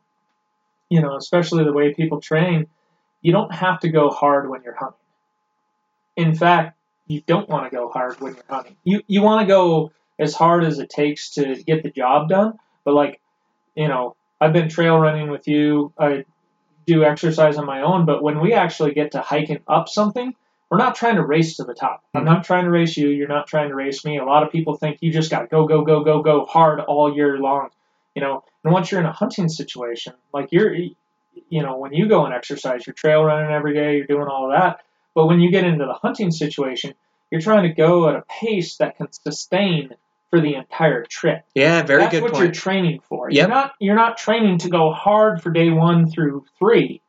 you 0.89 1.01
know, 1.01 1.17
especially 1.17 1.65
the 1.65 1.73
way 1.73 1.95
people 1.95 2.21
train, 2.21 2.67
you 3.21 3.33
don't 3.33 3.53
have 3.53 3.81
to 3.81 3.89
go 3.89 4.11
hard 4.11 4.49
when 4.49 4.63
you're 4.63 4.77
hunting. 4.77 4.97
In 6.17 6.35
fact, 6.35 6.79
you 7.07 7.23
don't 7.27 7.49
want 7.49 7.71
to 7.71 7.77
go 7.77 7.89
hard 7.89 8.21
when 8.21 8.35
you're 8.35 8.45
hunting. 8.49 8.77
You 8.85 9.03
you 9.07 9.23
want 9.23 9.43
to 9.43 9.47
go 9.47 9.93
as 10.19 10.35
hard 10.35 10.65
as 10.65 10.79
it 10.79 10.91
takes 10.91 11.31
to 11.35 11.63
get 11.67 11.83
the 11.83 11.91
job 11.91 12.29
done. 12.29 12.59
But 12.85 12.95
like, 12.95 13.21
you 13.75 13.89
know, 13.89 14.17
I've 14.41 14.53
been 14.53 14.69
trail 14.69 14.99
running 14.99 15.31
with 15.31 15.49
you. 15.49 15.93
I 15.99 16.25
do 16.87 17.05
exercise 17.05 17.57
on 17.57 17.67
my 17.67 17.83
own. 17.83 18.07
But 18.07 18.23
when 18.23 18.41
we 18.41 18.53
actually 18.55 18.93
get 18.93 19.13
to 19.13 19.21
hiking 19.21 19.61
up 19.69 19.89
something, 19.89 20.35
we're 20.71 20.79
not 20.79 20.95
trying 20.95 21.17
to 21.17 21.25
race 21.25 21.57
to 21.57 21.65
the 21.65 21.75
top. 21.75 22.03
I'm 22.15 22.21
mm-hmm. 22.21 22.33
not 22.33 22.45
trying 22.45 22.65
to 22.65 22.71
race 22.71 22.97
you. 22.97 23.09
You're 23.09 23.29
not 23.29 23.47
trying 23.47 23.69
to 23.69 23.75
race 23.75 24.05
me. 24.05 24.19
A 24.19 24.25
lot 24.25 24.43
of 24.43 24.51
people 24.51 24.75
think 24.75 24.99
you 25.01 25.13
just 25.13 25.31
got 25.31 25.41
to 25.41 25.47
go, 25.47 25.67
go, 25.67 25.83
go, 25.83 26.03
go, 26.03 26.23
go 26.23 26.45
hard 26.47 26.81
all 26.81 27.15
year 27.15 27.39
long. 27.39 27.69
You 28.15 28.23
know, 28.23 28.45
and 28.65 28.73
once 28.73 28.91
you're 28.91 29.01
in 29.01 29.07
a 29.07 29.13
hunting 29.13 29.49
situation, 29.49 30.15
like 30.33 30.49
you're, 30.51 30.75
you 30.75 31.63
know, 31.63 31.79
when 31.79 31.93
you 31.93 32.09
go 32.09 32.25
and 32.25 32.35
exercise, 32.35 32.87
you're 32.87 32.95
trail 32.95 33.23
running 33.23 33.51
every 33.51 33.75
day, 33.75 33.97
you're 33.97 34.07
doing 34.07 34.29
all 34.29 34.51
of 34.51 34.59
that. 34.59 34.81
But 35.15 35.27
when 35.27 35.41
you 35.41 35.51
get 35.51 35.65
into 35.65 35.85
the 35.85 35.95
hunting 35.95 36.31
situation, 36.31 36.95
you're 37.31 37.41
trying 37.41 37.69
to 37.69 37.75
go 37.75 38.09
at 38.09 38.17
a 38.17 38.23
pace 38.23 38.77
that 38.77 38.97
can 38.97 39.11
sustain 39.13 39.95
for 40.31 40.41
the 40.41 40.55
entire 40.55 41.05
trip. 41.05 41.45
Yeah, 41.55 41.83
very 41.83 42.03
That's 42.03 42.13
good 42.13 42.23
That's 42.23 42.23
what 42.23 42.33
point. 42.33 42.45
you're 42.45 42.53
training 42.53 43.01
for. 43.09 43.31
Yep. 43.31 43.37
You're 43.39 43.49
not 43.49 43.73
you're 43.81 43.97
not 43.97 44.17
training 44.17 44.59
to 44.59 44.71
go 44.71 44.91
hard 44.93 45.43
for 45.43 45.51
day 45.51 45.71
one 45.71 46.11
through 46.11 46.47
three. 46.59 47.03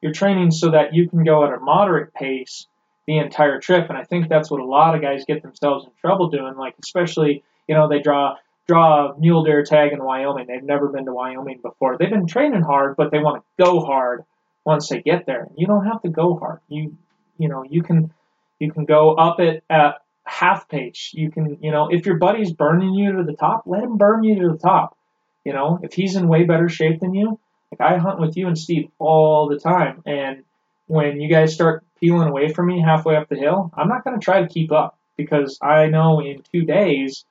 You're 0.00 0.12
training 0.12 0.52
so 0.52 0.70
that 0.70 0.94
you 0.94 1.08
can 1.08 1.24
go 1.24 1.44
at 1.44 1.52
a 1.52 1.58
moderate 1.58 2.14
pace 2.14 2.66
the 3.06 3.18
entire 3.18 3.58
trip. 3.58 3.88
And 3.88 3.98
I 3.98 4.04
think 4.04 4.28
that's 4.28 4.50
what 4.50 4.60
a 4.60 4.64
lot 4.64 4.94
of 4.94 5.02
guys 5.02 5.24
get 5.26 5.42
themselves 5.42 5.86
in 5.86 5.90
trouble 6.00 6.28
doing. 6.30 6.56
Like 6.56 6.76
especially, 6.82 7.42
you 7.66 7.74
know, 7.74 7.88
they 7.88 8.00
draw 8.00 8.36
draw 8.68 9.10
a 9.12 9.18
mule 9.18 9.42
deer 9.42 9.64
tag 9.64 9.92
in 9.92 10.04
Wyoming. 10.04 10.46
They've 10.46 10.62
never 10.62 10.88
been 10.88 11.06
to 11.06 11.12
Wyoming 11.12 11.58
before. 11.62 11.96
They've 11.98 12.10
been 12.10 12.26
training 12.26 12.62
hard, 12.62 12.96
but 12.96 13.10
they 13.10 13.18
want 13.18 13.42
to 13.42 13.64
go 13.64 13.80
hard 13.80 14.24
once 14.64 14.88
they 14.88 15.00
get 15.00 15.26
there. 15.26 15.48
You 15.56 15.66
don't 15.66 15.86
have 15.86 16.02
to 16.02 16.10
go 16.10 16.36
hard. 16.38 16.60
You 16.68 16.96
you 17.38 17.48
know, 17.48 17.64
you 17.64 17.82
can 17.82 18.12
you 18.58 18.70
can 18.72 18.84
go 18.84 19.14
up 19.14 19.40
it 19.40 19.64
at 19.70 20.02
half 20.24 20.68
page. 20.68 21.12
You 21.14 21.30
can, 21.30 21.58
you 21.62 21.70
know, 21.70 21.88
if 21.88 22.04
your 22.04 22.16
buddy's 22.16 22.52
burning 22.52 22.94
you 22.94 23.16
to 23.16 23.22
the 23.22 23.32
top, 23.32 23.62
let 23.66 23.82
him 23.82 23.96
burn 23.96 24.24
you 24.24 24.40
to 24.42 24.48
the 24.50 24.58
top. 24.58 24.96
You 25.44 25.52
know, 25.52 25.78
if 25.82 25.94
he's 25.94 26.16
in 26.16 26.28
way 26.28 26.44
better 26.44 26.68
shape 26.68 27.00
than 27.00 27.14
you, 27.14 27.40
like 27.72 27.80
I 27.80 27.96
hunt 27.96 28.20
with 28.20 28.36
you 28.36 28.48
and 28.48 28.58
Steve 28.58 28.90
all 28.98 29.48
the 29.48 29.58
time, 29.58 30.02
and 30.04 30.44
when 30.86 31.20
you 31.20 31.28
guys 31.28 31.54
start 31.54 31.84
peeling 32.00 32.28
away 32.28 32.52
from 32.52 32.66
me 32.66 32.80
halfway 32.80 33.16
up 33.16 33.28
the 33.28 33.36
hill, 33.36 33.70
I'm 33.74 33.88
not 33.88 34.04
going 34.04 34.18
to 34.18 34.24
try 34.24 34.42
to 34.42 34.48
keep 34.48 34.72
up 34.72 34.98
because 35.16 35.58
I 35.62 35.86
know 35.86 36.20
in 36.20 36.42
two 36.52 36.64
days 36.64 37.24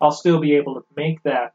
I'll 0.00 0.12
still 0.12 0.40
be 0.40 0.56
able 0.56 0.74
to 0.76 0.84
make 0.96 1.22
that, 1.24 1.54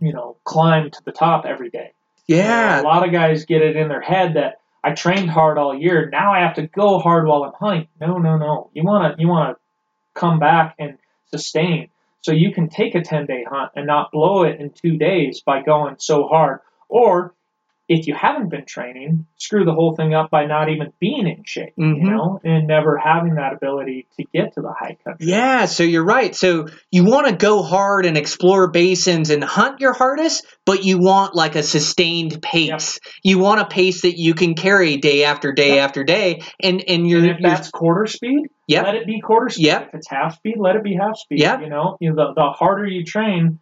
you 0.00 0.12
know, 0.12 0.36
climb 0.44 0.90
to 0.90 1.04
the 1.04 1.12
top 1.12 1.46
every 1.46 1.70
day. 1.70 1.92
You 2.26 2.38
know, 2.38 2.44
yeah, 2.44 2.80
a 2.80 2.82
lot 2.82 3.06
of 3.06 3.12
guys 3.12 3.44
get 3.44 3.62
it 3.62 3.76
in 3.76 3.88
their 3.88 4.00
head 4.00 4.34
that 4.34 4.60
I 4.84 4.92
trained 4.92 5.30
hard 5.30 5.56
all 5.56 5.74
year. 5.74 6.10
Now 6.10 6.34
I 6.34 6.40
have 6.40 6.56
to 6.56 6.66
go 6.66 6.98
hard 6.98 7.26
while 7.26 7.44
I'm 7.44 7.54
hunting. 7.58 7.88
No, 7.98 8.18
no, 8.18 8.36
no. 8.36 8.70
You 8.74 8.84
want 8.84 9.16
to 9.16 9.20
you 9.20 9.28
want 9.28 9.56
to 9.56 10.20
come 10.20 10.38
back 10.38 10.74
and 10.78 10.98
sustain. 11.30 11.88
So 12.20 12.32
you 12.32 12.52
can 12.52 12.68
take 12.68 12.94
a 12.94 13.00
10 13.00 13.24
day 13.24 13.44
hunt 13.48 13.72
and 13.74 13.86
not 13.86 14.12
blow 14.12 14.44
it 14.44 14.60
in 14.60 14.70
two 14.70 14.98
days 14.98 15.40
by 15.40 15.62
going 15.62 15.96
so 15.98 16.28
hard. 16.28 16.60
Or 16.90 17.34
if 17.86 18.06
you 18.06 18.14
haven't 18.14 18.48
been 18.48 18.64
training, 18.64 19.26
screw 19.36 19.64
the 19.66 19.72
whole 19.74 19.94
thing 19.94 20.14
up 20.14 20.30
by 20.30 20.46
not 20.46 20.70
even 20.70 20.90
being 21.00 21.26
in 21.26 21.44
shape, 21.44 21.74
Mhm. 21.78 21.96
you 21.98 22.10
know, 22.10 22.40
and 22.42 22.66
never 22.66 22.96
having 22.96 23.34
that 23.34 23.52
ability 23.52 24.06
to 24.16 24.24
get 24.32 24.54
to 24.54 24.62
the 24.62 24.72
high 24.72 24.96
country. 25.04 25.26
Yeah, 25.26 25.66
so 25.66 25.82
you're 25.82 26.04
right. 26.04 26.34
So 26.34 26.66
you 26.90 27.04
want 27.04 27.26
to 27.28 27.36
go 27.36 27.62
hard 27.62 28.06
and 28.06 28.16
explore 28.16 28.70
basins 28.70 29.28
and 29.28 29.44
hunt 29.44 29.80
your 29.80 29.92
hardest, 29.92 30.46
but 30.64 30.82
you 30.84 30.98
want 30.98 31.34
like 31.34 31.56
a 31.56 31.62
sustained 31.62 32.40
pace. 32.40 32.98
You 33.22 33.38
want 33.38 33.60
a 33.60 33.66
pace 33.66 34.00
that 34.02 34.18
you 34.18 34.32
can 34.32 34.54
carry 34.54 34.96
day 34.96 35.24
after 35.24 35.52
day 35.52 35.74
Yep. 35.76 35.84
after 35.84 36.04
day, 36.04 36.40
and 36.62 36.82
and 36.88 37.06
you're, 37.06 37.20
And 37.20 37.30
if 37.32 37.40
you're 37.40 37.50
that's 37.50 37.70
quarter 37.70 38.06
speed, 38.06 38.46
Yep. 38.66 38.84
let 38.86 38.94
it 38.94 39.06
be 39.06 39.20
quarter 39.20 39.50
speed. 39.50 39.66
Yep. 39.66 39.88
If 39.88 39.94
it's 39.96 40.08
half 40.08 40.36
speed, 40.36 40.54
let 40.58 40.76
it 40.76 40.82
be 40.82 40.94
half 40.94 41.18
speed. 41.18 41.40
Yep. 41.40 41.60
You 41.60 41.68
know, 41.68 41.98
you 42.00 42.14
know 42.14 42.16
the, 42.16 42.32
the 42.34 42.50
harder 42.50 42.86
you 42.86 43.04
train, 43.04 43.58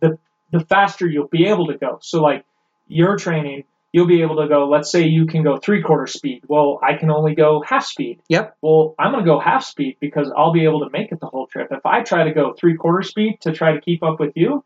the 0.00 0.18
the 0.50 0.60
faster 0.60 1.06
you'll 1.06 1.28
be 1.28 1.46
able 1.46 1.68
to 1.68 1.78
go. 1.78 1.98
So 2.02 2.20
like 2.20 2.44
your 2.92 3.16
training, 3.16 3.64
you'll 3.92 4.06
be 4.06 4.22
able 4.22 4.36
to 4.36 4.48
go. 4.48 4.68
Let's 4.68 4.90
say 4.90 5.06
you 5.06 5.26
can 5.26 5.42
go 5.42 5.56
three 5.58 5.82
quarter 5.82 6.06
speed. 6.06 6.42
Well, 6.48 6.80
I 6.82 6.94
can 6.94 7.10
only 7.10 7.34
go 7.34 7.62
half 7.62 7.84
speed. 7.84 8.20
Yep. 8.28 8.56
Well, 8.62 8.94
I'm 8.98 9.12
going 9.12 9.24
to 9.24 9.30
go 9.30 9.38
half 9.38 9.64
speed 9.64 9.96
because 10.00 10.32
I'll 10.36 10.52
be 10.52 10.64
able 10.64 10.80
to 10.80 10.90
make 10.90 11.12
it 11.12 11.20
the 11.20 11.26
whole 11.26 11.46
trip. 11.46 11.68
If 11.70 11.84
I 11.84 12.02
try 12.02 12.24
to 12.24 12.32
go 12.32 12.52
three 12.52 12.76
quarter 12.76 13.02
speed 13.02 13.40
to 13.42 13.52
try 13.52 13.72
to 13.72 13.80
keep 13.80 14.02
up 14.02 14.18
with 14.18 14.32
you, 14.36 14.64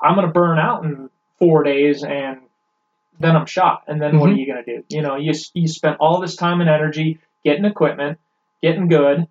I'm 0.00 0.14
going 0.14 0.26
to 0.26 0.32
burn 0.32 0.58
out 0.58 0.84
in 0.84 1.10
four 1.38 1.62
days 1.62 2.04
and 2.04 2.40
then 3.18 3.36
I'm 3.36 3.46
shot. 3.46 3.84
And 3.86 4.00
then 4.00 4.18
what 4.18 4.30
are 4.30 4.34
you 4.34 4.46
going 4.46 4.64
to 4.64 4.76
do? 4.76 4.84
You 4.88 5.02
know, 5.02 5.16
you, 5.16 5.32
you 5.54 5.68
spent 5.68 5.96
all 6.00 6.20
this 6.20 6.36
time 6.36 6.60
and 6.60 6.68
energy 6.68 7.20
getting 7.44 7.64
equipment, 7.64 8.18
getting 8.62 8.88
good, 8.88 9.26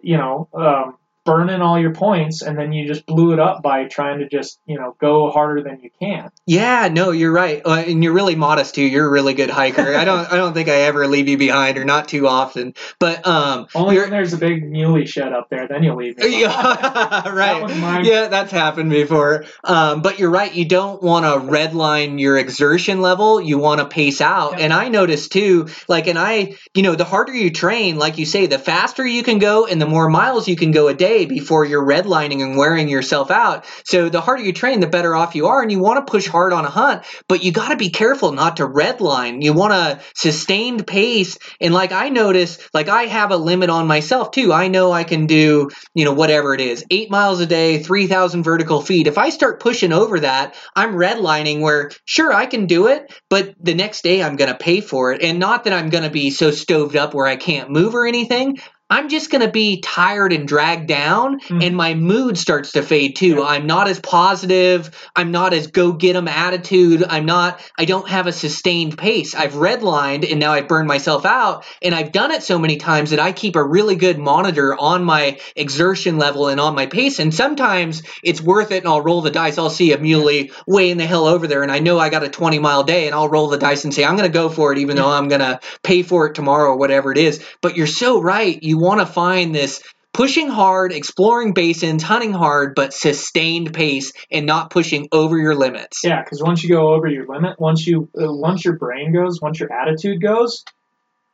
you 0.00 0.16
know, 0.16 0.48
um, 0.54 0.96
burning 1.28 1.60
all 1.62 1.78
your 1.78 1.92
points, 1.92 2.42
and 2.42 2.58
then 2.58 2.72
you 2.72 2.86
just 2.86 3.06
blew 3.06 3.32
it 3.32 3.38
up 3.38 3.62
by 3.62 3.84
trying 3.84 4.20
to 4.20 4.28
just, 4.28 4.58
you 4.66 4.78
know, 4.78 4.96
go 5.00 5.30
harder 5.30 5.62
than 5.62 5.80
you 5.80 5.90
can. 6.00 6.30
Yeah, 6.46 6.88
no, 6.88 7.10
you're 7.10 7.32
right, 7.32 7.62
uh, 7.64 7.84
and 7.86 8.02
you're 8.02 8.12
really 8.12 8.34
modest 8.34 8.74
too. 8.74 8.82
You're 8.82 9.06
a 9.06 9.10
really 9.10 9.34
good 9.34 9.50
hiker. 9.50 9.94
I 9.94 10.04
don't, 10.04 10.32
I 10.32 10.36
don't 10.36 10.54
think 10.54 10.68
I 10.68 10.82
ever 10.82 11.06
leave 11.06 11.28
you 11.28 11.36
behind, 11.38 11.78
or 11.78 11.84
not 11.84 12.08
too 12.08 12.26
often. 12.26 12.74
But 12.98 13.26
um, 13.26 13.66
Only 13.74 13.98
when 13.98 14.10
there's 14.10 14.32
a 14.32 14.38
big 14.38 14.70
muley 14.70 15.06
shed 15.06 15.32
up 15.32 15.48
there, 15.50 15.68
then 15.68 15.82
you'll 15.82 15.96
leave 15.96 16.16
me. 16.18 16.40
yeah, 16.40 16.48
That 17.22 17.32
right. 17.34 17.76
mine. 17.78 18.04
Yeah, 18.04 18.28
that's 18.28 18.50
happened 18.50 18.90
before. 18.90 19.44
Um, 19.64 20.02
but 20.02 20.18
you're 20.18 20.30
right. 20.30 20.52
You 20.52 20.64
don't 20.64 21.02
want 21.02 21.24
to 21.24 21.50
redline 21.50 22.20
your 22.20 22.38
exertion 22.38 23.00
level. 23.00 23.40
You 23.40 23.58
want 23.58 23.80
to 23.80 23.86
pace 23.86 24.20
out. 24.20 24.60
And 24.60 24.72
I 24.72 24.88
noticed 24.88 25.32
too, 25.32 25.68
like, 25.88 26.06
and 26.06 26.18
I, 26.18 26.56
you 26.74 26.82
know, 26.82 26.94
the 26.94 27.04
harder 27.04 27.34
you 27.34 27.50
train, 27.50 27.96
like 27.98 28.18
you 28.18 28.26
say, 28.26 28.46
the 28.46 28.58
faster 28.58 29.06
you 29.06 29.22
can 29.22 29.38
go 29.38 29.66
and 29.66 29.80
the 29.80 29.86
more 29.86 30.08
miles 30.08 30.48
you 30.48 30.56
can 30.56 30.70
go 30.70 30.88
a 30.88 30.94
day 30.94 31.17
before 31.26 31.64
you're 31.64 31.84
redlining 31.84 32.42
and 32.42 32.56
wearing 32.56 32.88
yourself 32.88 33.30
out. 33.30 33.64
So 33.84 34.08
the 34.08 34.20
harder 34.20 34.42
you 34.42 34.52
train, 34.52 34.80
the 34.80 34.86
better 34.86 35.14
off 35.14 35.34
you 35.34 35.46
are. 35.48 35.62
And 35.62 35.72
you 35.72 35.78
want 35.78 36.04
to 36.04 36.10
push 36.10 36.26
hard 36.26 36.52
on 36.52 36.64
a 36.64 36.70
hunt, 36.70 37.04
but 37.28 37.42
you 37.42 37.52
got 37.52 37.70
to 37.70 37.76
be 37.76 37.90
careful 37.90 38.32
not 38.32 38.58
to 38.58 38.66
redline. 38.66 39.42
You 39.42 39.52
want 39.52 39.72
a 39.72 40.00
sustained 40.14 40.86
pace. 40.86 41.38
And 41.60 41.74
like 41.74 41.92
I 41.92 42.08
notice, 42.08 42.58
like 42.74 42.88
I 42.88 43.04
have 43.04 43.30
a 43.30 43.36
limit 43.36 43.70
on 43.70 43.86
myself 43.86 44.30
too. 44.30 44.52
I 44.52 44.68
know 44.68 44.92
I 44.92 45.04
can 45.04 45.26
do, 45.26 45.70
you 45.94 46.04
know, 46.04 46.12
whatever 46.12 46.54
it 46.54 46.60
is, 46.60 46.84
eight 46.90 47.10
miles 47.10 47.40
a 47.40 47.46
day, 47.46 47.78
3,000 47.78 48.42
vertical 48.42 48.80
feet. 48.80 49.06
If 49.06 49.18
I 49.18 49.30
start 49.30 49.60
pushing 49.60 49.92
over 49.92 50.20
that, 50.20 50.54
I'm 50.74 50.94
redlining 50.94 51.60
where, 51.60 51.90
sure, 52.04 52.32
I 52.32 52.46
can 52.46 52.66
do 52.66 52.88
it, 52.88 53.12
but 53.28 53.54
the 53.60 53.74
next 53.74 54.02
day 54.02 54.22
I'm 54.22 54.36
going 54.36 54.50
to 54.50 54.58
pay 54.58 54.80
for 54.80 55.12
it. 55.12 55.22
And 55.22 55.38
not 55.38 55.64
that 55.64 55.72
I'm 55.72 55.90
going 55.90 56.04
to 56.04 56.10
be 56.10 56.30
so 56.30 56.50
stoved 56.50 56.96
up 56.96 57.14
where 57.14 57.26
I 57.26 57.36
can't 57.36 57.70
move 57.70 57.94
or 57.94 58.06
anything. 58.06 58.58
I'm 58.90 59.08
just 59.10 59.30
going 59.30 59.42
to 59.44 59.50
be 59.50 59.80
tired 59.80 60.32
and 60.32 60.48
dragged 60.48 60.86
down, 60.88 61.40
Mhm. 61.40 61.62
and 61.66 61.76
my 61.76 61.94
mood 61.94 62.38
starts 62.38 62.72
to 62.72 62.82
fade 62.82 63.16
too. 63.16 63.36
Yeah. 63.36 63.42
I'm 63.42 63.66
not 63.66 63.86
as 63.88 64.00
positive. 64.00 64.90
I'm 65.14 65.30
not 65.30 65.52
as 65.52 65.66
go 65.66 65.92
get 65.92 66.16
'em 66.16 66.26
attitude. 66.28 67.04
I'm 67.08 67.26
not, 67.26 67.60
I 67.78 67.84
don't 67.84 68.08
have 68.08 68.26
a 68.26 68.32
sustained 68.32 68.96
pace. 68.96 69.34
I've 69.34 69.52
redlined 69.52 70.30
and 70.30 70.40
now 70.40 70.52
I've 70.52 70.68
burned 70.68 70.88
myself 70.88 71.26
out. 71.26 71.64
And 71.82 71.94
I've 71.94 72.12
done 72.12 72.30
it 72.30 72.42
so 72.42 72.58
many 72.58 72.76
times 72.76 73.10
that 73.10 73.20
I 73.20 73.32
keep 73.32 73.56
a 73.56 73.62
really 73.62 73.94
good 73.96 74.18
monitor 74.18 74.74
on 74.78 75.04
my 75.04 75.36
exertion 75.54 76.16
level 76.18 76.48
and 76.48 76.58
on 76.60 76.74
my 76.74 76.86
pace. 76.86 77.18
And 77.18 77.34
sometimes 77.34 78.02
it's 78.24 78.40
worth 78.40 78.70
it 78.72 78.78
and 78.84 78.88
I'll 78.88 79.02
roll 79.02 79.20
the 79.20 79.30
dice. 79.30 79.58
I'll 79.58 79.68
see 79.70 79.92
a 79.92 79.98
muley 79.98 80.50
way 80.66 80.90
in 80.90 80.96
the 80.98 81.06
hell 81.06 81.26
over 81.26 81.46
there 81.46 81.62
and 81.62 81.70
I 81.70 81.78
know 81.80 81.98
I 81.98 82.08
got 82.08 82.24
a 82.24 82.28
20 82.28 82.58
mile 82.58 82.84
day 82.84 83.06
and 83.06 83.14
I'll 83.14 83.28
roll 83.28 83.48
the 83.48 83.58
dice 83.58 83.84
and 83.84 83.92
say, 83.92 84.04
I'm 84.04 84.16
going 84.16 84.30
to 84.30 84.32
go 84.32 84.48
for 84.48 84.72
it 84.72 84.78
even 84.78 84.96
though 84.96 85.10
I'm 85.10 85.28
going 85.28 85.40
to 85.42 85.60
pay 85.82 86.02
for 86.02 86.26
it 86.26 86.34
tomorrow 86.34 86.70
or 86.70 86.76
whatever 86.76 87.12
it 87.12 87.18
is. 87.18 87.40
But 87.60 87.76
you're 87.76 87.86
so 87.86 88.20
right. 88.22 88.58
You 88.62 88.77
want 88.78 89.00
to 89.00 89.06
find 89.06 89.54
this 89.54 89.82
pushing 90.12 90.48
hard, 90.48 90.92
exploring 90.92 91.52
basins, 91.52 92.02
hunting 92.02 92.32
hard, 92.32 92.74
but 92.74 92.92
sustained 92.92 93.72
pace 93.72 94.12
and 94.32 94.46
not 94.46 94.70
pushing 94.70 95.08
over 95.12 95.38
your 95.38 95.54
limits. 95.54 96.00
Yeah, 96.02 96.22
because 96.22 96.42
once 96.42 96.62
you 96.62 96.70
go 96.70 96.92
over 96.94 97.06
your 97.06 97.26
limit, 97.26 97.60
once 97.60 97.86
you 97.86 98.08
uh, 98.20 98.32
once 98.32 98.64
your 98.64 98.74
brain 98.74 99.12
goes, 99.12 99.40
once 99.40 99.60
your 99.60 99.72
attitude 99.72 100.20
goes, 100.20 100.64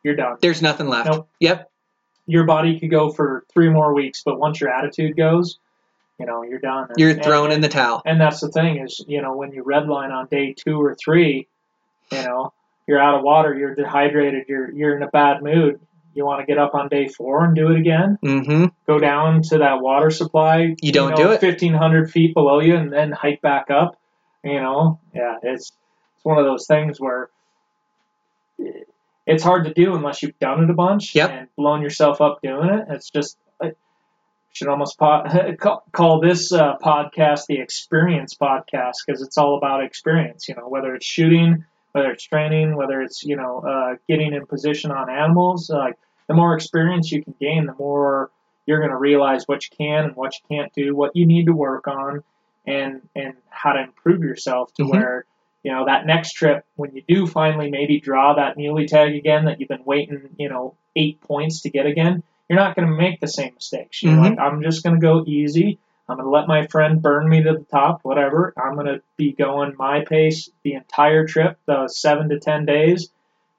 you're 0.03 0.17
done. 0.17 0.37
There's 0.41 0.61
nothing 0.63 0.89
left. 0.89 1.09
Nope. 1.09 1.29
Yep. 1.41 1.71
Your 2.27 2.45
body 2.45 2.79
could 2.79 2.91
go 2.91 3.11
for 3.11 3.45
three 3.53 3.69
more 3.71 3.95
weeks, 3.95 4.23
but 4.25 4.39
once 4.39 4.61
your 4.61 4.71
attitude 4.71 5.17
goes, 5.17 5.59
you 6.19 6.27
know 6.27 6.43
you're 6.43 6.59
done. 6.59 6.89
And- 6.91 6.99
You're 6.99 7.11
and- 7.11 7.25
thrown 7.25 7.53
in 7.53 7.61
the 7.61 7.69
towel. 7.69 8.03
And 8.05 8.21
that's 8.21 8.41
the 8.41 8.49
thing 8.51 8.79
is, 8.79 9.03
you 9.07 9.23
know, 9.23 9.37
when 9.37 9.53
you 9.53 9.65
redline 9.65 10.11
on 10.11 10.27
day 10.27 10.53
two 10.55 10.81
or 10.81 10.95
three, 10.95 11.49
you 12.13 12.23
know, 12.23 12.53
you're 12.87 13.01
out 13.01 13.15
of 13.17 13.23
water, 13.23 13.55
you're 13.55 13.75
dehydrated, 13.75 14.45
you're 14.49 14.71
you're 14.71 14.97
in 14.97 15.03
a 15.03 15.09
bad 15.09 15.43
mood. 15.43 15.81
You 16.15 16.25
want 16.25 16.41
to 16.41 16.47
get 16.47 16.59
up 16.59 16.75
on 16.75 16.89
day 16.89 17.09
four 17.09 17.45
and 17.45 17.55
do 17.55 17.71
it 17.71 17.79
again. 17.79 18.19
Mm-hmm. 18.25 18.67
Go 18.87 18.99
down 18.99 19.43
to 19.51 19.59
that 19.59 19.81
water 19.81 20.11
supply. 20.11 20.75
You 20.81 20.93
don't 20.93 21.11
know, 21.11 21.17
do 21.17 21.31
it. 21.33 21.41
Fifteen 21.41 21.75
hundred 21.75 22.11
feet 22.11 22.35
below 22.35 22.61
you, 22.61 22.77
and 22.77 22.93
then 22.93 23.13
hike 23.13 23.43
back 23.43 23.71
up. 23.71 23.99
You 24.43 24.61
know, 24.61 25.01
yeah, 25.15 25.37
it's 25.43 25.73
it's 26.17 26.25
one 26.25 26.39
of 26.39 26.45
those 26.45 26.67
things 26.67 27.01
where 27.01 27.31
it's 29.27 29.43
hard 29.43 29.65
to 29.65 29.73
do 29.73 29.95
unless 29.95 30.23
you've 30.23 30.39
done 30.39 30.63
it 30.65 30.71
a 30.71 30.75
bunch 30.75 31.15
Yep. 31.15 31.31
and 31.31 31.49
blown 31.57 31.83
yourself 31.83 32.21
up 32.21 32.41
doing 32.43 32.69
it. 32.69 32.87
It's 32.91 33.11
just 33.11 33.37
I 33.61 33.73
should 34.53 34.69
almost 34.69 34.99
call 35.93 36.21
this 36.21 36.53
uh, 36.53 36.77
podcast 36.83 37.47
the 37.49 37.59
experience 37.61 38.35
podcast 38.35 38.97
because 39.07 39.23
it's 39.23 39.39
all 39.39 39.57
about 39.57 39.83
experience. 39.83 40.49
You 40.49 40.57
know, 40.57 40.69
whether 40.69 40.95
it's 40.95 41.07
shooting, 41.07 41.65
whether 41.95 42.11
it's 42.11 42.25
training, 42.25 42.77
whether 42.77 43.01
it's 43.01 43.23
you 43.25 43.37
know 43.37 43.61
uh, 43.61 43.97
getting 44.09 44.35
in 44.35 44.45
position 44.47 44.91
on 44.91 45.09
animals. 45.09 45.71
Like 45.71 45.95
the 46.29 46.35
more 46.35 46.55
experience 46.55 47.11
you 47.13 47.23
can 47.23 47.35
gain, 47.41 47.67
the 47.67 47.75
more 47.75 48.31
you're 48.67 48.81
going 48.81 48.91
to 48.91 48.97
realize 48.99 49.45
what 49.47 49.63
you 49.65 49.77
can 49.77 50.05
and 50.07 50.17
what 50.17 50.35
you 50.35 50.57
can't 50.57 50.73
do, 50.75 50.95
what 50.97 51.15
you 51.15 51.25
need 51.27 51.47
to 51.47 51.53
work 51.53 51.87
on, 51.87 52.23
and 52.67 53.01
and 53.15 53.35
how 53.49 53.73
to 53.73 53.83
improve 53.83 54.23
yourself 54.23 54.75
to 54.75 54.83
Mhm. 54.83 54.91
where 54.91 55.25
you 55.63 55.71
know 55.73 55.87
that 55.87 56.05
next 56.05 56.33
trip 56.33 56.65
when 56.75 56.95
you 56.95 57.03
do 57.07 57.27
finally 57.27 57.71
maybe 57.71 58.01
draw 58.01 58.35
that 58.35 58.57
muley 58.59 58.87
tag 58.87 59.15
again 59.15 59.45
that 59.45 59.61
you've 59.61 59.69
been 59.69 59.85
waiting 59.85 60.29
you 60.37 60.49
know 60.49 60.75
eight 60.97 61.21
points 61.21 61.63
to 61.63 61.71
get 61.71 61.87
again 61.87 62.23
you're 62.51 62.59
not 62.59 62.77
going 62.77 62.87
to 62.87 62.95
make 62.95 63.19
the 63.21 63.27
same 63.29 63.55
mistakes 63.55 64.03
you're 64.03 64.13
Mhm. 64.13 64.21
like 64.31 64.39
i'm 64.39 64.63
just 64.63 64.83
going 64.85 64.95
to 64.95 65.01
go 65.01 65.25
easy 65.27 65.79
i'm 66.09 66.17
going 66.17 66.27
to 66.27 66.31
let 66.31 66.49
my 66.49 66.67
friend 66.67 67.03
burn 67.03 67.29
me 67.29 67.43
to 67.43 67.53
the 67.53 67.67
top 67.71 68.01
whatever 68.03 68.53
i'm 68.57 68.75
going 68.75 68.87
to 68.87 69.03
be 69.17 69.33
going 69.33 69.75
my 69.79 70.05
pace 70.05 70.51
the 70.63 70.75
entire 70.75 71.27
trip 71.27 71.59
the 71.67 71.89
seven 71.89 72.29
to 72.29 72.39
ten 72.39 72.65
days 72.65 73.11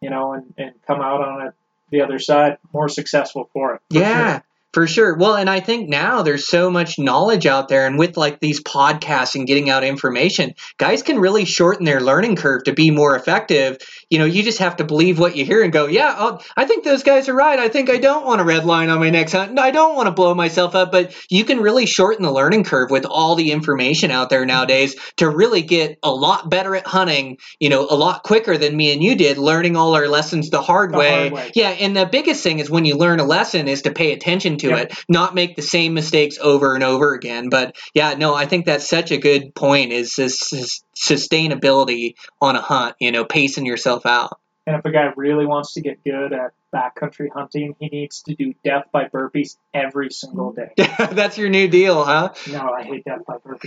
you 0.01 0.09
know 0.09 0.33
and, 0.33 0.53
and 0.57 0.73
come 0.85 1.01
out 1.01 1.21
on 1.21 1.47
it 1.47 1.53
the 1.91 2.01
other 2.01 2.19
side 2.19 2.57
more 2.73 2.89
successful 2.89 3.49
for 3.53 3.75
it 3.75 3.81
for 3.89 3.99
yeah. 3.99 4.33
sure. 4.33 4.43
For 4.75 4.87
sure. 4.87 5.15
Well, 5.15 5.35
and 5.35 5.49
I 5.49 5.61
think 5.61 5.87
now 5.87 6.21
there's 6.21 6.45
so 6.45 6.69
much 6.69 6.99
knowledge 6.99 7.45
out 7.45 7.69
there, 7.69 7.87
and 7.87 7.97
with 7.97 8.17
like 8.17 8.41
these 8.41 8.61
podcasts 8.61 9.35
and 9.35 9.47
getting 9.47 9.69
out 9.69 9.85
information, 9.85 10.53
guys 10.77 11.01
can 11.01 11.17
really 11.17 11.45
shorten 11.45 11.85
their 11.85 12.01
learning 12.01 12.35
curve 12.35 12.65
to 12.65 12.73
be 12.73 12.91
more 12.91 13.15
effective. 13.15 13.77
You 14.09 14.19
know, 14.19 14.25
you 14.25 14.43
just 14.43 14.59
have 14.59 14.77
to 14.77 14.83
believe 14.83 15.19
what 15.19 15.35
you 15.35 15.45
hear 15.45 15.63
and 15.63 15.73
go, 15.73 15.87
yeah, 15.87 16.13
I'll, 16.17 16.43
I 16.55 16.65
think 16.65 16.83
those 16.83 17.03
guys 17.03 17.27
are 17.29 17.33
right. 17.33 17.57
I 17.59 17.69
think 17.69 17.89
I 17.89 17.97
don't 17.97 18.25
want 18.25 18.41
a 18.41 18.43
red 18.43 18.65
line 18.65 18.89
on 18.89 18.99
my 18.99 19.09
next 19.09 19.31
hunt. 19.31 19.49
and 19.49 19.59
I 19.59 19.71
don't 19.71 19.95
want 19.95 20.07
to 20.07 20.11
blow 20.11 20.33
myself 20.35 20.75
up, 20.75 20.91
but 20.91 21.15
you 21.29 21.43
can 21.43 21.59
really 21.59 21.85
shorten 21.85 22.23
the 22.23 22.31
learning 22.31 22.65
curve 22.65 22.91
with 22.91 23.05
all 23.05 23.35
the 23.35 23.51
information 23.51 24.11
out 24.11 24.29
there 24.29 24.45
nowadays 24.45 24.95
to 25.17 25.29
really 25.29 25.61
get 25.63 25.97
a 26.03 26.11
lot 26.11 26.49
better 26.49 26.75
at 26.75 26.85
hunting, 26.85 27.37
you 27.59 27.69
know, 27.69 27.87
a 27.89 27.95
lot 27.95 28.23
quicker 28.23 28.57
than 28.57 28.75
me 28.77 28.93
and 28.93 29.03
you 29.03 29.15
did, 29.15 29.37
learning 29.37 29.75
all 29.75 29.95
our 29.95 30.07
lessons 30.07 30.49
the 30.49 30.61
hard, 30.61 30.93
The 30.93 30.97
way. 30.97 31.19
hard 31.29 31.33
way. 31.33 31.51
Yeah, 31.55 31.69
and 31.69 31.95
the 31.97 32.05
biggest 32.05 32.43
thing 32.43 32.59
is 32.59 32.69
when 32.69 32.85
you 32.85 32.95
learn 32.95 33.19
a 33.19 33.23
lesson 33.25 33.67
is 33.67 33.81
to 33.83 33.91
pay 33.91 34.13
attention 34.13 34.57
to 34.57 34.69
Yep. 34.69 34.91
it, 34.91 34.97
not 35.09 35.33
make 35.35 35.55
the 35.55 35.61
same 35.61 35.93
mistakes 35.93 36.37
over 36.41 36.75
and 36.75 36.83
over 36.83 37.13
again. 37.13 37.49
But 37.49 37.75
yeah, 37.93 38.13
no, 38.13 38.35
I 38.35 38.45
think 38.45 38.65
that's 38.65 38.87
such 38.87 39.11
a 39.11 39.17
good 39.17 39.55
point 39.55 39.91
is 39.91 40.13
this, 40.15 40.49
this 40.51 40.81
sustainability 40.95 42.15
on 42.41 42.55
a 42.55 42.61
hunt, 42.61 42.95
you 42.99 43.11
know, 43.11 43.25
pacing 43.25 43.65
yourself 43.65 44.05
out. 44.05 44.39
And 44.67 44.75
if 44.75 44.83
a 44.83 44.91
guy 44.91 45.11
really 45.15 45.45
wants 45.45 45.73
to 45.73 45.81
get 45.81 46.03
good 46.03 46.33
at 46.33 46.53
backcountry 46.73 47.27
hunting, 47.31 47.75
he 47.79 47.87
needs 47.87 48.23
to 48.23 48.33
do 48.33 48.55
death 48.63 48.85
by 48.91 49.05
burpees 49.05 49.57
every 49.75 50.09
single 50.09 50.53
day. 50.53 50.71
that's 51.11 51.37
your 51.37 51.49
new 51.49 51.67
deal, 51.67 52.03
huh? 52.03 52.33
No, 52.49 52.71
I 52.71 52.81
hate 52.81 53.05
death 53.05 53.21
by 53.27 53.35
burpees. 53.37 53.65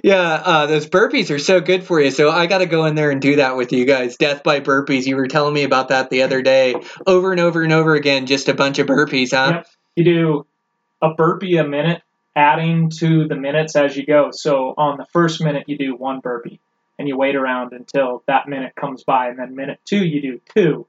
yeah, 0.04 0.42
uh, 0.44 0.66
those 0.66 0.86
burpees 0.88 1.34
are 1.34 1.40
so 1.40 1.60
good 1.60 1.82
for 1.82 2.00
you. 2.00 2.12
So 2.12 2.30
I 2.30 2.46
got 2.46 2.58
to 2.58 2.66
go 2.66 2.84
in 2.84 2.94
there 2.94 3.10
and 3.10 3.20
do 3.20 3.34
that 3.36 3.56
with 3.56 3.72
you 3.72 3.84
guys. 3.84 4.16
Death 4.16 4.44
by 4.44 4.60
burpees. 4.60 5.06
You 5.06 5.16
were 5.16 5.26
telling 5.26 5.54
me 5.54 5.64
about 5.64 5.88
that 5.88 6.10
the 6.10 6.22
other 6.22 6.40
day, 6.40 6.76
over 7.04 7.32
and 7.32 7.40
over 7.40 7.62
and 7.62 7.72
over 7.72 7.96
again. 7.96 8.26
Just 8.26 8.48
a 8.48 8.54
bunch 8.54 8.78
of 8.78 8.86
burpees, 8.86 9.32
huh? 9.32 9.54
Yep. 9.54 9.66
You 9.96 10.04
do 10.04 10.46
a 11.02 11.14
burpee 11.14 11.56
a 11.56 11.64
minute, 11.64 12.02
adding 12.36 12.90
to 12.98 13.26
the 13.26 13.36
minutes 13.36 13.76
as 13.76 13.96
you 13.96 14.06
go. 14.06 14.30
So 14.32 14.74
on 14.76 14.98
the 14.98 15.06
first 15.12 15.42
minute, 15.42 15.64
you 15.68 15.76
do 15.76 15.94
one 15.94 16.20
burpee, 16.20 16.60
and 16.98 17.08
you 17.08 17.16
wait 17.16 17.36
around 17.36 17.72
until 17.72 18.22
that 18.26 18.48
minute 18.48 18.74
comes 18.74 19.04
by, 19.04 19.28
and 19.28 19.38
then 19.38 19.54
minute 19.54 19.80
two, 19.84 20.04
you 20.04 20.20
do 20.20 20.40
two, 20.54 20.86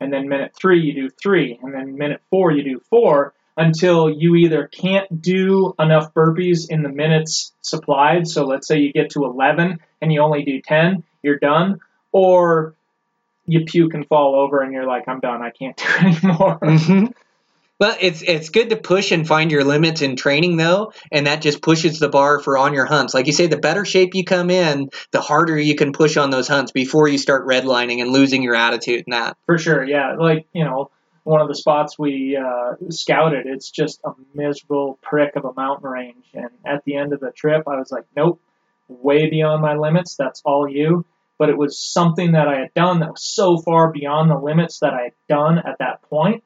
and 0.00 0.12
then 0.12 0.28
minute 0.28 0.52
three, 0.54 0.80
you 0.80 0.94
do 0.94 1.08
three, 1.10 1.58
and 1.62 1.74
then 1.74 1.96
minute 1.96 2.20
four, 2.30 2.52
you 2.52 2.62
do 2.62 2.80
four, 2.90 3.34
until 3.56 4.08
you 4.08 4.36
either 4.36 4.68
can't 4.68 5.20
do 5.20 5.74
enough 5.78 6.14
burpees 6.14 6.70
in 6.70 6.82
the 6.82 6.88
minutes 6.88 7.52
supplied. 7.60 8.28
So 8.28 8.44
let's 8.44 8.68
say 8.68 8.78
you 8.78 8.92
get 8.92 9.10
to 9.10 9.24
11 9.24 9.80
and 10.00 10.12
you 10.12 10.20
only 10.20 10.44
do 10.44 10.60
10, 10.62 11.02
you're 11.22 11.38
done, 11.40 11.80
or 12.12 12.74
you 13.46 13.64
puke 13.64 13.94
and 13.94 14.06
fall 14.06 14.36
over 14.36 14.60
and 14.60 14.72
you're 14.72 14.86
like, 14.86 15.08
I'm 15.08 15.18
done, 15.18 15.42
I 15.42 15.50
can't 15.50 15.76
do 16.00 16.06
anymore. 16.06 16.58
hmm 16.62 17.06
Well, 17.78 17.96
it's 18.00 18.22
it's 18.22 18.48
good 18.48 18.70
to 18.70 18.76
push 18.76 19.12
and 19.12 19.26
find 19.26 19.52
your 19.52 19.62
limits 19.62 20.02
in 20.02 20.16
training 20.16 20.56
though, 20.56 20.92
and 21.12 21.28
that 21.28 21.42
just 21.42 21.62
pushes 21.62 22.00
the 22.00 22.08
bar 22.08 22.40
for 22.40 22.58
on 22.58 22.74
your 22.74 22.86
hunts. 22.86 23.14
Like 23.14 23.26
you 23.26 23.32
say, 23.32 23.46
the 23.46 23.56
better 23.56 23.84
shape 23.84 24.16
you 24.16 24.24
come 24.24 24.50
in, 24.50 24.90
the 25.12 25.20
harder 25.20 25.56
you 25.56 25.76
can 25.76 25.92
push 25.92 26.16
on 26.16 26.30
those 26.30 26.48
hunts 26.48 26.72
before 26.72 27.06
you 27.06 27.18
start 27.18 27.46
redlining 27.46 28.00
and 28.00 28.10
losing 28.10 28.42
your 28.42 28.56
attitude 28.56 29.04
and 29.06 29.12
that. 29.12 29.36
For 29.46 29.58
sure, 29.58 29.84
yeah. 29.84 30.16
Like, 30.18 30.46
you 30.52 30.64
know, 30.64 30.90
one 31.22 31.40
of 31.40 31.46
the 31.46 31.54
spots 31.54 31.96
we 31.96 32.36
uh, 32.36 32.74
scouted, 32.90 33.46
it's 33.46 33.70
just 33.70 34.00
a 34.04 34.10
miserable 34.34 34.98
prick 35.00 35.36
of 35.36 35.44
a 35.44 35.52
mountain 35.54 35.88
range. 35.88 36.26
And 36.34 36.50
at 36.66 36.84
the 36.84 36.96
end 36.96 37.12
of 37.12 37.20
the 37.20 37.30
trip, 37.30 37.68
I 37.68 37.76
was 37.76 37.92
like, 37.92 38.06
nope, 38.16 38.40
way 38.88 39.30
beyond 39.30 39.62
my 39.62 39.74
limits. 39.74 40.16
That's 40.16 40.42
all 40.44 40.68
you. 40.68 41.06
But 41.38 41.48
it 41.48 41.56
was 41.56 41.78
something 41.78 42.32
that 42.32 42.48
I 42.48 42.58
had 42.58 42.74
done 42.74 42.98
that 43.00 43.10
was 43.10 43.22
so 43.22 43.58
far 43.58 43.92
beyond 43.92 44.30
the 44.30 44.38
limits 44.38 44.80
that 44.80 44.94
I 44.94 45.02
had 45.02 45.12
done 45.28 45.58
at 45.58 45.78
that 45.78 46.02
point 46.02 46.42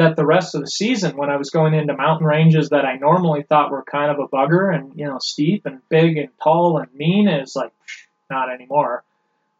that 0.00 0.16
the 0.16 0.24
rest 0.24 0.54
of 0.54 0.62
the 0.62 0.66
season, 0.66 1.16
when 1.16 1.28
I 1.28 1.36
was 1.36 1.50
going 1.50 1.74
into 1.74 1.94
mountain 1.94 2.26
ranges 2.26 2.70
that 2.70 2.86
I 2.86 2.96
normally 2.96 3.42
thought 3.42 3.70
were 3.70 3.84
kind 3.84 4.10
of 4.10 4.18
a 4.18 4.28
bugger 4.28 4.74
and, 4.74 4.98
you 4.98 5.04
know, 5.04 5.18
steep 5.18 5.66
and 5.66 5.86
big 5.90 6.16
and 6.16 6.30
tall 6.42 6.78
and 6.78 6.92
mean, 6.94 7.28
is 7.28 7.54
like, 7.54 7.72
not 8.30 8.50
anymore. 8.50 9.04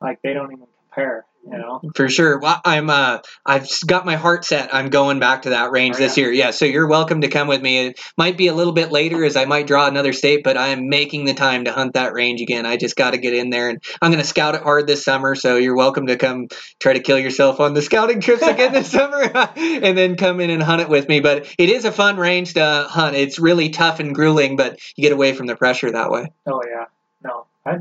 Like, 0.01 0.22
they 0.22 0.32
don't 0.32 0.53
even 0.53 0.66
compare, 0.88 1.26
you 1.45 1.57
know? 1.59 1.80
For 1.95 2.09
sure. 2.09 2.38
Well, 2.38 2.61
I'm 2.64 2.91
uh 2.91 3.18
I've 3.45 3.68
got 3.86 4.05
my 4.07 4.16
heart 4.16 4.45
set. 4.45 4.74
I'm 4.74 4.88
going 4.91 5.18
back 5.20 5.43
to 5.43 5.51
that 5.51 5.70
range 5.70 5.97
Oh, 5.97 5.99
this 5.99 6.16
yeah. 6.16 6.24
year. 6.24 6.32
Yeah, 6.32 6.51
so 6.51 6.64
you're 6.64 6.86
welcome 6.86 7.22
to 7.22 7.28
come 7.28 7.49
with 7.49 7.62
me. 7.62 7.86
It 7.86 8.01
might 8.18 8.36
be 8.36 8.49
a 8.49 8.55
little 8.55 8.72
bit 8.72 8.93
later 8.93 9.24
as 9.24 9.36
I 9.36 9.45
might 9.47 9.66
draw 9.66 9.86
another 9.86 10.12
state, 10.12 10.43
but 10.45 10.57
I 10.57 10.68
am 10.68 10.88
making 10.88 11.24
the 11.24 11.34
time 11.34 11.64
to 11.64 11.72
hunt 11.72 11.95
that 11.95 12.12
range 12.12 12.41
again. 12.41 12.66
I 12.66 12.76
just 12.76 12.97
got 12.97 13.12
to 13.12 13.18
get 13.18 13.34
in 13.34 13.51
there 13.51 13.68
and 13.70 13.82
I'm 14.03 14.11
going 14.11 14.22
to 14.22 14.28
scout 14.28 14.55
it 14.55 14.62
hard 14.62 14.86
this 14.86 15.05
summer, 15.05 15.34
so 15.34 15.57
you're 15.57 15.76
welcome 15.76 16.07
to 16.07 16.16
come 16.16 16.49
try 16.78 16.93
to 16.93 17.01
kill 17.01 17.18
yourself 17.18 17.61
on 17.61 17.74
the 17.74 17.82
scouting 17.82 18.20
trips 18.20 18.43
again 18.43 18.72
this 18.72 18.91
summer 18.93 19.22
and 19.57 19.97
then 19.97 20.16
come 20.16 20.41
in 20.41 20.51
and 20.51 20.62
hunt 20.62 20.82
it 20.82 20.88
with 20.88 21.09
me. 21.09 21.20
But 21.20 21.47
it 21.59 21.70
is 21.70 21.84
a 21.84 21.93
fun 21.93 22.16
range 22.16 22.55
to 22.55 22.86
hunt. 22.88 23.16
It's 23.16 23.38
really 23.38 23.70
tough 23.70 24.01
and 24.01 24.14
grueling, 24.14 24.57
but 24.57 24.78
you 24.97 25.03
get 25.03 25.12
away 25.12 25.32
from 25.32 25.47
the 25.47 25.57
pressure 25.57 25.91
that 25.91 26.11
way. 26.11 26.32
Oh 26.47 26.62
yeah, 26.68 26.84
no, 27.22 27.47
I. 27.64 27.78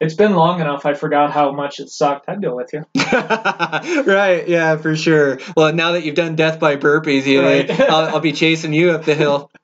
It's 0.00 0.14
been 0.14 0.34
long 0.34 0.60
enough. 0.60 0.86
I 0.86 0.94
forgot 0.94 1.30
how 1.30 1.52
much 1.52 1.78
it 1.78 1.90
sucked. 1.90 2.26
I'd 2.28 2.40
go 2.40 2.56
with 2.56 2.72
you. 2.72 2.86
right, 3.12 4.48
yeah, 4.48 4.76
for 4.78 4.96
sure. 4.96 5.40
Well, 5.54 5.74
now 5.74 5.92
that 5.92 6.04
you've 6.04 6.14
done 6.14 6.36
death 6.36 6.58
by 6.58 6.76
burpees, 6.76 7.26
you, 7.26 7.42
Right. 7.42 7.70
I'll, 7.70 8.14
I'll 8.14 8.20
be 8.20 8.32
chasing 8.32 8.72
you 8.72 8.92
up 8.92 9.04
the 9.04 9.14
hill. 9.14 9.50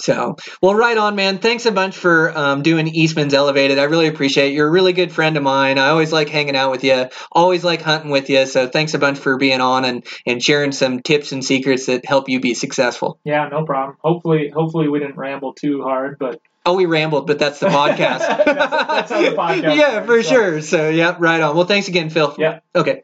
So, 0.00 0.36
well, 0.62 0.74
right 0.74 0.96
on, 0.96 1.14
man. 1.16 1.38
Thanks 1.38 1.66
a 1.66 1.72
bunch 1.72 1.96
for 1.96 2.36
um, 2.36 2.62
doing 2.62 2.88
Eastman's 2.88 3.34
Elevated. 3.34 3.78
I 3.78 3.84
really 3.84 4.06
appreciate 4.06 4.48
it. 4.48 4.54
You're 4.54 4.68
a 4.68 4.70
really 4.70 4.92
good 4.92 5.12
friend 5.12 5.36
of 5.36 5.42
mine. 5.42 5.78
I 5.78 5.88
always 5.90 6.12
like 6.12 6.28
hanging 6.28 6.56
out 6.56 6.70
with 6.70 6.84
you. 6.84 7.08
Always 7.30 7.64
like 7.64 7.82
hunting 7.82 8.10
with 8.10 8.30
you. 8.30 8.46
So, 8.46 8.68
thanks 8.68 8.94
a 8.94 8.98
bunch 8.98 9.18
for 9.18 9.36
being 9.36 9.60
on 9.60 9.84
and, 9.84 10.06
and 10.26 10.42
sharing 10.42 10.72
some 10.72 11.00
tips 11.00 11.32
and 11.32 11.44
secrets 11.44 11.86
that 11.86 12.04
help 12.04 12.28
you 12.28 12.40
be 12.40 12.54
successful. 12.54 13.18
yeah, 13.24 13.48
no 13.48 13.64
problem. 13.64 13.96
Hopefully, 14.00 14.48
hopefully 14.50 14.88
we 14.88 14.98
didn't 15.00 15.16
ramble 15.16 15.52
too 15.54 15.82
hard, 15.82 16.18
but 16.18 16.40
Oh, 16.64 16.74
we 16.76 16.86
rambled, 16.86 17.26
but 17.26 17.40
that's 17.40 17.58
the 17.58 17.66
podcast. 17.66 18.20
That's- 18.20 18.44
that's 18.86 19.10
how 19.10 19.20
the 19.20 19.36
podcast 19.36 19.76
yeah, 19.76 19.96
works, 19.96 20.06
for 20.06 20.22
so. 20.22 20.30
sure. 20.30 20.62
So, 20.62 20.88
yeah, 20.90 21.16
right 21.18 21.40
on. 21.40 21.56
Well, 21.56 21.66
thanks 21.66 21.88
again, 21.88 22.08
Phil. 22.08 22.36
Yeah. 22.38 22.60
Okay. 22.74 23.02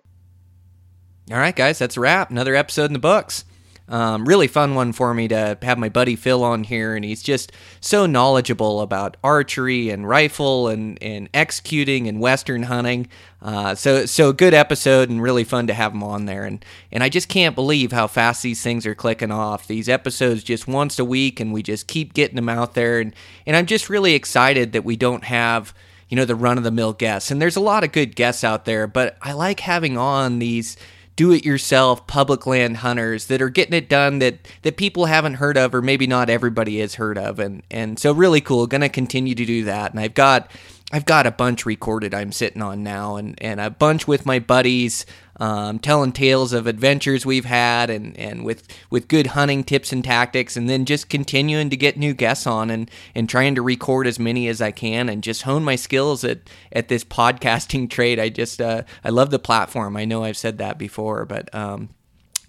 All 1.30 1.36
right, 1.38 1.54
guys, 1.56 1.78
that's 1.78 1.96
a 1.96 2.00
wrap. 2.00 2.30
Another 2.30 2.54
episode 2.54 2.84
in 2.84 2.92
the 2.92 2.98
books. 3.00 3.44
Um, 3.88 4.26
really 4.26 4.48
fun 4.48 4.74
one 4.74 4.92
for 4.92 5.14
me 5.14 5.28
to 5.28 5.56
have 5.62 5.78
my 5.78 5.88
buddy 5.88 6.14
Phil 6.14 6.44
on 6.44 6.64
here, 6.64 6.94
and 6.94 7.04
he's 7.04 7.22
just 7.22 7.52
so 7.80 8.04
knowledgeable 8.04 8.82
about 8.82 9.16
archery 9.24 9.88
and 9.88 10.06
rifle 10.06 10.68
and, 10.68 11.02
and 11.02 11.28
executing 11.32 12.06
and 12.06 12.20
western 12.20 12.64
hunting. 12.64 13.08
Uh, 13.40 13.74
so 13.74 14.04
so 14.04 14.32
good 14.32 14.52
episode 14.52 15.08
and 15.08 15.22
really 15.22 15.44
fun 15.44 15.66
to 15.68 15.74
have 15.74 15.92
him 15.92 16.02
on 16.02 16.26
there. 16.26 16.44
And 16.44 16.62
and 16.92 17.02
I 17.02 17.08
just 17.08 17.28
can't 17.28 17.54
believe 17.54 17.92
how 17.92 18.06
fast 18.06 18.42
these 18.42 18.62
things 18.62 18.84
are 18.84 18.94
clicking 18.94 19.30
off. 19.30 19.66
These 19.66 19.88
episodes 19.88 20.42
just 20.42 20.68
once 20.68 20.98
a 20.98 21.04
week, 21.04 21.40
and 21.40 21.52
we 21.52 21.62
just 21.62 21.86
keep 21.86 22.12
getting 22.12 22.36
them 22.36 22.48
out 22.48 22.74
there. 22.74 23.00
And 23.00 23.14
and 23.46 23.56
I'm 23.56 23.66
just 23.66 23.88
really 23.88 24.14
excited 24.14 24.72
that 24.72 24.84
we 24.84 24.96
don't 24.96 25.24
have 25.24 25.72
you 26.10 26.16
know 26.16 26.24
the 26.24 26.34
run 26.34 26.58
of 26.58 26.64
the 26.64 26.70
mill 26.70 26.92
guests. 26.92 27.30
And 27.30 27.40
there's 27.40 27.56
a 27.56 27.60
lot 27.60 27.84
of 27.84 27.92
good 27.92 28.16
guests 28.16 28.44
out 28.44 28.66
there, 28.66 28.86
but 28.86 29.16
I 29.22 29.32
like 29.32 29.60
having 29.60 29.96
on 29.96 30.40
these 30.40 30.76
do 31.18 31.32
it 31.32 31.44
yourself 31.44 32.06
public 32.06 32.46
land 32.46 32.76
hunters 32.76 33.26
that 33.26 33.42
are 33.42 33.48
getting 33.48 33.74
it 33.74 33.88
done 33.88 34.20
that 34.20 34.38
that 34.62 34.76
people 34.76 35.06
haven't 35.06 35.34
heard 35.34 35.56
of 35.56 35.74
or 35.74 35.82
maybe 35.82 36.06
not 36.06 36.30
everybody 36.30 36.78
has 36.78 36.94
heard 36.94 37.18
of. 37.18 37.40
And 37.40 37.64
and 37.72 37.98
so 37.98 38.12
really 38.12 38.40
cool. 38.40 38.68
Going 38.68 38.82
to 38.82 38.88
continue 38.88 39.34
to 39.34 39.44
do 39.44 39.64
that. 39.64 39.90
And 39.90 39.98
I've 39.98 40.14
got 40.14 40.48
I've 40.90 41.04
got 41.04 41.26
a 41.26 41.30
bunch 41.30 41.66
recorded 41.66 42.14
I'm 42.14 42.32
sitting 42.32 42.62
on 42.62 42.82
now 42.82 43.16
and 43.16 43.36
and 43.42 43.60
a 43.60 43.68
bunch 43.68 44.08
with 44.08 44.24
my 44.24 44.38
buddies 44.38 45.04
um, 45.36 45.78
telling 45.78 46.12
tales 46.12 46.54
of 46.54 46.66
adventures 46.66 47.26
we've 47.26 47.44
had 47.44 47.90
and 47.90 48.16
and 48.16 48.42
with 48.42 48.66
with 48.88 49.06
good 49.06 49.28
hunting 49.28 49.64
tips 49.64 49.92
and 49.92 50.02
tactics 50.02 50.56
and 50.56 50.68
then 50.68 50.86
just 50.86 51.10
continuing 51.10 51.68
to 51.68 51.76
get 51.76 51.98
new 51.98 52.14
guests 52.14 52.46
on 52.46 52.70
and 52.70 52.90
and 53.14 53.28
trying 53.28 53.54
to 53.54 53.62
record 53.62 54.06
as 54.06 54.18
many 54.18 54.48
as 54.48 54.62
I 54.62 54.70
can 54.70 55.10
and 55.10 55.22
just 55.22 55.42
hone 55.42 55.62
my 55.62 55.76
skills 55.76 56.24
at 56.24 56.38
at 56.72 56.88
this 56.88 57.04
podcasting 57.18 57.90
trade. 57.90 58.18
I 58.18 58.30
just 58.30 58.60
uh, 58.60 58.84
I 59.04 59.10
love 59.10 59.30
the 59.30 59.38
platform. 59.38 59.94
I 59.94 60.06
know 60.06 60.24
I've 60.24 60.38
said 60.38 60.56
that 60.58 60.78
before 60.78 61.26
but 61.26 61.54
um 61.54 61.90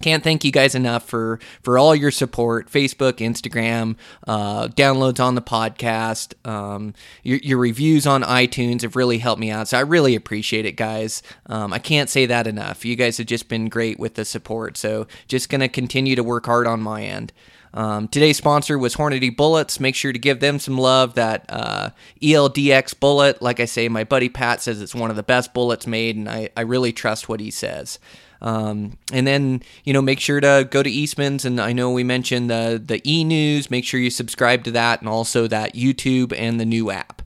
can't 0.01 0.23
thank 0.23 0.43
you 0.43 0.51
guys 0.51 0.75
enough 0.75 1.07
for 1.07 1.39
for 1.61 1.77
all 1.77 1.95
your 1.95 2.11
support 2.11 2.69
facebook 2.69 3.13
instagram 3.13 3.95
uh, 4.27 4.67
downloads 4.69 5.19
on 5.19 5.35
the 5.35 5.41
podcast 5.41 6.33
um, 6.47 6.93
your, 7.23 7.37
your, 7.39 7.57
reviews 7.57 8.07
on 8.07 8.23
itunes 8.23 8.81
have 8.81 8.95
really 8.95 9.17
helped 9.17 9.39
me 9.39 9.51
out 9.51 9.67
so 9.67 9.77
i 9.77 9.81
really 9.81 10.15
appreciate 10.15 10.65
it 10.65 10.73
guys 10.73 11.21
um, 11.47 11.73
i 11.73 11.79
can't 11.79 12.09
say 12.09 12.25
that 12.25 12.47
enough 12.47 12.85
you 12.85 12.95
guys 12.95 13.17
have 13.17 13.27
just 13.27 13.49
been 13.49 13.67
great 13.69 13.99
with 13.99 14.15
the 14.15 14.25
support 14.25 14.77
so 14.77 15.07
just 15.27 15.49
gonna 15.49 15.69
continue 15.69 16.15
to 16.15 16.23
work 16.23 16.45
hard 16.45 16.67
on 16.67 16.81
my 16.81 17.03
end 17.03 17.33
um, 17.73 18.07
today's 18.07 18.37
sponsor 18.37 18.77
was 18.77 18.95
Hornady 18.95 19.35
Bullets. 19.35 19.79
Make 19.79 19.95
sure 19.95 20.11
to 20.11 20.19
give 20.19 20.39
them 20.39 20.59
some 20.59 20.77
love. 20.77 21.13
That 21.15 21.45
uh, 21.49 21.91
ELD-X 22.21 22.93
bullet, 22.95 23.41
like 23.41 23.59
I 23.59 23.65
say, 23.65 23.89
my 23.89 24.03
buddy 24.03 24.29
Pat 24.29 24.61
says 24.61 24.81
it's 24.81 24.95
one 24.95 25.09
of 25.09 25.15
the 25.15 25.23
best 25.23 25.53
bullets 25.53 25.85
made, 25.85 26.15
and 26.15 26.29
I, 26.29 26.49
I 26.57 26.61
really 26.61 26.91
trust 26.91 27.29
what 27.29 27.39
he 27.39 27.51
says. 27.51 27.99
Um, 28.41 28.97
and 29.11 29.27
then 29.27 29.63
you 29.83 29.93
know 29.93 30.01
make 30.01 30.19
sure 30.19 30.39
to 30.39 30.67
go 30.69 30.81
to 30.81 30.89
Eastman's 30.89 31.43
and 31.45 31.59
I 31.59 31.73
know 31.73 31.91
we 31.91 32.03
mentioned 32.03 32.49
the 32.49 32.81
the 32.83 33.01
e 33.09 33.23
news. 33.23 33.69
Make 33.69 33.85
sure 33.85 33.99
you 33.99 34.09
subscribe 34.09 34.63
to 34.65 34.71
that 34.71 35.01
and 35.01 35.09
also 35.09 35.47
that 35.47 35.75
YouTube 35.75 36.33
and 36.37 36.59
the 36.59 36.65
new 36.65 36.91
app. 36.91 37.21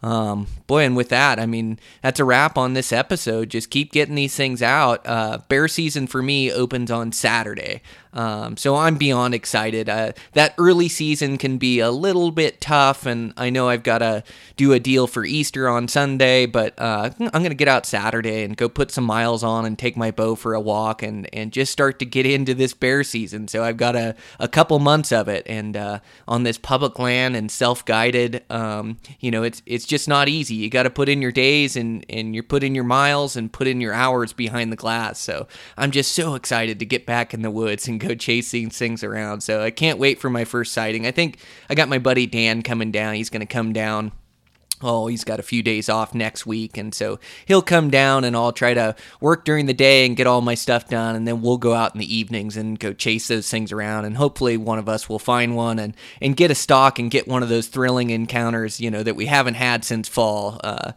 Um, 0.00 0.46
boy, 0.68 0.84
and 0.84 0.96
with 0.96 1.08
that, 1.08 1.40
I 1.40 1.46
mean, 1.46 1.80
that's 2.02 2.20
a 2.20 2.24
wrap 2.24 2.56
on 2.56 2.74
this 2.74 2.92
episode. 2.92 3.50
Just 3.50 3.70
keep 3.70 3.90
getting 3.90 4.14
these 4.14 4.36
things 4.36 4.62
out. 4.62 5.04
Uh, 5.04 5.38
bear 5.48 5.66
season 5.66 6.06
for 6.06 6.22
me 6.22 6.52
opens 6.52 6.90
on 6.90 7.10
Saturday. 7.10 7.82
Um, 8.18 8.56
so 8.56 8.74
I'm 8.74 8.96
beyond 8.96 9.32
excited. 9.32 9.88
Uh, 9.88 10.10
that 10.32 10.52
early 10.58 10.88
season 10.88 11.38
can 11.38 11.56
be 11.56 11.78
a 11.78 11.92
little 11.92 12.32
bit 12.32 12.60
tough, 12.60 13.06
and 13.06 13.32
I 13.36 13.48
know 13.48 13.68
I've 13.68 13.84
got 13.84 13.98
to 13.98 14.24
do 14.56 14.72
a 14.72 14.80
deal 14.80 15.06
for 15.06 15.24
Easter 15.24 15.68
on 15.68 15.86
Sunday, 15.86 16.44
but 16.44 16.74
uh, 16.78 17.10
I'm 17.20 17.30
going 17.30 17.50
to 17.50 17.54
get 17.54 17.68
out 17.68 17.86
Saturday 17.86 18.42
and 18.42 18.56
go 18.56 18.68
put 18.68 18.90
some 18.90 19.04
miles 19.04 19.44
on 19.44 19.64
and 19.64 19.78
take 19.78 19.96
my 19.96 20.10
bow 20.10 20.34
for 20.34 20.54
a 20.54 20.60
walk 20.60 21.00
and, 21.00 21.32
and 21.32 21.52
just 21.52 21.70
start 21.70 22.00
to 22.00 22.04
get 22.04 22.26
into 22.26 22.54
this 22.54 22.74
bear 22.74 23.04
season. 23.04 23.46
So 23.46 23.62
I've 23.62 23.76
got 23.76 23.94
a, 23.94 24.16
a 24.40 24.48
couple 24.48 24.80
months 24.80 25.12
of 25.12 25.28
it, 25.28 25.46
and 25.46 25.76
uh, 25.76 26.00
on 26.26 26.42
this 26.42 26.58
public 26.58 26.98
land 26.98 27.36
and 27.36 27.48
self 27.48 27.84
guided, 27.84 28.42
um, 28.50 28.98
you 29.20 29.30
know, 29.30 29.44
it's 29.44 29.62
it's 29.64 29.86
just 29.86 30.08
not 30.08 30.28
easy. 30.28 30.56
You 30.56 30.70
got 30.70 30.82
to 30.82 30.90
put 30.90 31.08
in 31.08 31.22
your 31.22 31.30
days 31.30 31.76
and, 31.76 32.04
and 32.08 32.34
you 32.34 32.42
put 32.42 32.64
in 32.64 32.74
your 32.74 32.82
miles 32.82 33.36
and 33.36 33.52
put 33.52 33.68
in 33.68 33.80
your 33.80 33.92
hours 33.92 34.32
behind 34.32 34.72
the 34.72 34.76
glass. 34.76 35.20
So 35.20 35.46
I'm 35.76 35.92
just 35.92 36.10
so 36.10 36.34
excited 36.34 36.80
to 36.80 36.84
get 36.84 37.06
back 37.06 37.32
in 37.32 37.42
the 37.42 37.50
woods 37.52 37.86
and 37.86 38.00
go 38.00 38.07
these 38.14 38.76
things 38.76 39.04
around. 39.04 39.42
So 39.42 39.62
I 39.62 39.70
can't 39.70 39.98
wait 39.98 40.20
for 40.20 40.30
my 40.30 40.44
first 40.44 40.72
sighting. 40.72 41.06
I 41.06 41.10
think 41.10 41.38
I 41.68 41.74
got 41.74 41.88
my 41.88 41.98
buddy 41.98 42.26
Dan 42.26 42.62
coming 42.62 42.90
down. 42.90 43.14
He's 43.14 43.30
going 43.30 43.40
to 43.40 43.46
come 43.46 43.72
down 43.72 44.12
oh, 44.82 45.06
he's 45.06 45.24
got 45.24 45.40
a 45.40 45.42
few 45.42 45.62
days 45.62 45.88
off 45.88 46.14
next 46.14 46.46
week. 46.46 46.76
And 46.76 46.94
so 46.94 47.18
he'll 47.46 47.62
come 47.62 47.90
down 47.90 48.24
and 48.24 48.36
I'll 48.36 48.52
try 48.52 48.74
to 48.74 48.94
work 49.20 49.44
during 49.44 49.66
the 49.66 49.74
day 49.74 50.06
and 50.06 50.16
get 50.16 50.26
all 50.26 50.40
my 50.40 50.54
stuff 50.54 50.88
done. 50.88 51.16
And 51.16 51.26
then 51.26 51.42
we'll 51.42 51.58
go 51.58 51.74
out 51.74 51.94
in 51.94 51.98
the 51.98 52.14
evenings 52.14 52.56
and 52.56 52.78
go 52.78 52.92
chase 52.92 53.28
those 53.28 53.50
things 53.50 53.72
around. 53.72 54.04
And 54.04 54.16
hopefully 54.16 54.56
one 54.56 54.78
of 54.78 54.88
us 54.88 55.08
will 55.08 55.18
find 55.18 55.56
one 55.56 55.78
and, 55.78 55.96
and 56.20 56.36
get 56.36 56.50
a 56.50 56.54
stock 56.54 56.98
and 56.98 57.10
get 57.10 57.28
one 57.28 57.42
of 57.42 57.48
those 57.48 57.68
thrilling 57.68 58.10
encounters, 58.10 58.80
you 58.80 58.90
know, 58.90 59.02
that 59.02 59.16
we 59.16 59.26
haven't 59.26 59.54
had 59.54 59.84
since 59.84 60.08
fall. 60.08 60.60
Uh, 60.62 60.92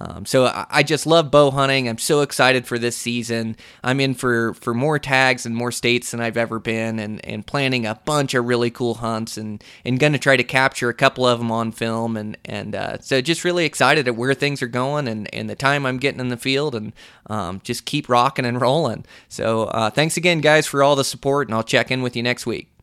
um, 0.00 0.26
so 0.26 0.46
I, 0.46 0.66
I, 0.70 0.82
just 0.82 1.06
love 1.06 1.30
bow 1.30 1.50
hunting. 1.50 1.88
I'm 1.88 1.98
so 1.98 2.20
excited 2.20 2.66
for 2.66 2.78
this 2.78 2.96
season. 2.96 3.56
I'm 3.82 3.98
in 4.00 4.14
for, 4.14 4.52
for 4.54 4.74
more 4.74 4.98
tags 4.98 5.46
and 5.46 5.56
more 5.56 5.72
states 5.72 6.10
than 6.10 6.20
I've 6.20 6.36
ever 6.36 6.58
been, 6.58 6.98
and, 6.98 7.24
and 7.24 7.46
planning 7.46 7.86
a 7.86 7.94
bunch 8.04 8.34
of 8.34 8.44
really 8.44 8.70
cool 8.70 8.94
hunts, 8.94 9.36
and 9.36 9.62
and 9.84 9.98
going 9.98 10.12
to 10.12 10.18
try 10.18 10.36
to 10.36 10.44
capture 10.44 10.88
a 10.88 10.94
couple 10.94 11.26
of 11.26 11.38
them 11.38 11.50
on 11.50 11.72
film, 11.72 12.16
and 12.16 12.36
and 12.44 12.74
uh, 12.74 12.98
so 13.00 13.20
just 13.20 13.44
really 13.44 13.64
excited 13.64 14.06
at 14.06 14.16
where 14.16 14.34
things 14.34 14.60
are 14.60 14.66
going, 14.66 15.08
and 15.08 15.32
and 15.34 15.48
the 15.48 15.56
time 15.56 15.86
I'm 15.86 15.98
getting 15.98 16.20
in 16.20 16.28
the 16.28 16.36
field, 16.36 16.74
and 16.74 16.92
um, 17.28 17.60
just 17.64 17.86
keep 17.86 18.08
rocking 18.08 18.44
and 18.44 18.60
rolling. 18.60 19.04
So 19.28 19.64
uh, 19.64 19.90
thanks 19.90 20.16
again, 20.16 20.40
guys, 20.40 20.66
for 20.66 20.82
all 20.82 20.96
the 20.96 21.04
support, 21.04 21.48
and 21.48 21.54
I'll 21.54 21.62
check 21.62 21.90
in 21.90 22.02
with 22.02 22.16
you 22.16 22.22
next 22.22 22.44
week. 22.44 22.75